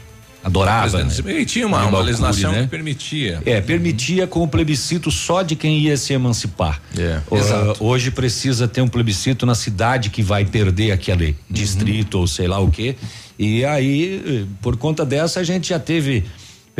adorava. 0.43 1.05
Né? 1.05 1.13
e 1.41 1.45
tinha 1.45 1.67
uma, 1.67 1.85
uma 1.85 2.01
legislação 2.01 2.51
Cury, 2.51 2.65
que 2.65 2.71
permitia. 2.71 3.43
É, 3.45 3.61
permitia 3.61 4.27
com 4.27 4.43
o 4.43 4.49
plebiscito 4.49 5.11
só 5.11 5.43
de 5.43 5.55
quem 5.55 5.79
ia 5.79 5.97
se 5.97 6.13
emancipar. 6.13 6.81
É. 6.97 7.21
Exato. 7.31 7.85
hoje 7.85 8.11
precisa 8.11 8.67
ter 8.67 8.81
um 8.81 8.89
plebiscito 8.89 9.45
na 9.45 9.55
cidade 9.55 10.11
que 10.11 10.23
vai 10.23 10.45
perder 10.45 10.93
aquele 10.93 11.37
distrito 11.49 12.19
ou 12.19 12.27
sei 12.27 12.49
lá 12.49 12.59
o 12.59 12.71
quê. 12.71 12.97
E 13.39 13.65
aí, 13.65 14.23
eh, 14.27 14.45
por 14.61 14.77
conta 14.77 15.05
dessa, 15.05 15.41
a 15.41 15.45
gente 15.45 15.71
já 15.71 15.79
teve. 15.79 16.25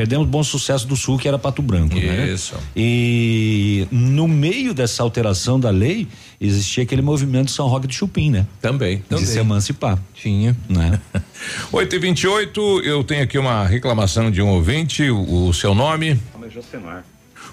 Perdemos 0.01 0.27
bom 0.27 0.43
sucesso 0.43 0.87
do 0.87 0.97
sul, 0.97 1.19
que 1.19 1.29
era 1.29 1.39
Pato 1.39 1.61
Branco, 1.61 1.95
né? 1.95 2.27
Isso. 2.33 2.55
E 2.75 3.87
no 3.91 4.27
meio 4.27 4.73
dessa 4.73 5.03
alteração 5.03 5.61
da 5.61 5.69
lei, 5.69 6.09
existia 6.41 6.85
aquele 6.85 7.03
movimento 7.03 7.51
São 7.51 7.69
Roque 7.69 7.87
de 7.87 7.95
Chupim, 7.95 8.31
né? 8.31 8.47
Também. 8.63 8.97
De 8.97 9.03
também. 9.03 9.27
se 9.27 9.39
emancipar. 9.39 9.99
Tinha. 10.15 10.57
Né? 10.71 10.99
8 11.71 11.95
e 11.95 11.99
28 11.99 12.81
eu 12.83 13.05
tenho 13.05 13.23
aqui 13.23 13.37
uma 13.37 13.67
reclamação 13.67 14.31
de 14.31 14.41
um 14.41 14.49
ouvinte, 14.49 15.11
o, 15.11 15.49
o 15.49 15.53
seu 15.53 15.75
nome? 15.75 16.19
Josemar. 16.51 17.05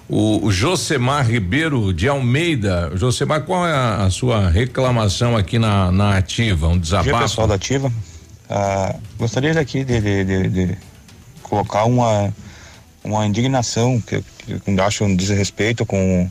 O, 0.07 0.45
o 0.45 0.49
Josemar 0.49 1.29
Ribeiro 1.29 1.93
de 1.93 2.07
Almeida. 2.07 2.93
Josemar, 2.95 3.41
qual 3.41 3.67
é 3.67 3.73
a, 3.73 4.05
a 4.05 4.09
sua 4.09 4.49
reclamação 4.49 5.35
aqui 5.35 5.59
na, 5.59 5.91
na 5.91 6.15
ativa? 6.15 6.67
Um 6.67 6.69
Bom 6.69 6.75
dia, 6.75 6.81
desabafo? 7.01 7.19
pessoal 7.23 7.45
da 7.45 7.55
Ativa. 7.55 7.91
Ah, 8.49 8.95
gostaria 9.19 9.53
daqui 9.53 9.83
de, 9.83 9.99
de, 9.99 10.23
de- 10.23 10.47
de 10.49 10.77
colocar 11.49 11.85
uma, 11.85 12.33
uma 13.03 13.25
indignação 13.25 14.01
que, 14.01 14.23
eu 14.47 14.83
acho 14.83 15.03
um 15.03 15.15
desrespeito 15.15 15.85
com, 15.85 16.29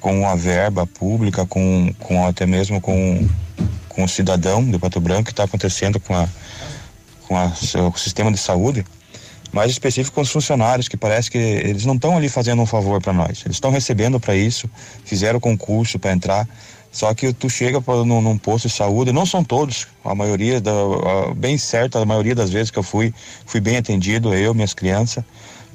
com 0.00 0.28
a 0.28 0.34
verba 0.34 0.86
pública, 0.86 1.46
com, 1.46 1.92
com 1.98 2.26
até 2.26 2.46
mesmo 2.46 2.80
com, 2.80 3.26
com 3.88 4.04
o 4.04 4.08
cidadão 4.08 4.68
de 4.68 4.78
Pato 4.78 5.00
Branco 5.00 5.24
que 5.24 5.30
está 5.30 5.44
acontecendo 5.44 6.00
com, 6.00 6.14
a, 6.14 6.28
com 7.26 7.36
a, 7.36 7.46
o 7.46 7.98
sistema 7.98 8.30
de 8.30 8.38
saúde, 8.38 8.84
mais 9.52 9.70
específico 9.70 10.16
com 10.16 10.20
os 10.20 10.30
funcionários, 10.30 10.88
que 10.88 10.96
parece 10.96 11.30
que 11.30 11.38
eles 11.38 11.84
não 11.84 11.94
estão 11.94 12.16
ali 12.16 12.28
fazendo 12.28 12.60
um 12.60 12.66
favor 12.66 13.00
para 13.00 13.12
nós. 13.12 13.42
Eles 13.44 13.56
estão 13.56 13.70
recebendo 13.70 14.18
para 14.18 14.34
isso, 14.34 14.68
fizeram 15.04 15.38
concurso 15.38 15.98
para 15.98 16.12
entrar. 16.12 16.48
Só 16.94 17.12
que 17.12 17.32
tu 17.32 17.50
chega 17.50 17.80
pra, 17.82 17.96
num, 18.04 18.22
num 18.22 18.38
posto 18.38 18.68
de 18.68 18.74
saúde, 18.74 19.12
não 19.12 19.26
são 19.26 19.42
todos, 19.42 19.88
a 20.04 20.14
maioria, 20.14 20.60
da, 20.60 20.70
a- 20.70 21.34
bem 21.34 21.58
certa, 21.58 21.98
a 22.00 22.06
maioria 22.06 22.36
das 22.36 22.50
vezes 22.50 22.70
que 22.70 22.78
eu 22.78 22.84
fui, 22.84 23.12
fui 23.44 23.60
bem 23.60 23.76
atendido, 23.76 24.32
eu, 24.32 24.54
minhas 24.54 24.72
crianças. 24.72 25.24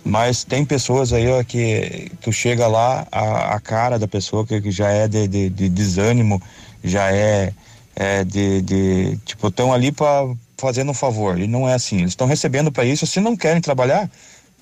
Mas 0.03 0.45
tem 0.45 0.63
pessoas 0.63 1.11
aí 1.11 1.27
ó, 1.29 1.43
que 1.43 2.09
tu 2.21 2.31
chega 2.31 2.67
lá, 2.67 3.05
a, 3.11 3.55
a 3.55 3.59
cara 3.59 3.99
da 3.99 4.07
pessoa 4.07 4.45
que, 4.47 4.61
que 4.61 4.71
já 4.71 4.89
é 4.89 5.09
de, 5.09 5.27
de- 5.27 5.49
de 5.49 5.67
desânimo, 5.69 6.41
já 6.81 7.11
é, 7.11 7.53
é 7.97 8.23
de, 8.23 8.61
de. 8.61 9.17
Tipo, 9.25 9.49
estão 9.49 9.73
ali 9.73 9.91
para 9.91 10.25
fazendo 10.57 10.91
um 10.91 10.93
favor. 10.93 11.37
E 11.37 11.47
não 11.47 11.67
é 11.67 11.73
assim. 11.73 11.97
Eles 11.97 12.11
estão 12.11 12.27
recebendo 12.27 12.71
para 12.71 12.85
isso. 12.85 13.05
Se 13.05 13.19
não 13.19 13.35
querem 13.35 13.59
trabalhar, 13.61 14.09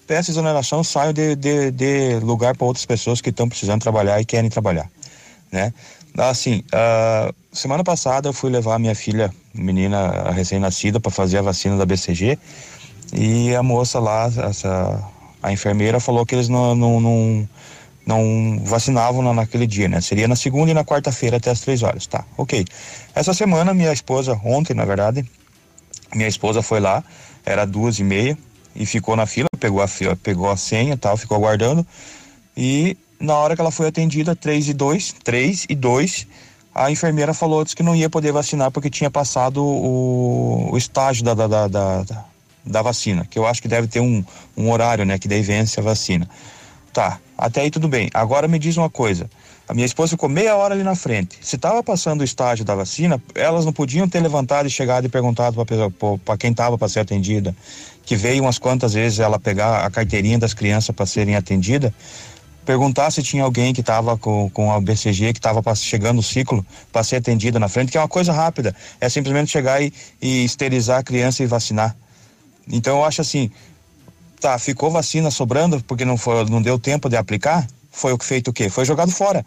peça 0.07 0.31
exoneração, 0.31 0.83
saiam 0.83 1.13
de, 1.13 1.35
de, 1.35 1.69
de 1.71 2.15
lugar 2.21 2.57
para 2.57 2.65
outras 2.65 2.85
pessoas 2.85 3.21
que 3.21 3.29
estão 3.29 3.47
precisando 3.47 3.81
trabalhar 3.81 4.19
e 4.19 4.25
querem 4.25 4.49
trabalhar, 4.49 4.89
né? 5.51 5.71
Assim, 6.17 6.63
ah, 6.73 7.31
semana 7.51 7.83
passada 7.83 8.27
eu 8.29 8.33
fui 8.33 8.49
levar 8.49 8.79
minha 8.79 8.95
filha, 8.95 9.31
menina 9.53 10.31
recém-nascida, 10.31 10.99
para 10.99 11.11
fazer 11.11 11.37
a 11.37 11.41
vacina 11.43 11.77
da 11.77 11.85
BCG 11.85 12.37
e 13.13 13.55
a 13.55 13.61
moça 13.61 13.99
lá, 13.99 14.25
essa, 14.25 15.03
a 15.41 15.51
enfermeira 15.51 15.99
falou 15.99 16.25
que 16.25 16.33
eles 16.35 16.49
não, 16.49 16.75
não, 16.75 16.99
não, 16.99 17.49
não 18.05 18.59
vacinavam 18.65 19.21
na- 19.21 19.33
naquele 19.33 19.67
dia, 19.67 19.87
né? 19.87 20.01
Seria 20.01 20.27
na 20.27 20.35
segunda 20.35 20.71
e 20.71 20.73
na 20.73 20.83
quarta-feira 20.83 21.37
até 21.37 21.51
as 21.51 21.61
três 21.61 21.83
horas, 21.83 22.07
tá? 22.07 22.25
Ok. 22.35 22.65
Essa 23.13 23.33
semana 23.33 23.73
minha 23.73 23.93
esposa, 23.93 24.39
ontem 24.43 24.73
na 24.73 24.85
verdade, 24.85 25.23
minha 26.15 26.27
esposa 26.27 26.61
foi 26.61 26.79
lá, 26.79 27.03
era 27.45 27.63
duas 27.65 27.99
e 27.99 28.03
meia 28.03 28.37
e 28.75 28.85
ficou 28.85 29.15
na 29.15 29.25
fila, 29.25 29.47
pegou 29.59 29.81
a 29.81 29.87
fila, 29.87 30.15
pegou 30.15 30.49
a 30.49 30.57
senha 30.57 30.97
tal, 30.97 31.15
ficou 31.15 31.37
aguardando. 31.37 31.85
E 32.55 32.97
na 33.19 33.35
hora 33.35 33.55
que 33.55 33.61
ela 33.61 33.71
foi 33.71 33.87
atendida, 33.87 34.35
três 34.35 34.67
e 34.69 34.73
dois, 34.73 35.13
três 35.23 35.65
e 35.69 35.75
dois, 35.75 36.27
a 36.73 36.91
enfermeira 36.91 37.33
falou 37.33 37.65
que 37.65 37.81
não 37.83 37.95
ia 37.95 38.09
poder 38.09 38.31
vacinar 38.31 38.69
porque 38.71 38.89
tinha 38.89 39.09
passado 39.09 39.63
o, 39.63 40.69
o 40.71 40.77
estágio 40.77 41.23
da, 41.23 41.33
da, 41.33 41.47
da, 41.47 41.67
da, 41.67 42.03
da- 42.03 42.25
da 42.69 42.81
vacina, 42.81 43.25
que 43.29 43.39
eu 43.39 43.47
acho 43.47 43.61
que 43.61 43.67
deve 43.69 43.87
ter 43.87 44.01
um, 44.01 44.23
um 44.57 44.69
horário, 44.69 45.05
né, 45.05 45.17
que 45.17 45.27
daí 45.27 45.41
vence 45.41 45.79
a 45.79 45.83
vacina. 45.83 46.29
Tá, 46.91 47.17
até 47.37 47.61
aí 47.61 47.71
tudo 47.71 47.87
bem. 47.87 48.09
Agora 48.13 48.45
me 48.47 48.59
diz 48.59 48.75
uma 48.75 48.89
coisa. 48.89 49.29
A 49.69 49.73
minha 49.73 49.85
esposa 49.85 50.11
ficou 50.11 50.27
meia 50.27 50.55
hora 50.55 50.73
ali 50.73 50.83
na 50.83 50.95
frente. 50.95 51.37
Se 51.41 51.55
estava 51.55 51.81
passando 51.81 52.21
o 52.21 52.23
estágio 52.23 52.65
da 52.65 52.75
vacina, 52.75 53.21
elas 53.35 53.63
não 53.65 53.71
podiam 53.71 54.07
ter 54.07 54.19
levantado 54.19 54.65
e 54.67 54.69
chegado 54.69 55.05
e 55.05 55.09
perguntado 55.09 55.55
para 56.25 56.37
quem 56.37 56.51
estava 56.51 56.77
para 56.77 56.87
ser 56.89 56.99
atendida, 57.01 57.55
que 58.05 58.15
veio 58.15 58.43
umas 58.43 58.57
quantas 58.57 58.93
vezes 58.93 59.19
ela 59.19 59.39
pegar 59.39 59.85
a 59.85 59.89
carteirinha 59.89 60.37
das 60.39 60.53
crianças 60.53 60.93
para 60.95 61.05
serem 61.05 61.35
atendidas, 61.35 61.91
perguntar 62.67 63.09
se 63.11 63.23
tinha 63.23 63.45
alguém 63.45 63.73
que 63.73 63.79
estava 63.79 64.17
com, 64.17 64.49
com 64.49 64.73
a 64.73 64.81
BCG, 64.81 65.31
que 65.31 65.39
estava 65.39 65.63
chegando 65.73 66.19
o 66.19 66.23
ciclo 66.23 66.65
para 66.91 67.01
ser 67.01 67.15
atendida 67.15 67.57
na 67.57 67.69
frente, 67.69 67.89
que 67.93 67.97
é 67.97 68.01
uma 68.01 68.09
coisa 68.09 68.33
rápida. 68.33 68.75
É 68.99 69.07
simplesmente 69.07 69.49
chegar 69.49 69.81
e, 69.81 69.93
e 70.21 70.43
esterilizar 70.43 70.99
a 70.99 71.03
criança 71.03 71.41
e 71.41 71.47
vacinar. 71.47 71.95
Então 72.69 72.97
eu 72.97 73.05
acho 73.05 73.21
assim, 73.21 73.49
tá, 74.41 74.59
ficou 74.59 74.91
vacina 74.91 75.31
sobrando 75.31 75.81
porque 75.81 76.03
não 76.03 76.17
foi, 76.17 76.43
não 76.49 76.61
deu 76.61 76.77
tempo 76.77 77.07
de 77.07 77.15
aplicar, 77.15 77.65
foi 77.89 78.11
o 78.11 78.17
que 78.17 78.25
feito 78.25 78.49
o 78.49 78.53
quê? 78.53 78.69
Foi 78.69 78.83
jogado 78.83 79.11
fora. 79.11 79.45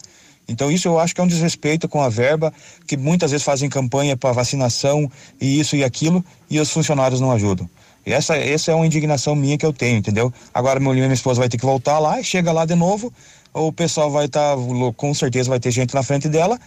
Então 0.49 0.71
isso 0.71 0.89
eu 0.89 0.99
acho 0.99 1.15
que 1.15 1.21
é 1.21 1.25
um 1.25 1.29
desrespeito 1.29 1.87
com 1.87 2.01
a 2.01 2.09
verba, 2.09 2.51
que 2.87 2.97
muitas 2.97 3.33
vezes 3.33 3.45
fazem 3.45 3.69
campanha 3.69 4.17
para 4.17 4.33
vacinação 4.33 5.13
e 5.39 5.61
isso 5.61 5.77
e 5.77 5.85
aquilo, 5.85 6.25
e 6.49 6.59
os 6.59 6.71
funcionários 6.71 7.21
não 7.21 7.31
ajudam. 7.31 7.69
Essa, 8.05 8.37
essa 8.37 8.73
é 8.73 8.75
uma 8.75 8.87
indignação 8.87 9.35
minha 9.35 9.59
que 9.59 9.67
eu 9.67 9.73
tenho, 9.73 9.99
entendeu? 9.99 10.33
Agora 10.53 10.81
meu, 10.81 10.93
minha 10.93 11.13
esposa 11.13 11.41
vai 11.41 11.49
ter 11.49 11.59
que 11.59 11.67
voltar 11.67 11.99
lá 11.99 12.23
chega 12.23 12.51
lá 12.53 12.65
de 12.65 12.75
novo, 12.75 13.13
o 13.53 13.73
pessoal 13.73 14.11
vai 14.11 14.27
estar, 14.27 14.57
com 14.97 15.13
certeza 15.15 15.51
vai 15.51 15.61
ter 15.61 15.71
gente 15.71 15.95
na 15.95 16.03
frente 16.03 16.29
dela, 16.29 16.59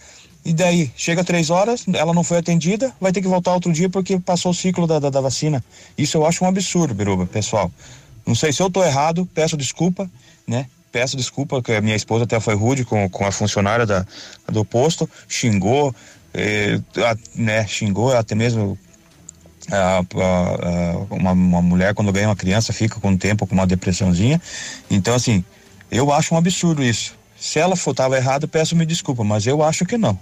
e 0.44 0.52
daí, 0.52 0.90
chega 0.94 1.24
três 1.24 1.48
horas, 1.48 1.86
ela 1.94 2.12
não 2.12 2.22
foi 2.22 2.36
atendida, 2.38 2.92
vai 3.00 3.10
ter 3.10 3.22
que 3.22 3.28
voltar 3.28 3.54
outro 3.54 3.72
dia 3.72 3.88
porque 3.88 4.18
passou 4.18 4.50
o 4.50 4.54
ciclo 4.54 4.86
da, 4.86 4.98
da, 4.98 5.08
da 5.08 5.20
vacina. 5.20 5.64
Isso 5.96 6.18
eu 6.18 6.26
acho 6.26 6.44
um 6.44 6.48
absurdo, 6.48 6.92
Biruba, 6.92 7.24
pessoal. 7.26 7.72
Não 8.26 8.34
sei 8.34 8.52
se 8.52 8.62
eu 8.62 8.70
tô 8.70 8.84
errado, 8.84 9.26
peço 9.34 9.56
desculpa, 9.56 10.08
né? 10.46 10.66
Peço 10.92 11.16
desculpa, 11.16 11.62
que 11.62 11.72
a 11.72 11.80
minha 11.80 11.96
esposa 11.96 12.24
até 12.24 12.38
foi 12.40 12.54
rude 12.54 12.84
com, 12.84 13.08
com 13.08 13.26
a 13.26 13.32
funcionária 13.32 13.86
da, 13.86 14.06
do 14.46 14.64
posto, 14.66 15.08
xingou, 15.26 15.94
eh, 16.34 16.78
a- 16.98 17.16
né? 17.34 17.66
Xingou 17.66 18.14
até 18.14 18.34
mesmo 18.34 18.78
uma, 21.10 21.32
uma 21.32 21.62
mulher 21.62 21.94
quando 21.94 22.12
ganha 22.12 22.28
uma 22.28 22.36
criança 22.36 22.72
fica 22.72 23.00
com 23.00 23.12
o 23.12 23.18
tempo 23.18 23.46
com 23.46 23.54
uma 23.54 23.66
depressãozinha. 23.66 24.40
Então, 24.90 25.14
assim, 25.14 25.44
eu 25.90 26.12
acho 26.12 26.34
um 26.34 26.38
absurdo 26.38 26.82
isso. 26.82 27.14
Se 27.36 27.58
ela 27.58 27.76
for 27.76 27.94
tava 27.94 28.16
errado, 28.16 28.48
peço 28.48 28.74
me 28.76 28.86
desculpa, 28.86 29.22
mas 29.24 29.46
eu 29.46 29.62
acho 29.62 29.84
que 29.84 29.98
não. 29.98 30.18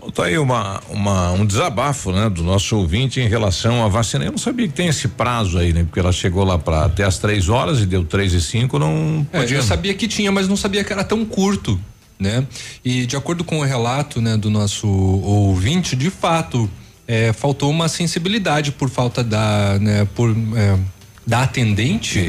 Bom, 0.00 0.10
Tá 0.10 0.24
aí 0.24 0.36
uma, 0.38 0.80
uma, 0.90 1.30
um 1.32 1.46
desabafo, 1.46 2.10
né, 2.10 2.28
do 2.28 2.42
nosso 2.42 2.76
ouvinte 2.76 3.20
em 3.20 3.28
relação 3.28 3.84
à 3.84 3.88
vacina. 3.88 4.24
Eu 4.24 4.32
não 4.32 4.38
sabia 4.38 4.66
que 4.66 4.74
tem 4.74 4.88
esse 4.88 5.06
prazo 5.08 5.58
aí, 5.58 5.72
né? 5.72 5.84
Porque 5.84 6.00
ela 6.00 6.12
chegou 6.12 6.44
lá 6.44 6.58
para 6.58 6.84
até 6.86 7.04
as 7.04 7.18
três 7.18 7.48
horas 7.48 7.80
e 7.80 7.86
deu 7.86 8.04
três 8.04 8.32
e 8.32 8.40
cinco, 8.40 8.78
não 8.78 9.24
É, 9.32 9.40
podia. 9.40 9.58
eu 9.58 9.62
sabia 9.62 9.94
que 9.94 10.08
tinha, 10.08 10.32
mas 10.32 10.48
não 10.48 10.56
sabia 10.56 10.82
que 10.82 10.92
era 10.92 11.04
tão 11.04 11.24
curto, 11.24 11.80
né? 12.18 12.44
E 12.84 13.06
de 13.06 13.16
acordo 13.16 13.44
com 13.44 13.60
o 13.60 13.64
relato, 13.64 14.20
né, 14.20 14.36
do 14.36 14.50
nosso 14.50 14.88
ouvinte, 14.88 15.94
de 15.94 16.10
fato, 16.10 16.68
é, 17.06 17.32
faltou 17.32 17.70
uma 17.70 17.88
sensibilidade 17.88 18.72
por 18.72 18.88
falta 18.88 19.22
da, 19.22 19.78
né, 19.78 20.06
por 20.14 20.30
é, 20.56 20.78
da 21.26 21.42
atendente 21.42 22.20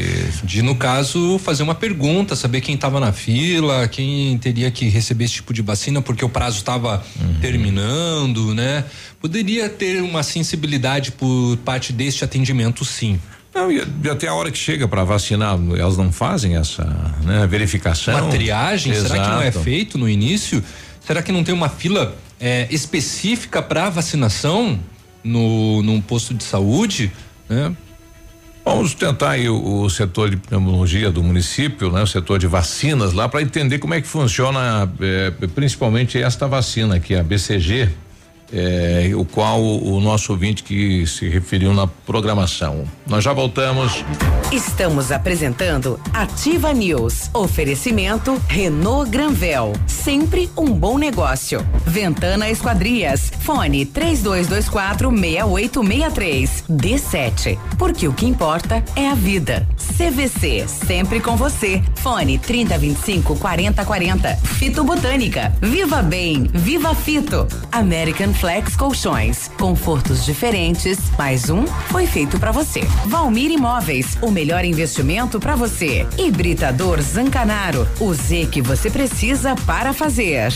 de 0.43 0.61
no 0.61 0.76
caso 0.76 1.38
fazer 1.39 1.64
uma 1.64 1.76
pergunta, 1.76 2.35
saber 2.35 2.61
quem 2.61 2.76
estava 2.76 2.99
na 2.99 3.11
fila, 3.11 3.88
quem 3.88 4.38
teria 4.38 4.72
que 4.72 4.88
receber 4.88 5.26
esse 5.26 5.35
tipo 5.35 5.53
de 5.53 5.61
vacina 5.61 6.02
porque 6.02 6.23
o 6.23 6.30
prazo 6.30 6.57
estava 6.57 7.03
terminando, 7.41 8.53
né? 8.53 8.85
Poderia 9.19 9.68
ter 9.68 10.02
uma 10.02 10.23
sensibilidade 10.23 11.11
por 11.11 11.57
parte 11.57 11.91
deste 11.91 12.23
atendimento, 12.23 12.85
sim. 12.85 13.19
Não, 13.53 13.72
e, 13.72 13.81
até 14.10 14.27
a 14.27 14.34
hora 14.34 14.52
que 14.52 14.57
chega 14.57 14.88
para 14.88 15.03
vacinar, 15.03 15.57
elas 15.77 15.97
não 15.97 16.11
fazem 16.11 16.56
essa 16.57 16.84
né, 17.23 17.47
verificação. 17.47 18.14
Uma 18.14 18.30
triagem, 18.30 18.93
será 18.93 19.23
que 19.23 19.30
não 19.30 19.41
é 19.41 19.47
Exato. 19.47 19.64
feito 19.64 19.97
no 19.97 20.10
início? 20.10 20.64
Será 21.06 21.22
que 21.22 21.31
não 21.31 21.43
tem 21.43 21.53
uma 21.53 21.69
fila 21.69 22.15
é, 22.40 22.68
específica 22.70 23.62
para 23.62 23.90
vacinação 23.90 24.80
no 25.24 25.82
num 25.82 26.02
posto 26.02 26.34
de 26.34 26.44
saúde, 26.44 27.12
né? 27.49 27.76
Vamos 28.64 28.95
tentar 28.95 29.32
aí 29.32 29.48
o, 29.48 29.84
o, 29.84 29.90
setor 29.91 30.32
de 30.32 30.38
pneumologia 30.38 31.12
do 31.12 31.22
município, 31.22 31.91
né? 31.91 32.02
O 32.02 32.07
setor 32.07 32.40
de 32.40 32.48
vacinas 32.48 33.14
lá 33.14 33.30
para 33.30 33.44
entender 33.44 33.78
como 33.78 33.94
é 33.94 34.02
que 34.02 34.07
funciona, 34.07 34.91
eh, 34.99 35.32
principalmente 35.53 36.20
esta 36.20 36.48
vacina 36.48 36.95
aqui, 36.95 37.14
a 37.14 37.22
BCG, 37.22 37.90
é, 38.56 39.11
o 39.14 39.26
qual 39.26 39.61
o 39.61 39.99
nosso 39.99 40.32
ouvinte 40.32 40.64
que 40.64 41.06
se 41.06 41.27
referiu 41.27 41.73
na 41.73 41.86
programação. 41.86 42.86
Nós 43.06 43.23
já 43.23 43.34
voltamos. 43.34 44.03
Estamos 44.52 45.11
apresentando 45.11 45.99
Ativa 46.14 46.72
News. 46.72 47.30
Oferecimento 47.34 48.41
Renault 48.48 49.11
Granvel. 49.11 49.73
Sempre 49.86 50.49
um 50.56 50.68
bom 50.68 50.98
negócio. 50.98 51.65
Ventana 51.86 52.49
Esquadrias. 52.49 53.32
Fone 53.41 53.86
3224 53.86 55.10
6863. 55.10 56.64
D7. 56.69 57.57
Porque 57.77 58.07
o 58.07 58.14
que 58.14 58.26
importa 58.26 58.82
é 58.95 59.10
a 59.10 59.15
vida. 59.15 59.68
CVC. 59.98 60.65
Sempre 60.68 61.19
com 61.19 61.36
você. 61.36 61.84
Fone 61.95 62.38
3025 62.38 63.36
4040. 63.38 64.36
Fito 64.38 64.84
Botânica. 64.84 65.53
Viva 65.61 66.02
Bem. 66.02 66.49
Viva 66.53 66.95
Fito. 66.95 67.48
American 67.72 68.34
Flex 68.45 68.76
Colchões. 68.76 69.47
Confortos 69.59 70.23
diferentes. 70.23 70.99
Mais 71.17 71.49
um 71.49 71.65
foi 71.65 72.05
feito 72.05 72.39
para 72.39 72.51
você. 72.51 72.81
Valmir 73.07 73.49
Imóveis. 73.49 74.19
O 74.22 74.30
melhor 74.30 74.63
investimento 74.63 75.39
para 75.39 75.55
você. 75.55 76.05
Hibridador 76.15 77.01
Zancanaro. 77.01 77.88
O 77.99 78.13
Z 78.13 78.47
que 78.51 78.61
você 78.61 78.91
precisa 78.91 79.55
para 79.65 79.93
fazer. 79.93 80.53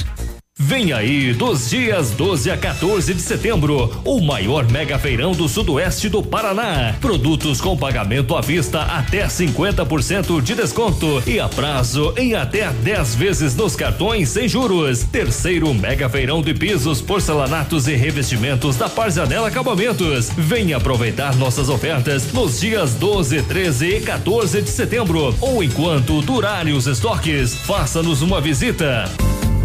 Vem 0.61 0.91
aí, 0.91 1.33
dos 1.33 1.69
dias 1.69 2.11
12 2.11 2.51
a 2.51 2.57
14 2.57 3.13
de 3.13 3.21
setembro, 3.21 3.89
o 4.03 4.19
maior 4.19 4.69
mega 4.69 4.99
feirão 4.99 5.31
do 5.31 5.47
sudoeste 5.47 6.09
do 6.09 6.21
Paraná. 6.21 6.93
Produtos 6.99 7.61
com 7.61 7.77
pagamento 7.77 8.35
à 8.35 8.41
vista 8.41 8.81
até 8.81 9.25
50% 9.25 10.41
de 10.41 10.55
desconto 10.55 11.23
e 11.25 11.39
a 11.39 11.47
prazo 11.47 12.13
em 12.17 12.35
até 12.35 12.69
10 12.69 13.15
vezes 13.15 13.55
nos 13.55 13.73
cartões 13.73 14.27
sem 14.27 14.49
juros. 14.49 15.05
Terceiro 15.05 15.73
mega 15.73 16.09
feirão 16.09 16.41
de 16.41 16.53
pisos, 16.53 16.99
porcelanatos 16.99 17.87
e 17.87 17.95
revestimentos 17.95 18.75
da 18.75 18.89
Parzanela 18.89 19.47
Acabamentos. 19.47 20.29
Venha 20.37 20.75
aproveitar 20.75 21.37
nossas 21.37 21.69
ofertas 21.69 22.33
nos 22.33 22.59
dias 22.59 22.95
12, 22.95 23.43
13 23.43 23.87
e 23.87 24.01
14 24.01 24.61
de 24.61 24.69
setembro 24.69 25.33
ou 25.39 25.63
enquanto 25.63 26.21
durarem 26.21 26.73
os 26.73 26.85
estoques. 26.85 27.55
Faça-nos 27.55 28.21
uma 28.21 28.41
visita. 28.41 29.09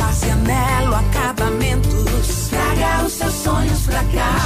Marcianelo 0.05 0.95
Acabamentos. 0.95 2.49
Traga 2.51 3.07
os 3.07 3.13
seus 3.13 3.33
sonhos 3.33 3.81
pra 3.87 4.05
cá. 4.05 4.37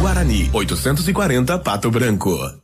Guarani, 0.00 0.48
840 0.52 1.58
Pato 1.58 1.90
Branco. 1.90 2.63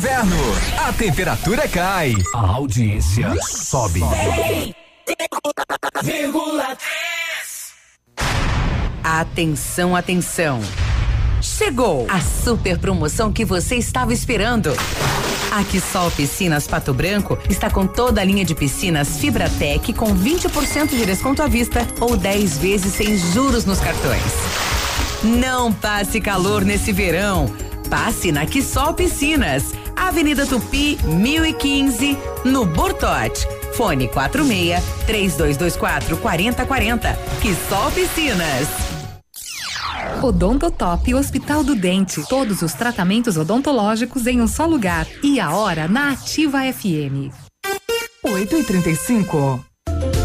Inverno, 0.00 0.34
a 0.78 0.94
temperatura 0.94 1.68
cai, 1.68 2.14
a 2.34 2.38
audiência 2.38 3.34
sobe. 3.42 4.00
Atenção, 9.04 9.94
atenção. 9.94 10.62
Chegou 11.42 12.06
a 12.08 12.18
super 12.18 12.78
promoção 12.78 13.30
que 13.30 13.44
você 13.44 13.76
estava 13.76 14.14
esperando. 14.14 14.72
A 15.50 15.62
Quissol 15.64 16.10
Piscinas 16.12 16.66
Pato 16.66 16.94
Branco 16.94 17.38
está 17.50 17.68
com 17.68 17.86
toda 17.86 18.22
a 18.22 18.24
linha 18.24 18.42
de 18.46 18.54
piscinas 18.54 19.18
Fibratec 19.18 19.92
com 19.92 20.16
20% 20.16 20.88
de 20.88 21.04
desconto 21.04 21.42
à 21.42 21.46
vista 21.46 21.86
ou 22.00 22.16
10 22.16 22.56
vezes 22.56 22.94
sem 22.94 23.18
juros 23.18 23.66
nos 23.66 23.80
cartões. 23.80 24.32
Não 25.22 25.70
passe 25.70 26.22
calor 26.22 26.64
nesse 26.64 26.90
verão. 26.90 27.54
Passe 27.90 28.30
na 28.30 28.46
Quissol 28.46 28.94
Piscinas, 28.94 29.74
Avenida 29.96 30.46
Tupi, 30.46 30.96
1015, 31.02 32.16
no 32.44 32.64
Bortote. 32.64 33.46
Fone 33.74 34.06
46 34.06 34.82
3224 35.06 36.16
4040. 36.18 37.18
Quissol 37.42 37.90
Piscinas. 37.90 38.68
Odontotop 40.22 41.14
Hospital 41.14 41.64
do 41.64 41.74
Dente. 41.74 42.22
Todos 42.28 42.62
os 42.62 42.74
tratamentos 42.74 43.36
odontológicos 43.36 44.26
em 44.26 44.40
um 44.40 44.46
só 44.46 44.66
lugar. 44.66 45.06
E 45.22 45.40
a 45.40 45.50
hora 45.50 45.88
na 45.88 46.12
Ativa 46.12 46.60
FM. 46.72 47.34
8 48.22 48.56
e 48.56 48.64
35 48.64 49.69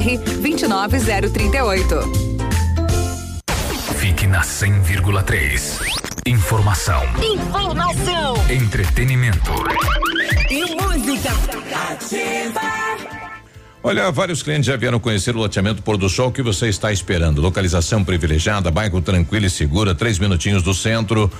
29038. 0.00 2.00
Fique 3.98 4.26
na 4.26 4.42
100,3. 4.42 5.80
Informação, 6.26 7.02
Informação 7.22 8.34
entretenimento. 8.50 9.52
e 10.50 10.74
música. 10.74 11.30
Olha, 13.82 14.10
vários 14.10 14.42
clientes 14.42 14.66
já 14.66 14.76
vieram 14.76 14.98
conhecer 14.98 15.34
o 15.36 15.38
loteamento 15.38 15.82
Pôr 15.82 15.96
do 15.96 16.08
Sol 16.08 16.32
que 16.32 16.42
você 16.42 16.68
está 16.68 16.92
esperando. 16.92 17.40
Localização 17.40 18.04
privilegiada, 18.04 18.70
bairro 18.70 19.00
tranquilo 19.00 19.46
e 19.46 19.50
segura, 19.50 19.94
três 19.94 20.18
minutinhos 20.18 20.62
do 20.62 20.74
centro. 20.74 21.30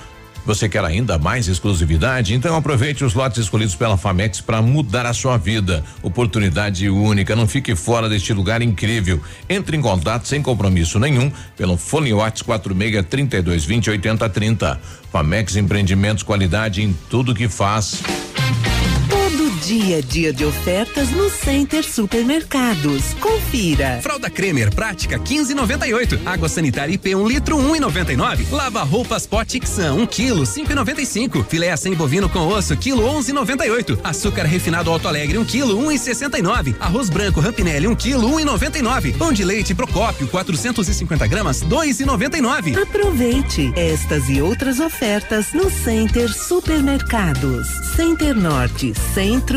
Você 0.47 0.69
quer 0.69 0.85
ainda 0.85 1.17
mais 1.17 1.49
exclusividade? 1.49 2.33
Então 2.33 2.55
aproveite 2.55 3.03
os 3.03 3.13
lotes 3.13 3.37
escolhidos 3.37 3.75
pela 3.75 3.97
Famex 3.97 4.39
para 4.39 4.61
mudar 4.61 5.05
a 5.05 5.13
sua 5.13 5.35
vida. 5.35 5.83
Oportunidade 6.01 6.89
única. 6.89 7.35
Não 7.35 7.45
fique 7.45 7.75
fora 7.75 8.07
deste 8.07 8.31
lugar 8.31 8.61
incrível. 8.61 9.21
Entre 9.49 9.75
em 9.75 9.81
contato 9.81 10.25
sem 10.25 10.41
compromisso 10.41 10.99
nenhum 10.99 11.29
pelo 11.57 11.75
Fone 11.75 12.13
Whats 12.13 12.43
46 12.43 13.05
32 13.09 13.65
20 13.65 13.89
80 13.89 14.29
30. 14.29 14.79
Famex 15.11 15.57
Empreendimentos, 15.57 16.23
qualidade 16.23 16.81
em 16.81 16.95
tudo 17.09 17.35
que 17.35 17.49
faz. 17.49 18.01
Dia, 19.67 20.01
dia 20.01 20.31
de 20.31 20.45
ofertas 20.45 21.09
no 21.11 21.29
Center 21.29 21.83
Supermercados. 21.83 23.13
Confira. 23.19 23.99
Fralda 24.01 24.29
Cremer 24.29 24.73
Prática 24.73 25.19
15,98. 25.19 26.25
Água 26.25 26.47
sanitária 26.47 26.93
IP 26.93 27.13
1 27.13 27.27
litro 27.27 27.57
1,99. 27.57 28.49
Lava 28.49 28.81
roupas 28.83 29.27
Pote 29.27 29.59
Xan 29.59 29.95
1 29.95 30.07
quilo 30.07 30.43
5,95. 30.43 31.45
Filé 31.49 31.75
sem 31.75 31.93
bovino 31.93 32.29
com 32.29 32.47
osso 32.47 32.77
quilo 32.77 33.03
11,98. 33.03 33.99
Açúcar 34.05 34.45
refinado 34.45 34.89
Alto 34.89 35.09
Alegre 35.09 35.37
1 35.37 35.43
quilo 35.43 35.77
1,69. 35.81 36.73
Arroz 36.79 37.09
branco 37.09 37.41
Rampinelli 37.41 37.87
1 37.87 37.95
quilo 37.97 38.29
1,99. 38.39 39.17
Pão 39.17 39.33
de 39.33 39.43
leite 39.43 39.75
Procópio 39.75 40.29
450 40.29 41.27
gramas 41.27 41.61
2,99. 41.61 42.81
Aproveite 42.81 43.73
estas 43.75 44.29
e 44.29 44.41
outras 44.41 44.79
ofertas 44.79 45.51
no 45.51 45.69
Center 45.69 46.31
Supermercados. 46.31 47.67
Center 47.97 48.33
Norte, 48.33 48.93
Centro 49.13 49.56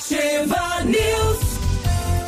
Ativa 0.00 0.82
News. 0.86 1.60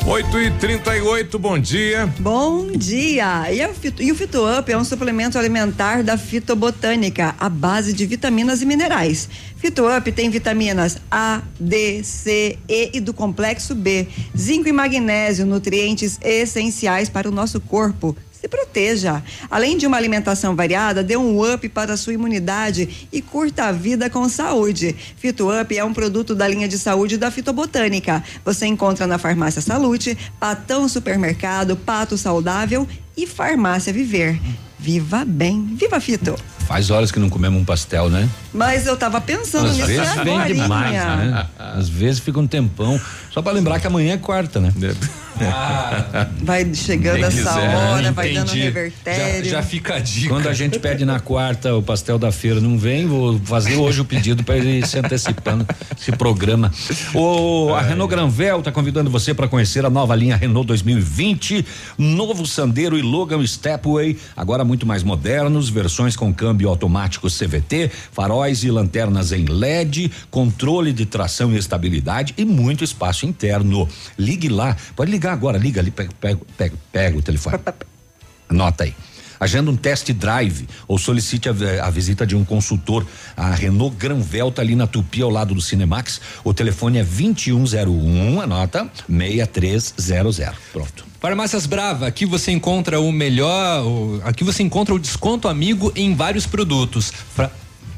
8 0.05 0.39
e 0.39 0.51
38 0.59 1.39
bom 1.39 1.57
dia. 1.57 2.05
Bom 2.19 2.67
dia! 2.67 3.51
E, 3.51 3.63
a 3.63 3.73
Fito, 3.73 4.03
e 4.03 4.11
o 4.11 4.15
Fito 4.15 4.45
Up 4.47 4.71
é 4.71 4.77
um 4.77 4.83
suplemento 4.83 5.39
alimentar 5.39 6.03
da 6.03 6.15
fitobotânica, 6.15 7.33
à 7.39 7.49
base 7.49 7.91
de 7.91 8.05
vitaminas 8.05 8.61
e 8.61 8.65
minerais. 8.67 9.27
Fito 9.57 9.87
Up 9.87 10.11
tem 10.11 10.29
vitaminas 10.29 10.99
A, 11.09 11.41
D, 11.59 12.03
C, 12.03 12.59
E 12.69 12.91
e 12.93 12.99
do 12.99 13.11
complexo 13.11 13.73
B, 13.73 14.07
zinco 14.37 14.69
e 14.69 14.71
magnésio, 14.71 15.43
nutrientes 15.43 16.19
essenciais 16.21 17.09
para 17.09 17.27
o 17.27 17.31
nosso 17.31 17.59
corpo. 17.59 18.15
Se 18.43 18.49
proteja. 18.49 19.23
Além 19.49 19.77
de 19.77 19.87
uma 19.87 19.95
alimentação 19.95 20.53
variada, 20.53 21.01
dê 21.01 21.15
um 21.15 21.41
up 21.53 21.69
para 21.69 21.93
a 21.93 21.97
sua 21.97 22.13
imunidade 22.13 23.07
e 23.09 23.21
curta 23.21 23.63
a 23.63 23.71
vida 23.71 24.09
com 24.09 24.27
saúde. 24.27 24.93
Fito 25.15 25.49
Up 25.49 25.77
é 25.77 25.81
um 25.81 25.93
produto 25.93 26.35
da 26.35 26.45
linha 26.45 26.67
de 26.67 26.77
saúde 26.77 27.17
da 27.17 27.31
Fitobotânica. 27.31 28.21
Você 28.43 28.65
encontra 28.65 29.07
na 29.07 29.17
Farmácia 29.17 29.61
Salute, 29.61 30.17
Patão 30.41 30.89
Supermercado, 30.89 31.77
Pato 31.77 32.17
Saudável 32.17 32.85
e 33.15 33.25
Farmácia 33.25 33.93
Viver. 33.93 34.37
Viva 34.83 35.23
bem. 35.23 35.77
Viva 35.79 35.97
Fito. 36.01 36.35
Faz 36.67 36.89
horas 36.91 37.09
que 37.09 37.17
não 37.17 37.29
comemos 37.29 37.61
um 37.61 37.63
pastel, 37.63 38.09
né? 38.09 38.27
Mas 38.53 38.85
eu 38.85 38.97
tava 38.97 39.21
pensando 39.21 39.67
Às 39.67 39.77
nisso 39.77 39.87
vezes 39.87 40.13
vem 40.15 40.33
agora. 40.35 40.53
demais, 40.53 40.93
né? 40.93 41.45
Às 41.57 41.87
vezes 41.87 42.19
fica 42.19 42.37
um 42.37 42.45
tempão. 42.45 42.99
Só 43.31 43.41
pra 43.41 43.53
lembrar 43.53 43.79
que 43.79 43.87
amanhã 43.87 44.15
é 44.15 44.17
quarta, 44.17 44.59
né? 44.59 44.73
Vai 46.43 46.73
chegando 46.75 47.23
essa 47.23 47.37
quiser. 47.53 47.75
hora, 47.75 48.11
vai 48.11 48.33
dando 48.33 48.51
revertério. 48.51 49.63
fica 49.63 49.95
a 49.95 49.99
dica. 49.99 50.29
Quando 50.29 50.47
a 50.47 50.53
gente 50.53 50.79
pede 50.79 51.05
na 51.05 51.19
quarta 51.19 51.73
o 51.75 51.81
pastel 51.81 52.19
da 52.19 52.31
feira 52.31 52.59
não 52.61 52.77
vem, 52.77 53.07
vou 53.07 53.39
fazer 53.39 53.75
hoje 53.75 54.01
o 54.01 54.05
pedido 54.05 54.43
para 54.43 54.57
ele 54.57 54.79
ir 54.79 54.87
se 54.87 54.99
antecipando 54.99 55.65
esse 55.99 56.11
programa. 56.11 56.71
O, 57.13 57.73
a 57.73 57.81
Renault 57.81 58.13
Granvel 58.13 58.59
está 58.59 58.71
convidando 58.71 59.09
você 59.09 59.33
para 59.33 59.47
conhecer 59.47 59.85
a 59.85 59.89
nova 59.89 60.15
linha 60.15 60.35
Renault 60.35 60.67
2020, 60.67 61.65
novo 61.97 62.45
Sandero 62.45 62.97
e 62.97 63.01
Logan 63.01 63.45
Stepway, 63.45 64.17
agora 64.35 64.63
muito 64.63 64.72
mais 64.85 65.03
modernos, 65.03 65.69
versões 65.69 66.15
com 66.15 66.33
câmbio 66.33 66.67
automático 66.67 67.27
CVT, 67.27 67.91
faróis 68.11 68.63
e 68.63 68.71
lanternas 68.71 69.31
em 69.31 69.45
LED, 69.45 70.11
controle 70.31 70.91
de 70.91 71.05
tração 71.05 71.53
e 71.53 71.57
estabilidade 71.57 72.33
e 72.37 72.43
muito 72.43 72.83
espaço 72.83 73.25
interno. 73.25 73.87
Ligue 74.17 74.49
lá, 74.49 74.75
pode 74.95 75.11
ligar 75.11 75.33
agora, 75.33 75.57
liga 75.57 75.79
ali, 75.79 75.91
pega, 75.91 76.11
pega, 76.19 76.39
pega, 76.57 76.75
pega 76.91 77.17
o 77.17 77.21
telefone. 77.21 77.59
Anota 78.49 78.83
aí. 78.83 78.95
Agenda 79.43 79.69
um 79.69 79.75
test 79.75 80.09
drive 80.13 80.69
ou 80.87 80.97
solicite 80.97 81.49
a, 81.49 81.51
a 81.85 81.89
visita 81.89 82.25
de 82.25 82.33
um 82.33 82.45
consultor. 82.45 83.05
A 83.35 83.51
Renault 83.51 83.93
Granvel 83.97 84.49
tá 84.49 84.61
ali 84.61 84.73
na 84.73 84.87
Tupi, 84.87 85.21
ao 85.21 85.29
lado 85.29 85.53
do 85.53 85.59
Cinemax. 85.59 86.21
O 86.45 86.53
telefone 86.53 86.99
é 86.99 87.03
2101, 87.03 88.39
anota 88.39 88.89
6300. 89.09 90.39
Pronto. 90.71 91.05
Farmácias 91.19 91.65
Brava, 91.65 92.07
aqui 92.07 92.25
você 92.25 92.51
encontra 92.51 93.01
o 93.01 93.11
melhor, 93.11 93.83
aqui 94.23 94.45
você 94.45 94.63
encontra 94.63 94.93
o 94.93 94.99
desconto 94.99 95.49
amigo 95.49 95.91
em 95.93 96.15
vários 96.15 96.47
produtos. 96.47 97.11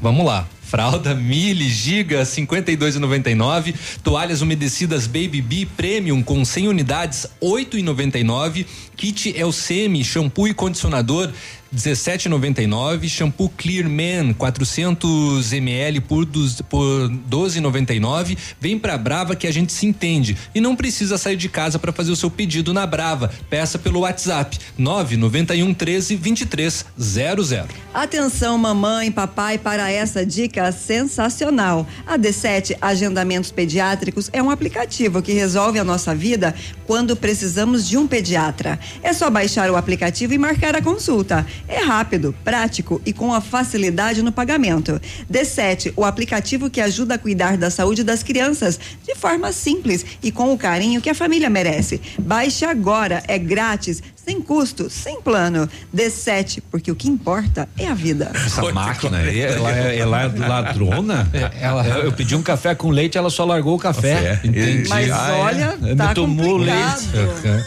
Vamos 0.02 0.26
lá. 0.26 0.48
Fralda 0.68 1.14
Mili 1.14 1.68
Giga 1.68 2.22
52,99, 2.22 3.74
toalhas 4.02 4.42
umedecidas 4.42 5.06
Baby 5.06 5.40
Bee 5.40 5.64
Premium 5.64 6.22
com 6.24 6.44
100 6.44 6.68
unidades 6.68 7.26
8,99, 7.40 8.66
kit 8.96 9.32
El 9.36 9.52
Semi 9.52 10.02
shampoo 10.02 10.48
e 10.48 10.54
condicionador 10.54 11.32
17,99, 11.74 13.08
shampoo 13.08 13.48
Clear 13.56 13.88
Man 13.88 14.32
400 14.34 15.52
ml 15.52 16.00
por 16.00 16.24
dos- 16.24 16.60
por 16.62 17.08
12,99. 17.28 18.36
Vem 18.60 18.78
pra 18.78 18.96
Brava 18.98 19.34
que 19.36 19.46
a 19.46 19.52
gente 19.52 19.72
se 19.72 19.86
entende 19.86 20.36
e 20.54 20.60
não 20.60 20.76
precisa 20.76 21.18
sair 21.18 21.36
de 21.36 21.48
casa 21.48 21.78
para 21.78 21.92
fazer 21.92 22.10
o 22.12 22.16
seu 22.16 22.30
pedido 22.30 22.72
na 22.72 22.86
Brava. 22.86 23.30
Peça 23.50 23.78
pelo 23.78 24.00
WhatsApp 24.00 24.58
991 24.78 25.74
13 25.74 26.16
23 26.16 26.84
00. 26.98 27.68
Atenção, 27.92 28.56
mamãe, 28.58 29.10
papai, 29.10 29.58
para 29.58 29.90
essa 29.90 30.24
dica 30.24 30.70
sensacional. 30.72 31.86
A 32.06 32.18
D7 32.18 32.76
Agendamentos 32.80 33.50
Pediátricos 33.50 34.28
é 34.32 34.42
um 34.42 34.50
aplicativo 34.50 35.22
que 35.22 35.32
resolve 35.32 35.78
a 35.78 35.84
nossa 35.84 36.14
vida 36.14 36.54
quando 36.86 37.16
precisamos 37.16 37.88
de 37.88 37.96
um 37.96 38.06
pediatra. 38.06 38.78
É 39.02 39.12
só 39.12 39.30
baixar 39.30 39.70
o 39.70 39.76
aplicativo 39.76 40.32
e 40.34 40.38
marcar 40.38 40.74
a 40.76 40.82
consulta. 40.82 41.46
É 41.68 41.80
rápido, 41.84 42.34
prático 42.44 43.00
e 43.04 43.12
com 43.12 43.32
a 43.32 43.40
facilidade 43.40 44.22
no 44.22 44.32
pagamento. 44.32 45.00
D7, 45.30 45.92
o 45.96 46.04
aplicativo 46.04 46.70
que 46.70 46.80
ajuda 46.80 47.14
a 47.14 47.18
cuidar 47.18 47.56
da 47.56 47.70
saúde 47.70 48.02
das 48.04 48.22
crianças 48.22 48.78
de 49.06 49.14
forma 49.14 49.52
simples 49.52 50.04
e 50.22 50.30
com 50.32 50.52
o 50.52 50.58
carinho 50.58 51.00
que 51.00 51.10
a 51.10 51.14
família 51.14 51.48
merece. 51.50 52.00
Baixe 52.18 52.64
agora, 52.64 53.22
é 53.28 53.38
grátis, 53.38 54.02
sem 54.14 54.40
custo, 54.42 54.90
sem 54.90 55.20
plano. 55.20 55.68
D7, 55.94 56.60
porque 56.70 56.90
o 56.90 56.96
que 56.96 57.08
importa 57.08 57.68
é 57.78 57.86
a 57.88 57.94
vida. 57.94 58.30
Essa 58.34 58.72
máquina 58.72 59.18
aí, 59.18 59.40
ela 59.40 59.70
é, 59.76 59.98
ela 59.98 60.22
é 60.22 60.26
ladrona? 60.48 61.28
ela- 61.60 61.86
eu 61.86 62.12
pedi 62.12 62.34
um 62.34 62.42
café 62.42 62.74
com 62.74 62.90
leite, 62.90 63.16
ela 63.16 63.30
só 63.30 63.44
largou 63.44 63.76
o 63.76 63.78
café. 63.78 64.14
Café. 64.14 64.40
Entendi. 64.44 64.88
Mas 64.88 65.08
é? 65.08 65.12
olha, 65.12 65.76
Me 65.80 65.94
tá 65.96 66.14
tomou 66.14 66.58
complicado. 66.58 67.02
leite. 67.14 67.66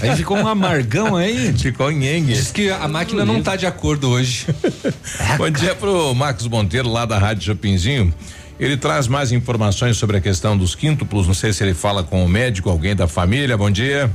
Aí 0.00 0.16
ficou 0.16 0.36
um 0.36 0.46
amargão 0.46 1.16
aí. 1.16 1.52
Ficou 1.52 1.90
nhengue. 1.90 2.34
Diz 2.34 2.50
que 2.50 2.70
a 2.70 2.88
máquina 2.88 3.24
não 3.24 3.42
tá 3.42 3.56
de 3.56 3.66
acordo 3.66 4.08
hoje. 4.08 4.46
Bom 5.36 5.50
dia 5.50 5.74
pro 5.74 6.14
Marcos 6.14 6.46
Monteiro, 6.46 6.88
lá 6.88 7.04
da 7.04 7.18
Rádio 7.18 7.44
Chopinzinho. 7.44 8.12
Ele 8.58 8.76
traz 8.76 9.06
mais 9.06 9.30
informações 9.30 9.96
sobre 9.96 10.16
a 10.16 10.20
questão 10.20 10.56
dos 10.56 10.74
quíntuplos. 10.74 11.26
Não 11.26 11.34
sei 11.34 11.52
se 11.52 11.62
ele 11.62 11.74
fala 11.74 12.02
com 12.02 12.24
o 12.24 12.28
médico, 12.28 12.68
alguém 12.68 12.94
da 12.94 13.06
família. 13.06 13.56
Bom 13.56 13.70
dia. 13.70 14.10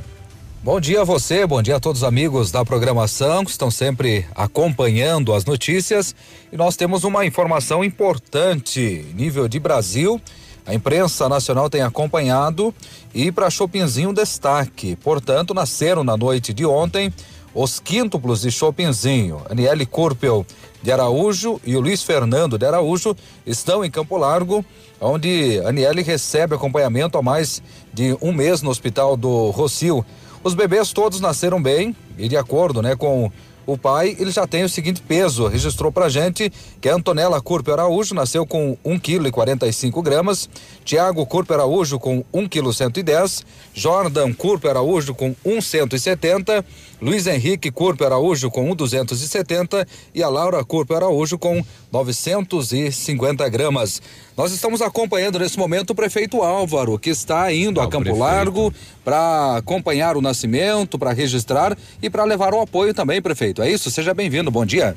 Bom 0.62 0.80
dia 0.80 1.02
a 1.02 1.04
você, 1.04 1.46
bom 1.46 1.62
dia 1.62 1.76
a 1.76 1.80
todos 1.80 2.04
os 2.04 2.08
amigos 2.08 2.50
da 2.50 2.64
programação 2.64 3.44
que 3.44 3.52
estão 3.52 3.70
sempre 3.70 4.26
acompanhando 4.34 5.34
as 5.34 5.44
notícias. 5.44 6.16
E 6.54 6.56
nós 6.56 6.78
temos 6.78 7.04
uma 7.04 7.26
informação 7.26 7.84
importante, 7.84 9.06
nível 9.14 9.50
de 9.50 9.60
Brasil. 9.60 10.22
A 10.66 10.74
imprensa 10.74 11.28
nacional 11.28 11.70
tem 11.70 11.82
acompanhado 11.82 12.74
e 13.14 13.32
para 13.32 13.50
Chopinzinho 13.50 14.14
destaque. 14.14 14.96
Portanto, 14.96 15.54
nasceram 15.54 16.04
na 16.04 16.16
noite 16.16 16.54
de 16.54 16.66
ontem 16.66 17.14
os 17.54 17.80
quíntuplos 17.80 18.42
de 18.42 18.52
Chopinzinho. 18.52 19.42
Aniele 19.50 19.86
Kurpel 19.86 20.46
de 20.82 20.92
Araújo 20.92 21.60
e 21.66 21.76
o 21.76 21.82
Luiz 21.82 22.02
Fernando 22.02 22.58
de 22.58 22.66
Araújo 22.66 23.16
estão 23.46 23.84
em 23.84 23.92
Campo 23.92 24.18
Largo, 24.18 24.66
onde 25.00 25.62
Aniele 25.66 26.02
recebe 26.02 26.56
acompanhamento 26.56 27.18
há 27.18 27.22
mais 27.22 27.62
de 27.94 28.18
um 28.22 28.32
mês 28.32 28.62
no 28.62 28.70
hospital 28.70 29.18
do 29.18 29.50
Rocio. 29.50 30.06
Os 30.44 30.54
bebês 30.54 30.92
todos 30.92 31.20
nasceram 31.20 31.62
bem 31.62 31.96
e 32.18 32.28
de 32.28 32.38
acordo, 32.38 32.82
né, 32.82 32.96
com 32.96 33.32
O 33.66 33.78
pai, 33.78 34.16
ele 34.20 34.30
já 34.30 34.46
tem 34.46 34.64
o 34.64 34.70
seguinte 34.70 35.02
peso, 35.02 35.48
registrou 35.48 35.92
pra 35.92 36.10
gente 36.10 36.52
que 36.82 36.90
é 36.90 36.92
Antonella 36.92 37.42
Curpe 37.42 37.72
Araújo, 37.72 38.14
nasceu 38.14 38.46
com 38.46 38.78
1 38.84 39.00
kg 39.00 39.28
e 39.28 39.32
45 39.32 40.02
gramas, 40.02 40.50
Tiago 40.84 41.26
Curpe 41.26 41.54
Araújo 41.54 41.98
com 41.98 42.26
1 42.34 42.50
kg 42.50 42.74
110, 42.74 43.46
Jordan 43.74 44.34
Curpe 44.34 44.68
Araújo 44.68 45.16
com 45.16 45.34
1 45.46 45.62
170, 45.62 46.66
Luiz 47.04 47.28
Henrique 47.28 47.70
Curpe 47.70 48.06
Araújo 48.06 48.50
com 48.50 48.72
1 48.72 48.76
270 48.76 49.86
e 50.16 50.24
a 50.24 50.30
Laura 50.30 50.64
Curpe 50.64 50.96
Araújo 50.96 51.38
com 51.38 51.62
950 51.92 53.50
gramas. 53.50 54.02
Nós 54.38 54.54
estamos 54.54 54.82
acompanhando 54.82 55.38
nesse 55.38 55.60
momento 55.60 55.90
o 55.90 55.96
prefeito 55.96 56.42
Álvaro, 56.42 56.98
que 56.98 57.10
está 57.10 57.52
indo 57.52 57.82
a 57.82 57.90
Campo 57.90 58.06
prefeito. 58.06 58.20
Largo 58.20 58.74
para 59.04 59.58
acompanhar 59.58 60.16
o 60.16 60.22
nascimento, 60.22 60.98
para 60.98 61.12
registrar 61.12 61.78
e 62.02 62.10
para 62.10 62.24
levar 62.24 62.54
o 62.54 62.62
apoio 62.62 62.94
também, 62.94 63.22
prefeito. 63.22 63.62
É 63.62 63.70
isso? 63.70 63.92
Seja 63.92 64.14
bem-vindo. 64.14 64.50
Bom 64.50 64.66
dia. 64.66 64.96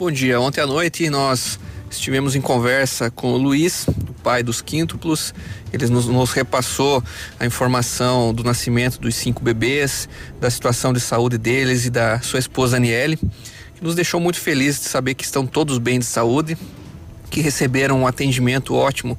Bom 0.00 0.10
dia. 0.10 0.40
Ontem 0.40 0.60
à 0.60 0.66
noite 0.66 1.08
nós 1.08 1.60
estivemos 1.90 2.36
em 2.36 2.40
conversa 2.40 3.10
com 3.10 3.32
o 3.32 3.36
Luiz, 3.36 3.86
o 3.88 4.14
pai 4.22 4.42
dos 4.42 4.62
quíntuplos. 4.62 5.34
Ele 5.72 5.86
nos, 5.88 6.06
nos 6.06 6.30
repassou 6.30 7.02
a 7.38 7.44
informação 7.44 8.32
do 8.32 8.44
nascimento 8.44 9.00
dos 9.00 9.16
cinco 9.16 9.42
bebês, 9.42 10.08
da 10.40 10.48
situação 10.48 10.92
de 10.92 11.00
saúde 11.00 11.36
deles 11.36 11.84
e 11.86 11.90
da 11.90 12.20
sua 12.20 12.38
esposa 12.38 12.76
Aniele, 12.76 13.16
que 13.16 13.82
nos 13.82 13.94
deixou 13.94 14.20
muito 14.20 14.38
felizes 14.38 14.80
de 14.82 14.88
saber 14.88 15.14
que 15.14 15.24
estão 15.24 15.44
todos 15.44 15.78
bem 15.78 15.98
de 15.98 16.04
saúde, 16.04 16.56
que 17.28 17.40
receberam 17.40 18.00
um 18.00 18.06
atendimento 18.06 18.74
ótimo 18.74 19.18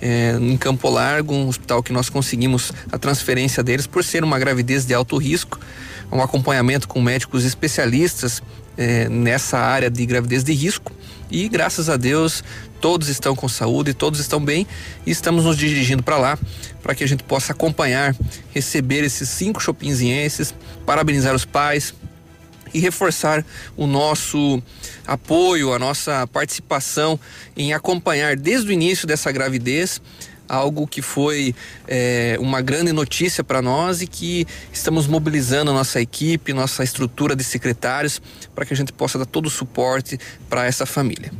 eh, 0.00 0.36
em 0.40 0.56
Campo 0.56 0.88
Largo, 0.88 1.34
um 1.34 1.48
hospital 1.48 1.82
que 1.82 1.92
nós 1.92 2.08
conseguimos 2.08 2.72
a 2.90 2.98
transferência 2.98 3.62
deles 3.62 3.86
por 3.86 4.02
ser 4.02 4.24
uma 4.24 4.38
gravidez 4.38 4.84
de 4.84 4.94
alto 4.94 5.16
risco, 5.16 5.58
um 6.10 6.22
acompanhamento 6.22 6.86
com 6.86 7.00
médicos 7.00 7.44
especialistas 7.44 8.42
eh, 8.76 9.08
nessa 9.08 9.58
área 9.58 9.90
de 9.90 10.04
gravidez 10.04 10.44
de 10.44 10.52
risco 10.52 10.92
e 11.32 11.48
graças 11.48 11.88
a 11.88 11.96
Deus 11.96 12.44
todos 12.80 13.08
estão 13.08 13.34
com 13.34 13.48
saúde, 13.48 13.94
todos 13.94 14.20
estão 14.20 14.44
bem 14.44 14.66
e 15.06 15.10
estamos 15.10 15.44
nos 15.44 15.56
dirigindo 15.56 16.02
para 16.02 16.18
lá 16.18 16.38
para 16.82 16.94
que 16.94 17.02
a 17.02 17.08
gente 17.08 17.22
possa 17.24 17.52
acompanhar, 17.52 18.14
receber 18.52 19.02
esses 19.02 19.28
cinco 19.28 19.60
chopinzienses, 19.60 20.54
parabenizar 20.84 21.34
os 21.34 21.44
pais, 21.44 21.94
e 22.74 22.80
reforçar 22.80 23.44
o 23.76 23.86
nosso 23.86 24.62
apoio, 25.06 25.72
a 25.72 25.78
nossa 25.78 26.26
participação 26.26 27.18
em 27.56 27.74
acompanhar 27.74 28.36
desde 28.36 28.70
o 28.70 28.72
início 28.72 29.06
dessa 29.06 29.30
gravidez 29.30 30.00
algo 30.52 30.86
que 30.86 31.00
foi 31.00 31.54
eh, 31.88 32.36
uma 32.38 32.60
grande 32.60 32.92
notícia 32.92 33.42
para 33.42 33.62
nós 33.62 34.02
e 34.02 34.06
que 34.06 34.46
estamos 34.70 35.06
mobilizando 35.06 35.70
a 35.70 35.74
nossa 35.74 35.98
equipe, 35.98 36.52
nossa 36.52 36.84
estrutura 36.84 37.34
de 37.34 37.42
secretários 37.42 38.20
para 38.54 38.66
que 38.66 38.74
a 38.74 38.76
gente 38.76 38.92
possa 38.92 39.18
dar 39.18 39.24
todo 39.24 39.46
o 39.46 39.50
suporte 39.50 40.20
para 40.50 40.66
essa 40.66 40.84
família. 40.84 41.32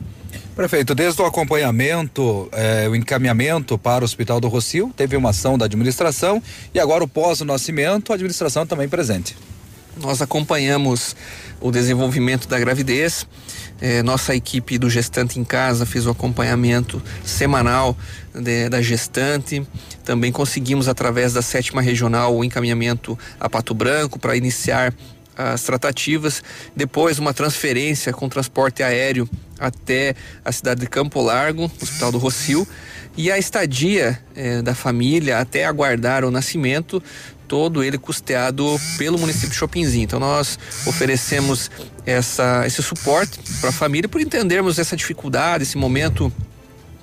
Prefeito, 0.57 0.95
desde 0.95 1.21
o 1.21 1.27
acompanhamento, 1.27 2.49
eh, 2.53 2.89
o 2.89 2.97
encaminhamento 2.97 3.77
para 3.77 4.03
o 4.03 4.05
Hospital 4.05 4.41
do 4.41 4.49
Rocio, 4.49 4.91
teve 4.97 5.15
uma 5.15 5.31
ação 5.31 5.59
da 5.59 5.67
administração 5.67 6.43
e 6.75 6.81
agora 6.81 7.05
o 7.05 7.09
pós-nascimento, 7.09 8.13
a 8.13 8.15
administração 8.15 8.67
também 8.67 8.89
presente. 8.89 9.37
Nós 9.97 10.23
acompanhamos 10.23 11.15
o 11.61 11.71
desenvolvimento 11.71 12.49
da 12.49 12.59
gravidez. 12.59 13.27
Eh, 13.81 14.03
nossa 14.03 14.35
equipe 14.35 14.79
do 14.79 14.89
Gestante 14.89 15.39
em 15.39 15.45
Casa 15.45 15.85
fez 15.85 16.07
o 16.07 16.11
acompanhamento 16.11 17.03
semanal 17.25 17.97
de- 18.35 18.69
da 18.69 18.81
gestante. 18.81 19.67
Também 20.05 20.33
conseguimos, 20.33 20.89
através 20.89 21.33
da 21.33 21.43
sétima 21.43 21.83
regional, 21.83 22.35
o 22.37 22.45
encaminhamento 22.45 23.19
a 23.39 23.49
Pato 23.51 23.75
Branco 23.75 24.19
para 24.19 24.37
iniciar 24.37 24.95
as 25.37 25.63
tratativas. 25.63 26.43
Depois, 26.77 27.19
uma 27.19 27.35
transferência 27.35 28.13
com 28.13 28.29
transporte 28.29 28.83
aéreo 28.83 29.29
até 29.59 30.15
a 30.45 30.53
cidade 30.53 30.81
de 30.81 30.87
Campo 30.87 31.21
Largo, 31.21 31.71
Hospital 31.81 32.13
do 32.13 32.19
Rocio. 32.19 32.67
E 33.17 33.31
a 33.31 33.37
estadia 33.39 34.19
eh, 34.35 34.63
da 34.63 34.75
família 34.75 35.39
até 35.39 35.67
aguardar 35.67 36.25
o 36.25 36.31
nascimento 36.31 37.03
todo 37.49 37.83
ele 37.83 37.99
custeado 37.99 38.81
pelo 38.97 39.19
município 39.19 39.51
de 39.51 39.57
Chopinzinho. 39.57 40.05
Então 40.05 40.19
nós 40.21 40.59
oferecemos 40.87 41.71
essa, 42.07 42.67
esse 42.67 42.83
suporte 42.83 43.39
para 43.61 43.71
a 43.71 43.73
família 43.73 44.09
por 44.09 44.21
entendermos 44.21 44.79
essa 44.79 44.97
dificuldade, 44.97 45.63
esse 45.63 45.77
momento 45.77 46.33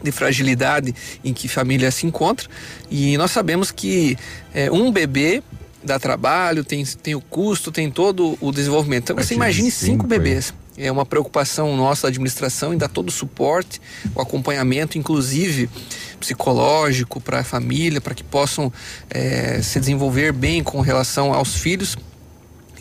de 0.01 0.11
fragilidade 0.11 0.95
em 1.23 1.33
que 1.33 1.47
família 1.47 1.91
se 1.91 2.05
encontra 2.05 2.47
e 2.89 3.17
nós 3.17 3.31
sabemos 3.31 3.69
que 3.69 4.17
eh, 4.53 4.71
um 4.71 4.91
bebê 4.91 5.43
dá 5.83 5.99
trabalho, 5.99 6.63
tem, 6.63 6.85
tem 6.85 7.15
o 7.15 7.21
custo, 7.21 7.71
tem 7.71 7.89
todo 7.89 8.37
o 8.41 8.51
desenvolvimento. 8.51 9.03
Então 9.03 9.15
você 9.15 9.33
imagine 9.33 9.71
cinco 9.71 10.05
bebês. 10.05 10.53
É 10.77 10.89
uma 10.89 11.05
preocupação 11.05 11.75
nossa 11.75 12.03
da 12.03 12.07
administração 12.07 12.73
em 12.73 12.77
dar 12.77 12.87
todo 12.87 13.09
o 13.09 13.11
suporte, 13.11 13.81
o 14.15 14.21
acompanhamento, 14.21 14.97
inclusive 14.97 15.69
psicológico 16.19 17.19
para 17.19 17.39
a 17.39 17.43
família, 17.43 18.01
para 18.01 18.13
que 18.13 18.23
possam 18.23 18.71
eh, 19.09 19.61
se 19.63 19.79
desenvolver 19.79 20.31
bem 20.31 20.63
com 20.63 20.81
relação 20.81 21.33
aos 21.33 21.55
filhos 21.55 21.97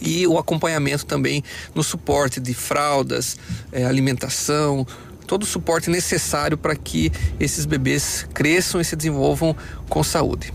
e 0.00 0.26
o 0.26 0.38
acompanhamento 0.38 1.06
também 1.06 1.42
no 1.74 1.82
suporte 1.82 2.40
de 2.40 2.54
fraldas, 2.54 3.36
eh, 3.72 3.84
alimentação, 3.84 4.86
todo 5.26 5.42
o 5.42 5.46
suporte 5.46 5.90
necessário 5.90 6.56
para 6.56 6.74
que 6.74 7.12
esses 7.38 7.66
bebês 7.66 8.26
cresçam 8.32 8.80
e 8.80 8.84
se 8.84 8.96
desenvolvam 8.96 9.54
com 9.88 10.02
saúde. 10.02 10.52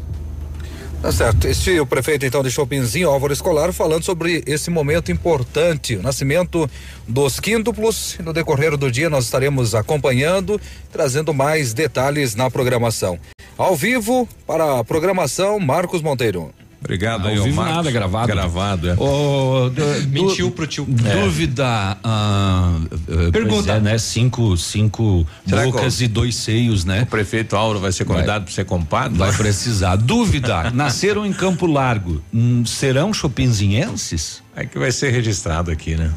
Tá 1.04 1.12
certo. 1.12 1.50
Este 1.50 1.78
o 1.82 1.86
prefeito 1.86 2.26
então 2.26 2.42
de 2.42 2.50
Chopinzinho, 2.50 3.10
Álvaro 3.10 3.34
Escolar, 3.34 3.74
falando 3.74 4.06
sobre 4.06 4.42
esse 4.48 4.70
momento 4.70 5.12
importante, 5.12 5.98
o 5.98 6.02
nascimento 6.02 6.70
dos 7.06 7.42
quíntuplos. 7.42 8.18
No 8.24 8.32
decorrer 8.32 8.78
do 8.78 8.90
dia 8.90 9.10
nós 9.10 9.26
estaremos 9.26 9.76
acompanhando, 9.76 10.62
trazendo 10.94 11.34
mais 11.34 11.74
detalhes 11.74 12.36
na 12.36 12.50
programação. 12.50 13.20
Ao 13.58 13.76
vivo 13.76 14.26
para 14.48 14.80
a 14.80 14.84
programação 14.86 15.60
Marcos 15.60 16.02
Monteiro. 16.02 16.54
Obrigado, 16.84 17.22
Ao 17.26 17.28
aí, 17.32 17.40
ô 17.40 17.44
vivo 17.44 17.56
Marcos. 17.56 17.76
nada, 17.78 17.92
gravado. 17.92 18.28
Gravado, 18.28 18.90
é. 18.90 18.96
Du- 18.96 19.72
Mentiu 20.12 20.52
pro 20.52 20.68
tio. 20.68 20.86
Dúvida. 20.86 21.98
ah, 22.04 22.78
eh, 23.08 23.32
Pergunta. 23.32 23.72
é, 23.72 23.80
né? 23.80 23.98
Cinco, 23.98 24.58
cinco 24.58 25.26
Será 25.48 25.64
bocas 25.64 26.02
e 26.02 26.08
dois 26.10 26.36
seios, 26.36 26.84
né? 26.84 27.04
O 27.04 27.06
prefeito 27.06 27.56
Auro 27.56 27.80
vai 27.80 27.92
ser 27.94 28.04
convidado 28.04 28.44
para 28.46 28.54
ser 28.54 28.66
compadre? 28.66 29.18
Vai 29.18 29.32
precisar. 29.32 29.96
Dúvida. 29.96 30.72
Nasceram 30.76 31.26
em 31.26 31.32
Campo 31.32 31.66
Largo. 31.66 32.22
Hum, 32.34 32.66
serão 32.66 33.14
chopinzienses? 33.14 34.44
É 34.56 34.66
que 34.66 34.78
vai 34.78 34.92
ser 34.92 35.12
registrado 35.12 35.72
aqui, 35.72 35.96
né? 35.96 36.12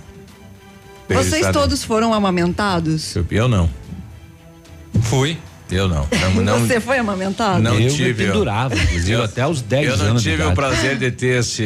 Vocês 1.09 1.26
Registrado. 1.26 1.59
todos 1.60 1.84
foram 1.84 2.12
amamentados? 2.12 3.14
Eu 3.30 3.47
não. 3.48 3.70
Fui. 5.02 5.38
Eu 5.70 5.88
não. 5.88 6.06
Não, 6.34 6.43
não, 6.43 6.60
Você 6.60 6.80
foi 6.80 6.98
amamentado? 6.98 7.60
não 7.60 7.74
Eu 7.74 7.80
me 7.80 7.90
tive. 7.90 8.24
pendurava, 8.26 8.74
inclusive, 8.74 9.12
eu- 9.12 9.24
até 9.24 9.44
os 9.47 9.60
10 9.62 9.88
Eu 9.88 9.97
não 9.97 10.05
anos 10.06 10.22
de 10.22 10.30
tive 10.30 10.43
o 10.43 10.47
idade. 10.52 10.55
prazer 10.56 10.97
de 10.97 11.10
ter 11.10 11.40
esse. 11.40 11.62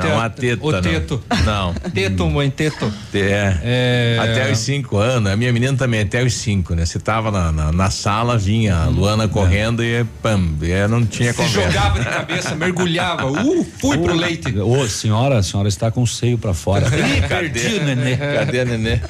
ter 0.00 0.06
uma 0.12 0.30
teta. 0.30 0.64
o 0.64 0.70
não. 0.72 0.80
teto. 0.82 1.22
Não. 1.44 1.74
Teto, 1.74 2.30
mãe, 2.30 2.48
teto. 2.48 2.92
É. 3.12 3.56
É. 3.62 4.18
Até 4.20 4.52
os 4.52 4.58
cinco 4.58 4.98
anos. 4.98 5.32
A 5.32 5.36
minha 5.36 5.52
menina 5.52 5.76
também, 5.76 6.00
até 6.02 6.22
os 6.22 6.34
cinco, 6.34 6.74
né? 6.74 6.86
Você 6.86 7.00
tava 7.00 7.30
na, 7.32 7.50
na, 7.50 7.72
na 7.72 7.90
sala, 7.90 8.38
vinha 8.38 8.76
a 8.76 8.86
Luana 8.86 9.26
correndo 9.26 9.82
e 9.82 10.04
pam, 10.22 10.40
e 10.62 10.88
não 10.88 11.04
tinha 11.04 11.32
Se 11.32 11.36
conversa. 11.38 11.72
jogava 11.72 11.98
de 11.98 12.04
cabeça, 12.06 12.54
mergulhava. 12.54 13.30
Uh, 13.40 13.66
fui 13.80 13.96
pro 13.98 14.14
leite. 14.14 14.56
Ô, 14.60 14.86
senhora, 14.86 15.38
a 15.38 15.42
senhora 15.42 15.68
está 15.68 15.90
com 15.90 16.02
o 16.02 16.06
seio 16.06 16.36
pra 16.38 16.52
fora. 16.54 16.86
Ih, 16.94 17.26
perdi 17.26 17.66
o 17.78 17.84
nenê. 17.84 18.16
Cadê 18.16 18.60
a 18.60 18.64
nenê? 18.64 19.00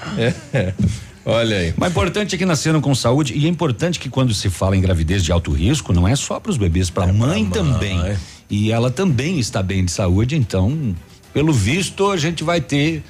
É. 0.52 0.72
Olha 1.24 1.56
aí. 1.56 1.74
Mas 1.76 1.90
importante 1.90 2.34
é 2.34 2.38
que 2.38 2.46
nasceram 2.46 2.80
com 2.80 2.94
saúde 2.94 3.34
e 3.36 3.46
é 3.46 3.48
importante 3.48 3.98
que 4.00 4.08
quando 4.08 4.32
se 4.34 4.48
fala 4.48 4.76
em 4.76 4.80
gravidez 4.80 5.22
de 5.22 5.30
alto 5.32 5.52
risco, 5.52 5.92
não 5.92 6.08
é 6.08 6.16
só 6.16 6.40
para 6.40 6.50
os 6.50 6.56
bebês, 6.56 6.88
para 6.90 7.10
a 7.10 7.12
mãe 7.12 7.44
também. 7.46 8.00
E 8.48 8.72
ela 8.72 8.90
também 8.90 9.38
está 9.38 9.62
bem 9.62 9.84
de 9.84 9.92
saúde, 9.92 10.34
então, 10.34 10.94
pelo 11.32 11.52
visto, 11.52 12.10
a 12.10 12.16
gente 12.16 12.42
vai 12.42 12.60
ter 12.60 13.02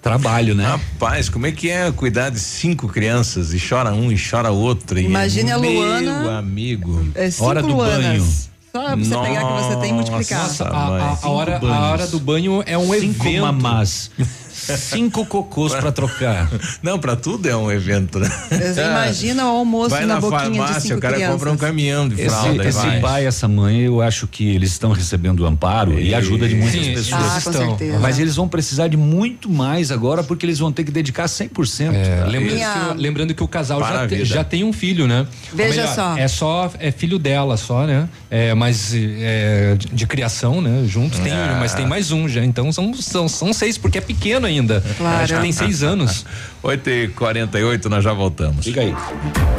trabalho, 0.00 0.54
né? 0.54 0.64
Rapaz, 0.66 1.28
como 1.28 1.46
é 1.46 1.52
que 1.52 1.70
é 1.70 1.90
cuidar 1.92 2.30
de 2.30 2.40
cinco 2.40 2.88
crianças 2.88 3.52
e 3.52 3.60
chora 3.60 3.92
um 3.92 4.10
e 4.10 4.16
chora 4.18 4.50
outro? 4.50 4.98
e- 4.98 5.04
Imagine 5.04 5.50
a 5.52 5.56
Luana- 5.56 6.20
Meu 6.22 6.30
amigo. 6.30 7.06
É 7.14 7.30
cinco 7.30 7.44
Hora 7.48 7.62
do 7.62 7.68
Luanas. 7.68 8.02
banho. 8.06 8.52
Só 8.72 8.82
pra 8.84 8.96
você 8.96 9.18
pegar 9.18 9.44
que 9.44 9.62
você 9.64 9.76
tem 9.80 9.90
e 9.90 9.92
multiplicar. 9.92 10.42
Nossa, 10.44 10.64
A, 10.68 10.86
mãe. 10.88 11.02
a- 11.02 11.18
a 11.22 11.28
hora, 11.28 11.58
a 11.58 11.90
hora 11.90 12.06
do 12.06 12.18
banho 12.18 12.62
é 12.64 12.76
um 12.78 12.90
Cinco 12.94 13.26
evento. 13.26 13.42
mamás. 13.42 14.10
Cinco 14.76 15.24
cocôs 15.26 15.74
para 15.74 15.90
trocar. 15.92 16.50
Não, 16.82 16.98
para 16.98 17.16
tudo 17.16 17.48
é 17.48 17.56
um 17.56 17.70
evento, 17.70 18.18
né? 18.18 18.28
Você 18.50 18.80
imagina 18.80 19.44
o 19.46 19.48
almoço 19.58 19.90
Vai 19.90 20.04
na 20.06 20.14
na 20.14 20.20
boquinha 20.20 20.50
de 20.50 20.56
farmácia, 20.58 20.80
cinco 20.80 20.96
o 20.96 21.00
cara 21.00 21.14
crianças. 21.14 21.34
compra 21.36 21.52
um 21.52 21.56
caminhão 21.56 22.08
de 22.08 22.14
Esse, 22.14 22.24
fralda 22.28 22.64
e 22.64 22.68
esse 22.68 22.78
vai. 22.78 23.00
pai, 23.00 23.26
essa 23.26 23.48
mãe, 23.48 23.80
eu 23.80 24.00
acho 24.02 24.26
que 24.26 24.48
eles 24.54 24.70
estão 24.72 24.92
recebendo 24.92 25.46
amparo 25.46 25.98
e, 25.98 26.14
ajuda 26.14 26.48
de 26.48 26.54
muitas 26.54 26.84
Sim, 26.84 26.94
pessoas. 26.94 27.22
Ah, 27.22 27.40
com 27.42 27.50
estão. 27.50 27.68
certeza. 27.68 27.98
Mas 27.98 28.18
eles 28.18 28.36
vão 28.36 28.48
precisar 28.48 28.88
de 28.88 28.96
muito 28.96 29.48
mais 29.50 29.90
agora 29.90 30.22
porque 30.22 30.44
eles 30.46 30.58
vão 30.58 30.72
ter 30.72 30.84
que 30.84 30.90
dedicar 30.90 31.26
100%. 31.26 31.92
É, 31.94 32.24
lembrando, 32.26 32.54
Minha- 32.54 32.70
que, 32.72 32.78
o- 32.90 32.94
lembrando 32.94 33.34
que 33.34 33.42
o 33.42 33.48
casal 33.48 33.80
já, 33.80 34.04
a 34.04 34.08
te- 34.08 34.24
já 34.24 34.44
tem 34.44 34.64
um 34.64 34.72
filho, 34.72 35.06
né? 35.06 35.26
Veja 35.52 35.82
Ou 35.88 35.94
só. 35.94 36.16
É 36.18 36.28
só, 36.28 36.70
é 36.78 36.90
filho 36.90 37.18
dela 37.18 37.56
só, 37.56 37.86
né? 37.86 38.08
É, 38.30 38.54
mas 38.54 38.92
é, 38.94 39.74
de, 39.78 39.88
de 39.88 40.06
criação, 40.06 40.60
né? 40.60 40.84
Juntos 40.86 41.18
tem, 41.18 41.32
Ah. 41.32 41.56
mas 41.58 41.74
tem 41.74 41.86
mais 41.86 42.10
um 42.10 42.28
já. 42.28 42.44
Então 42.44 42.70
são, 42.72 42.92
são, 42.94 43.28
são 43.28 43.52
seis, 43.52 43.76
porque 43.78 43.98
é 43.98 44.00
pequeno 44.00 44.46
ainda. 44.46 44.61
Ainda. 44.62 44.82
Claro. 44.96 45.22
Acho 45.22 45.34
que 45.34 45.40
tem 45.40 45.52
seis 45.52 45.82
anos. 45.82 46.24
8 46.62 46.90
e 46.90 47.08
48 47.08 47.90
nós 47.90 48.04
já 48.04 48.12
voltamos. 48.12 48.64
Fica 48.64 48.80
aí. 48.80 48.94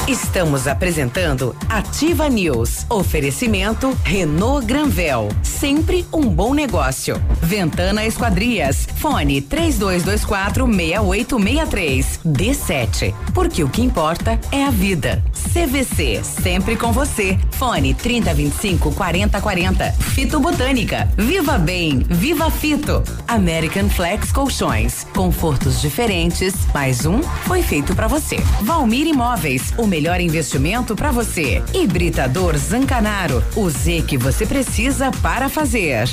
Estamos 0.07 0.67
apresentando 0.67 1.55
Ativa 1.67 2.29
News. 2.29 2.85
Oferecimento 2.89 3.97
Renault 4.03 4.65
Granvel. 4.65 5.29
Sempre 5.41 6.05
um 6.13 6.21
bom 6.21 6.53
negócio. 6.53 7.21
Ventana 7.41 8.05
Esquadrias. 8.05 8.87
Fone 8.95 9.41
3224 9.41 10.65
6863. 10.65 12.19
D7. 12.25 13.13
Porque 13.33 13.63
o 13.63 13.69
que 13.69 13.81
importa 13.81 14.39
é 14.51 14.63
a 14.63 14.69
vida. 14.69 15.21
CVC. 15.51 16.21
Sempre 16.23 16.77
com 16.77 16.93
você. 16.93 17.37
Fone 17.51 17.93
3025 17.93 18.93
4040. 18.93 19.91
Fito 19.91 20.39
Botânica. 20.39 21.09
Viva 21.17 21.57
Bem. 21.57 21.99
Viva 22.09 22.49
Fito. 22.49 23.03
American 23.27 23.89
Flex 23.89 24.31
Colchões. 24.31 24.82
Confortos 25.13 25.79
diferentes. 25.79 26.53
Mais 26.73 27.05
um 27.05 27.21
foi 27.21 27.61
feito 27.63 27.95
para 27.95 28.07
você. 28.07 28.37
Valmir 28.61 29.07
Imóveis. 29.07 29.73
O 29.77 29.87
melhor 29.87 30.19
investimento 30.19 30.95
para 30.95 31.11
você. 31.11 31.63
Hibridador 31.73 32.57
Zancanaro. 32.57 33.43
O 33.55 33.69
Z 33.69 34.03
que 34.07 34.17
você 34.17 34.45
precisa 34.45 35.11
para 35.21 35.47
fazer. 35.47 36.09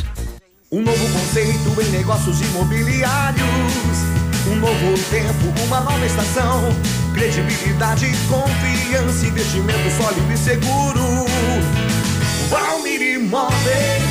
Um 0.71 0.83
novo 0.83 1.13
conceito 1.13 1.83
em 1.83 1.91
negócios 1.91 2.41
imobiliários. 2.41 3.45
Um 4.47 4.57
novo 4.57 4.99
tempo, 5.11 5.63
uma 5.67 5.81
nova 5.81 6.07
estação. 6.07 6.63
Credibilidade, 7.13 8.07
confiança, 8.29 9.27
investimento 9.27 9.91
sólido 9.97 10.33
e 10.33 10.37
seguro. 10.37 11.01
Valmir 12.49 13.03
Imóveis, 13.03 14.03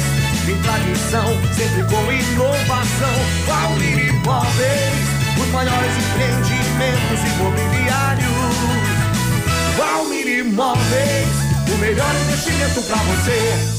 tem 0.45 0.57
tradição, 0.61 1.27
sempre 1.53 1.83
com 1.83 2.11
inovação. 2.11 3.15
Valmir 3.47 4.09
Imóveis, 4.09 5.07
os 5.41 5.47
maiores 5.51 5.93
empreendimentos 5.97 7.19
imobiliários. 7.35 8.29
Valmir 9.77 10.27
Imóveis, 10.39 11.29
o 11.73 11.77
melhor 11.77 12.13
investimento 12.27 12.81
para 12.83 12.97
você. 12.97 13.78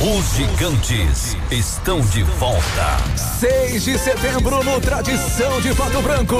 Os 0.00 0.36
gigantes 0.36 1.36
estão 1.50 2.00
de 2.00 2.22
volta. 2.22 2.98
6 3.16 3.82
de 3.82 3.98
setembro 3.98 4.62
no 4.62 4.80
Tradição 4.80 5.60
de 5.60 5.74
Pato 5.74 6.00
Branco. 6.00 6.36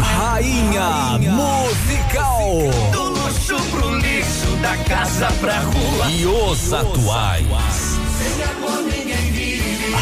Rainha 0.00 1.20
Musical. 1.20 2.48
Do 2.90 3.02
luxo 3.10 3.54
pro 3.70 3.94
lixo, 3.98 4.56
da 4.60 4.76
casa 4.76 5.28
pra 5.40 5.60
rua. 5.60 6.10
E 6.10 6.26
os 6.26 6.72
atuais. 6.72 7.95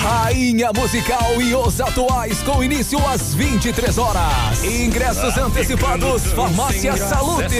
Rainha 0.05 0.70
Musical 0.70 1.40
e 1.40 1.55
os 1.55 1.81
atuais 1.81 2.43
com 2.43 2.62
início 2.62 2.98
às 3.09 3.35
23 3.35 3.97
horas. 3.97 4.62
Ingressos 4.62 5.39
antecipados, 5.39 6.24
Farmácia 6.24 6.94
Salute. 6.94 7.55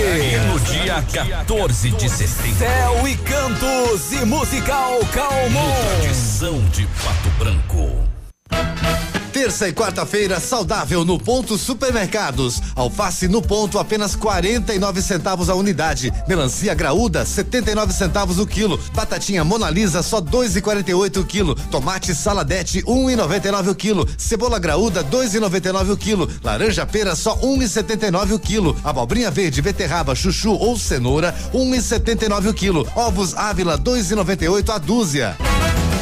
No 0.46 0.60
dia 0.60 1.02
14 1.10 1.90
de 1.92 2.08
setembro. 2.10 2.58
Céu 2.58 3.08
e 3.08 3.16
Cantos 3.16 4.12
e 4.12 4.26
Musical 4.26 5.00
Calmon. 5.14 5.74
Tradição 6.02 6.62
de 6.68 6.86
Pato 6.86 7.30
Branco. 7.38 9.13
Terça 9.35 9.69
e 9.69 9.73
quarta-feira 9.73 10.39
saudável 10.39 11.05
no 11.05 11.19
Ponto 11.19 11.59
Supermercados. 11.59 12.62
Alface 12.77 13.27
no 13.27 13.43
ponto 13.43 13.81
apenas 13.81 14.15
49 14.15 15.02
centavos 15.02 15.51
a 15.51 15.56
unidade. 15.56 16.12
Melancia 16.28 16.73
graúda 16.73 17.24
79 17.24 17.93
centavos 17.93 18.39
o 18.39 18.47
quilo. 18.47 18.78
Batatinha 18.94 19.43
Mona 19.43 19.69
Lisa 19.69 20.05
só 20.05 20.20
2,48 20.20 21.20
o 21.20 21.24
quilo. 21.24 21.56
Tomate 21.69 22.15
saladete 22.15 22.81
1,99 22.82 23.70
o 23.70 23.74
quilo. 23.74 24.09
Cebola 24.16 24.61
graúda 24.61 25.02
2,99 25.02 25.90
o 25.90 25.97
quilo. 25.97 26.31
Laranja 26.40 26.86
pera 26.86 27.16
só 27.16 27.36
1,79 27.39 28.35
o 28.35 28.39
quilo. 28.39 28.77
Abobrinha 28.85 29.32
verde, 29.32 29.61
beterraba, 29.61 30.15
chuchu 30.15 30.52
ou 30.52 30.78
cenoura 30.78 31.35
1,79 31.52 32.51
o 32.51 32.55
quilo. 32.55 32.89
Ovos 32.94 33.35
Ávila 33.35 33.77
2,98 33.77 34.73
a 34.73 34.78
dúzia. 34.78 35.36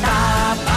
Tá 0.02 0.71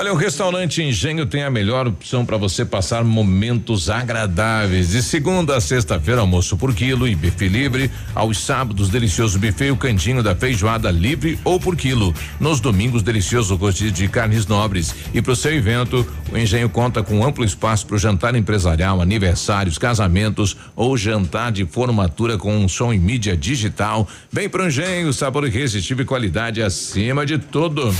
Olha, 0.00 0.14
o 0.14 0.16
restaurante 0.16 0.82
Engenho 0.82 1.26
tem 1.26 1.42
a 1.42 1.50
melhor 1.50 1.86
opção 1.86 2.24
para 2.24 2.38
você 2.38 2.64
passar 2.64 3.04
momentos 3.04 3.90
agradáveis. 3.90 4.88
De 4.88 5.02
segunda 5.02 5.58
a 5.58 5.60
sexta-feira, 5.60 6.22
almoço 6.22 6.56
por 6.56 6.74
quilo 6.74 7.06
e 7.06 7.14
buffet 7.14 7.48
livre. 7.48 7.90
Aos 8.14 8.38
sábados, 8.38 8.88
delicioso 8.88 9.38
buffet 9.38 9.66
e 9.66 9.70
o 9.70 9.76
cantinho 9.76 10.22
da 10.22 10.34
feijoada 10.34 10.90
livre 10.90 11.38
ou 11.44 11.60
por 11.60 11.76
quilo. 11.76 12.14
Nos 12.40 12.60
domingos, 12.60 13.02
delicioso 13.02 13.56
rodízio 13.56 13.92
de 13.92 14.08
carnes 14.08 14.46
nobres. 14.46 14.94
E 15.12 15.20
para 15.20 15.32
o 15.32 15.36
seu 15.36 15.54
evento, 15.54 16.06
o 16.32 16.38
Engenho 16.38 16.70
conta 16.70 17.02
com 17.02 17.22
amplo 17.22 17.44
espaço 17.44 17.86
para 17.86 17.96
o 17.96 17.98
jantar 17.98 18.34
empresarial, 18.34 19.02
aniversários, 19.02 19.76
casamentos 19.76 20.56
ou 20.74 20.96
jantar 20.96 21.52
de 21.52 21.66
formatura 21.66 22.38
com 22.38 22.56
um 22.56 22.66
som 22.66 22.90
em 22.90 22.98
mídia 22.98 23.36
digital. 23.36 24.08
Vem 24.32 24.48
pro 24.48 24.66
Engenho, 24.66 25.12
sabor 25.12 25.46
irresistível 25.46 26.04
e 26.04 26.08
qualidade 26.08 26.62
acima 26.62 27.26
de 27.26 27.36
tudo. 27.36 27.94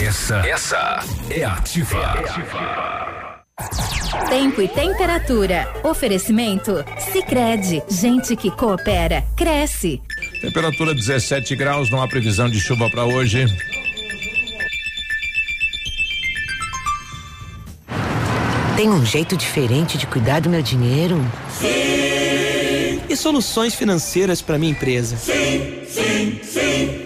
Essa, 0.00 0.38
essa 0.46 1.00
é 1.30 1.44
ativa. 1.44 2.14
Tempo 4.28 4.60
e 4.60 4.68
temperatura. 4.68 5.72
Oferecimento? 5.84 6.84
Sicredi 7.12 7.82
Gente 7.88 8.34
que 8.34 8.50
coopera, 8.50 9.24
cresce. 9.36 10.02
Temperatura 10.40 10.94
17 10.94 11.54
graus, 11.54 11.90
não 11.90 12.02
há 12.02 12.08
previsão 12.08 12.48
de 12.48 12.60
chuva 12.60 12.90
para 12.90 13.04
hoje. 13.04 13.46
Tem 18.76 18.88
um 18.88 19.06
jeito 19.06 19.36
diferente 19.36 19.96
de 19.96 20.06
cuidar 20.06 20.40
do 20.40 20.50
meu 20.50 20.60
dinheiro? 20.60 21.20
E 23.08 23.16
soluções 23.16 23.74
financeiras 23.74 24.42
para 24.42 24.58
minha 24.58 24.72
empresa? 24.72 25.16
Sim, 25.16 25.82
sim, 25.86 26.40
sim. 26.42 27.03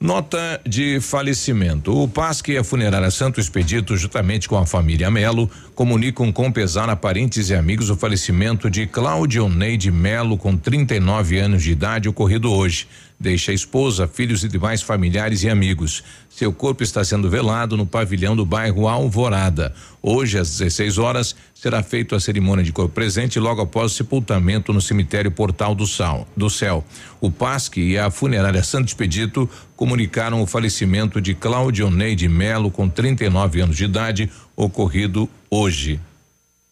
Nota 0.00 0.60
de 0.64 1.00
falecimento. 1.00 1.92
O 1.92 2.06
PASC 2.06 2.50
e 2.50 2.56
a 2.56 2.62
funerária 2.62 3.10
Santo 3.10 3.40
Expedito, 3.40 3.96
juntamente 3.96 4.48
com 4.48 4.56
a 4.56 4.64
família 4.64 5.10
Melo, 5.10 5.50
comunicam 5.74 6.30
com 6.30 6.52
pesar 6.52 6.88
a 6.88 6.94
parentes 6.94 7.50
e 7.50 7.54
amigos 7.54 7.90
o 7.90 7.96
falecimento 7.96 8.70
de 8.70 8.86
Cláudio 8.86 9.48
Neide 9.48 9.90
Melo, 9.90 10.38
com 10.38 10.56
39 10.56 11.40
anos 11.40 11.64
de 11.64 11.72
idade, 11.72 12.08
ocorrido 12.08 12.52
hoje. 12.52 12.86
Deixa 13.20 13.50
a 13.50 13.54
esposa, 13.54 14.06
filhos 14.06 14.44
e 14.44 14.48
demais 14.48 14.80
familiares 14.80 15.42
e 15.42 15.48
amigos. 15.50 16.04
Seu 16.28 16.52
corpo 16.52 16.84
está 16.84 17.02
sendo 17.02 17.28
velado 17.28 17.76
no 17.76 17.84
pavilhão 17.84 18.36
do 18.36 18.46
bairro 18.46 18.86
Alvorada. 18.86 19.74
Hoje, 20.00 20.38
às 20.38 20.50
16 20.50 20.98
horas, 20.98 21.34
será 21.52 21.82
feita 21.82 22.14
a 22.14 22.20
cerimônia 22.20 22.62
de 22.62 22.72
corpo 22.72 22.94
presente 22.94 23.40
logo 23.40 23.60
após 23.60 23.90
o 23.90 23.94
sepultamento 23.96 24.72
no 24.72 24.80
cemitério 24.80 25.32
Portal 25.32 25.74
do, 25.74 25.84
Sal, 25.84 26.28
do 26.36 26.48
Céu. 26.48 26.84
O 27.20 27.28
PASC 27.28 27.78
e 27.78 27.98
a 27.98 28.08
funerária 28.08 28.62
Santo 28.62 28.86
Expedito 28.86 29.50
comunicaram 29.74 30.40
o 30.40 30.46
falecimento 30.46 31.20
de 31.20 31.34
Cláudio 31.34 31.90
Neide 31.90 32.28
Melo, 32.28 32.70
com 32.70 32.88
39 32.88 33.62
anos 33.62 33.76
de 33.76 33.84
idade, 33.84 34.30
ocorrido 34.54 35.28
hoje. 35.50 35.98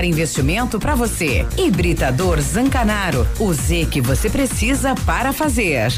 investimento 0.00 0.78
para 0.78 0.94
você. 0.94 1.46
Hibridador 1.58 2.40
Zancanaro. 2.40 3.26
O 3.38 3.52
Z 3.52 3.88
que 3.90 4.00
você 4.00 4.30
precisa 4.30 4.94
para 5.04 5.32
fazer. 5.32 5.92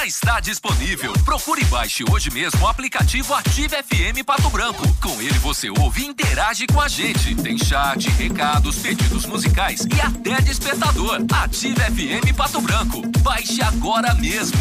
Já 0.00 0.06
está 0.06 0.40
disponível. 0.40 1.12
Procure 1.26 1.60
e 1.60 1.64
baixe 1.66 2.02
hoje 2.10 2.30
mesmo 2.30 2.62
o 2.62 2.66
aplicativo 2.66 3.34
Ative 3.34 3.76
FM 3.82 4.24
Pato 4.24 4.48
Branco. 4.48 4.82
Com 4.94 5.20
ele 5.20 5.38
você 5.40 5.68
ouve 5.68 6.00
e 6.00 6.06
interage 6.06 6.66
com 6.66 6.80
a 6.80 6.88
gente. 6.88 7.34
Tem 7.34 7.58
chat, 7.58 8.08
recados, 8.10 8.78
pedidos 8.78 9.26
musicais 9.26 9.80
e 9.94 10.00
até 10.00 10.40
despertador. 10.40 11.18
Ative 11.30 11.74
FM 11.74 12.34
Pato 12.34 12.62
Branco. 12.62 13.02
Baixe 13.18 13.60
agora 13.60 14.14
mesmo. 14.14 14.58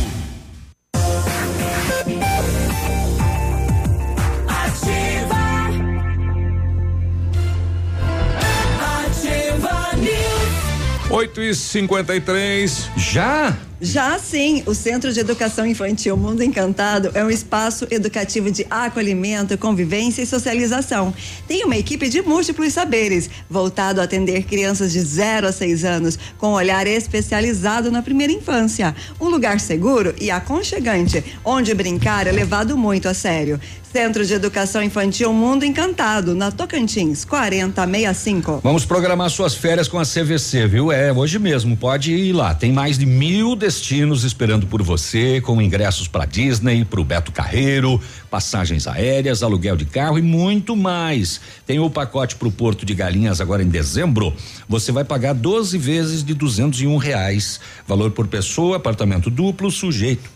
8 11.09 11.41
e 11.41 11.55
53 11.55 12.89
Já? 12.95 13.57
Já 13.81 14.19
sim, 14.19 14.61
o 14.65 14.75
Centro 14.75 15.13
de 15.13 15.21
Educação 15.21 15.65
Infantil 15.65 16.17
Mundo 16.17 16.43
Encantado 16.43 17.11
é 17.13 17.23
um 17.23 17.29
espaço 17.29 17.87
educativo 17.89 18.51
de 18.51 18.67
acolhimento, 18.69 19.57
convivência 19.57 20.21
e 20.21 20.25
socialização. 20.25 21.13
Tem 21.47 21.63
uma 21.63 21.77
equipe 21.77 22.09
de 22.09 22.21
múltiplos 22.21 22.73
saberes, 22.73 23.29
voltado 23.49 24.01
a 24.01 24.03
atender 24.03 24.43
crianças 24.43 24.91
de 24.91 24.99
0 24.99 25.47
a 25.47 25.51
6 25.53 25.85
anos, 25.85 26.19
com 26.37 26.49
um 26.49 26.53
olhar 26.55 26.85
especializado 26.87 27.89
na 27.89 28.01
primeira 28.01 28.33
infância. 28.33 28.93
Um 29.19 29.29
lugar 29.29 29.61
seguro 29.61 30.13
e 30.19 30.29
aconchegante, 30.29 31.23
onde 31.45 31.73
brincar 31.73 32.27
é 32.27 32.33
levado 32.33 32.77
muito 32.77 33.07
a 33.07 33.13
sério. 33.13 33.61
Centro 33.91 34.23
de 34.23 34.35
Educação 34.35 34.83
Infantil 34.83 35.33
Mundo 35.33 35.65
Encantado, 35.65 36.35
na 36.35 36.51
Tocantins, 36.51 37.25
4065. 37.25 38.59
Vamos 38.63 38.85
programar 38.85 39.31
suas 39.31 39.55
férias 39.55 39.87
com 39.87 39.97
a 39.97 40.03
CVC, 40.03 40.67
viu? 40.67 40.91
É, 40.91 41.11
hoje 41.11 41.39
mesmo, 41.39 41.75
pode 41.75 42.13
ir 42.13 42.31
lá. 42.31 42.53
Tem 42.53 42.71
mais 42.71 42.99
de 42.99 43.07
mil 43.07 43.55
destinos 43.69 44.23
esperando 44.23 44.65
por 44.65 44.81
você, 44.81 45.39
com 45.41 45.61
ingressos 45.61 46.07
para 46.07 46.25
Disney, 46.25 46.83
para 46.83 46.99
o 46.99 47.03
Beto 47.03 47.31
Carreiro, 47.31 48.01
passagens 48.27 48.87
aéreas, 48.87 49.43
aluguel 49.43 49.75
de 49.75 49.85
carro 49.85 50.17
e 50.17 50.23
muito 50.23 50.75
mais. 50.75 51.39
Tem 51.67 51.77
o 51.77 51.87
pacote 51.87 52.35
para 52.35 52.47
o 52.47 52.51
Porto 52.51 52.83
de 52.83 52.95
Galinhas 52.95 53.39
agora 53.39 53.61
em 53.61 53.69
dezembro. 53.69 54.33
Você 54.67 54.91
vai 54.91 55.03
pagar 55.03 55.33
12 55.33 55.77
vezes 55.77 56.23
de 56.23 56.33
duzentos 56.33 56.81
e 56.81 56.87
um 56.87 56.97
reais. 56.97 57.59
Valor 57.87 58.09
por 58.09 58.25
pessoa, 58.25 58.77
apartamento 58.77 59.29
duplo, 59.29 59.69
sujeito. 59.69 60.27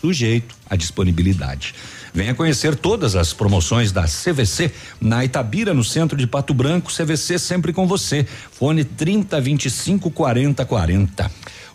Sujeito 0.00 0.54
à 0.70 0.76
disponibilidade. 0.76 1.74
Venha 2.14 2.32
conhecer 2.32 2.76
todas 2.76 3.16
as 3.16 3.32
promoções 3.32 3.90
da 3.90 4.04
CVC 4.04 4.72
na 5.00 5.24
Itabira, 5.24 5.74
no 5.74 5.82
centro 5.82 6.16
de 6.16 6.28
Pato 6.28 6.54
Branco. 6.54 6.92
CVC 6.92 7.40
sempre 7.40 7.72
com 7.72 7.88
você. 7.88 8.24
Fone 8.52 8.84
30 8.84 9.40
25 9.40 10.12
40 10.12 10.64
40. 10.64 11.30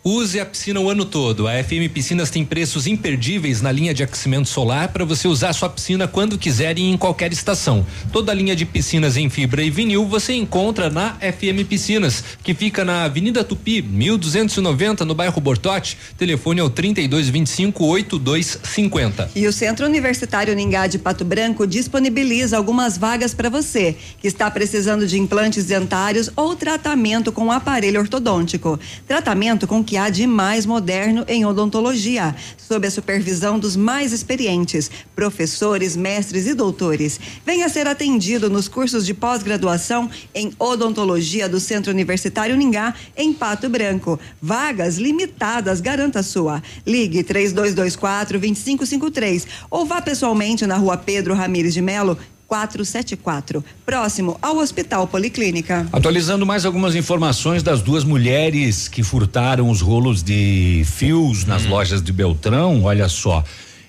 Use 0.05 0.37
a 0.37 0.45
piscina 0.45 0.81
o 0.81 0.89
ano 0.89 1.05
todo. 1.05 1.47
A 1.47 1.63
FM 1.63 1.89
Piscinas 1.93 2.29
tem 2.29 2.43
preços 2.43 2.87
imperdíveis 2.87 3.61
na 3.61 3.71
linha 3.71 3.93
de 3.93 4.03
aquecimento 4.03 4.49
solar 4.49 4.89
para 4.89 5.05
você 5.05 5.29
usar 5.29 5.53
sua 5.53 5.69
piscina 5.69 6.09
quando 6.09 6.37
quiser 6.37 6.77
e 6.77 6.81
em 6.81 6.97
qualquer 6.97 7.31
estação. 7.31 7.85
Toda 8.11 8.29
a 8.29 8.35
linha 8.35 8.53
de 8.53 8.65
piscinas 8.65 9.15
em 9.15 9.29
fibra 9.29 9.63
e 9.63 9.69
vinil 9.69 10.05
você 10.05 10.33
encontra 10.33 10.89
na 10.89 11.13
FM 11.13 11.65
Piscinas, 11.69 12.21
que 12.43 12.53
fica 12.53 12.83
na 12.83 13.05
Avenida 13.05 13.45
Tupi, 13.45 13.81
1290, 13.81 15.05
no 15.05 15.15
bairro 15.15 15.39
Bortote. 15.39 15.97
Telefone 16.17 16.59
é 16.59 16.63
o 16.63 16.69
3225 16.69 17.85
8250. 17.85 19.31
E 19.33 19.47
o 19.47 19.53
Centro 19.53 19.85
Universitário 19.85 20.53
Ningá 20.53 20.85
de 20.85 20.99
Pato 20.99 21.23
Branco 21.23 21.65
disponibiliza 21.65 22.57
algumas 22.57 22.97
vagas 22.97 23.33
para 23.33 23.49
você 23.49 23.95
que 24.19 24.27
está 24.27 24.51
precisando 24.51 25.07
de 25.07 25.17
implantes 25.17 25.63
dentários 25.63 26.29
ou 26.35 26.57
tratamento 26.57 27.31
com 27.31 27.49
aparelho 27.49 28.01
ortodôntico. 28.01 28.77
Tratamento 29.07 29.65
com 29.65 29.81
que 29.93 29.97
há 29.97 30.09
de 30.09 30.25
mais 30.25 30.65
moderno 30.65 31.23
em 31.27 31.45
odontologia, 31.45 32.35
sob 32.57 32.87
a 32.87 32.89
supervisão 32.89 33.59
dos 33.59 33.75
mais 33.75 34.11
experientes, 34.11 34.89
professores, 35.15 35.95
mestres 35.95 36.47
e 36.47 36.55
doutores. 36.55 37.19
Venha 37.45 37.69
ser 37.69 37.85
atendido 37.85 38.49
nos 38.49 38.67
cursos 38.67 39.05
de 39.05 39.13
pós-graduação 39.13 40.09
em 40.33 40.51
odontologia 40.57 41.47
do 41.47 41.59
Centro 41.59 41.91
Universitário 41.91 42.57
Ningá, 42.57 42.95
em 43.15 43.31
Pato 43.31 43.69
Branco. 43.69 44.19
Vagas 44.41 44.97
limitadas, 44.97 45.79
garanta 45.79 46.21
a 46.21 46.23
sua. 46.23 46.63
Ligue 46.87 47.21
3224 47.21 48.39
2553 48.39 49.45
ou 49.69 49.85
vá 49.85 50.01
pessoalmente 50.01 50.65
na 50.65 50.75
rua 50.75 50.97
Pedro 50.97 51.35
Ramires 51.35 51.75
de 51.75 51.83
Melo, 51.83 52.17
474, 52.47 53.63
próximo 53.85 54.37
ao 54.41 54.57
Hospital 54.57 55.07
Policlínica. 55.07 55.87
Atualizando 55.91 56.45
mais 56.45 56.65
algumas 56.65 56.95
informações 56.95 57.63
das 57.63 57.81
duas 57.81 58.03
mulheres 58.03 58.87
que 58.87 59.03
furtaram 59.03 59.69
os 59.69 59.81
rolos 59.81 60.21
de 60.21 60.83
fios 60.85 61.45
nas 61.45 61.65
lojas 61.65 62.01
de 62.01 62.11
Beltrão, 62.11 62.83
olha 62.83 63.09
só. 63.09 63.43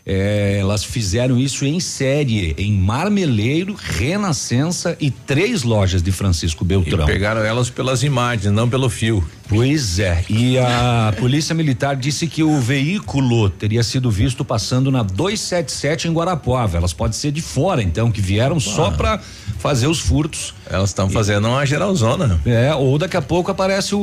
É, 0.07 0.59
elas 0.61 0.85
fizeram 0.85 1.39
isso 1.39 1.65
em 1.65 1.81
série, 1.81 2.55
em 2.59 2.73
Marmeleiro, 2.75 3.75
Renascença 3.75 4.97
e 5.01 5.11
três 5.11 5.63
lojas 5.63 6.03
de 6.03 6.13
Francisco 6.13 6.63
Beltrão. 6.63 7.09
E 7.09 7.11
pegaram 7.11 7.43
elas 7.43 7.71
pelas 7.71 8.03
imagens, 8.03 8.53
não 8.53 8.69
pelo 8.69 8.91
fio. 8.91 9.25
Pois 9.49 9.99
é, 9.99 10.23
e 10.29 10.59
a 10.59 11.15
Polícia 11.19 11.55
Militar 11.55 11.97
disse 11.97 12.27
que 12.27 12.43
o 12.43 12.61
veículo 12.61 13.49
teria 13.49 13.83
sido 13.83 14.11
visto 14.11 14.45
passando 14.45 14.91
na 14.91 15.03
277 15.03 16.09
em 16.09 16.13
Guarapuava. 16.13 16.77
Elas 16.77 16.93
podem 16.93 17.17
ser 17.17 17.33
de 17.33 17.41
fora, 17.41 17.83
então, 17.83 18.11
que 18.11 18.21
vieram 18.21 18.61
só 18.61 18.91
para 18.91 19.21
fazer 19.59 19.87
os 19.87 19.99
furtos. 20.01 20.55
Elas 20.71 20.91
estão 20.91 21.09
fazendo 21.09 21.49
uma 21.49 21.65
geralzona. 21.65 22.41
É, 22.47 22.75
ou 22.75 22.99
daqui 22.99 23.17
a 23.17 23.23
pouco 23.23 23.51
aparece 23.51 23.95
o, 23.95 23.99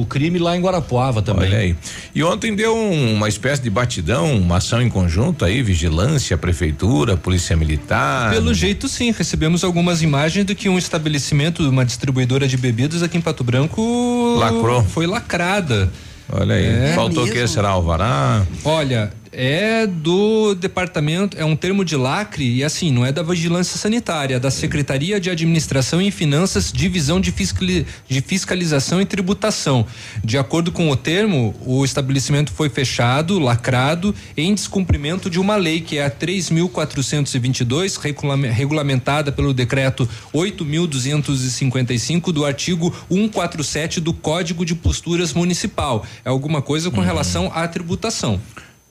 o 0.00 0.06
crime 0.08 0.38
lá 0.38 0.56
em 0.56 0.60
Guarapuava 0.60 1.22
também. 1.22 1.48
Olha 1.48 1.58
aí. 1.58 1.76
E 2.14 2.22
ontem 2.22 2.54
deu 2.54 2.76
um- 2.76 3.14
uma 3.14 3.28
espécie 3.28 3.62
de 3.62 3.70
batidão, 3.70 4.36
uma 4.36 4.56
ação 4.58 4.80
em 4.82 4.88
conjunto 4.88 5.44
aí, 5.44 5.62
vigilância, 5.62 6.36
prefeitura, 6.36 7.16
polícia 7.16 7.56
militar. 7.56 8.30
Pelo 8.32 8.52
jeito, 8.54 8.88
sim. 8.88 9.12
Recebemos 9.12 9.62
algumas 9.64 10.02
imagens 10.02 10.44
de 10.44 10.54
que 10.54 10.68
um 10.68 10.78
estabelecimento, 10.78 11.68
uma 11.68 11.84
distribuidora 11.84 12.46
de 12.48 12.56
bebidas 12.56 13.02
aqui 13.02 13.16
em 13.18 13.20
Pato 13.20 13.42
Branco. 13.44 14.36
Lacrou. 14.38 14.82
Foi 14.84 15.06
lacrada. 15.06 15.90
Olha 16.32 16.56
aí. 16.56 16.64
É 16.66 16.92
Faltou 16.94 17.24
o 17.24 17.30
que? 17.30 17.46
Será 17.46 17.68
alvará? 17.68 18.44
Olha, 18.64 19.12
é 19.38 19.86
do 19.86 20.54
departamento, 20.54 21.36
é 21.38 21.44
um 21.44 21.54
termo 21.54 21.84
de 21.84 21.94
lacre 21.94 22.56
e 22.56 22.64
assim, 22.64 22.90
não 22.90 23.04
é 23.04 23.12
da 23.12 23.22
vigilância 23.22 23.76
sanitária, 23.78 24.36
é 24.36 24.40
da 24.40 24.50
Secretaria 24.50 25.20
de 25.20 25.28
Administração 25.28 26.00
e 26.00 26.10
Finanças, 26.10 26.72
Divisão 26.72 27.20
de, 27.20 27.30
fiscali- 27.30 27.86
de 28.08 28.20
Fiscalização 28.22 28.98
e 28.98 29.04
Tributação. 29.04 29.86
De 30.24 30.38
acordo 30.38 30.72
com 30.72 30.90
o 30.90 30.96
termo, 30.96 31.54
o 31.66 31.84
estabelecimento 31.84 32.50
foi 32.50 32.70
fechado, 32.70 33.38
lacrado, 33.38 34.14
em 34.36 34.54
descumprimento 34.54 35.28
de 35.28 35.38
uma 35.38 35.56
lei 35.56 35.82
que 35.82 35.98
é 35.98 36.06
a 36.06 36.10
3.422, 36.10 37.98
regulame- 37.98 38.48
regulamentada 38.48 39.30
pelo 39.30 39.52
decreto 39.52 40.08
8.255 40.34 42.32
do 42.32 42.44
artigo 42.46 42.94
147 43.10 44.00
do 44.00 44.14
Código 44.14 44.64
de 44.64 44.74
Posturas 44.74 45.34
Municipal. 45.34 46.06
É 46.24 46.30
alguma 46.30 46.62
coisa 46.62 46.90
com 46.90 47.02
relação 47.02 47.52
à 47.54 47.68
tributação. 47.68 48.40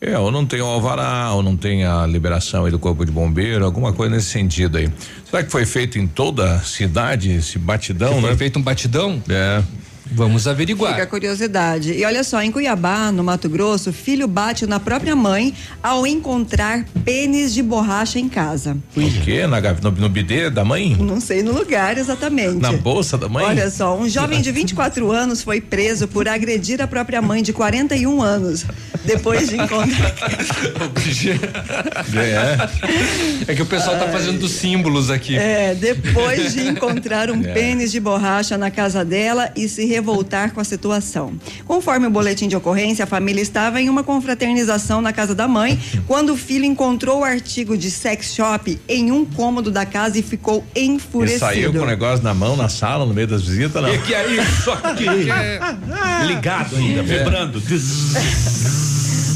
É, 0.01 0.17
ou 0.19 0.29
não 0.29 0.45
tem 0.45 0.61
o 0.61 0.65
alvará, 0.65 1.31
ou 1.33 1.41
não 1.41 1.55
tem 1.55 1.85
a 1.85 2.05
liberação 2.05 2.65
aí 2.65 2.71
do 2.71 2.77
corpo 2.77 3.05
de 3.05 3.11
bombeiro, 3.11 3.63
alguma 3.65 3.93
coisa 3.93 4.13
nesse 4.15 4.27
sentido 4.29 4.77
aí. 4.77 4.89
Será 5.29 5.41
que 5.43 5.49
foi 5.51 5.65
feito 5.65 5.97
em 5.97 6.05
toda 6.05 6.55
a 6.55 6.59
cidade 6.59 7.31
esse 7.31 7.57
batidão, 7.57 8.13
Que 8.15 8.21
foi 8.21 8.29
né? 8.31 8.37
feito 8.37 8.59
um 8.59 8.61
batidão? 8.61 9.21
É. 9.29 9.63
Vamos 10.11 10.47
averiguar. 10.47 10.91
Fica 10.93 11.03
a 11.03 11.07
curiosidade. 11.07 11.91
E 11.93 12.05
olha 12.05 12.23
só, 12.23 12.41
em 12.41 12.51
Cuiabá, 12.51 13.11
no 13.11 13.23
Mato 13.23 13.49
Grosso, 13.49 13.91
filho 13.91 14.27
bate 14.27 14.65
na 14.67 14.79
própria 14.79 15.15
mãe 15.15 15.53
ao 15.81 16.05
encontrar 16.05 16.85
pênis 17.03 17.53
de 17.53 17.63
borracha 17.63 18.19
em 18.19 18.29
casa. 18.29 18.77
Por 18.93 19.03
quê? 19.23 19.47
Na, 19.47 19.59
no, 19.59 19.91
no 19.91 20.09
bidê 20.09 20.49
da 20.49 20.63
mãe? 20.63 20.95
Não 20.99 21.19
sei 21.19 21.41
no 21.41 21.51
lugar 21.51 21.97
exatamente. 21.97 22.57
Na 22.61 22.71
bolsa 22.71 23.17
da 23.17 23.27
mãe? 23.27 23.45
Olha 23.45 23.69
só, 23.69 23.97
um 23.97 24.07
jovem 24.07 24.41
de 24.41 24.51
24 24.51 25.11
anos 25.11 25.41
foi 25.41 25.59
preso 25.59 26.07
por 26.07 26.27
agredir 26.27 26.81
a 26.81 26.87
própria 26.87 27.21
mãe 27.21 27.41
de 27.41 27.51
41 27.51 28.21
anos. 28.21 28.65
Depois 29.03 29.49
de 29.49 29.55
encontrar. 29.57 30.15
É. 32.15 33.51
É 33.51 33.55
que 33.55 33.61
o 33.61 33.65
pessoal 33.65 33.97
tá 33.97 34.07
fazendo 34.09 34.39
dos 34.39 34.51
símbolos 34.51 35.09
aqui. 35.09 35.37
É, 35.37 35.73
depois 35.75 36.53
de 36.53 36.67
encontrar 36.67 37.29
um 37.29 37.41
É. 37.43 37.53
pênis 37.53 37.91
de 37.91 37.99
borracha 37.99 38.57
na 38.57 38.71
casa 38.71 39.03
dela 39.03 39.51
e 39.55 39.67
se 39.67 39.85
revoltar 39.95 40.51
com 40.51 40.59
a 40.59 40.63
situação. 40.63 41.33
Conforme 41.65 42.07
o 42.07 42.09
boletim 42.09 42.47
de 42.47 42.55
ocorrência, 42.55 43.03
a 43.03 43.07
família 43.07 43.41
estava 43.41 43.79
em 43.81 43.89
uma 43.89 44.03
confraternização 44.03 45.01
na 45.01 45.11
casa 45.13 45.33
da 45.33 45.47
mãe 45.47 45.79
quando 46.07 46.33
o 46.33 46.37
filho 46.37 46.65
encontrou 46.65 47.19
o 47.21 47.23
artigo 47.23 47.77
de 47.77 47.89
sex 47.89 48.33
shop 48.35 48.79
em 48.87 49.11
um 49.11 49.25
cômodo 49.25 49.71
da 49.71 49.85
casa 49.85 50.19
e 50.19 50.21
ficou 50.21 50.63
E 50.75 50.85
enfurecido. 50.85 51.39
saiu 51.39 51.71
com 51.73 51.79
o 51.79 51.85
negócio 51.85 52.23
na 52.23 52.33
mão, 52.33 52.55
na 52.57 52.67
sala, 52.69 53.05
no 53.05 53.13
meio 53.13 53.27
das 53.27 53.43
visitas, 53.43 53.81
não. 53.81 53.93
E 53.93 53.97
que 53.99 54.13
é 54.13 54.27
isso 54.35 54.71
aqui? 54.71 55.05
Ligado 56.27 56.75
ainda, 56.75 57.01
vibrando. 57.03 57.61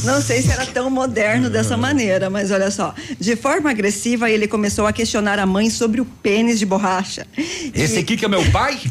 Não 0.04 0.22
sei 0.22 0.42
se 0.42 0.52
era 0.52 0.66
tão 0.66 0.90
moderno 0.90 1.50
dessa 1.50 1.76
maneira, 1.78 2.30
mas 2.30 2.52
olha 2.52 2.72
só. 2.72 2.94
De 3.20 3.36
forma 3.36 3.70
agressiva, 3.70 4.30
ele 4.30 4.48
começou 4.48 4.86
a 4.88 4.94
questionar 4.94 5.40
a 5.40 5.46
mãe 5.46 5.70
sobre 5.70 6.00
o 6.02 6.06
pênis 6.06 6.60
de 6.60 6.66
borracha. 6.66 7.26
Esse 7.74 8.00
aqui 8.00 8.16
que 8.18 8.26
é 8.26 8.28
meu 8.28 8.44
pai? 8.52 8.80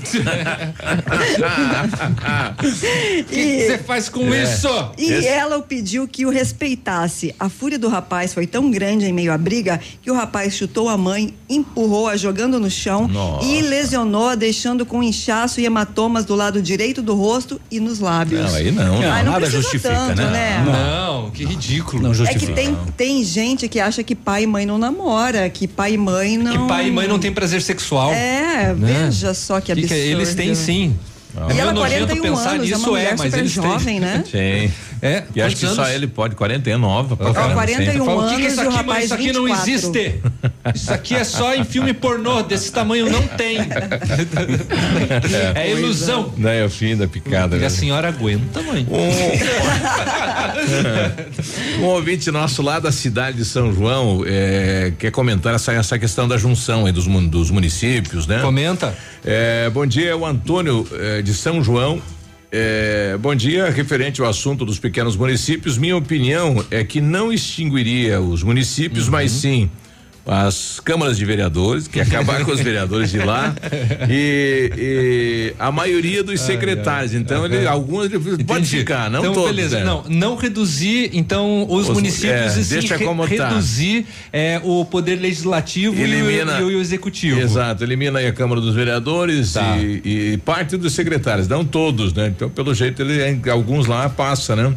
O 2.58 3.24
que 3.24 3.66
você 3.66 3.78
faz 3.78 4.08
com 4.08 4.32
É. 4.32 4.42
isso? 4.44 4.68
E 4.98 5.26
ela 5.26 5.56
o 5.58 5.62
pediu 5.62 6.06
que 6.08 6.24
o 6.26 6.30
respeitasse. 6.30 7.34
A 7.38 7.48
fúria 7.48 7.78
do 7.78 7.88
rapaz 7.88 8.32
foi 8.34 8.46
tão 8.46 8.70
grande 8.70 9.06
em 9.06 9.12
meio 9.12 9.32
à 9.32 9.38
briga 9.38 9.80
que 10.02 10.10
o 10.10 10.14
rapaz 10.14 10.54
chutou 10.54 10.88
a 10.88 10.96
mãe, 10.96 11.34
empurrou-a 11.48 12.16
jogando 12.16 12.58
no 12.58 12.70
chão 12.70 13.06
Nossa. 13.08 13.46
e 13.46 13.62
lesionou-a, 13.62 14.34
deixando 14.34 14.84
com 14.86 15.02
inchaço 15.02 15.60
e 15.60 15.64
hematomas 15.66 16.24
do 16.24 16.34
lado 16.34 16.60
direito 16.62 17.02
do 17.02 17.14
rosto 17.14 17.60
e 17.70 17.80
nos 17.80 18.00
lábios. 18.00 18.42
Não, 18.50 18.54
aí 18.54 18.70
não. 18.70 18.94
Ai, 19.02 19.22
não 19.22 19.32
nada 19.32 19.40
precisa 19.46 19.62
justifica, 19.62 19.94
tanto, 19.94 20.22
né? 20.22 20.62
Não, 20.64 20.72
que 21.34 21.44
ridículo. 21.44 22.02
Não 22.02 22.10
É 22.10 22.14
justifica. 22.14 22.46
que 22.46 22.52
tem, 22.52 22.76
tem 22.96 23.24
gente 23.24 23.68
que 23.68 23.78
acha 23.80 24.02
que 24.02 24.14
pai 24.14 24.42
e 24.44 24.46
mãe 24.46 24.64
não 24.66 24.78
namora, 24.78 25.48
que 25.50 25.66
pai 25.68 25.94
e 25.94 25.98
mãe 25.98 26.36
não. 26.38 26.52
Que 26.52 26.68
pai 26.68 26.88
e 26.88 26.90
mãe 26.90 27.06
não 27.08 27.18
tem 27.18 27.32
prazer 27.32 27.62
sexual. 27.62 28.12
É, 28.12 28.74
né? 28.74 29.06
veja 29.06 29.34
só 29.34 29.60
que 29.60 29.72
absurdo. 29.72 29.88
que 29.88 29.94
é? 30.00 30.06
eles 30.06 30.34
têm 30.34 30.54
sim. 30.54 30.96
E 31.50 31.52
É 31.52 31.58
ela, 31.58 31.72
nojento 31.72 32.06
41 32.06 32.22
pensar 32.22 32.50
anos, 32.52 32.70
é 32.72 32.76
uma 32.76 32.88
mulher 32.88 33.12
é, 33.12 33.16
super 33.16 33.38
eles 33.38 33.54
têm. 33.54 33.62
jovem, 33.62 34.00
né? 34.00 34.24
Sim. 34.30 34.72
É, 35.00 35.22
E 35.34 35.40
acho 35.42 35.56
que 35.56 35.66
só 35.66 35.82
anos? 35.82 35.94
ele 35.94 36.06
pode, 36.06 36.34
49 36.34 37.16
pra 37.16 37.30
Ó, 37.30 37.32
caramba, 37.32 37.54
41 37.54 37.78
sempre. 37.84 37.98
Fala, 37.98 38.26
o 38.26 38.28
que, 38.28 38.36
que 38.36 38.42
é 38.42 38.46
isso 38.48 38.60
anos 38.60 38.74
aqui, 38.74 38.86
rapaz 38.86 39.04
Isso 39.04 39.14
aqui 39.14 39.32
não 39.32 39.44
24. 39.44 39.70
existe. 39.70 40.20
Isso 40.74 40.92
aqui 40.92 41.14
é 41.14 41.24
só 41.24 41.54
em 41.54 41.64
filme 41.64 41.92
pornô, 41.94 42.42
desse 42.42 42.72
tamanho 42.72 43.08
não 43.10 43.22
tem. 43.26 43.58
É 45.54 45.70
ilusão. 45.70 46.32
Não, 46.36 46.50
é 46.50 46.64
o 46.64 46.70
fim 46.70 46.96
da 46.96 47.06
picada. 47.06 47.56
E 47.56 47.60
né? 47.60 47.66
a 47.66 47.70
senhora 47.70 48.08
aguenta, 48.08 48.60
mãe. 48.62 48.86
Um 51.80 51.84
ouvinte 51.84 52.30
nosso 52.30 52.62
lá 52.62 52.78
da 52.78 52.90
cidade 52.92 53.38
de 53.38 53.44
São 53.44 53.72
João 53.72 54.22
eh, 54.26 54.92
quer 54.98 55.10
comentar 55.10 55.54
essa, 55.54 55.72
essa 55.72 55.98
questão 55.98 56.26
da 56.26 56.36
junção 56.36 56.86
aí 56.86 56.92
dos, 56.92 57.06
dos 57.06 57.50
municípios, 57.50 58.26
né? 58.26 58.40
Comenta. 58.40 58.94
Eh, 59.24 59.70
bom 59.72 59.86
dia, 59.86 60.10
é 60.10 60.14
o 60.14 60.26
Antônio 60.26 60.86
eh, 60.92 61.22
de 61.22 61.32
São 61.34 61.62
João. 61.62 62.00
Eh, 62.50 63.18
bom 63.20 63.34
dia, 63.34 63.68
referente 63.68 64.22
ao 64.22 64.28
assunto 64.28 64.64
dos 64.64 64.78
pequenos 64.78 65.16
municípios, 65.16 65.76
minha 65.76 65.96
opinião 65.96 66.64
é 66.70 66.82
que 66.82 66.98
não 66.98 67.30
extinguiria 67.30 68.20
os 68.20 68.42
municípios, 68.42 69.06
mas 69.06 69.30
sim 69.32 69.70
as 70.30 70.78
câmaras 70.84 71.16
de 71.16 71.24
vereadores, 71.24 71.88
que 71.88 71.98
acabar 72.00 72.44
com 72.44 72.52
os 72.52 72.60
vereadores 72.60 73.10
de 73.10 73.18
lá 73.18 73.54
e, 74.10 74.72
e 74.76 75.54
a 75.58 75.72
maioria 75.72 76.22
dos 76.22 76.40
secretários. 76.40 77.14
Então, 77.14 77.44
ele, 77.46 77.66
alguns 77.66 78.04
ele 78.06 78.18
pode 78.18 78.42
Entendi. 78.42 78.78
ficar, 78.78 79.10
não 79.10 79.20
então, 79.20 79.32
todos. 79.32 79.50
beleza. 79.50 79.78
né? 79.78 79.84
Não, 79.84 80.04
não 80.08 80.36
reduzir, 80.36 81.10
então, 81.14 81.66
os, 81.68 81.88
Os- 81.88 81.94
municípios 81.94 82.56
é, 82.56 82.62
sim 82.62 82.74
deixa 82.74 82.96
re- 82.96 83.04
como 83.04 83.26
tá. 83.26 83.48
reduzir 83.48 84.06
é, 84.32 84.60
o 84.62 84.84
poder 84.84 85.16
legislativo 85.16 85.94
e 85.96 86.00
o- 86.00 86.04
Elimina- 86.04 86.60
e, 86.60 86.64
o, 86.64 86.70
e 86.72 86.76
o 86.76 86.80
executivo. 86.80 87.40
Exato, 87.40 87.82
elimina 87.82 88.18
aí 88.18 88.26
a 88.26 88.32
Câmara 88.32 88.60
dos 88.60 88.74
Vereadores 88.74 89.52
Tá. 89.54 89.78
e, 89.78 90.32
e 90.34 90.36
parte 90.44 90.76
dos 90.76 90.92
secretários, 90.92 91.48
não 91.48 91.64
todos, 91.64 92.12
né? 92.12 92.28
Então, 92.28 92.50
pelo 92.50 92.74
jeito, 92.74 93.00
ele 93.02 93.40
alguns 93.50 93.86
lá 93.86 94.08
passa, 94.08 94.54
né? 94.54 94.74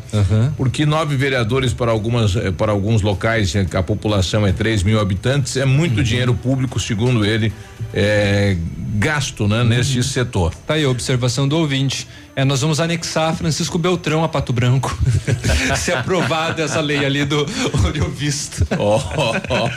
Porque 0.55 0.85
nove 0.85 1.15
vereadores 1.15 1.73
para 1.73 1.91
algumas 1.91 2.35
eh, 2.35 2.51
para 2.51 2.71
alguns 2.71 3.01
locais, 3.01 3.53
eh, 3.55 3.65
a 3.73 3.83
população 3.83 4.45
é 4.47 4.51
3 4.51 4.83
mil 4.83 4.99
habitantes, 4.99 5.40
é 5.57 5.65
muito 5.65 5.97
Uhum. 5.97 6.03
dinheiro 6.03 6.33
público, 6.33 6.79
segundo 6.79 7.25
ele, 7.25 7.51
é, 7.93 8.55
gasto, 8.95 9.47
né? 9.47 9.63
Neste 9.63 10.01
setor. 10.03 10.53
Tá 10.67 10.75
aí 10.75 10.83
a 10.83 10.89
observação 10.89 11.47
do 11.47 11.57
ouvinte. 11.57 12.07
É, 12.35 12.45
nós 12.45 12.61
vamos 12.61 12.79
anexar 12.79 13.35
Francisco 13.35 13.77
Beltrão 13.77 14.23
a 14.23 14.29
Pato 14.29 14.53
Branco. 14.53 14.97
Se 15.75 15.91
aprovada 15.91 16.63
essa 16.63 16.79
lei 16.79 17.03
ali 17.05 17.25
do 17.25 17.45
Olho 17.85 18.09
Visto. 18.09 18.65
Ó, 18.79 19.01
ó, 19.17 19.69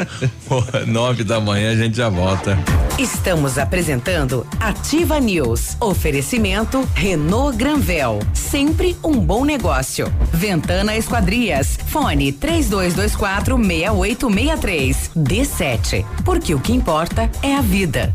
ó, 0.50 0.86
nove 0.86 1.24
da 1.24 1.40
manhã 1.40 1.72
a 1.72 1.76
gente 1.76 1.96
já 1.96 2.08
volta. 2.08 2.56
Estamos 2.98 3.58
apresentando 3.58 4.46
Ativa 4.60 5.18
News. 5.18 5.76
Oferecimento 5.80 6.88
Renault 6.94 7.56
Granvel. 7.56 8.20
Sempre 8.54 8.96
um 9.02 9.18
bom 9.18 9.44
negócio. 9.44 10.06
Ventana 10.32 10.96
Esquadrias. 10.96 11.76
Fone 11.88 12.30
3224 12.30 13.56
6863. 13.56 15.10
D7. 15.16 16.04
Porque 16.24 16.54
o 16.54 16.60
que 16.60 16.72
importa 16.72 17.28
é 17.42 17.56
a 17.56 17.60
vida. 17.60 18.14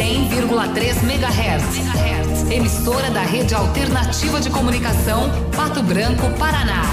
100,3 0.00 1.02
MHz. 1.02 2.50
Emissora 2.50 3.10
da 3.10 3.20
Rede 3.20 3.54
Alternativa 3.54 4.40
de 4.40 4.48
Comunicação, 4.48 5.30
Pato 5.54 5.82
Branco, 5.82 6.30
Paraná. 6.38 6.84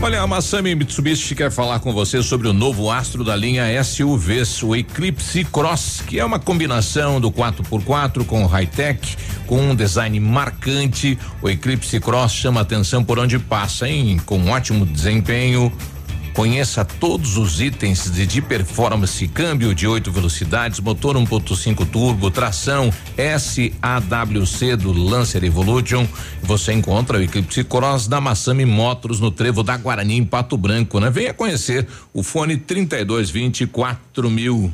Olha, 0.00 0.22
a 0.22 0.26
Massami 0.28 0.76
Mitsubishi 0.76 1.34
quer 1.34 1.50
falar 1.50 1.80
com 1.80 1.92
você 1.92 2.22
sobre 2.22 2.46
o 2.46 2.52
novo 2.52 2.88
astro 2.88 3.24
da 3.24 3.34
linha 3.34 3.64
SUVs, 3.82 4.62
o 4.62 4.76
Eclipse 4.76 5.44
Cross, 5.46 6.04
que 6.06 6.20
é 6.20 6.24
uma 6.24 6.38
combinação 6.38 7.20
do 7.20 7.32
4x4 7.32 8.24
com 8.24 8.46
high-tech, 8.46 9.16
com 9.48 9.58
um 9.70 9.74
design 9.74 10.20
marcante. 10.20 11.18
O 11.42 11.50
Eclipse 11.50 11.98
Cross 11.98 12.32
chama 12.32 12.60
atenção 12.60 13.02
por 13.02 13.18
onde 13.18 13.40
passa, 13.40 13.88
hein? 13.88 14.20
Com 14.24 14.50
ótimo 14.50 14.86
desempenho. 14.86 15.72
Conheça 16.38 16.84
todos 16.84 17.36
os 17.36 17.60
itens 17.60 18.08
de, 18.12 18.24
de 18.24 18.40
performance, 18.40 19.26
câmbio 19.26 19.74
de 19.74 19.88
oito 19.88 20.12
velocidades, 20.12 20.78
motor 20.78 21.16
1.5 21.16 21.84
turbo, 21.90 22.30
tração 22.30 22.92
SAWC 23.16 24.76
do 24.76 24.92
Lancer 24.92 25.42
Evolution. 25.42 26.06
Você 26.40 26.72
encontra 26.72 27.18
o 27.18 27.22
Eclipse 27.22 27.64
Cross 27.64 28.06
da 28.06 28.20
Massami 28.20 28.64
Motors 28.64 29.18
no 29.18 29.32
Trevo 29.32 29.64
da 29.64 29.76
Guarani 29.76 30.16
em 30.16 30.24
Pato 30.24 30.56
Branco, 30.56 31.00
né? 31.00 31.10
Venha 31.10 31.34
conhecer 31.34 31.88
o 32.14 32.22
fone 32.22 32.56
3224 32.56 34.30
mil. 34.30 34.72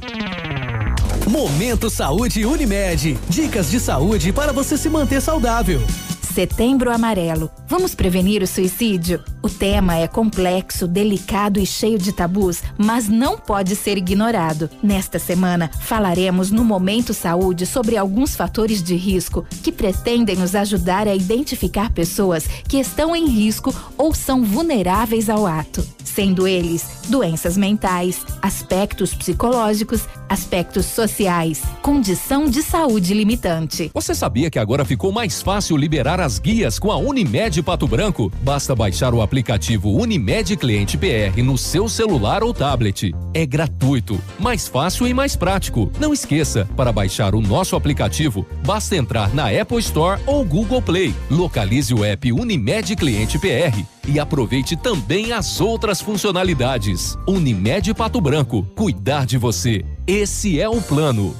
Momento 1.26 1.88
Saúde 1.88 2.44
Unimed. 2.44 3.18
Dicas 3.30 3.70
de 3.70 3.80
saúde 3.80 4.34
para 4.34 4.52
você 4.52 4.76
se 4.76 4.90
manter 4.90 5.22
saudável. 5.22 5.80
Setembro 6.24 6.90
Amarelo. 6.90 7.50
Vamos 7.68 7.94
prevenir 7.94 8.42
o 8.42 8.46
suicídio? 8.46 9.22
O 9.42 9.48
tema 9.48 9.96
é 9.96 10.08
complexo, 10.08 10.88
delicado 10.88 11.60
e 11.60 11.66
cheio 11.66 11.98
de 11.98 12.12
tabus, 12.12 12.62
mas 12.76 13.08
não 13.08 13.38
pode 13.38 13.76
ser 13.76 13.98
ignorado. 13.98 14.68
Nesta 14.82 15.18
semana, 15.18 15.70
falaremos 15.80 16.50
no 16.50 16.64
Momento 16.64 17.12
Saúde 17.12 17.66
sobre 17.66 17.96
alguns 17.96 18.34
fatores 18.34 18.82
de 18.82 18.96
risco 18.96 19.46
que 19.62 19.70
pretendem 19.70 20.36
nos 20.36 20.54
ajudar 20.54 21.06
a 21.06 21.14
identificar 21.14 21.92
pessoas 21.92 22.46
que 22.68 22.78
estão 22.78 23.14
em 23.14 23.26
risco 23.26 23.74
ou 23.96 24.14
são 24.14 24.42
vulneráveis 24.42 25.28
ao 25.28 25.46
ato, 25.46 25.86
sendo 26.14 26.46
eles 26.46 26.86
doenças 27.08 27.56
mentais, 27.56 28.24
aspectos 28.40 29.12
psicológicos, 29.12 30.08
aspectos 30.28 30.86
sociais, 30.86 31.62
condição 31.82 32.46
de 32.46 32.62
saúde 32.62 33.12
limitante. 33.12 33.90
Você 33.92 34.14
sabia 34.14 34.50
que 34.50 34.58
agora 34.58 34.84
ficou 34.84 35.12
mais 35.12 35.42
fácil 35.42 35.76
liberar 35.76 36.20
as 36.20 36.38
guias 36.38 36.78
com 36.78 36.90
a 36.90 36.96
Unimed 36.96 37.62
Pato 37.62 37.86
Branco? 37.86 38.32
Basta 38.42 38.74
baixar 38.74 39.12
o 39.12 39.20
aplicativo 39.20 39.90
Unimed 39.90 40.56
Cliente 40.56 40.96
PR 40.96 41.42
no 41.42 41.58
seu 41.58 41.88
celular 41.88 42.42
ou 42.42 42.54
tablet. 42.54 43.12
É 43.34 43.44
gratuito, 43.44 44.20
mais 44.38 44.68
fácil 44.68 45.06
e 45.08 45.12
mais 45.12 45.34
prático. 45.34 45.90
Não 45.98 46.12
esqueça, 46.12 46.68
para 46.76 46.92
baixar 46.92 47.34
o 47.34 47.40
nosso 47.40 47.74
aplicativo, 47.74 48.46
basta 48.64 48.96
entrar 48.96 49.34
na 49.34 49.48
Apple 49.48 49.78
Store 49.78 50.20
ou 50.26 50.44
Google 50.44 50.80
Play. 50.80 51.12
Localize 51.30 51.92
o 51.92 52.04
app 52.04 52.32
Unimed 52.32 52.94
Cliente 52.96 53.38
PR 53.38 53.93
e 54.06 54.20
aproveite 54.20 54.76
também 54.76 55.32
as 55.32 55.60
outras 55.60 56.00
funcionalidades. 56.00 57.16
Unimed 57.26 57.94
Pato 57.94 58.20
Branco, 58.20 58.62
cuidar 58.74 59.26
de 59.26 59.38
você. 59.38 59.84
Esse 60.06 60.60
é 60.60 60.68
o 60.68 60.80
plano. 60.80 61.34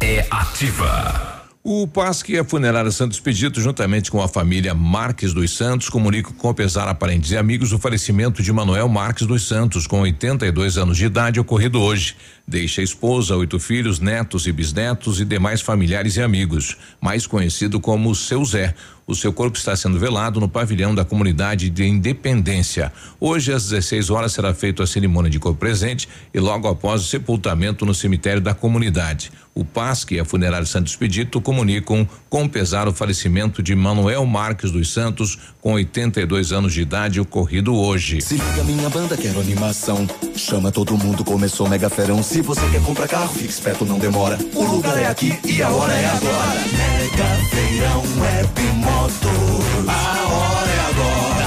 É 0.00 0.26
ativa. 0.30 1.36
O 1.68 1.84
PASC 1.84 2.28
e 2.28 2.38
a 2.38 2.44
Funerária 2.44 2.92
Santos 2.92 3.16
Expedito, 3.16 3.60
juntamente 3.60 4.08
com 4.08 4.22
a 4.22 4.28
família 4.28 4.72
Marques 4.72 5.34
dos 5.34 5.50
Santos, 5.50 5.88
comunicam 5.88 6.32
com 6.32 6.54
pesar 6.54 6.86
a 6.86 6.94
parentes 6.94 7.32
e 7.32 7.36
amigos 7.36 7.72
o 7.72 7.78
falecimento 7.80 8.40
de 8.40 8.52
Manuel 8.52 8.88
Marques 8.88 9.26
dos 9.26 9.48
Santos, 9.48 9.84
com 9.84 10.02
82 10.02 10.78
anos 10.78 10.96
de 10.96 11.06
idade, 11.06 11.40
ocorrido 11.40 11.80
hoje. 11.80 12.14
Deixa 12.46 12.80
a 12.80 12.84
esposa, 12.84 13.34
oito 13.34 13.58
filhos, 13.58 13.98
netos 13.98 14.46
e 14.46 14.52
bisnetos 14.52 15.20
e 15.20 15.24
demais 15.24 15.60
familiares 15.60 16.16
e 16.16 16.22
amigos, 16.22 16.76
mais 17.00 17.26
conhecido 17.26 17.80
como 17.80 18.14
seu 18.14 18.44
Zé. 18.44 18.72
O 19.08 19.14
seu 19.14 19.32
corpo 19.32 19.56
está 19.56 19.76
sendo 19.76 20.00
velado 20.00 20.40
no 20.40 20.48
pavilhão 20.48 20.92
da 20.92 21.04
comunidade 21.04 21.70
de 21.70 21.84
Independência. 21.84 22.92
Hoje, 23.20 23.52
às 23.52 23.68
16 23.68 24.10
horas, 24.10 24.32
será 24.32 24.52
feita 24.52 24.82
a 24.82 24.86
cerimônia 24.86 25.30
de 25.30 25.38
corpo 25.38 25.60
presente 25.60 26.08
e 26.34 26.40
logo 26.40 26.66
após 26.66 27.02
o 27.02 27.06
sepultamento 27.06 27.86
no 27.86 27.94
cemitério 27.94 28.40
da 28.40 28.52
comunidade. 28.52 29.30
O 29.56 29.64
PASC 29.64 30.12
e 30.12 30.20
a 30.20 30.24
Funerária 30.24 30.66
Santos 30.66 30.92
Expedito 30.92 31.40
comunicam 31.40 32.06
com 32.28 32.46
pesar 32.46 32.86
o 32.86 32.92
falecimento 32.92 33.62
de 33.62 33.74
Manuel 33.74 34.26
Marques 34.26 34.70
dos 34.70 34.92
Santos, 34.92 35.38
com 35.62 35.72
82 35.72 36.52
anos 36.52 36.74
de 36.74 36.82
idade, 36.82 37.18
ocorrido 37.18 37.74
hoje. 37.74 38.20
Se 38.20 38.34
liga, 38.34 38.62
minha 38.64 38.90
banda, 38.90 39.16
quero 39.16 39.40
animação. 39.40 40.06
Chama 40.36 40.70
todo 40.70 40.98
mundo, 40.98 41.24
começou 41.24 41.66
Mega 41.70 41.88
Ferão. 41.88 42.22
Se 42.22 42.42
você 42.42 42.68
quer 42.68 42.82
comprar 42.82 43.08
carro, 43.08 43.32
fique 43.32 43.50
esperto, 43.50 43.86
não 43.86 43.98
demora. 43.98 44.38
O 44.54 44.62
lugar 44.62 44.98
é 44.98 45.06
aqui 45.06 45.38
e 45.42 45.62
a 45.62 45.70
hora 45.70 45.92
é 45.94 46.06
agora. 46.06 46.60
Mega 46.76 47.48
Feirão 47.48 48.02
Web 48.20 48.60
Motor. 48.74 49.88
A 49.88 49.92
hora 49.92 50.04
é 50.04 50.10
agora. 50.10 50.25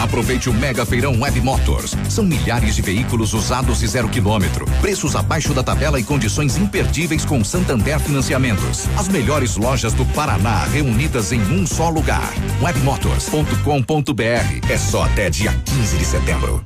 Aproveite 0.09 0.49
o 0.49 0.53
Mega 0.53 0.83
Feirão 0.87 1.21
Web 1.21 1.39
Motors. 1.39 1.95
São 2.09 2.25
milhares 2.25 2.75
de 2.75 2.81
veículos 2.81 3.33
usados 3.33 3.83
e 3.83 3.87
zero 3.87 4.09
quilômetro. 4.09 4.65
Preços 4.81 5.15
abaixo 5.15 5.53
da 5.53 5.61
tabela 5.61 5.99
e 5.99 6.03
condições 6.03 6.57
imperdíveis 6.57 7.23
com 7.23 7.43
Santander 7.43 7.99
Financiamentos. 7.99 8.87
As 8.97 9.07
melhores 9.07 9.55
lojas 9.55 9.93
do 9.93 10.05
Paraná 10.07 10.65
reunidas 10.65 11.31
em 11.31 11.41
um 11.41 11.65
só 11.65 11.89
lugar. 11.89 12.33
Webmotors.com.br. 12.59 14.71
É 14.71 14.77
só 14.79 15.03
até 15.03 15.29
dia 15.29 15.53
15 15.65 15.97
de 15.99 16.05
setembro. 16.05 16.65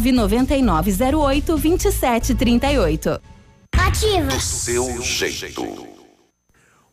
99908 0.00 1.56
2738. 1.56 3.20
Ativa. 3.76 4.26
Do 4.30 4.40
seu 4.40 5.02
jeito. 5.02 5.89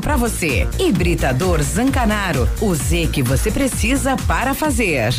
para 0.00 0.16
você. 0.16 0.68
Hibridador 0.78 1.62
Zancanaro, 1.62 2.48
o 2.60 2.74
Z 2.74 3.08
que 3.12 3.22
você 3.22 3.50
precisa 3.50 4.16
para 4.26 4.54
fazer. 4.54 5.12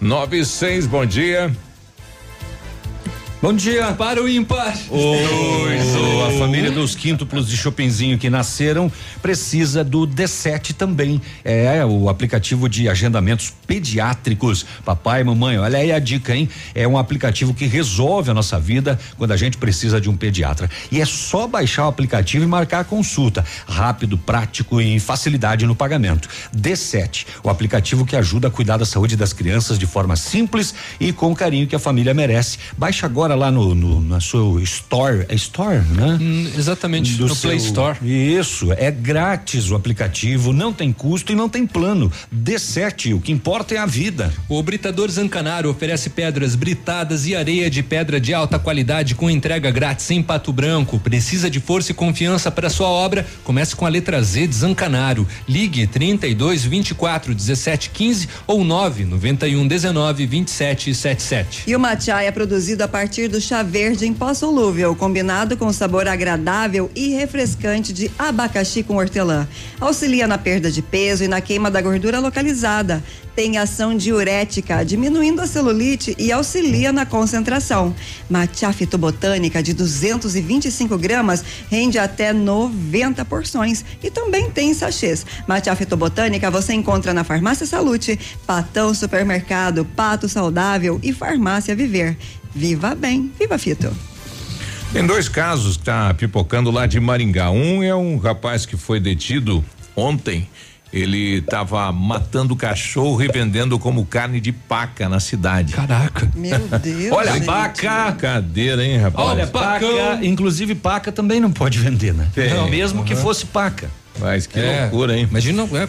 Nove 0.00 0.40
e 0.40 0.44
seis, 0.44 0.86
bom 0.86 1.04
dia. 1.04 1.54
Bom 3.42 3.54
dia. 3.54 3.90
Para 3.92 4.22
o 4.22 4.28
ímpar. 4.28 4.76
Oi, 4.90 5.78
a 6.28 6.38
família 6.38 6.70
dos 6.70 6.94
quíntuplos 6.94 7.48
de 7.48 7.56
Chopinzinho 7.56 8.18
que 8.18 8.28
nasceram 8.28 8.92
precisa 9.22 9.82
do 9.82 10.06
D7 10.06 10.74
também. 10.74 11.22
É 11.42 11.82
o 11.82 12.10
aplicativo 12.10 12.68
de 12.68 12.86
agendamentos 12.86 13.50
pediátricos. 13.66 14.66
Papai, 14.84 15.24
mamãe, 15.24 15.58
olha 15.58 15.78
aí 15.78 15.90
a 15.90 15.98
dica, 15.98 16.36
hein? 16.36 16.50
É 16.74 16.86
um 16.86 16.98
aplicativo 16.98 17.54
que 17.54 17.64
resolve 17.64 18.30
a 18.30 18.34
nossa 18.34 18.60
vida 18.60 18.98
quando 19.16 19.32
a 19.32 19.38
gente 19.38 19.56
precisa 19.56 19.98
de 19.98 20.10
um 20.10 20.16
pediatra. 20.18 20.68
E 20.92 21.00
é 21.00 21.06
só 21.06 21.46
baixar 21.46 21.86
o 21.86 21.88
aplicativo 21.88 22.44
e 22.44 22.46
marcar 22.46 22.80
a 22.80 22.84
consulta. 22.84 23.42
Rápido, 23.66 24.18
prático 24.18 24.82
e 24.82 25.00
facilidade 25.00 25.64
no 25.64 25.74
pagamento. 25.74 26.28
D7, 26.54 27.26
o 27.42 27.48
aplicativo 27.48 28.04
que 28.04 28.16
ajuda 28.16 28.48
a 28.48 28.50
cuidar 28.50 28.76
da 28.76 28.84
saúde 28.84 29.16
das 29.16 29.32
crianças 29.32 29.78
de 29.78 29.86
forma 29.86 30.14
simples 30.14 30.74
e 31.00 31.10
com 31.10 31.32
o 31.32 31.34
carinho 31.34 31.66
que 31.66 31.74
a 31.74 31.78
família 31.78 32.12
merece. 32.12 32.58
Baixa 32.76 33.06
agora 33.06 33.29
lá 33.34 33.50
no, 33.50 33.74
no 33.74 34.00
na 34.00 34.20
sua 34.20 34.62
store, 34.62 35.26
é 35.28 35.34
store, 35.34 35.78
né? 35.94 36.18
Hum, 36.20 36.50
exatamente, 36.56 37.12
Do 37.14 37.26
no 37.28 37.36
Play 37.36 37.58
seu- 37.58 37.68
Store. 37.68 37.98
Isso, 38.02 38.72
é 38.72 38.90
grátis 38.90 39.70
o 39.70 39.74
aplicativo, 39.74 40.52
não 40.52 40.72
tem 40.72 40.92
custo 40.92 41.32
e 41.32 41.34
não 41.34 41.48
tem 41.48 41.66
plano. 41.66 42.10
D7, 42.34 43.14
o 43.14 43.20
que 43.20 43.32
importa 43.32 43.74
é 43.74 43.78
a 43.78 43.86
vida. 43.86 44.32
O 44.48 44.62
Britador 44.62 45.08
Zancanaro 45.10 45.70
oferece 45.70 46.10
pedras 46.10 46.54
britadas 46.54 47.26
e 47.26 47.34
areia 47.36 47.70
de 47.70 47.82
pedra 47.82 48.20
de 48.20 48.32
alta 48.34 48.58
qualidade 48.58 49.14
com 49.14 49.30
entrega 49.30 49.70
grátis 49.70 50.10
em 50.10 50.22
Pato 50.22 50.52
Branco. 50.52 50.98
Precisa 50.98 51.48
de 51.50 51.60
força 51.60 51.92
e 51.92 51.94
confiança 51.94 52.50
para 52.50 52.70
sua 52.70 52.88
obra? 52.88 53.26
Comece 53.44 53.74
com 53.76 53.86
a 53.86 53.88
letra 53.88 54.22
Z 54.22 54.46
de 54.46 54.54
Zancanaro. 54.54 55.26
Ligue 55.48 55.86
32 55.86 56.64
24 56.64 57.34
17 57.34 57.90
15 57.90 58.28
ou 58.46 58.64
9 58.64 59.04
91 59.04 59.66
19 59.66 60.26
27 60.26 60.94
77. 60.94 61.64
E 61.66 61.76
o 61.76 61.80
matcha 61.80 62.20
é 62.22 62.30
produzido 62.30 62.82
a 62.84 62.88
partir 62.88 63.19
do 63.28 63.40
chá 63.40 63.62
verde 63.62 64.06
em 64.06 64.14
pó 64.14 64.32
solúvel, 64.32 64.94
combinado 64.94 65.56
com 65.56 65.72
sabor 65.72 66.06
agradável 66.06 66.90
e 66.94 67.08
refrescante 67.10 67.92
de 67.92 68.10
abacaxi 68.18 68.82
com 68.82 68.96
hortelã. 68.96 69.46
Auxilia 69.80 70.26
na 70.26 70.38
perda 70.38 70.70
de 70.70 70.80
peso 70.80 71.24
e 71.24 71.28
na 71.28 71.40
queima 71.40 71.70
da 71.70 71.80
gordura 71.80 72.20
localizada. 72.20 73.02
Tem 73.34 73.58
ação 73.58 73.96
diurética, 73.96 74.84
diminuindo 74.84 75.40
a 75.40 75.46
celulite 75.46 76.14
e 76.18 76.30
auxilia 76.32 76.92
na 76.92 77.06
concentração. 77.06 77.94
Matcha 78.28 78.72
fitobotânica 78.72 79.62
de 79.62 79.72
225 79.72 80.98
gramas 80.98 81.44
rende 81.70 81.98
até 81.98 82.32
90 82.32 83.24
porções 83.24 83.84
e 84.02 84.10
também 84.10 84.50
tem 84.50 84.74
sachês. 84.74 85.24
Matcha 85.46 85.74
fitobotânica 85.74 86.50
você 86.50 86.72
encontra 86.74 87.14
na 87.14 87.24
Farmácia 87.24 87.66
Salute, 87.66 88.18
Patão 88.46 88.92
Supermercado, 88.92 89.84
Pato 89.84 90.28
Saudável 90.28 90.98
e 91.02 91.12
Farmácia 91.12 91.74
Viver. 91.74 92.16
Viva 92.54 92.94
bem, 92.94 93.30
viva 93.38 93.58
Fito. 93.58 93.92
Tem 94.92 95.06
dois 95.06 95.28
casos 95.28 95.76
que 95.76 95.84
tá 95.84 96.12
pipocando 96.14 96.70
lá 96.70 96.86
de 96.86 96.98
Maringá. 96.98 97.50
Um 97.50 97.82
é 97.82 97.94
um 97.94 98.18
rapaz 98.18 98.66
que 98.66 98.76
foi 98.76 98.98
detido 98.98 99.64
ontem. 99.94 100.48
Ele 100.92 101.34
estava 101.38 101.92
matando 101.92 102.56
cachorro 102.56 103.22
e 103.22 103.28
vendendo 103.28 103.78
como 103.78 104.04
carne 104.04 104.40
de 104.40 104.50
paca 104.50 105.08
na 105.08 105.20
cidade. 105.20 105.72
Caraca. 105.72 106.28
Meu 106.34 106.58
Deus. 106.82 107.12
Olha, 107.12 107.34
gente. 107.34 107.46
paca. 107.46 108.10
Cadeira, 108.18 108.84
hein, 108.84 108.96
rapaz? 108.98 109.28
Olha, 109.28 109.46
paca, 109.46 109.86
inclusive 110.20 110.74
paca 110.74 111.12
também 111.12 111.38
não 111.38 111.52
pode 111.52 111.78
vender, 111.78 112.12
né? 112.12 112.28
Tem. 112.34 112.68
Mesmo 112.68 113.04
que 113.04 113.14
Uhum. 113.14 113.20
fosse 113.20 113.46
paca. 113.46 113.88
Mas 114.20 114.46
que 114.46 114.58
É, 114.58 114.82
loucura, 114.82 115.16
hein? 115.18 115.26
Imagina, 115.30 115.62
é, 115.72 115.88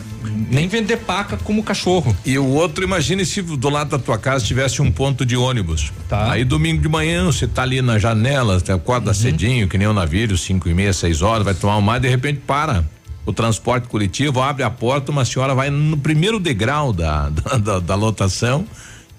nem 0.49 0.67
vender 0.67 0.97
paca 0.97 1.37
como 1.37 1.61
cachorro. 1.63 2.15
E 2.25 2.37
o 2.37 2.45
outro, 2.45 2.83
imagine 2.83 3.25
se 3.25 3.41
do 3.41 3.69
lado 3.69 3.89
da 3.89 3.99
tua 3.99 4.17
casa 4.17 4.43
tivesse 4.45 4.81
um 4.81 4.91
ponto 4.91 5.25
de 5.25 5.35
ônibus. 5.35 5.91
Tá. 6.07 6.31
Aí 6.31 6.43
domingo 6.43 6.81
de 6.81 6.87
manhã 6.89 7.25
você 7.25 7.47
tá 7.47 7.61
ali 7.63 7.81
na 7.81 7.99
janela, 7.99 8.59
você 8.59 8.71
acorda 8.71 9.13
cedinho, 9.13 9.67
que 9.67 9.77
nem 9.77 9.87
o 9.87 9.93
navio, 9.93 10.37
cinco 10.37 10.69
e 10.69 10.73
meia, 10.73 10.93
seis 10.93 11.21
horas, 11.21 11.43
vai 11.43 11.53
tomar 11.53 11.77
um 11.77 11.81
mar, 11.81 11.99
de 11.99 12.07
repente 12.07 12.39
para. 12.47 12.83
O 13.23 13.31
transporte 13.31 13.87
coletivo 13.87 14.41
abre 14.41 14.63
a 14.63 14.69
porta, 14.69 15.11
uma 15.11 15.23
senhora 15.23 15.53
vai 15.53 15.69
no 15.69 15.95
primeiro 15.95 16.39
degrau 16.39 16.91
da, 16.91 17.29
da, 17.43 17.57
da- 17.57 17.79
da 17.79 17.95
lotação, 17.95 18.65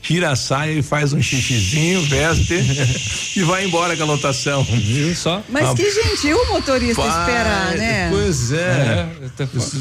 tira 0.02 0.32
a 0.32 0.36
saia 0.36 0.72
e 0.72 0.82
faz 0.82 1.12
um 1.12 1.22
xixizinho, 1.22 2.02
veste 2.02 2.54
e 3.36 3.42
vai 3.44 3.64
embora 3.64 3.96
com 3.96 4.02
a 4.02 4.06
lotação. 4.06 4.64
Viu 4.64 5.14
só? 5.14 5.42
Mas 5.48 5.68
Ah, 5.70 5.74
que 5.74 5.88
gentil 5.90 6.36
o 6.36 6.48
motorista 6.52 7.00
Pai, 7.02 7.20
esperar, 7.20 7.74
né? 7.76 8.10
Pois 8.10 8.52
é. 8.52 9.06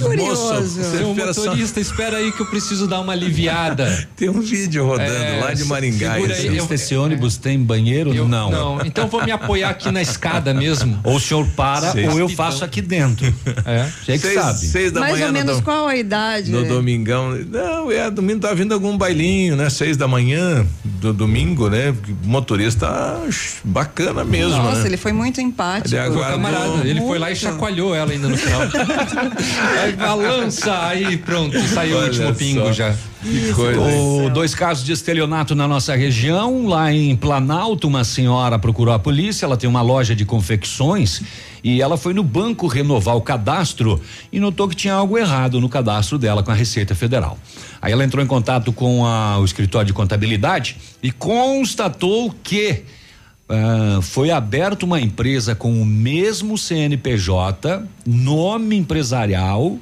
Curioso. 0.02 0.61
Você 0.61 0.98
Seu 0.98 1.10
espera 1.11 1.34
só- 1.34 1.41
motorista, 1.45 1.80
espera 1.80 2.18
aí 2.18 2.31
que 2.31 2.41
eu 2.41 2.45
preciso 2.45 2.88
dar 2.88 2.99
uma 3.02 3.14
aliviada. 3.14 4.07
Tem 4.15 4.30
um 4.30 4.41
vídeo 4.41 4.85
rodando 4.85 5.11
É, 5.11 5.39
lá 5.41 5.53
de 5.53 5.64
Maringá. 5.65 6.14
aí, 6.14 6.56
eu- 6.57 6.68
Esse 6.72 6.95
ônibus 6.95 7.38
tem 7.38 7.60
banheiro? 7.60 8.14
Eu- 8.14 8.27
não. 8.27 8.49
Não, 8.52 8.85
então 8.85 9.07
vou 9.07 9.23
me 9.26 9.31
apoiar 9.31 9.69
aqui 9.69 9.91
na 9.91 10.02
escada 10.02 10.53
mesmo. 10.53 10.99
Ou 11.03 11.15
o 11.15 11.19
senhor 11.19 11.45
para 11.56 11.91
Seis. 11.91 12.07
ou 12.11 12.19
eu 12.19 12.30
faço 12.30 12.64
aqui 12.64 12.81
dentro. 12.81 13.26
É. 13.65 13.85
Você 14.06 14.14
que 14.14 14.19
seis, 14.19 14.34
sabe. 14.35 14.60
seis 14.60 14.91
da 14.91 14.99
Mais 15.02 15.14
manhã 15.14 15.26
ou 15.27 15.31
no 15.31 15.38
menos 15.38 15.57
dom- 15.57 15.64
qual 15.64 15.88
a 15.88 15.95
idade? 15.95 16.52
No 16.52 16.64
domingão. 16.65 17.31
Não, 17.49 17.91
é, 17.91 18.10
domingo 18.10 18.39
tá 18.39 18.53
vindo 18.53 18.73
algum 18.73 18.98
bailinho, 18.98 19.56
né? 19.56 19.69
Seis 19.69 19.98
da 19.98 20.07
manhã 20.12 20.66
do 20.84 21.14
domingo, 21.14 21.70
né? 21.70 21.96
Motorista 22.24 23.20
bacana 23.64 24.24
mesmo, 24.24 24.58
Nossa, 24.58 24.82
né? 24.82 24.88
ele 24.88 24.98
foi 24.98 25.14
muito 25.14 25.40
empático. 25.40 25.96
Ele 25.96 26.00
aguardou. 26.00 26.32
Camarada, 26.32 26.88
ele 26.88 27.00
foi 27.02 27.18
lá 27.18 27.32
e 27.32 27.36
chacoalhou 27.36 27.96
ela 27.96 28.12
ainda 28.12 28.28
no 28.28 28.38
final. 28.38 28.62
aí 29.82 29.94
balança, 29.94 30.88
aí 30.88 31.18
pronto, 31.18 31.60
saiu 31.68 31.96
o 31.96 32.00
Olha 32.00 32.08
último 32.08 32.36
pingo 32.36 32.66
só. 32.66 32.74
já. 32.74 32.96
Que 33.24 33.54
coisa. 33.54 33.80
O, 33.80 34.30
dois 34.32 34.56
casos 34.56 34.84
de 34.84 34.92
estelionato 34.92 35.54
na 35.54 35.68
nossa 35.68 35.96
região. 35.96 36.68
Lá 36.68 36.92
em 36.92 37.16
Planalto, 37.16 37.88
uma 37.88 38.04
senhora 38.04 38.58
procurou 38.58 38.94
a 38.94 39.00
polícia. 39.00 39.46
Ela 39.46 39.56
tem 39.56 39.70
uma 39.70 39.82
loja 39.82 40.16
de 40.16 40.26
confecções 40.26 41.22
e 41.64 41.82
ela 41.82 41.98
foi 41.98 42.14
no 42.14 42.24
banco 42.24 42.66
renovar 42.68 43.16
o 43.16 43.22
cadastro 43.22 44.02
e 44.32 44.40
notou 44.40 44.68
que 44.68 44.76
tinha 44.76 44.96
algo 44.96 45.18
errado 45.18 45.62
no 45.62 45.70
cadastro 45.70 46.18
dela 46.18 46.42
com 46.42 46.52
a 46.52 46.56
Receita 46.56 46.96
Federal. 46.96 47.38
Aí 47.82 47.91
ela 47.91 48.03
entrou 48.06 48.24
em 48.24 48.28
contato 48.28 48.72
com 48.72 49.06
a- 49.06 49.40
o 49.40 49.45
escritório 49.45 49.88
de 49.88 49.94
contabilidade 49.94 50.78
e 51.02 51.12
constatou 51.12 52.34
que 52.44 52.84
ah, 53.49 53.99
foi 54.02 54.32
aberta 54.32 54.86
uma 54.86 55.02
empresa 55.02 55.53
com 55.56 55.82
o 55.82 55.86
mesmo 55.86 56.58
CNPJ, 56.58 57.84
nome 58.06 58.78
empresarial, 58.78 59.78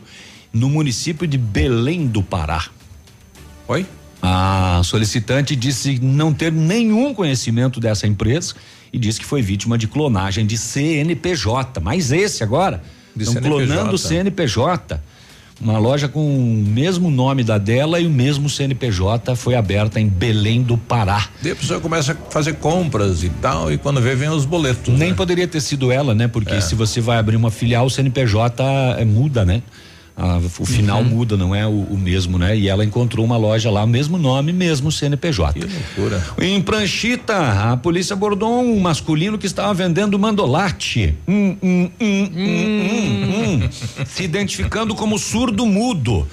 no 0.51 0.69
município 0.69 1.27
de 1.27 1.37
Belém 1.37 2.07
do 2.07 2.23
Pará. 2.23 2.65
Oi? 3.67 3.85
A 4.21 4.81
solicitante 4.83 5.55
disse 5.55 5.99
não 6.01 6.33
ter 6.33 6.51
nenhum 6.51 7.13
conhecimento 7.13 7.79
dessa 7.79 8.07
empresa 8.07 8.55
e 8.91 8.97
disse 8.97 9.19
que 9.19 9.25
foi 9.25 9.41
vítima 9.41 9.77
de 9.77 9.87
clonagem 9.87 10.45
de 10.47 10.57
CNPJ. 10.57 11.79
Mas 11.79 12.11
esse 12.11 12.43
agora, 12.43 12.81
De 13.15 13.23
estão 13.23 13.41
CNPJ. 13.41 13.67
clonando 13.67 13.95
o 13.95 13.97
CNPJ. 13.99 14.99
Uma 15.61 15.77
loja 15.77 16.07
com 16.07 16.25
o 16.25 16.53
mesmo 16.53 17.11
nome 17.11 17.43
da 17.43 17.57
dela 17.57 17.99
e 17.99 18.07
o 18.07 18.09
mesmo 18.09 18.49
CNPJ 18.49 19.35
foi 19.35 19.55
aberta 19.55 19.99
em 19.99 20.07
Belém 20.07 20.61
do 20.61 20.77
Pará. 20.77 21.27
Daí 21.41 21.51
a 21.51 21.55
pessoa 21.55 21.81
começa 21.81 22.13
a 22.13 22.31
fazer 22.31 22.53
compras 22.55 23.23
e 23.23 23.29
tal, 23.29 23.71
e 23.71 23.77
quando 23.77 23.99
vê, 23.99 24.15
vem 24.15 24.29
os 24.29 24.45
boletos. 24.45 24.97
Nem 24.97 25.09
né? 25.09 25.15
poderia 25.15 25.47
ter 25.47 25.59
sido 25.59 25.91
ela, 25.91 26.15
né? 26.15 26.27
Porque 26.29 26.53
É. 26.53 26.61
se 26.61 26.75
você 26.75 27.01
vai 27.01 27.17
abrir 27.17 27.35
uma 27.35 27.51
filial, 27.51 27.85
o 27.85 27.89
CNPJ 27.89 28.63
é, 28.97 29.03
muda, 29.03 29.43
né? 29.43 29.61
Ah, 30.21 30.37
o 30.37 30.65
final 30.65 30.99
Uhum. 30.99 31.05
muda, 31.05 31.37
não 31.37 31.55
é 31.55 31.65
o, 31.65 31.69
o 31.71 31.97
mesmo, 31.97 32.37
né? 32.37 32.57
E 32.57 32.67
ela 32.67 32.83
encontrou 32.83 33.25
uma 33.25 33.37
loja 33.37 33.71
lá, 33.71 33.87
mesmo 33.87 34.17
nome, 34.17 34.51
mesmo 34.51 34.91
CNPJ. 34.91 35.59
Que 35.61 35.65
loucura. 35.65 36.21
Em 36.41 36.61
Pranchita, 36.61 37.71
a 37.71 37.77
polícia 37.77 38.13
abordou 38.13 38.61
um 38.61 38.79
masculino 38.81 39.37
que 39.37 39.45
estava 39.45 39.73
vendendo 39.73 40.19
mandolate. 40.19 41.15
Hum, 41.25 41.55
hum, 41.63 41.89
hum, 42.01 42.29
hum, 42.35 42.81
hum, 42.83 43.63
hum. 43.63 43.69
Se 44.05 44.23
identificando 44.23 44.93
como 44.93 45.17
surdo 45.17 45.65
mudo. 45.65 46.27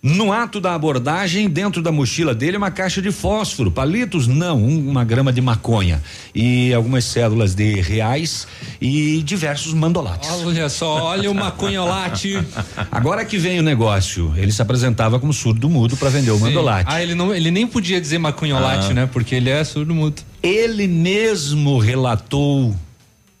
No 0.00 0.32
ato 0.32 0.60
da 0.60 0.74
abordagem, 0.74 1.48
dentro 1.48 1.82
da 1.82 1.90
mochila 1.90 2.32
dele, 2.32 2.56
uma 2.56 2.70
caixa 2.70 3.02
de 3.02 3.10
fósforo, 3.10 3.68
palitos, 3.70 4.28
não, 4.28 4.56
um- 4.56 4.88
uma 4.88 5.04
grama 5.04 5.32
de 5.32 5.40
maconha 5.40 6.00
e 6.32 6.72
algumas 6.72 7.04
cédulas 7.04 7.52
de 7.54 7.80
reais 7.80 8.46
e 8.80 9.20
diversos 9.24 9.74
mandolates. 9.74 10.30
Olha 10.30 10.68
só, 10.68 11.02
olha 11.06 11.28
o 11.28 11.34
maconholate. 11.34 12.38
Agora 12.92 13.24
que 13.24 13.36
vem 13.38 13.58
o 13.58 13.62
negócio, 13.62 14.32
ele 14.36 14.52
se 14.52 14.62
apresentava 14.62 15.18
como 15.18 15.32
surdo 15.32 15.68
mudo 15.68 15.96
para 15.96 16.08
vender 16.10 16.30
o 16.30 16.38
mandolate. 16.38 16.88
Ah, 16.92 17.02
ele 17.02 17.16
não, 17.16 17.34
ele 17.34 17.50
nem 17.50 17.66
podia 17.66 18.00
dizer 18.00 18.18
maconholate, 18.18 18.92
Ah. 18.92 18.94
né? 18.94 19.08
Porque 19.12 19.34
ele 19.34 19.50
é 19.50 19.64
surdo 19.64 19.92
mudo. 19.94 20.22
Ele 20.40 20.86
mesmo 20.86 21.76
relatou 21.78 22.72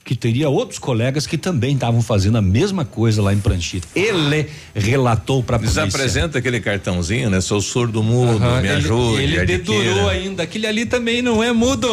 que 0.08 0.16
teria 0.16 0.48
outros 0.48 0.78
colegas 0.78 1.26
que 1.26 1.36
também 1.36 1.74
estavam 1.74 2.00
fazendo 2.00 2.38
a 2.38 2.40
mesma 2.40 2.82
coisa 2.82 3.20
lá 3.20 3.34
em 3.34 3.38
Pranchita. 3.38 3.86
Ele 3.94 4.48
relatou 4.74 5.42
para 5.42 5.56
a 5.56 5.58
polícia. 5.58 5.84
Desapresenta 5.84 6.38
aquele 6.38 6.60
cartãozinho, 6.60 7.28
né? 7.28 7.42
Sou 7.42 7.60
surdo 7.60 8.02
mudo, 8.02 8.42
Aham, 8.42 8.62
me 8.62 8.68
ele, 8.68 8.76
ajude. 8.78 9.22
Ele 9.22 9.44
dedurou 9.44 10.08
ainda. 10.08 10.44
Aquele 10.44 10.66
ali 10.66 10.86
também 10.86 11.20
não 11.20 11.44
é 11.44 11.52
mudo. 11.52 11.86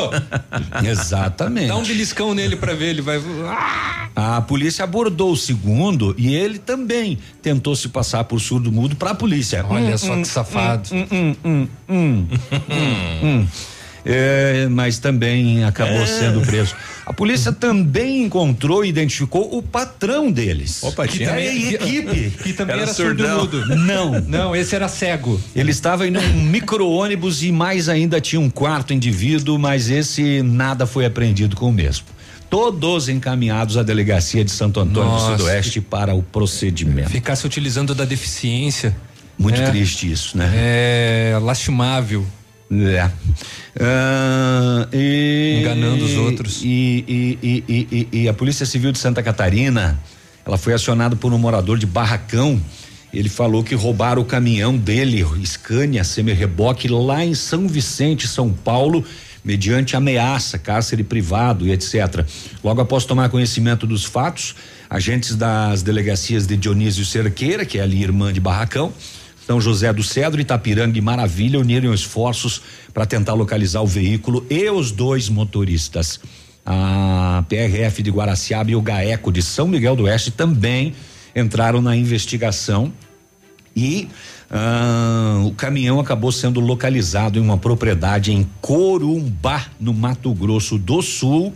Exatamente. 0.89 1.67
Dá 1.67 1.75
um 1.75 1.83
beliscão 1.83 2.33
nele 2.33 2.55
pra 2.55 2.73
ver, 2.73 2.91
ele 2.91 3.01
vai. 3.01 3.21
Ah! 3.49 4.37
A 4.37 4.41
polícia 4.41 4.85
abordou 4.85 5.33
o 5.33 5.35
segundo 5.35 6.15
e 6.17 6.33
ele 6.33 6.57
também 6.57 7.17
tentou 7.41 7.75
se 7.75 7.89
passar 7.89 8.23
por 8.23 8.39
surdo 8.39 8.71
mudo 8.71 8.95
para 8.95 9.09
a 9.11 9.15
polícia. 9.15 9.65
Olha 9.69 9.95
Hum, 9.95 9.97
só 9.97 10.13
hum, 10.13 10.21
que 10.21 10.27
safado. 10.29 10.87
hum, 10.93 11.05
hum, 11.11 11.35
hum, 11.43 11.67
hum, 11.89 12.27
hum, 12.49 13.27
hum. 13.41 13.47
É, 14.05 14.67
mas 14.69 14.99
também 14.99 15.63
acabou 15.63 16.01
é. 16.01 16.05
sendo 16.05 16.41
preso. 16.41 16.75
A 17.05 17.11
polícia 17.11 17.51
também 17.51 18.23
encontrou 18.23 18.85
e 18.85 18.89
identificou 18.89 19.57
o 19.57 19.61
patrão 19.61 20.31
deles. 20.31 20.83
Opa, 20.83 21.07
que 21.07 21.17
tinha 21.17 21.29
também, 21.29 21.73
equipe. 21.73 22.31
Que 22.43 22.53
também 22.53 22.73
era, 22.75 22.83
era 22.83 22.93
surdo-mudo. 22.93 23.65
Não. 23.75 24.21
Não, 24.27 24.55
esse 24.55 24.75
era 24.75 24.87
cego. 24.87 25.41
Ele 25.55 25.71
estava 25.71 26.07
em 26.07 26.15
um 26.15 26.43
micro-ônibus 26.43 27.43
e 27.43 27.51
mais 27.51 27.89
ainda 27.89 28.21
tinha 28.21 28.39
um 28.39 28.49
quarto 28.49 28.93
indivíduo, 28.93 29.57
mas 29.57 29.89
esse 29.89 30.41
nada 30.43 30.85
foi 30.85 31.05
apreendido 31.05 31.55
com 31.55 31.69
o 31.69 31.73
mesmo 31.73 32.05
todos 32.47 33.09
encaminhados 33.09 33.75
à 33.75 33.83
delegacia 33.83 34.45
de 34.45 34.51
Santo 34.51 34.79
Antônio 34.79 35.09
Nossa, 35.09 35.31
do 35.31 35.39
Sudoeste 35.39 35.81
para 35.81 36.13
o 36.13 36.21
procedimento. 36.21 37.09
Ficasse 37.09 37.45
utilizando 37.45 37.93
da 37.93 38.05
deficiência. 38.05 38.95
Muito 39.37 39.59
é, 39.59 39.69
triste 39.69 40.09
isso, 40.09 40.37
né? 40.37 40.51
É 40.55 41.39
lastimável. 41.41 42.25
É. 42.71 43.05
Uh, 43.75 44.87
e, 44.95 45.59
Enganando 45.61 46.03
os 46.03 46.15
outros. 46.15 46.61
E, 46.63 47.05
e, 47.07 48.07
e, 48.11 48.29
a 48.29 48.33
Polícia 48.33 48.65
Civil 48.65 48.91
de 48.91 48.97
Santa 48.97 49.21
Catarina, 49.21 49.99
ela 50.45 50.57
foi 50.57 50.73
acionada 50.73 51.15
por 51.15 51.31
um 51.33 51.37
morador 51.37 51.77
de 51.77 51.85
Barracão. 51.85 52.59
Ele 53.13 53.29
falou 53.29 53.63
que 53.63 53.75
roubaram 53.75 54.21
o 54.21 54.25
caminhão 54.25 54.75
dele, 54.75 55.25
Scania 55.45 56.03
semi-reboque, 56.03 56.87
lá 56.87 57.23
em 57.23 57.33
São 57.33 57.67
Vicente, 57.67 58.27
São 58.27 58.51
Paulo, 58.51 59.05
mediante 59.43 59.95
ameaça, 59.95 60.57
cárcere 60.57 61.03
privado 61.03 61.65
e 61.65 61.71
etc. 61.71 62.25
Logo 62.63 62.81
após 62.81 63.05
tomar 63.05 63.29
conhecimento 63.29 63.87
dos 63.87 64.03
fatos, 64.03 64.55
agentes 64.89 65.35
das 65.35 65.81
delegacias 65.81 66.45
de 66.45 66.57
Dionísio 66.57 67.05
Cerqueira, 67.05 67.63
que 67.63 67.77
é 67.77 67.81
ali 67.81 68.01
irmã 68.01 68.33
de 68.33 68.41
Barracão, 68.41 68.91
são 69.45 69.61
José 69.61 69.93
do 69.93 70.01
Cedro, 70.01 70.41
Itapiranga 70.41 70.97
e 70.97 71.01
Maravilha 71.01 71.59
uniram 71.59 71.93
esforços 71.93 72.61
para 72.91 73.05
tentar 73.05 73.33
localizar 73.33 73.81
o 73.81 73.87
veículo 73.87 74.43
e 74.49 74.67
os 74.71 74.91
dois 74.91 75.29
motoristas. 75.29 76.19
A 76.65 77.43
PRF 77.47 78.01
de 78.01 78.09
Guaraciaba 78.09 78.71
e 78.71 78.75
o 78.75 78.81
GAECO 78.81 79.31
de 79.31 79.43
São 79.43 79.67
Miguel 79.67 79.95
do 79.95 80.03
Oeste 80.03 80.31
também 80.31 80.95
entraram 81.35 81.79
na 81.79 81.95
investigação 81.95 82.91
e 83.75 84.07
ah, 84.49 85.43
o 85.45 85.51
caminhão 85.51 85.99
acabou 85.99 86.31
sendo 86.31 86.59
localizado 86.59 87.37
em 87.37 87.41
uma 87.41 87.57
propriedade 87.57 88.31
em 88.31 88.49
Corumbá, 88.61 89.67
no 89.79 89.93
Mato 89.93 90.33
Grosso 90.33 90.79
do 90.79 91.03
Sul. 91.03 91.53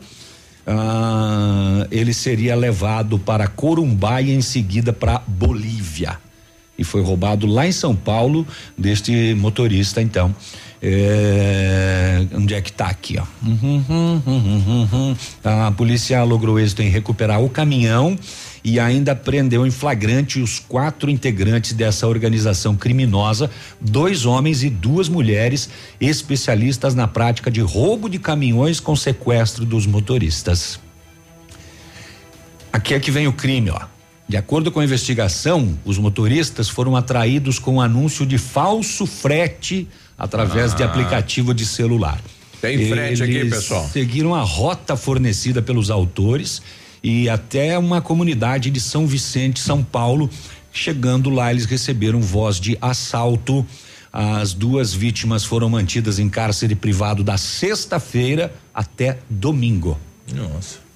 Ah, 0.67 1.87
ele 1.89 2.13
seria 2.13 2.55
levado 2.55 3.17
para 3.17 3.47
Corumbá 3.47 4.21
e 4.21 4.31
em 4.31 4.41
seguida 4.41 4.93
para 4.93 5.23
Bolívia 5.25 6.19
e 6.79 6.83
foi 6.85 7.03
roubado 7.03 7.45
lá 7.45 7.67
em 7.67 7.71
São 7.71 7.95
Paulo 7.95 8.47
deste 8.77 9.35
motorista, 9.35 10.01
então. 10.01 10.33
É, 10.81 12.25
onde 12.33 12.53
é 12.53 12.61
que 12.61 12.71
tá 12.71 12.87
aqui, 12.87 13.19
ó? 13.19 13.25
Uhum, 13.45 13.83
uhum, 14.25 14.87
uhum, 14.89 15.15
a 15.43 15.69
polícia 15.73 16.23
logrou 16.23 16.57
êxito 16.57 16.81
em 16.81 16.87
recuperar 16.87 17.43
o 17.43 17.49
caminhão 17.49 18.17
e 18.63 18.79
ainda 18.79 19.13
prendeu 19.13 19.67
em 19.67 19.71
flagrante 19.71 20.39
os 20.39 20.57
quatro 20.57 21.09
integrantes 21.09 21.73
dessa 21.73 22.07
organização 22.07 22.77
criminosa, 22.77 23.51
dois 23.81 24.25
homens 24.25 24.63
e 24.63 24.69
duas 24.69 25.09
mulheres 25.09 25.69
especialistas 25.99 26.95
na 26.95 27.09
prática 27.09 27.51
de 27.51 27.59
roubo 27.59 28.09
de 28.09 28.17
caminhões 28.17 28.79
com 28.79 28.95
sequestro 28.95 29.65
dos 29.65 29.85
motoristas. 29.85 30.79
Aqui 32.71 32.93
é 32.93 32.99
que 33.01 33.11
vem 33.11 33.27
o 33.27 33.33
crime, 33.33 33.69
ó. 33.69 33.98
De 34.29 34.37
acordo 34.37 34.71
com 34.71 34.79
a 34.79 34.83
investigação, 34.83 35.75
os 35.83 35.97
motoristas 35.97 36.69
foram 36.69 36.95
atraídos 36.95 37.57
com 37.57 37.77
um 37.77 37.81
anúncio 37.81 38.27
de 38.27 38.37
falso 38.37 39.07
frete 39.07 39.87
através 40.15 40.71
ah. 40.71 40.75
de 40.75 40.83
aplicativo 40.83 41.51
de 41.51 41.65
celular. 41.65 42.21
Tem 42.61 42.89
frete 42.89 43.23
Eles 43.23 43.39
aqui, 43.39 43.49
pessoal. 43.49 43.89
Seguiram 43.91 44.35
a 44.35 44.43
rota 44.43 44.95
fornecida 44.95 45.63
pelos 45.63 45.89
autores 45.89 46.61
e 47.03 47.27
até 47.27 47.75
uma 47.79 48.01
comunidade 48.01 48.69
de 48.69 48.79
São 48.79 49.07
Vicente, 49.07 49.59
São 49.59 49.83
Paulo. 49.83 50.29
Chegando 50.71 51.31
lá, 51.31 51.49
eles 51.49 51.65
receberam 51.65 52.21
voz 52.21 52.59
de 52.59 52.77
assalto. 52.79 53.65
As 54.13 54.53
duas 54.53 54.93
vítimas 54.93 55.43
foram 55.43 55.69
mantidas 55.69 56.19
em 56.19 56.29
cárcere 56.29 56.75
privado 56.75 57.23
da 57.23 57.35
sexta-feira 57.35 58.53
até 58.75 59.17
domingo. 59.27 59.99
Nossa 60.31 60.88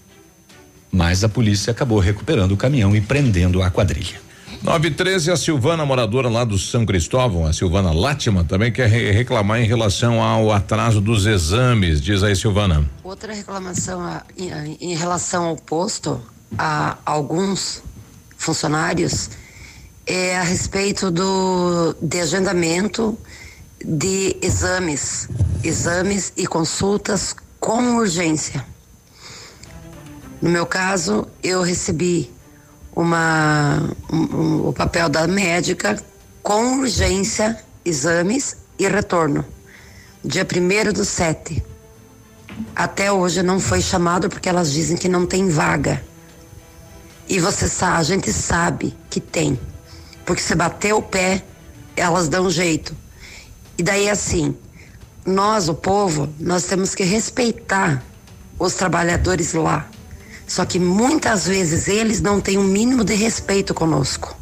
mas 0.94 1.24
a 1.24 1.30
polícia 1.30 1.72
acabou 1.72 1.98
recuperando 1.98 2.52
o 2.52 2.58
caminhão 2.58 2.96
e 2.96 3.02
prendendo 3.02 3.64
a 3.64 3.72
quadrilha. 3.72 4.22
913, 4.62 5.32
a 5.32 5.36
Silvana, 5.36 5.86
moradora 5.86 6.30
lá 6.30 6.46
do 6.46 6.58
São 6.58 6.86
Cristóvão, 6.86 7.46
a 7.48 7.52
Silvana 7.52 7.92
Látima, 7.92 8.46
também 8.46 8.72
quer 8.72 8.88
re 8.88 9.12
reclamar 9.12 9.60
em 9.60 9.66
relação 9.66 10.22
ao 10.22 10.52
atraso 10.54 11.02
dos 11.02 11.26
exames. 11.26 12.00
Diz 12.00 12.22
aí, 12.22 12.36
Silvana. 12.36 12.88
Outra 13.04 13.34
reclamação 13.34 14.00
a, 14.02 14.22
em, 14.38 14.78
em, 14.80 14.96
relação 14.96 15.46
ao 15.46 15.56
posto 15.58 16.22
a 16.58 16.96
alguns 17.06 17.84
funcionários 18.38 19.32
é 20.06 20.38
a 20.38 20.44
respeito 20.44 21.10
do 21.10 21.96
de 22.02 22.22
agendamento 22.22 23.18
de 23.84 24.38
exames, 24.42 25.28
exames 25.64 26.32
e 26.38 26.46
consultas 26.46 27.36
com 27.60 27.98
urgência. 27.98 28.64
No 30.44 30.50
meu 30.50 30.66
caso, 30.66 31.26
eu 31.42 31.62
recebi 31.62 32.30
uma, 32.94 33.96
um, 34.12 34.68
o 34.68 34.74
papel 34.74 35.08
da 35.08 35.26
médica 35.26 35.98
com 36.42 36.80
urgência, 36.80 37.64
exames 37.86 38.58
e 38.78 38.86
retorno. 38.86 39.46
Dia 40.22 40.46
1 40.46 40.92
do 40.92 41.06
7. 41.06 41.64
Até 42.76 43.10
hoje 43.10 43.42
não 43.42 43.58
foi 43.58 43.80
chamado 43.80 44.28
porque 44.28 44.50
elas 44.50 44.74
dizem 44.74 44.98
que 44.98 45.08
não 45.08 45.26
tem 45.26 45.48
vaga. 45.48 46.04
E 47.30 47.40
você 47.40 47.66
sabe, 47.70 48.00
a 48.02 48.04
gente 48.04 48.34
sabe 48.34 48.94
que 49.10 49.22
tem. 49.22 49.58
Porque 50.26 50.42
se 50.42 50.54
bater 50.56 50.94
o 50.94 51.02
pé, 51.02 51.42
elas 51.96 52.28
dão 52.28 52.50
jeito. 52.50 52.94
E 53.78 53.82
daí 53.82 54.10
assim, 54.10 54.54
nós, 55.26 55.70
o 55.70 55.74
povo, 55.74 56.28
nós 56.38 56.66
temos 56.66 56.94
que 56.94 57.06
respeitar 57.06 58.04
os 58.60 58.74
trabalhadores 58.74 59.54
lá. 59.54 59.88
Só 60.48 60.66
que 60.66 60.80
muitas 60.80 61.48
vezes 61.48 61.88
eles 61.88 62.22
não 62.22 62.40
têm 62.40 62.58
um 62.58 62.64
mínimo 62.64 63.04
de 63.04 63.16
respeito 63.16 63.74
conosco. 63.74 64.38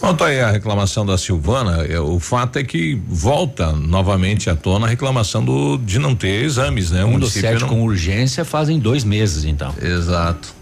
Quanto 0.00 0.22
aí 0.22 0.40
a 0.40 0.50
reclamação 0.50 1.04
da 1.04 1.18
Silvana, 1.18 1.84
é, 1.84 1.98
o 1.98 2.20
fato 2.20 2.58
é 2.58 2.64
que 2.64 3.00
volta 3.08 3.72
novamente 3.72 4.48
à 4.48 4.54
tona 4.54 4.86
a 4.86 4.88
reclamação 4.88 5.44
do, 5.44 5.78
de 5.78 5.98
não 5.98 6.14
ter 6.14 6.44
exames, 6.44 6.90
né? 6.90 7.04
Um 7.04 7.18
dos 7.18 7.32
sete 7.32 7.62
não... 7.62 7.68
com 7.68 7.82
urgência 7.82 8.44
fazem 8.44 8.78
dois 8.78 9.04
meses, 9.04 9.44
então. 9.44 9.74
Exato. 9.82 10.54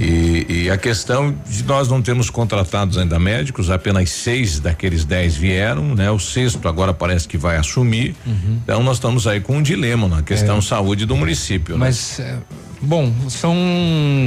E, 0.00 0.46
e, 0.48 0.70
a 0.70 0.76
questão 0.76 1.32
de 1.48 1.62
nós 1.64 1.86
não 1.86 2.02
termos 2.02 2.30
contratados 2.30 2.98
ainda 2.98 3.18
médicos, 3.18 3.70
apenas 3.70 4.10
seis 4.10 4.58
daqueles 4.58 5.04
dez 5.04 5.36
vieram, 5.36 5.94
né? 5.94 6.10
O 6.10 6.18
sexto 6.18 6.66
agora 6.66 6.92
parece 6.92 7.28
que 7.28 7.38
vai 7.38 7.56
assumir. 7.56 8.16
Uhum. 8.26 8.58
Então 8.64 8.82
nós 8.82 8.96
estamos 8.96 9.26
aí 9.26 9.40
com 9.40 9.58
um 9.58 9.62
dilema 9.62 10.08
na 10.08 10.22
questão 10.22 10.58
é. 10.58 10.60
saúde 10.62 11.06
do 11.06 11.14
município. 11.14 11.74
Né? 11.74 11.80
Mas 11.80 12.18
né? 12.18 12.38
Bom, 12.82 13.12
são. 13.28 13.54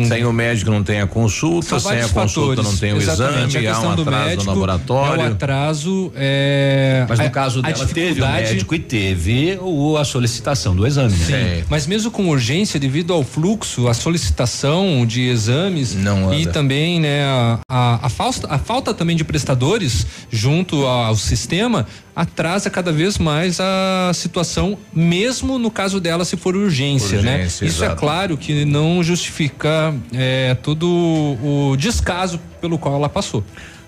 Sem 0.07 0.26
o 0.26 0.32
médico 0.32 0.72
não 0.72 0.84
tem 0.84 1.02
a 1.02 1.07
consulta, 1.07 1.80
sem 1.80 2.02
a 2.02 2.10
consulta 2.10 2.64
não 2.64 2.76
tem 2.76 2.94
o 2.94 2.98
Exatamente. 2.98 3.57
exame, 3.57 3.68
há 3.68 3.80
um 3.80 3.91
atraso 3.91 4.38
no 4.38 4.45
laboratório. 4.45 5.22
É 5.22 5.27
o 5.27 5.32
atraso. 5.32 6.11
É, 6.15 7.06
Mas 7.07 7.19
no 7.19 7.26
a, 7.26 7.30
caso 7.30 7.61
dela 7.61 7.86
teve 7.86 8.22
o 8.22 8.27
médico 8.27 8.76
e 8.76 8.80
teve 8.80 9.60
o, 9.61 9.98
a 9.98 10.06
solicitação 10.06 10.76
do 10.76 10.88
exame. 10.88 11.15
Né? 11.15 11.26
Sim. 11.26 11.32
Né? 11.34 11.64
Mas 11.69 11.86
mesmo 11.86 12.10
com 12.10 12.30
urgência, 12.30 12.80
devido 12.80 13.14
ao 13.14 13.23
fluxo, 13.23 13.88
a 13.88 13.94
solicitação 13.94 15.06
de 15.06 15.22
exames 15.22 15.94
não 15.94 16.34
e 16.34 16.45
também 16.45 16.99
né, 16.99 17.23
a, 17.26 17.60
a, 17.69 18.06
a, 18.06 18.10
falta, 18.10 18.48
a 18.49 18.57
falta 18.57 18.94
também 18.94 19.15
de 19.15 19.23
prestadores 19.23 20.06
junto 20.32 20.86
ao 20.86 21.15
sistema 21.15 21.86
atrasa 22.15 22.69
cada 22.69 22.91
vez 22.91 23.18
mais 23.18 23.60
a 23.60 24.11
situação, 24.14 24.77
mesmo 24.94 25.60
no 25.60 25.69
caso 25.69 25.99
dela 25.99 26.23
se 26.23 26.38
for 26.38 26.56
urgência, 26.56 27.22
né? 27.22 27.36
urgência 27.36 27.65
né? 27.65 27.69
Isso 27.69 27.84
é 27.84 27.94
claro 27.94 28.38
que 28.38 28.44
não 28.65 29.03
justifica 29.03 29.93
é, 30.13 30.55
todo 30.55 30.85
o 30.88 31.76
descaso 31.77 32.39
pelo 32.61 32.77
qual 32.77 32.95
ela 32.95 33.09
passou. 33.09 33.43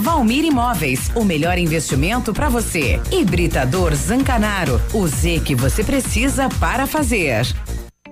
Valmir 0.00 0.44
Imóveis. 0.44 1.10
O 1.14 1.24
melhor 1.24 1.56
investimento 1.56 2.34
para 2.34 2.48
você. 2.48 3.00
Hibridador 3.10 3.94
Zancanaro. 3.94 4.80
O 4.92 5.06
Z 5.08 5.40
que 5.44 5.54
você 5.54 5.82
precisa 5.82 6.48
para 6.60 6.86
fazer. 6.86 7.46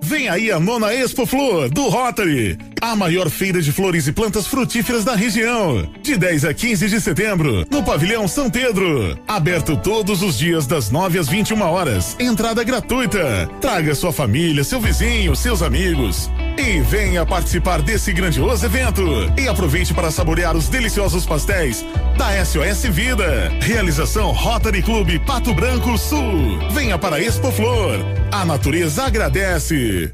Vem 0.01 0.27
aí 0.27 0.51
a 0.51 0.59
nona 0.59 0.93
Expo 0.93 1.25
Flor 1.25 1.69
do 1.69 1.87
Rotary, 1.87 2.57
a 2.83 2.97
maior 2.97 3.29
feira 3.29 3.61
de 3.61 3.71
flores 3.71 4.07
e 4.07 4.11
plantas 4.11 4.45
frutíferas 4.45 5.05
da 5.05 5.15
região. 5.15 5.89
De 6.01 6.17
10 6.17 6.43
a 6.43 6.53
15 6.53 6.89
de 6.89 6.99
setembro, 6.99 7.65
no 7.71 7.81
Pavilhão 7.81 8.27
São 8.27 8.49
Pedro. 8.49 9.17
Aberto 9.25 9.77
todos 9.77 10.21
os 10.21 10.37
dias 10.37 10.67
das 10.67 10.91
9 10.91 11.17
às 11.17 11.29
21 11.29 11.61
horas. 11.61 12.17
Entrada 12.19 12.61
gratuita. 12.61 13.49
Traga 13.61 13.95
sua 13.95 14.11
família, 14.11 14.65
seu 14.65 14.81
vizinho, 14.81 15.33
seus 15.33 15.61
amigos. 15.61 16.29
E 16.57 16.81
venha 16.81 17.25
participar 17.25 17.81
desse 17.81 18.11
grandioso 18.11 18.65
evento. 18.65 19.01
E 19.39 19.47
aproveite 19.47 19.93
para 19.93 20.11
saborear 20.11 20.53
os 20.53 20.67
deliciosos 20.67 21.25
pastéis 21.25 21.85
da 22.17 22.45
SOS 22.45 22.83
Vida. 22.91 23.49
Realização 23.61 24.31
Rotary 24.31 24.83
Clube 24.83 25.19
Pato 25.19 25.53
Branco 25.53 25.97
Sul. 25.97 26.59
Venha 26.73 26.97
para 26.99 27.15
a 27.15 27.21
Expo 27.21 27.49
Flor. 27.49 27.97
A 28.29 28.43
natureza 28.43 29.05
agradece. 29.05 30.13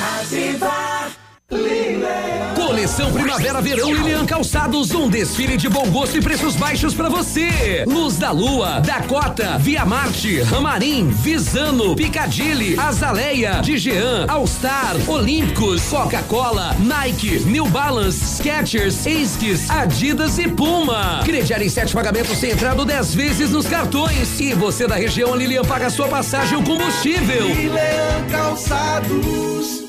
Ativa 0.00 1.10
Coleção 2.72 3.12
Primavera-Verão 3.12 3.92
Lilian 3.92 4.24
Calçados, 4.24 4.92
um 4.92 5.06
desfile 5.06 5.58
de 5.58 5.68
bom 5.68 5.90
gosto 5.90 6.16
e 6.16 6.22
preços 6.22 6.56
baixos 6.56 6.94
para 6.94 7.10
você. 7.10 7.84
Luz 7.86 8.16
da 8.16 8.30
Lua, 8.30 8.80
Dakota, 8.80 9.58
Via 9.58 9.84
Marte, 9.84 10.40
Ramarim, 10.40 11.10
Visano, 11.10 11.94
Picadilly, 11.94 12.80
Azaleia, 12.80 13.60
Digean, 13.60 14.24
All 14.26 14.46
Star, 14.46 14.96
Olímpicos, 15.06 15.82
Coca-Cola, 15.82 16.74
Nike, 16.78 17.40
New 17.40 17.66
Balance, 17.66 18.38
Skechers, 18.38 19.04
Esquis, 19.04 19.68
Adidas 19.68 20.38
e 20.38 20.48
Puma. 20.48 21.20
Crediar 21.26 21.60
em 21.60 21.68
sete 21.68 21.92
pagamentos 21.92 22.38
sem 22.38 22.52
entrada 22.52 22.86
dez 22.86 23.14
vezes 23.14 23.50
nos 23.50 23.66
cartões. 23.66 24.40
E 24.40 24.54
você 24.54 24.86
da 24.86 24.94
região 24.94 25.36
Lilian 25.36 25.62
paga 25.62 25.90
sua 25.90 26.08
passagem 26.08 26.56
ou 26.56 26.64
combustível. 26.64 27.48
Lilian 27.48 28.26
Calçados. 28.30 29.81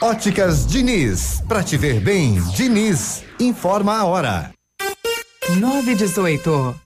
Óticas 0.00 0.66
Diniz, 0.66 1.42
pra 1.48 1.62
te 1.62 1.78
ver 1.78 2.00
bem, 2.00 2.38
Diniz, 2.54 3.22
informa 3.40 3.96
a 3.96 4.04
hora. 4.04 4.50
918. 5.58 6.85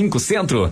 Centro. 0.19 0.71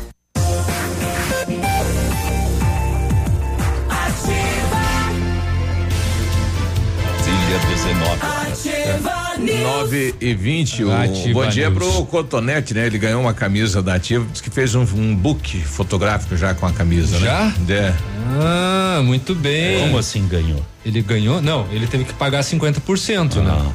Se 7.59 7.67
19 7.67 8.05
horas. 8.05 8.65
Ativa 8.65 9.37
News. 9.37 9.59
9 9.61 10.15
e 10.21 10.33
20. 10.33 10.85
Um 10.85 10.91
Ativa 11.01 11.33
bom 11.33 11.49
dia 11.49 11.69
News. 11.69 11.83
pro 11.93 12.05
Cotonete, 12.05 12.73
né? 12.73 12.85
Ele 12.85 12.97
ganhou 12.97 13.21
uma 13.21 13.33
camisa 13.33 13.81
da 13.81 13.95
Ativa, 13.95 14.25
diz 14.31 14.39
que 14.39 14.49
fez 14.49 14.73
um, 14.75 14.81
um 14.95 15.15
book 15.15 15.59
fotográfico 15.61 16.37
já 16.37 16.53
com 16.53 16.65
a 16.65 16.71
camisa, 16.71 17.19
Já? 17.19 17.45
né? 17.67 17.75
É. 17.75 17.93
Ah, 18.39 19.01
muito 19.03 19.35
bem. 19.35 19.81
Como 19.81 19.97
assim 19.97 20.27
ganhou? 20.27 20.65
Ele 20.85 21.01
ganhou? 21.01 21.41
Não, 21.41 21.67
ele 21.71 21.87
teve 21.87 22.05
que 22.05 22.13
pagar 22.13 22.41
50%, 22.41 23.35
né? 23.41 23.71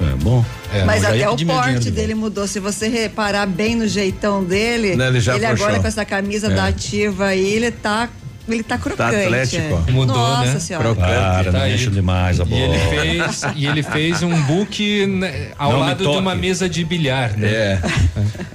É 0.00 0.14
bom. 0.22 0.44
É, 0.72 0.84
Mas 0.84 1.02
já 1.02 1.08
até 1.08 1.28
o 1.28 1.36
porte 1.46 1.78
de 1.80 1.90
dele 1.90 2.14
mudou. 2.14 2.46
Se 2.46 2.60
você 2.60 2.86
reparar 2.86 3.46
bem 3.46 3.74
no 3.74 3.88
jeitão 3.88 4.44
dele, 4.44 4.94
Não, 4.94 5.06
ele 5.06 5.20
já 5.20 5.34
agora 5.34 5.80
com 5.80 5.86
essa 5.86 6.04
camisa 6.04 6.48
É. 6.48 6.54
da 6.54 6.66
ativa 6.66 7.26
aí, 7.26 7.54
ele 7.54 7.70
tá. 7.70 8.08
Ele 8.48 8.62
tá 8.62 8.78
crocante. 8.78 9.16
atlético, 9.16 9.82
é. 9.88 9.90
Mudou, 9.90 10.16
Nossa 10.16 10.52
né? 10.54 10.60
senhora. 10.60 10.94
Para, 10.94 11.42
não 11.44 11.52
Tá 11.52 11.62
aí. 11.62 11.74
enche 11.74 11.90
demais 11.90 12.40
a 12.40 12.44
E 12.44 12.46
bola. 12.46 12.62
ele 12.76 12.78
fez, 12.78 13.42
e 13.56 13.66
ele 13.66 13.82
fez 13.82 14.22
um 14.22 14.40
book 14.42 15.06
né, 15.06 15.48
ao 15.58 15.72
Não 15.72 15.80
lado 15.80 16.04
de 16.10 16.16
uma 16.16 16.34
mesa 16.34 16.68
de 16.68 16.84
bilhar, 16.84 17.36
né? 17.36 17.48
É. 17.48 17.80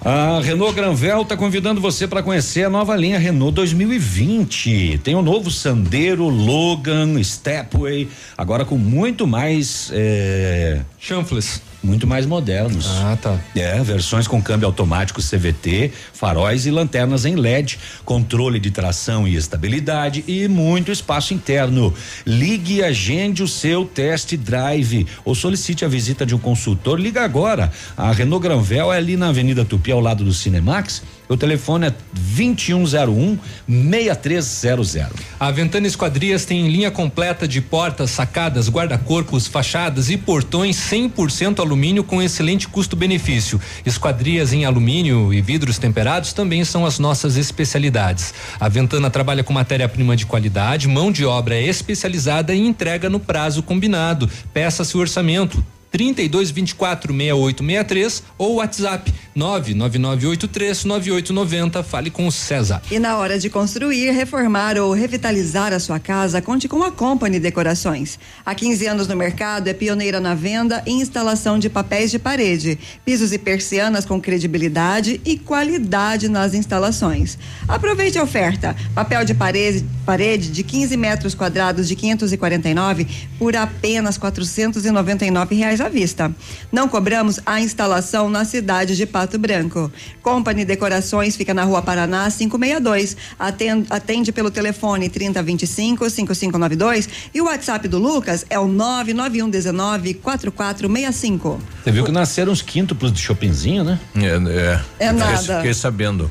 A 0.04 0.40
Renault 0.42 0.74
Granvel 0.74 1.22
está 1.24 1.36
convidando 1.36 1.80
você 1.82 2.08
para 2.08 2.24
conhecer 2.24 2.64
a 2.64 2.70
nova 2.70 2.96
linha 2.96 3.20
Renault 3.20 3.54
2020. 3.56 5.00
Tem 5.04 5.14
o 5.16 5.22
novo 5.22 5.52
Sandero, 5.52 6.28
Logan, 6.30 7.22
Stepway, 7.24 8.08
agora 8.38 8.64
com 8.66 8.78
muito 8.78 9.28
mais. 9.28 9.90
É, 9.94 10.80
Chanfles. 11.00 11.62
Muito 11.84 12.06
mais 12.06 12.26
modernos. 12.26 12.88
Ah, 12.88 13.18
tá. 13.20 13.40
É, 13.56 13.82
versões 13.82 14.28
com 14.28 14.42
câmbio 14.42 14.68
automático 14.68 15.22
CVT, 15.22 15.92
faróis 16.14 16.66
e 16.66 16.72
lanternas 16.72 17.26
em 17.26 17.36
LED, 17.36 17.80
controle 18.06 18.60
de 18.60 18.72
tração 18.72 19.28
e 19.28 19.36
estabilidade 19.36 20.24
e 20.28 20.48
muito 20.48 20.92
espaço 20.92 21.34
interno. 21.34 21.94
Ligue 22.26 22.76
e 22.76 22.84
agende 22.84 23.42
o 23.42 23.48
seu 23.48 23.86
test 23.86 24.36
drive 24.36 25.08
ou 25.26 25.34
solicite 25.34 25.84
a 25.84 25.88
visita 25.88 26.26
de 26.26 26.36
um 26.36 26.40
consultor. 26.40 27.00
Liga 27.00 27.24
agora. 27.24 27.72
A 27.98 28.12
Renault 28.12 28.44
Granvel 28.44 28.94
é 28.94 28.98
ali 28.98 29.18
na 29.18 29.30
Avenida 29.30 29.66
Tupi, 29.66 29.92
ao 29.92 30.00
lado 30.00 30.24
do 30.24 30.34
Cinemax. 30.34 31.02
O 31.32 31.38
telefone 31.38 31.88
é 31.88 31.94
2101 32.36 33.40
6300. 33.66 34.98
A 35.40 35.50
Ventana 35.50 35.88
Esquadrias 35.88 36.44
tem 36.44 36.68
linha 36.68 36.92
completa 36.92 37.48
de 37.48 37.62
portas, 37.62 38.12
sacadas, 38.12 38.68
guarda-corpos, 38.68 39.48
fachadas 39.48 40.10
e 40.10 40.18
portões 40.18 40.76
100% 40.76 41.62
alumínio 41.62 42.04
com 42.04 42.22
excelente 42.22 42.68
custo-benefício. 42.68 43.62
Esquadrias 43.86 44.52
em 44.52 44.66
alumínio 44.66 45.34
e 45.34 45.42
vidros 45.42 45.78
temperados 45.78 46.34
também 46.34 46.66
são 46.66 46.86
as 46.86 47.00
nossas 47.00 47.38
especialidades. 47.38 48.34
A 48.60 48.68
Ventana 48.68 49.10
trabalha 49.10 49.42
com 49.42 49.54
matéria-prima 49.54 50.18
de 50.18 50.26
qualidade, 50.26 50.90
mão 50.90 51.14
de 51.14 51.24
obra 51.24 51.58
especializada 51.58 52.54
e 52.54 52.60
entrega 52.60 53.10
no 53.10 53.22
prazo 53.22 53.64
combinado. 53.64 54.30
Peça 54.54 54.84
seu 54.84 55.00
orçamento. 55.00 55.64
32 55.92 56.52
24 56.52 57.14
6863 57.14 58.24
ou 58.38 58.56
WhatsApp 58.56 59.14
99983 59.36 60.86
9890. 60.86 61.84
Fale 61.84 62.10
com 62.10 62.26
o 62.26 62.32
César. 62.32 62.82
E 62.90 62.98
na 62.98 63.18
hora 63.18 63.38
de 63.38 63.50
construir, 63.50 64.12
reformar 64.12 64.78
ou 64.78 64.94
revitalizar 64.94 65.74
a 65.74 65.80
sua 65.80 66.00
casa, 66.00 66.42
conte 66.42 66.68
com 66.68 66.82
a 66.84 66.92
Company 66.92 67.40
Decorações. 67.40 68.18
Há 68.46 68.56
15 68.56 68.88
anos 68.88 69.08
no 69.08 69.16
mercado, 69.16 69.68
é 69.68 69.74
pioneira 69.74 70.20
na 70.20 70.34
venda 70.34 70.82
e 70.86 70.92
instalação 70.92 71.60
de 71.60 71.70
papéis 71.70 72.10
de 72.10 72.20
parede, 72.20 72.80
pisos 73.04 73.34
e 73.34 73.38
persianas 73.38 74.06
com 74.06 74.22
credibilidade 74.22 75.20
e 75.26 75.38
qualidade 75.38 76.30
nas 76.30 76.54
instalações. 76.54 77.38
Aproveite 77.68 78.18
a 78.18 78.24
oferta: 78.24 78.76
papel 78.96 79.26
de 79.26 79.34
parede, 79.34 79.86
parede 80.06 80.52
de 80.52 80.64
15 80.64 80.96
metros 80.96 81.36
quadrados 81.36 81.88
de 81.88 81.96
549 81.96 83.08
por 83.38 83.56
apenas 83.56 84.18
499 84.18 85.56
reais 85.56 85.81
à 85.82 85.90
vista. 85.90 86.34
Não 86.72 86.88
cobramos 86.88 87.40
a 87.46 87.62
instalação 87.62 88.30
na 88.30 88.46
cidade 88.46 88.96
de 88.96 89.06
Pato 89.06 89.38
Branco. 89.38 89.92
Company 90.22 90.66
Decorações 90.66 91.36
fica 91.36 91.54
na 91.54 91.64
Rua 91.64 91.82
Paraná 91.82 92.30
562. 92.30 93.18
Atende, 93.38 93.88
atende 93.90 94.32
pelo 94.32 94.52
telefone 94.52 95.10
3025 95.10 96.10
5592 96.10 97.10
e 97.34 97.42
o 97.42 97.46
WhatsApp 97.46 97.88
do 97.88 97.98
Lucas 97.98 98.46
é 98.50 98.60
o 98.60 98.68
991 98.68 99.50
19 99.50 100.14
4465. 100.16 101.62
Você 101.84 101.92
viu 101.92 102.04
que 102.04 102.12
nasceram 102.12 102.52
uns 102.52 102.62
quíntuplos 102.62 103.12
de 103.12 103.20
shoppingzinho, 103.20 103.84
né? 103.84 104.00
É, 104.16 104.82
é. 105.00 105.08
É 105.08 105.12
nada. 105.12 105.58
Fiquei 105.58 105.74
sabendo. 105.74 106.30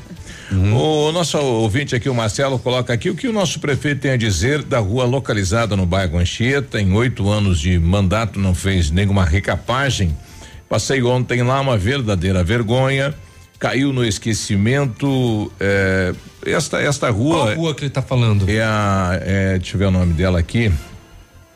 O 0.53 1.11
nosso 1.13 1.37
ouvinte 1.37 1.95
aqui, 1.95 2.09
o 2.09 2.13
Marcelo, 2.13 2.59
coloca 2.59 2.91
aqui 2.91 3.09
o 3.09 3.15
que 3.15 3.27
o 3.27 3.31
nosso 3.33 3.59
prefeito 3.59 4.01
tem 4.01 4.11
a 4.11 4.17
dizer 4.17 4.61
da 4.63 4.79
rua 4.79 5.05
localizada 5.05 5.77
no 5.77 5.85
bairro 5.85 6.17
Anchieta. 6.17 6.79
Em 6.81 6.91
oito 6.93 7.29
anos 7.29 7.59
de 7.59 7.79
mandato 7.79 8.37
não 8.37 8.53
fez 8.53 8.91
nenhuma 8.91 9.23
recapagem. 9.23 10.15
Passei 10.67 11.01
ontem 11.03 11.41
lá, 11.41 11.61
uma 11.61 11.77
verdadeira 11.77 12.43
vergonha. 12.43 13.13
Caiu 13.59 13.93
no 13.93 14.03
esquecimento. 14.03 15.51
é, 15.59 16.13
esta 16.45 16.81
esta 16.81 17.09
rua. 17.09 17.45
Qual 17.45 17.55
rua 17.55 17.75
que 17.75 17.83
ele 17.83 17.89
tá 17.91 18.01
falando? 18.01 18.49
É 18.49 18.61
a. 18.61 19.19
é, 19.23 19.57
deixa 19.57 19.75
eu 19.75 19.79
ver 19.79 19.85
o 19.85 19.91
nome 19.91 20.13
dela 20.13 20.39
aqui. 20.39 20.71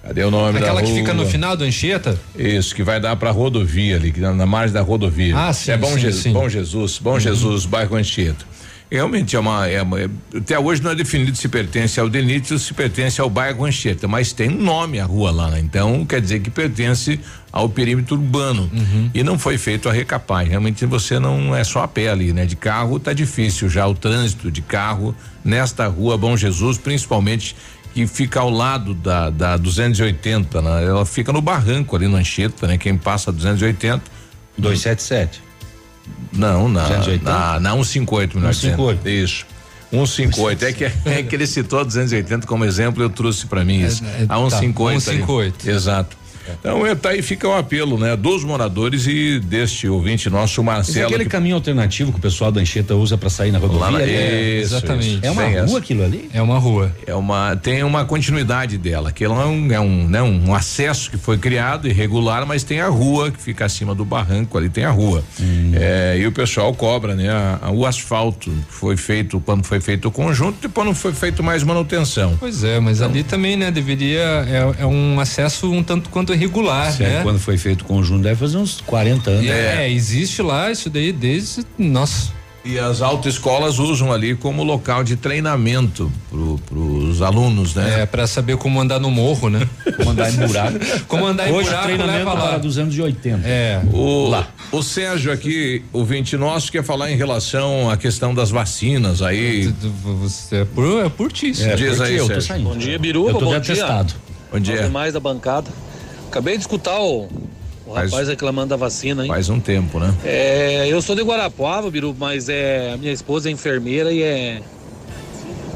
Cadê 0.04 0.24
o 0.24 0.30
nome 0.32 0.54
da 0.54 0.60
Aquela 0.60 0.82
rua? 0.82 0.90
que 0.90 0.96
fica 1.00 1.14
no 1.14 1.26
final 1.26 1.58
do 1.58 1.64
Anchieta? 1.64 2.18
Isso, 2.38 2.76
que 2.76 2.84
vai 2.84 3.00
dar 3.00 3.16
pra 3.16 3.32
rodovia 3.32 3.96
ali, 3.96 4.14
na, 4.16 4.34
na 4.34 4.46
margem 4.46 4.72
da 4.74 4.82
rodovia. 4.82 5.36
Ah, 5.36 5.52
sim, 5.52 5.72
É 5.72 5.78
bom, 5.78 5.94
sim, 5.96 6.00
Je- 6.00 6.14
sim. 6.14 6.32
bom 6.32 6.48
Jesus, 6.48 7.00
Bom 7.00 7.20
Jesus, 7.20 7.66
bairro 7.66 7.96
Anchieta. 7.96 8.46
Realmente 8.92 9.36
é 9.36 9.40
uma, 9.40 9.68
é 9.68 9.82
uma- 9.82 10.00
é- 10.00 10.10
Até 10.38 10.58
hoje 10.60 10.82
não 10.84 10.92
é 10.92 10.96
definido 10.96 11.36
se 11.36 11.50
pertence 11.50 12.00
ao 12.00 12.08
DENIT 12.08 12.54
ou 12.54 12.60
se 12.60 12.74
pertence 12.74 13.20
ao 13.20 13.30
bairro 13.30 13.66
Anchieta, 13.66 14.08
mas 14.08 14.32
tem 14.32 14.50
um 14.50 14.62
nome 14.62 15.00
a 15.00 15.06
rua 15.06 15.32
lá, 15.32 15.50
né? 15.50 15.60
Então 15.60 16.06
quer 16.06 16.22
dizer 16.22 16.40
que 16.40 16.50
pertence 16.52 17.20
ao 17.52 17.68
perímetro 17.68 18.16
urbano. 18.16 18.70
E 19.14 19.24
não 19.24 19.40
foi 19.40 19.58
feito 19.58 19.90
a 19.90 19.92
recapagem. 19.94 20.50
Realmente 20.52 20.86
você 20.86 21.18
não 21.20 21.56
é 21.56 21.64
só 21.64 21.82
a 21.84 21.88
pé 21.88 22.10
ali, 22.10 22.32
né? 22.32 22.46
De 22.46 22.56
carro 22.56 23.00
tá 23.00 23.12
difícil 23.12 23.68
já 23.70 23.88
o 23.88 23.96
trânsito 23.96 24.52
de 24.52 24.62
carro 24.62 25.16
nesta 25.44 25.88
rua 25.88 26.16
Bom 26.18 26.38
Jesus, 26.38 26.78
principalmente 26.78 27.56
que 27.94 28.06
fica 28.06 28.42
ao 28.42 28.50
lado 28.50 28.94
da, 28.94 29.30
da 29.30 29.58
280, 29.58 30.62
né? 30.62 30.84
Ela 30.84 31.06
fica 31.06 31.34
no 31.34 31.42
barranco 31.42 31.96
ali 31.96 32.08
no 32.08 32.18
Anchieta, 32.18 32.68
né? 32.68 32.78
Quem 32.78 32.98
passa 32.98 33.32
280. 33.32 34.04
277. 34.58 35.42
Não, 36.34 36.68
na, 36.68 36.88
280? 36.88 37.24
na, 37.24 37.60
na 37.60 37.72
158, 37.72 38.38
melhor 38.38 38.54
158. 38.54 39.04
dizendo. 39.04 39.24
Isso. 39.26 39.46
158. 39.92 40.66
É 40.66 40.74
que, 40.74 40.84
é 41.10 41.24
que 41.24 41.36
ele 41.36 41.48
citou 41.48 41.80
a 41.80 41.84
280 41.84 42.46
como 42.48 42.66
exemplo, 42.66 43.02
eu 43.04 43.10
trouxe 43.10 43.46
para 43.46 43.64
mim 43.64 43.82
isso. 43.86 44.04
É, 44.04 44.24
é, 44.24 44.26
a 44.28 44.50
158. 44.50 45.06
tá, 45.06 45.12
ali. 45.12 45.20
158. 45.20 45.70
Exato. 45.70 46.18
Então, 46.60 46.86
é, 46.86 46.94
tá 46.96 47.10
aí 47.10 47.22
fica 47.22 47.48
o 47.48 47.54
apelo, 47.54 47.98
né? 47.98 48.16
Dos 48.16 48.44
moradores 48.44 49.08
e 49.08 49.40
deste 49.40 49.88
ouvinte 49.88 50.30
nosso, 50.30 50.62
é 50.62 50.64
Marcelo. 50.64 51.06
aquele 51.08 51.24
que- 51.26 51.30
caminho 51.30 51.56
alternativo 51.56 52.12
que 52.12 52.18
o 52.20 52.22
pessoal 52.22 52.52
da 52.52 52.62
Anchieta 52.62 52.96
usa 52.96 53.18
para 53.18 53.30
sair 53.30 53.52
na 53.52 53.60
rodovia. 53.60 53.82
Lá 53.86 53.92
na-? 53.92 54.04
Isso, 54.06 54.76
exatamente. 54.76 55.16
isso. 55.16 55.20
É 55.26 55.32
uma 55.32 55.44
Tem 55.44 55.54
rua 55.54 55.64
essa. 55.64 55.78
aquilo 55.78 56.04
ali? 56.04 56.30
É 56.34 56.42
uma 56.42 56.58
rua. 56.60 56.92
É 57.08 57.16
uma 57.16 57.56
tem 57.56 57.84
uma 57.84 58.06
continuidade 58.06 58.78
dela, 58.78 59.12
que 59.12 59.24
ela 59.24 59.42
é 59.42 59.46
um, 59.46 59.72
é 59.72 59.80
um, 59.80 60.08
né, 60.08 60.22
um 60.22 60.54
acesso 60.54 61.10
que 61.12 61.18
foi 61.18 61.38
criado 61.38 61.88
irregular, 61.88 62.46
mas 62.46 62.64
tem 62.64 62.80
a 62.82 62.88
rua 62.88 63.32
que 63.32 63.42
fica 63.42 63.66
acima 63.66 63.94
do 63.96 64.06
barranco, 64.06 64.58
ali 64.58 64.70
tem 64.70 64.86
a 64.86 64.92
rua. 64.92 65.24
É, 65.74 66.18
e 66.20 66.26
o 66.28 66.32
pessoal 66.32 66.74
cobra, 66.74 67.16
né, 67.16 67.30
a- 67.30 67.60
a- 67.64 67.72
o 67.72 67.86
asfalto 67.86 68.50
que 68.50 68.74
foi 68.74 68.98
feito 68.98 69.40
quando 69.40 69.64
foi 69.66 69.80
feito 69.80 70.08
o 70.08 70.12
conjunto, 70.12 70.58
depois 70.62 70.86
não 70.86 70.94
foi 70.96 71.14
feito 71.14 71.44
mais 71.44 71.64
manutenção. 71.64 72.36
Pois 72.40 72.64
é, 72.64 72.80
mas 72.80 73.02
ali 73.02 73.24
também, 73.24 73.56
né, 73.56 73.72
deveria. 73.72 74.20
É, 74.20 74.82
é 74.84 74.86
um 74.86 75.20
acesso 75.20 75.72
um 75.72 75.84
tanto 75.84 76.10
quanto 76.10 76.34
irregular, 76.36 76.92
Se 76.92 77.04
é 77.04 77.08
né? 77.10 77.24
Quando 77.24 77.40
foi 77.40 77.58
feito 77.58 77.82
o 77.82 77.86
conjunto, 77.86 78.22
deve 78.24 78.36
fazer 78.40 78.58
uns 78.58 78.82
40 78.82 79.30
anos. 79.32 79.50
É, 79.50 79.90
existe 79.90 80.42
lá 80.42 80.72
isso 80.72 80.90
daí 80.90 81.12
desde. 81.12 81.64
Nossa. 81.78 82.36
E 82.68 82.80
as 82.80 83.00
autoescolas 83.00 83.78
usam 83.78 84.12
ali 84.12 84.34
como 84.36 84.64
local 84.64 85.04
de 85.04 85.16
treinamento 85.16 86.12
pro, 86.32 86.60
pros 86.66 87.22
alunos, 87.22 87.76
né? 87.76 88.02
É, 88.02 88.06
pra 88.08 88.26
saber 88.26 88.58
como 88.58 88.82
andar 88.82 89.00
no 89.00 89.12
morro, 89.12 89.52
né? 89.52 89.70
Como 89.96 90.10
andar 90.10 90.34
em 90.34 90.36
buraco. 90.36 90.80
como 91.08 91.26
andar 91.28 91.48
em 91.48 91.54
Hoje 91.54 91.70
buraco, 91.70 91.86
treinamento 91.86 92.18
leva 92.18 92.34
lá. 92.34 92.48
para 92.50 92.58
280. 92.58 93.48
É. 93.48 93.82
O, 93.94 94.30
Lá. 94.30 94.48
o 94.72 94.82
Sérgio 94.82 95.32
aqui, 95.32 95.84
o 95.94 96.00
ouvinte 96.00 96.36
nosso, 96.38 96.72
quer 96.72 96.84
falar 96.84 97.12
em 97.12 97.16
relação 97.16 97.88
à 97.92 97.98
questão 97.98 98.34
das 98.34 98.50
vacinas 98.50 99.22
aí. 99.22 99.72
Você 100.04 100.56
é 100.62 100.66
por, 100.66 101.06
é 101.06 101.10
por 101.10 101.32
ti. 101.32 101.52
isso. 101.52 101.64
É, 101.70 101.76
Diz 101.76 102.02
aí, 102.02 102.16
eu 102.16 102.24
tô 102.24 102.28
Sérgio. 102.30 102.42
saindo. 102.48 102.70
Bom 102.70 102.78
dia, 102.78 102.98
Biruba. 102.98 103.30
Eu 103.30 103.36
tô 103.36 103.46
bom 103.46 103.52
dia. 103.52 103.62
testado. 103.62 104.12
Bom 104.52 104.60
dia. 104.60 104.82
Demais 104.82 105.14
da 105.14 105.20
bancada. 105.20 105.70
Acabei 106.36 106.56
de 106.56 106.64
escutar 106.64 107.00
o, 107.00 107.30
o 107.88 107.94
Faz- 107.94 108.12
rapaz 108.12 108.28
reclamando 108.28 108.68
da 108.68 108.76
vacina, 108.76 109.24
hein? 109.24 109.30
Faz 109.30 109.48
um 109.48 109.58
tempo, 109.58 110.02
né? 110.02 110.14
É, 110.26 110.86
eu 110.90 111.02
sou 111.02 111.16
de 111.16 111.22
Guarapuava, 111.24 111.90
Biruba, 111.90 112.26
mas 112.26 112.50
é, 112.50 112.92
a 112.94 112.98
minha 112.98 113.14
esposa 113.14 113.48
é 113.48 113.54
enfermeira 113.54 114.12
e 114.12 114.22
é. 114.22 114.62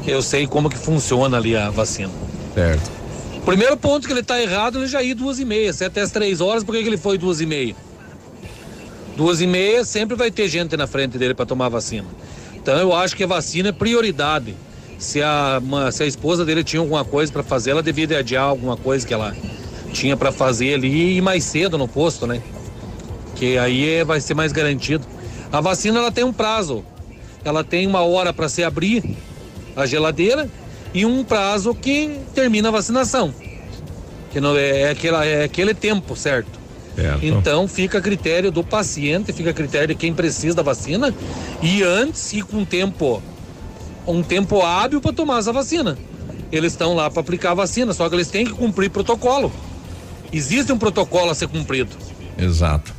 Eu 0.06 0.20
sei 0.20 0.46
como 0.46 0.68
que 0.68 0.76
funciona 0.76 1.38
ali 1.38 1.56
a 1.56 1.70
vacina. 1.70 2.10
Certo. 2.52 2.90
Primeiro 3.42 3.74
ponto 3.78 4.06
que 4.06 4.12
ele 4.12 4.22
tá 4.22 4.38
errado, 4.38 4.76
ele 4.80 4.86
já 4.86 5.02
ir 5.02 5.14
duas 5.14 5.38
e 5.38 5.46
meia. 5.46 5.72
Se 5.72 5.82
é 5.82 5.86
até 5.86 6.02
as 6.02 6.10
três 6.10 6.42
horas, 6.42 6.62
por 6.62 6.74
que, 6.74 6.82
que 6.82 6.88
ele 6.90 6.98
foi 6.98 7.16
duas 7.16 7.40
e 7.40 7.46
meia? 7.46 7.74
Duas 9.16 9.40
e 9.40 9.46
meia 9.46 9.82
sempre 9.82 10.14
vai 10.14 10.30
ter 10.30 10.46
gente 10.46 10.76
na 10.76 10.86
frente 10.86 11.16
dele 11.16 11.32
para 11.32 11.46
tomar 11.46 11.70
vacina. 11.70 12.06
Então 12.54 12.76
eu 12.76 12.92
acho 12.94 13.16
que 13.16 13.24
a 13.24 13.26
vacina 13.26 13.70
é 13.70 13.72
prioridade. 13.72 14.54
Se 14.98 15.22
a, 15.22 15.58
uma- 15.62 15.90
se 15.90 16.02
a 16.02 16.06
esposa 16.06 16.44
dele 16.44 16.62
tinha 16.62 16.80
alguma 16.80 17.02
coisa 17.02 17.32
para 17.32 17.42
fazer, 17.42 17.70
ela 17.70 17.82
devia 17.82 18.06
de 18.06 18.14
adiar 18.14 18.42
alguma 18.44 18.76
coisa 18.76 19.06
que 19.06 19.14
ela 19.14 19.34
tinha 19.92 20.16
para 20.16 20.32
fazer 20.32 20.74
ali 20.74 20.88
e 20.88 21.16
ir 21.18 21.20
mais 21.20 21.44
cedo 21.44 21.76
no 21.76 21.88
posto, 21.88 22.26
né? 22.26 22.40
Que 23.36 23.58
aí 23.58 23.88
é, 23.88 24.04
vai 24.04 24.20
ser 24.20 24.34
mais 24.34 24.52
garantido. 24.52 25.04
A 25.52 25.60
vacina 25.60 25.98
ela 25.98 26.12
tem 26.12 26.24
um 26.24 26.32
prazo. 26.32 26.84
Ela 27.44 27.64
tem 27.64 27.86
uma 27.86 28.02
hora 28.02 28.32
para 28.32 28.48
se 28.48 28.62
abrir 28.62 29.16
a 29.74 29.86
geladeira 29.86 30.48
e 30.92 31.06
um 31.06 31.24
prazo 31.24 31.74
que 31.74 32.18
termina 32.34 32.68
a 32.68 32.72
vacinação. 32.72 33.32
Que 34.30 34.40
não 34.40 34.56
é, 34.56 34.82
é, 34.82 34.90
aquela, 34.90 35.24
é 35.24 35.44
aquele 35.44 35.74
tempo, 35.74 36.14
certo? 36.14 36.60
Certo. 36.94 37.24
Então 37.24 37.66
fica 37.66 37.98
a 37.98 38.00
critério 38.00 38.50
do 38.50 38.62
paciente, 38.62 39.32
fica 39.32 39.50
a 39.50 39.54
critério 39.54 39.88
de 39.88 39.94
quem 39.94 40.12
precisa 40.12 40.56
da 40.56 40.62
vacina 40.62 41.14
e 41.62 41.82
antes 41.82 42.32
e 42.32 42.42
com 42.42 42.64
tempo 42.64 43.22
um 44.06 44.22
tempo 44.22 44.60
hábil 44.60 45.00
para 45.00 45.12
tomar 45.12 45.38
essa 45.38 45.52
vacina. 45.52 45.96
Eles 46.50 46.72
estão 46.72 46.94
lá 46.94 47.08
para 47.08 47.20
aplicar 47.20 47.52
a 47.52 47.54
vacina, 47.54 47.92
só 47.92 48.08
que 48.08 48.14
eles 48.14 48.28
têm 48.28 48.44
que 48.44 48.52
cumprir 48.52 48.90
protocolo. 48.90 49.52
Existe 50.32 50.72
um 50.72 50.78
protocolo 50.78 51.30
a 51.30 51.34
ser 51.34 51.48
cumprido. 51.48 51.90
Exato. 52.38 52.92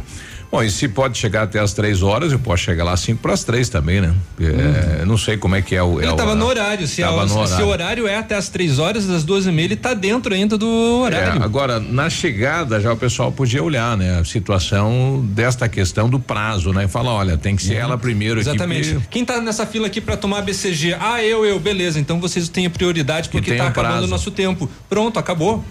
Bom, 0.52 0.62
e 0.62 0.70
se 0.70 0.90
pode 0.90 1.18
chegar 1.18 1.44
até 1.44 1.60
as 1.60 1.72
três 1.72 2.04
horas, 2.04 2.34
eu 2.34 2.38
posso 2.38 2.62
chegar 2.64 2.84
lá 2.84 2.98
cinco 2.98 3.22
para 3.22 3.32
as 3.32 3.42
três 3.42 3.70
também, 3.70 4.02
né? 4.02 4.14
É, 4.38 5.06
Não 5.06 5.18
sei 5.18 5.38
como 5.38 5.56
é 5.56 5.62
que 5.62 5.74
é 5.74 5.82
o. 5.82 6.02
é 6.02 6.04
Ele 6.04 6.12
o- 6.12 6.16
tava 6.18 6.36
no 6.36 6.46
horário. 6.46 6.86
Se, 6.90 7.02
Tava 7.02 7.22
a- 7.22 7.26
no 7.26 7.30
se 7.30 7.38
horário. 7.38 7.66
o 7.66 7.70
horário 7.70 8.06
é 8.08 8.18
até 8.18 8.36
as 8.36 8.50
três 8.50 8.78
horas, 8.78 9.08
das 9.08 9.24
duas 9.24 9.46
e 9.46 9.52
meia, 9.52 9.68
ele 9.68 9.78
tá 9.78 9.94
dentro 9.94 10.34
ainda 10.34 10.58
do 10.58 10.68
horário. 10.68 11.40
É, 11.42 11.46
agora, 11.46 11.80
na 11.80 12.10
chegada, 12.10 12.82
já 12.82 12.92
o 12.92 12.98
pessoal 12.98 13.32
podia 13.32 13.64
olhar, 13.64 13.96
né? 13.96 14.20
A 14.20 14.26
situação 14.26 15.26
desta 15.30 15.70
questão 15.70 16.10
do 16.10 16.20
prazo, 16.20 16.74
né? 16.74 16.84
E 16.84 16.88
falar, 16.90 17.14
olha, 17.14 17.38
tem 17.38 17.56
que 17.56 17.64
ser 17.64 17.76
ela 17.76 17.98
primeiro 17.98 18.42
aqui. 18.42 18.50
Exatamente. 18.50 18.90
porque- 18.96 19.08
Quem 19.10 19.24
tá 19.24 19.40
nessa 19.40 19.66
fila 19.66 19.88
aqui 19.88 20.02
pra 20.02 20.18
tomar 20.18 20.42
BCG? 20.42 20.98
Ah, 21.00 21.24
eu, 21.24 21.46
eu, 21.46 21.62
beleza. 21.62 21.98
Então 21.98 22.20
vocês 22.20 22.50
têm 22.50 22.70
prioridade 22.70 23.30
porque 23.30 23.54
tá 23.56 23.64
um 23.64 23.68
acabando 23.68 24.04
o 24.04 24.08
nosso 24.08 24.30
tempo. 24.30 24.70
Pronto, 24.90 25.18
acabou. 25.18 25.64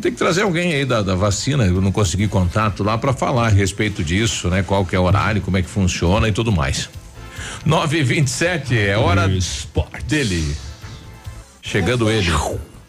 Tem 0.00 0.10
que 0.10 0.18
trazer 0.18 0.42
alguém 0.42 0.72
aí 0.72 0.84
da, 0.84 1.02
da 1.02 1.14
vacina, 1.14 1.64
eu 1.64 1.80
não 1.80 1.92
consegui 1.92 2.26
contato 2.26 2.82
lá 2.82 2.96
para 2.96 3.12
falar 3.12 3.46
a 3.46 3.50
respeito 3.50 4.02
disso, 4.02 4.48
né? 4.48 4.62
Qual 4.62 4.84
que 4.84 4.96
é 4.96 4.98
o 4.98 5.02
horário, 5.02 5.42
como 5.42 5.58
é 5.58 5.62
que 5.62 5.68
funciona 5.68 6.28
e 6.28 6.32
tudo 6.32 6.50
mais. 6.50 6.88
9 7.64 7.98
e 7.98 8.02
27 8.02 8.78
é 8.78 8.96
hora 8.96 9.28
dele. 10.06 10.56
Chegando 11.60 12.10
ele. 12.10 12.30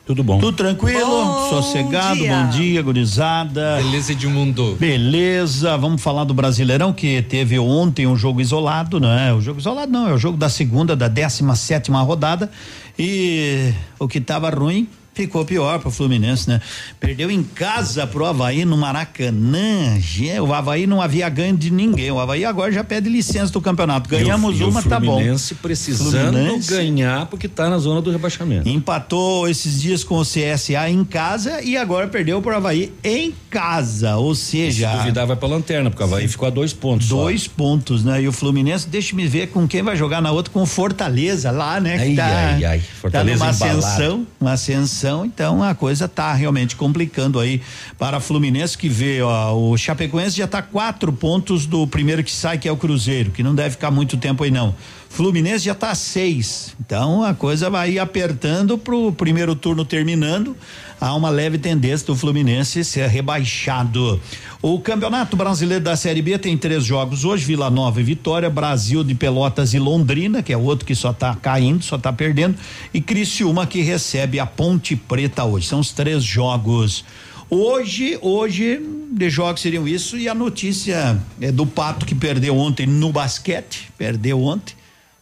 Tudo 0.06 0.24
bom. 0.24 0.40
Tudo 0.40 0.56
tranquilo, 0.58 1.26
Bom 1.26 1.50
sossegado, 1.50 2.16
dia. 2.18 2.36
bom 2.36 2.50
dia, 2.50 2.82
gurizada. 2.82 3.78
Beleza, 3.78 4.14
Edmundo. 4.14 4.76
Beleza, 4.80 5.78
vamos 5.78 6.02
falar 6.02 6.24
do 6.24 6.34
Brasileirão 6.34 6.92
que 6.92 7.22
teve 7.22 7.60
ontem 7.60 8.08
um 8.08 8.18
jogo 8.18 8.42
isolado, 8.42 9.00
não 9.00 9.12
é? 9.12 9.34
O 9.34 9.40
jogo 9.42 9.60
isolado 9.60 9.92
não, 9.92 10.10
é 10.10 10.14
o 10.14 10.18
jogo 10.18 10.38
da 10.38 10.50
segunda, 10.50 10.96
da 10.96 11.08
17 11.08 11.58
sétima 11.58 12.02
rodada 12.02 12.50
e 12.98 13.74
o 14.00 14.08
que 14.08 14.20
tava 14.20 14.50
ruim 14.50 14.88
ficou 15.14 15.44
pior 15.46 15.80
pro 15.80 15.92
Fluminense, 15.92 16.48
né? 16.50 16.62
Perdeu 17.00 17.30
em 17.30 17.44
casa 17.44 18.08
pro 18.08 18.26
Havaí 18.26 18.64
no 18.66 18.78
Maracanã. 18.78 20.00
O 20.42 20.54
Havaí 20.54 20.88
não 20.88 21.02
havia 21.02 21.28
ganho 21.30 21.56
de 21.58 21.70
ninguém. 21.72 22.12
O 22.12 22.20
Havaí 22.20 22.46
agora 22.46 22.72
já 22.72 22.84
pede 22.84 23.10
licença 23.10 23.52
do 23.52 23.62
campeonato. 23.62 24.10
Ganhamos 24.10 24.56
E 24.56 24.60
o- 24.60 24.62
e 24.62 24.64
o 24.66 24.70
uma, 24.70 24.82
tá 24.82 25.00
bom. 25.00 25.16
Fluminense 25.18 25.56
precisando 25.56 26.32
Fluminense 26.32 26.70
ganhar 26.70 27.26
porque 27.28 27.48
tá 27.48 27.70
na 27.70 27.78
zona 27.78 28.02
do 28.02 28.10
rebaixamento. 28.12 28.68
Empatou 28.68 29.48
esses 29.50 29.82
dias 29.82 30.04
com 30.04 30.18
o 30.18 30.26
CSA 30.26 30.90
em 30.90 31.04
casa 31.04 31.62
e 31.62 31.76
agora 31.78 32.08
perdeu 32.08 32.42
pro 32.42 32.56
Havaí 32.56 32.94
em 33.04 33.34
casa. 33.50 34.16
Ou 34.18 34.34
seja. 34.34 34.92
Se 34.92 34.98
duvidar, 34.98 35.28
vai 35.28 35.36
pra 35.36 35.48
lanterna, 35.48 35.90
porque 35.90 36.04
o 36.04 36.06
Havaí 36.08 36.28
ficou 36.28 36.48
a 36.48 36.52
dois 36.52 36.74
pontos. 36.74 37.08
só. 37.08 37.16
Dois 37.16 37.48
pontos, 37.48 38.04
né? 38.04 38.22
E 38.24 38.28
o 38.28 38.32
Fluminense, 38.32 38.88
deixa 38.88 39.16
me 39.16 39.28
ver 39.28 39.48
com 39.48 39.68
quem 39.68 39.82
vai 39.84 39.96
jogar 39.96 40.22
na 40.22 40.32
outra, 40.32 40.52
com 40.54 40.62
o 40.62 40.66
Fortaleza 40.66 41.52
lá, 41.52 41.80
né? 41.80 41.98
Que 41.98 42.04
Ai, 42.04 42.16
tá, 42.16 42.26
ai, 42.26 42.66
ai. 42.66 42.80
tá 42.80 42.86
Fortaleza 43.02 43.38
numa 43.44 43.54
embalado. 43.54 43.80
ascensão, 43.80 44.28
uma 44.40 44.52
ascensão, 44.54 45.01
então 45.26 45.64
a 45.64 45.74
coisa 45.74 46.08
tá 46.08 46.34
realmente 46.34 46.76
complicando 46.76 47.40
aí 47.40 47.62
para 47.98 48.20
Fluminense 48.20 48.78
que 48.78 48.90
vê, 48.90 49.22
ó, 49.22 49.54
o 49.54 49.78
Chapecoense 49.78 50.38
já 50.38 50.48
tá 50.48 50.62
quatro 50.62 51.12
pontos 51.12 51.66
do 51.66 51.88
primeiro 51.88 52.24
que 52.24 52.32
sai, 52.32 52.58
que 52.58 52.68
é 52.68 52.72
o 52.72 52.78
Cruzeiro, 52.78 53.32
que 53.32 53.44
não 53.44 53.56
deve 53.56 53.72
ficar 53.72 53.92
muito 53.92 54.18
tempo 54.18 54.44
aí 54.44 54.52
não. 54.52 54.76
Fluminense 55.12 55.66
já 55.66 55.76
tá 55.76 55.92
a 55.92 55.96
seis, 55.96 56.74
então 56.80 57.22
a 57.22 57.34
coisa 57.34 57.70
vai 57.70 58.00
apertando 58.00 58.78
pro 58.78 59.12
primeiro 59.12 59.54
turno 59.54 59.84
terminando, 59.84 60.56
há 61.02 61.14
uma 61.14 61.30
leve 61.30 61.58
tendência 61.58 62.08
do 62.08 62.16
Fluminense 62.16 62.86
ser 62.86 63.10
rebaixado. 63.10 64.22
O 64.62 64.80
Campeonato 64.80 65.36
Brasileiro 65.36 65.84
da 65.84 65.98
Série 65.98 66.22
B 66.22 66.38
tem 66.38 66.58
três 66.58 66.86
jogos 66.86 67.26
hoje: 67.26 67.44
Vila 67.44 67.70
Nova 67.70 68.00
e 68.00 68.04
Vitória, 68.06 68.50
Brasil 68.50 69.04
de 69.04 69.14
Pelotas 69.14 69.74
e 69.74 69.80
Londrina, 69.80 70.42
que 70.42 70.54
é 70.54 70.58
outro 70.58 70.86
que 70.86 70.96
só 70.96 71.12
tá 71.12 71.36
caindo, 71.36 71.84
só 71.84 71.98
tá 71.98 72.14
perdendo, 72.14 72.56
e 72.94 73.02
Criciúma 73.02 73.68
que 73.68 73.82
recebe 73.82 74.40
a 74.40 74.46
Ponte 74.46 74.96
Preta 74.96 75.44
hoje. 75.44 75.68
São 75.68 75.82
os 75.82 75.92
três 75.92 76.24
jogos. 76.24 77.04
Hoje, 77.50 78.18
hoje, 78.22 78.80
de 79.12 79.30
jogos 79.30 79.62
seriam 79.62 79.86
isso, 79.86 80.18
e 80.18 80.30
a 80.30 80.34
notícia 80.34 81.22
é 81.42 81.52
do 81.52 81.66
Pato 81.68 82.06
que 82.06 82.16
perdeu 82.16 82.56
ontem 82.56 82.88
no 82.88 83.12
basquete, 83.12 83.92
perdeu 83.98 84.42
ontem. 84.42 84.80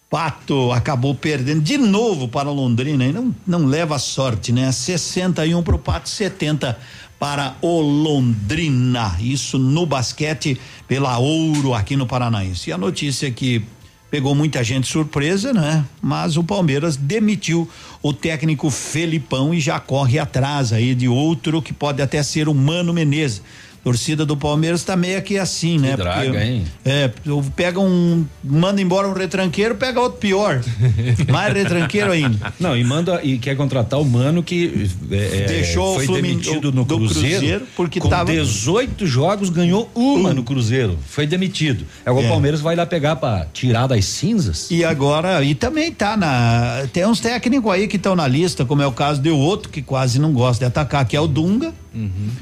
Pato 0.09 0.71
acabou 0.71 1.13
perdendo 1.13 1.61
de 1.61 1.77
novo 1.77 2.27
para 2.27 2.49
Londrina 2.49 3.05
e 3.05 3.13
não, 3.13 3.35
não 3.45 3.65
leva 3.65 3.99
sorte, 3.99 4.51
né? 4.51 4.71
61 4.71 5.61
para 5.61 5.75
o 5.75 5.79
Pato, 5.79 6.09
70 6.09 6.79
para 7.19 7.55
o 7.61 7.79
Londrina. 7.79 9.15
Isso 9.19 9.59
no 9.59 9.85
basquete 9.85 10.59
pela 10.87 11.19
Ouro 11.19 11.75
aqui 11.75 11.95
no 11.95 12.07
Paranaense. 12.07 12.71
E 12.71 12.73
a 12.73 12.77
notícia 12.77 13.29
que 13.29 13.63
pegou 14.09 14.33
muita 14.33 14.63
gente 14.63 14.87
surpresa, 14.87 15.53
né? 15.53 15.85
Mas 16.01 16.37
o 16.37 16.43
Palmeiras 16.43 16.95
demitiu 16.95 17.69
o 18.01 18.11
técnico 18.11 18.71
Felipão 18.71 19.53
e 19.53 19.59
já 19.59 19.79
corre 19.79 20.17
atrás 20.17 20.73
aí 20.73 20.95
de 20.95 21.07
outro 21.07 21.61
que 21.61 21.71
pode 21.73 22.01
até 22.01 22.23
ser 22.23 22.49
o 22.49 22.55
Mano 22.55 22.93
Menezes. 22.93 23.43
Torcida 23.83 24.25
do 24.25 24.35
Palmeiras 24.35 24.83
tá 24.83 24.95
meio 24.95 25.21
que 25.21 25.37
assim, 25.37 25.77
né? 25.79 25.95
draga, 25.95 26.43
hein? 26.43 26.63
É, 26.83 27.09
pega 27.55 27.79
um, 27.79 28.25
manda 28.43 28.81
embora 28.81 29.07
um 29.07 29.13
retranqueiro, 29.13 29.75
pega 29.75 29.99
outro 30.01 30.19
pior. 30.19 30.61
Mais 31.31 31.53
retranqueiro 31.53 32.11
ainda. 32.11 32.53
Não, 32.59 32.75
e 32.77 32.83
manda 32.83 33.21
e 33.23 33.37
quer 33.37 33.55
contratar 33.55 33.99
o 33.99 34.05
mano 34.05 34.43
que 34.43 34.89
é, 35.11 35.15
é, 35.43 35.45
Deixou 35.47 35.91
o 35.93 35.95
foi 35.95 36.05
Flumin- 36.05 36.21
demitido 36.37 36.71
do- 36.71 36.71
no 36.73 36.85
Cruzeiro, 36.85 37.37
Cruzeiro, 37.39 37.67
porque 37.75 37.99
com 37.99 38.09
tava- 38.09 38.31
18 38.31 39.07
jogos 39.07 39.49
ganhou 39.49 39.89
uma 39.95 40.33
no 40.33 40.43
Cruzeiro, 40.43 40.97
foi 41.07 41.25
demitido. 41.25 41.85
Agora 42.05 42.25
É. 42.25 42.27
o 42.27 42.31
Palmeiras 42.31 42.59
vai 42.61 42.75
lá 42.75 42.85
pegar 42.85 43.15
pra 43.15 43.47
tirar 43.53 43.87
das 43.87 44.03
cinzas. 44.05 44.69
E 44.69 44.83
agora, 44.83 45.41
e 45.43 45.55
também 45.55 45.91
tá 45.91 46.17
na. 46.17 46.85
Tem 46.91 47.05
uns 47.05 47.19
técnicos 47.19 47.71
aí 47.71 47.87
que 47.87 47.95
estão 47.95 48.15
na 48.15 48.27
lista, 48.27 48.65
como 48.65 48.81
é 48.81 48.87
o 48.87 48.91
caso 48.91 49.21
de 49.21 49.29
outro 49.29 49.69
que 49.69 49.81
quase 49.81 50.19
não 50.19 50.33
gosta 50.33 50.65
de 50.65 50.67
atacar, 50.67 51.05
que 51.05 51.15
é 51.15 51.21
o 51.21 51.27
Dunga, 51.27 51.73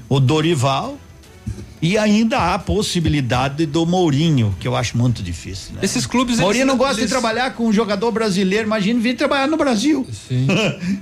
o 0.09 0.19
Dorival. 0.19 0.97
E 1.81 1.97
ainda 1.97 2.37
há 2.39 2.55
a 2.55 2.59
possibilidade 2.59 3.65
do 3.65 3.85
Mourinho, 3.85 4.55
que 4.59 4.67
eu 4.67 4.75
acho 4.75 4.97
muito 4.97 5.21
difícil. 5.21 5.73
Né? 5.75 5.81
Esses 5.83 6.05
clubes, 6.07 6.39
Mourinho 6.39 6.65
não 6.65 6.75
gosta 6.77 6.95
de 6.95 7.01
eles- 7.01 7.11
trabalhar 7.11 7.51
com 7.53 7.67
um 7.67 7.73
jogador 7.73 8.11
brasileiro, 8.11 8.65
imagina 8.65 8.99
vir 8.99 9.15
trabalhar 9.15 9.47
no 9.47 9.57
Brasil. 9.57 10.05
Sim. 10.27 10.47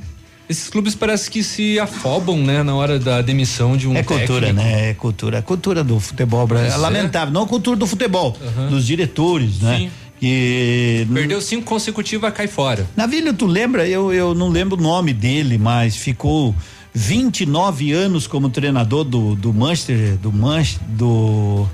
Esses 0.48 0.70
clubes 0.70 0.94
parece 0.94 1.32
que 1.32 1.42
se 1.42 1.80
afobam, 1.80 2.38
né, 2.38 2.62
na 2.62 2.76
hora 2.76 3.00
da 3.00 3.20
demissão 3.22 3.76
de 3.76 3.88
um 3.88 3.96
É 3.96 4.04
cultura, 4.04 4.48
técnico. 4.48 4.64
né? 4.68 4.90
É 4.90 4.94
cultura. 4.94 5.38
É 5.40 5.42
cultura 5.42 5.84
do 5.84 6.00
futebol 6.00 6.46
brasileiro. 6.46 6.78
É 6.78 6.82
lamentável. 6.82 7.34
Não 7.34 7.44
a 7.44 7.48
cultura 7.48 7.76
do 7.76 7.88
futebol, 7.88 8.38
Aham. 8.40 8.68
dos 8.70 8.86
diretores, 8.86 9.60
né? 9.62 9.78
Sim. 9.80 9.90
Que 10.20 11.08
Perdeu 11.14 11.42
cinco 11.42 11.64
consecutivas, 11.66 12.32
cai 12.34 12.48
fora. 12.48 12.88
Navilho, 12.96 13.34
tu 13.34 13.46
lembra? 13.48 13.88
Eu, 13.88 14.14
eu 14.14 14.36
não 14.36 14.50
lembro 14.50 14.78
o 14.78 14.82
nome 14.82 15.14
dele, 15.14 15.58
mas 15.58 15.96
ficou 15.96 16.54
29 16.96 17.92
anos 17.92 18.26
como 18.26 18.50
treinador 18.50 19.04
do, 19.04 19.36
do 19.36 19.54
Manchester, 19.54 20.18
do 20.18 20.32
Manchester, 20.32 20.88
do 20.88 21.68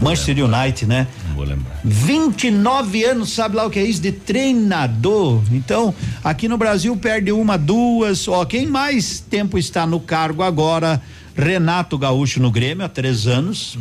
Manchester 0.00 0.44
United, 0.44 0.86
né? 0.86 1.06
Não 1.28 1.36
vou 1.36 1.44
lembrar. 1.44 1.78
29 1.84 3.04
anos, 3.04 3.32
sabe 3.32 3.56
lá 3.56 3.66
o 3.66 3.70
que 3.70 3.78
é 3.78 3.84
isso 3.84 4.00
de 4.00 4.12
treinador? 4.12 5.42
Então, 5.52 5.94
aqui 6.24 6.48
no 6.48 6.56
Brasil 6.56 6.96
perde 6.96 7.30
uma, 7.30 7.58
duas, 7.58 8.26
ó, 8.28 8.44
quem 8.46 8.66
mais 8.66 9.20
tempo 9.20 9.58
está 9.58 9.86
no 9.86 10.00
cargo 10.00 10.42
agora? 10.42 11.00
Renato 11.36 11.96
Gaúcho 11.96 12.40
no 12.40 12.50
Grêmio 12.50 12.84
há 12.84 12.88
três 12.88 13.26
anos 13.26 13.78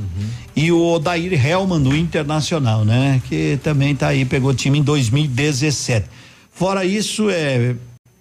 e 0.55 0.71
o 0.71 0.93
Odair 0.93 1.33
Helman 1.45 1.79
no 1.79 1.95
Internacional, 1.95 2.85
né? 2.85 3.21
Que 3.27 3.59
também 3.63 3.95
tá 3.95 4.09
aí, 4.09 4.23
pegou 4.23 4.53
time 4.53 4.79
em 4.79 4.83
2017. 4.83 6.05
Fora 6.51 6.85
isso, 6.85 7.29
é 7.29 7.75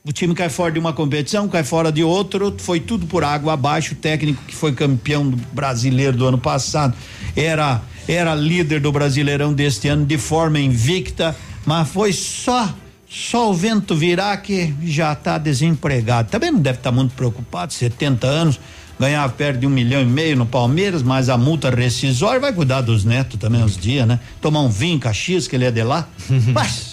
o 0.04 0.12
time 0.12 0.34
cai 0.34 0.48
fora 0.48 0.72
de 0.72 0.78
uma 0.78 0.92
competição, 0.92 1.48
cai 1.48 1.64
fora 1.64 1.92
de 1.92 2.02
outro, 2.02 2.54
foi 2.58 2.80
tudo 2.80 3.06
por 3.06 3.24
água 3.24 3.52
abaixo. 3.52 3.94
O 3.94 3.96
técnico 3.96 4.42
que 4.46 4.54
foi 4.54 4.72
campeão 4.72 5.28
do 5.28 5.36
brasileiro 5.52 6.16
do 6.16 6.26
ano 6.26 6.38
passado 6.38 6.94
era 7.36 7.82
era 8.08 8.34
líder 8.34 8.80
do 8.80 8.90
Brasileirão 8.90 9.52
deste 9.52 9.86
ano 9.86 10.06
de 10.06 10.16
forma 10.16 10.58
invicta, 10.58 11.36
mas 11.66 11.86
foi 11.88 12.10
só 12.12 12.74
só 13.06 13.50
o 13.50 13.54
vento 13.54 13.94
virar 13.94 14.36
que 14.38 14.74
já 14.82 15.12
está 15.12 15.38
desempregado. 15.38 16.30
Também 16.30 16.50
não 16.50 16.60
deve 16.60 16.78
estar 16.78 16.92
muito 16.92 17.14
preocupado, 17.14 17.72
70 17.72 18.26
anos, 18.26 18.60
ganhava 18.98 19.32
perto 19.32 19.60
de 19.60 19.66
um 19.66 19.70
milhão 19.70 20.02
e 20.02 20.04
meio 20.04 20.36
no 20.36 20.44
Palmeiras, 20.44 21.02
mas 21.02 21.28
a 21.28 21.36
multa 21.38 21.70
rescisória 21.70 22.40
vai 22.40 22.52
cuidar 22.52 22.80
dos 22.82 23.04
netos 23.04 23.38
também 23.38 23.62
uns 23.62 23.76
dias, 23.76 24.06
né? 24.06 24.20
Tomar 24.40 24.60
um 24.60 24.68
vinho, 24.68 24.98
caxias, 24.98 25.46
que 25.48 25.56
ele 25.56 25.64
é 25.64 25.70
de 25.70 25.82
lá. 25.82 26.06
mas 26.52 26.87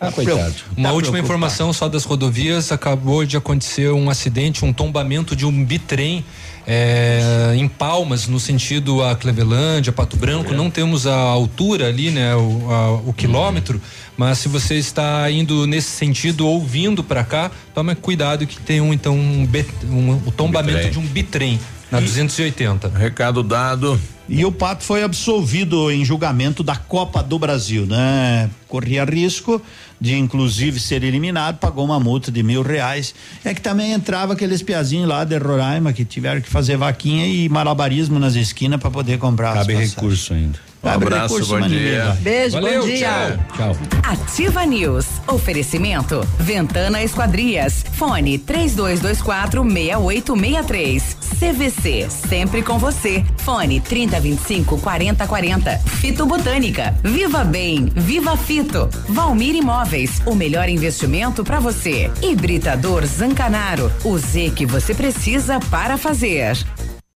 Ah, 0.00 0.12
coitado. 0.12 0.54
Uma 0.76 0.90
Tá 0.90 0.94
última 0.94 1.18
informação 1.18 1.72
só 1.72 1.88
das 1.88 2.04
rodovias, 2.04 2.70
acabou 2.70 3.24
de 3.24 3.36
acontecer 3.36 3.90
um 3.90 4.08
acidente, 4.08 4.64
um 4.64 4.72
tombamento 4.72 5.34
de 5.34 5.44
um 5.44 5.64
bitrem 5.64 6.24
é, 6.66 7.54
em 7.56 7.66
Palmas, 7.66 8.28
no 8.28 8.38
sentido 8.38 9.02
a 9.02 9.16
Clevelândia, 9.16 9.90
Pato 9.92 10.16
Branco. 10.16 10.52
Não 10.54 10.70
temos 10.70 11.06
a 11.06 11.16
altura 11.16 11.88
ali, 11.88 12.10
né, 12.10 12.34
o, 12.36 12.70
a- 12.70 12.92
o 13.06 13.12
quilômetro, 13.12 13.80
mas 14.16 14.38
se 14.38 14.48
você 14.48 14.76
está 14.76 15.28
indo 15.30 15.66
nesse 15.66 15.90
sentido 15.90 16.46
ou 16.46 16.62
vindo 16.64 17.02
para 17.02 17.24
cá, 17.24 17.50
tome 17.74 17.94
cuidado 17.96 18.46
que 18.46 18.60
tem 18.60 18.80
um 18.80 18.92
então 18.92 19.16
um, 19.16 19.48
um- 19.90 20.20
o 20.26 20.30
tombamento 20.30 20.74
Bitrem. 20.76 20.92
de 20.92 20.98
um 21.00 21.06
bitrem 21.06 21.60
na 21.90 22.00
280. 22.00 22.88
Recado 22.88 23.42
dado. 23.42 24.00
E 24.28 24.44
o 24.44 24.52
Pato 24.52 24.84
foi 24.84 25.02
absolvido 25.02 25.90
em 25.90 26.04
julgamento 26.04 26.62
da 26.62 26.76
Copa 26.76 27.22
do 27.22 27.38
Brasil, 27.38 27.86
né? 27.86 28.50
Corria 28.68 29.04
risco 29.04 29.60
de 30.00 30.14
inclusive 30.16 30.78
ser 30.78 31.02
eliminado, 31.02 31.58
pagou 31.58 31.84
uma 31.84 31.98
multa 31.98 32.30
de 32.30 32.42
mil 32.42 32.62
reais. 32.62 33.14
É 33.44 33.54
que 33.54 33.60
também 33.60 33.92
entrava 33.92 34.34
aqueles 34.34 34.62
piazinhos 34.62 35.08
lá 35.08 35.24
de 35.24 35.36
Roraima 35.38 35.92
que 35.92 36.04
tiveram 36.04 36.40
que 36.40 36.48
fazer 36.48 36.76
vaquinha 36.76 37.26
e 37.26 37.48
malabarismo 37.48 38.18
nas 38.18 38.34
esquinas 38.34 38.78
para 38.78 38.90
poder 38.90 39.18
comprar 39.18 39.54
Cabe 39.54 39.74
recurso 39.74 40.34
ainda. 40.34 40.67
Um 40.82 40.88
abraço, 40.88 41.34
recurso, 41.34 41.58
bom 41.58 41.66
dia. 41.66 42.16
Beijo, 42.20 42.52
Valeu, 42.52 42.80
bom 42.82 42.86
dia. 42.86 43.38
Tchau. 43.56 43.76
Ativa 44.02 44.64
News. 44.64 45.06
Oferecimento. 45.26 46.20
Ventana 46.38 47.02
Esquadrias. 47.02 47.84
Fone 47.94 48.38
3224 48.38 49.62
6863. 49.62 51.16
CVC. 51.38 52.06
Sempre 52.10 52.62
com 52.62 52.78
você. 52.78 53.24
Fone 53.38 53.80
3025 53.80 54.78
4040. 54.78 55.78
Fito 55.78 56.26
Botânica. 56.26 56.94
Viva 57.02 57.44
Bem. 57.44 57.86
Viva 57.94 58.36
Fito. 58.36 58.88
Valmir 59.08 59.56
Imóveis. 59.56 60.22
O 60.26 60.34
melhor 60.34 60.68
investimento 60.68 61.42
para 61.44 61.58
você. 61.58 62.10
Hibridador 62.22 63.04
Zancanaro. 63.04 63.92
O 64.04 64.16
Z 64.16 64.52
que 64.54 64.64
você 64.64 64.94
precisa 64.94 65.58
para 65.70 65.98
fazer. 65.98 66.56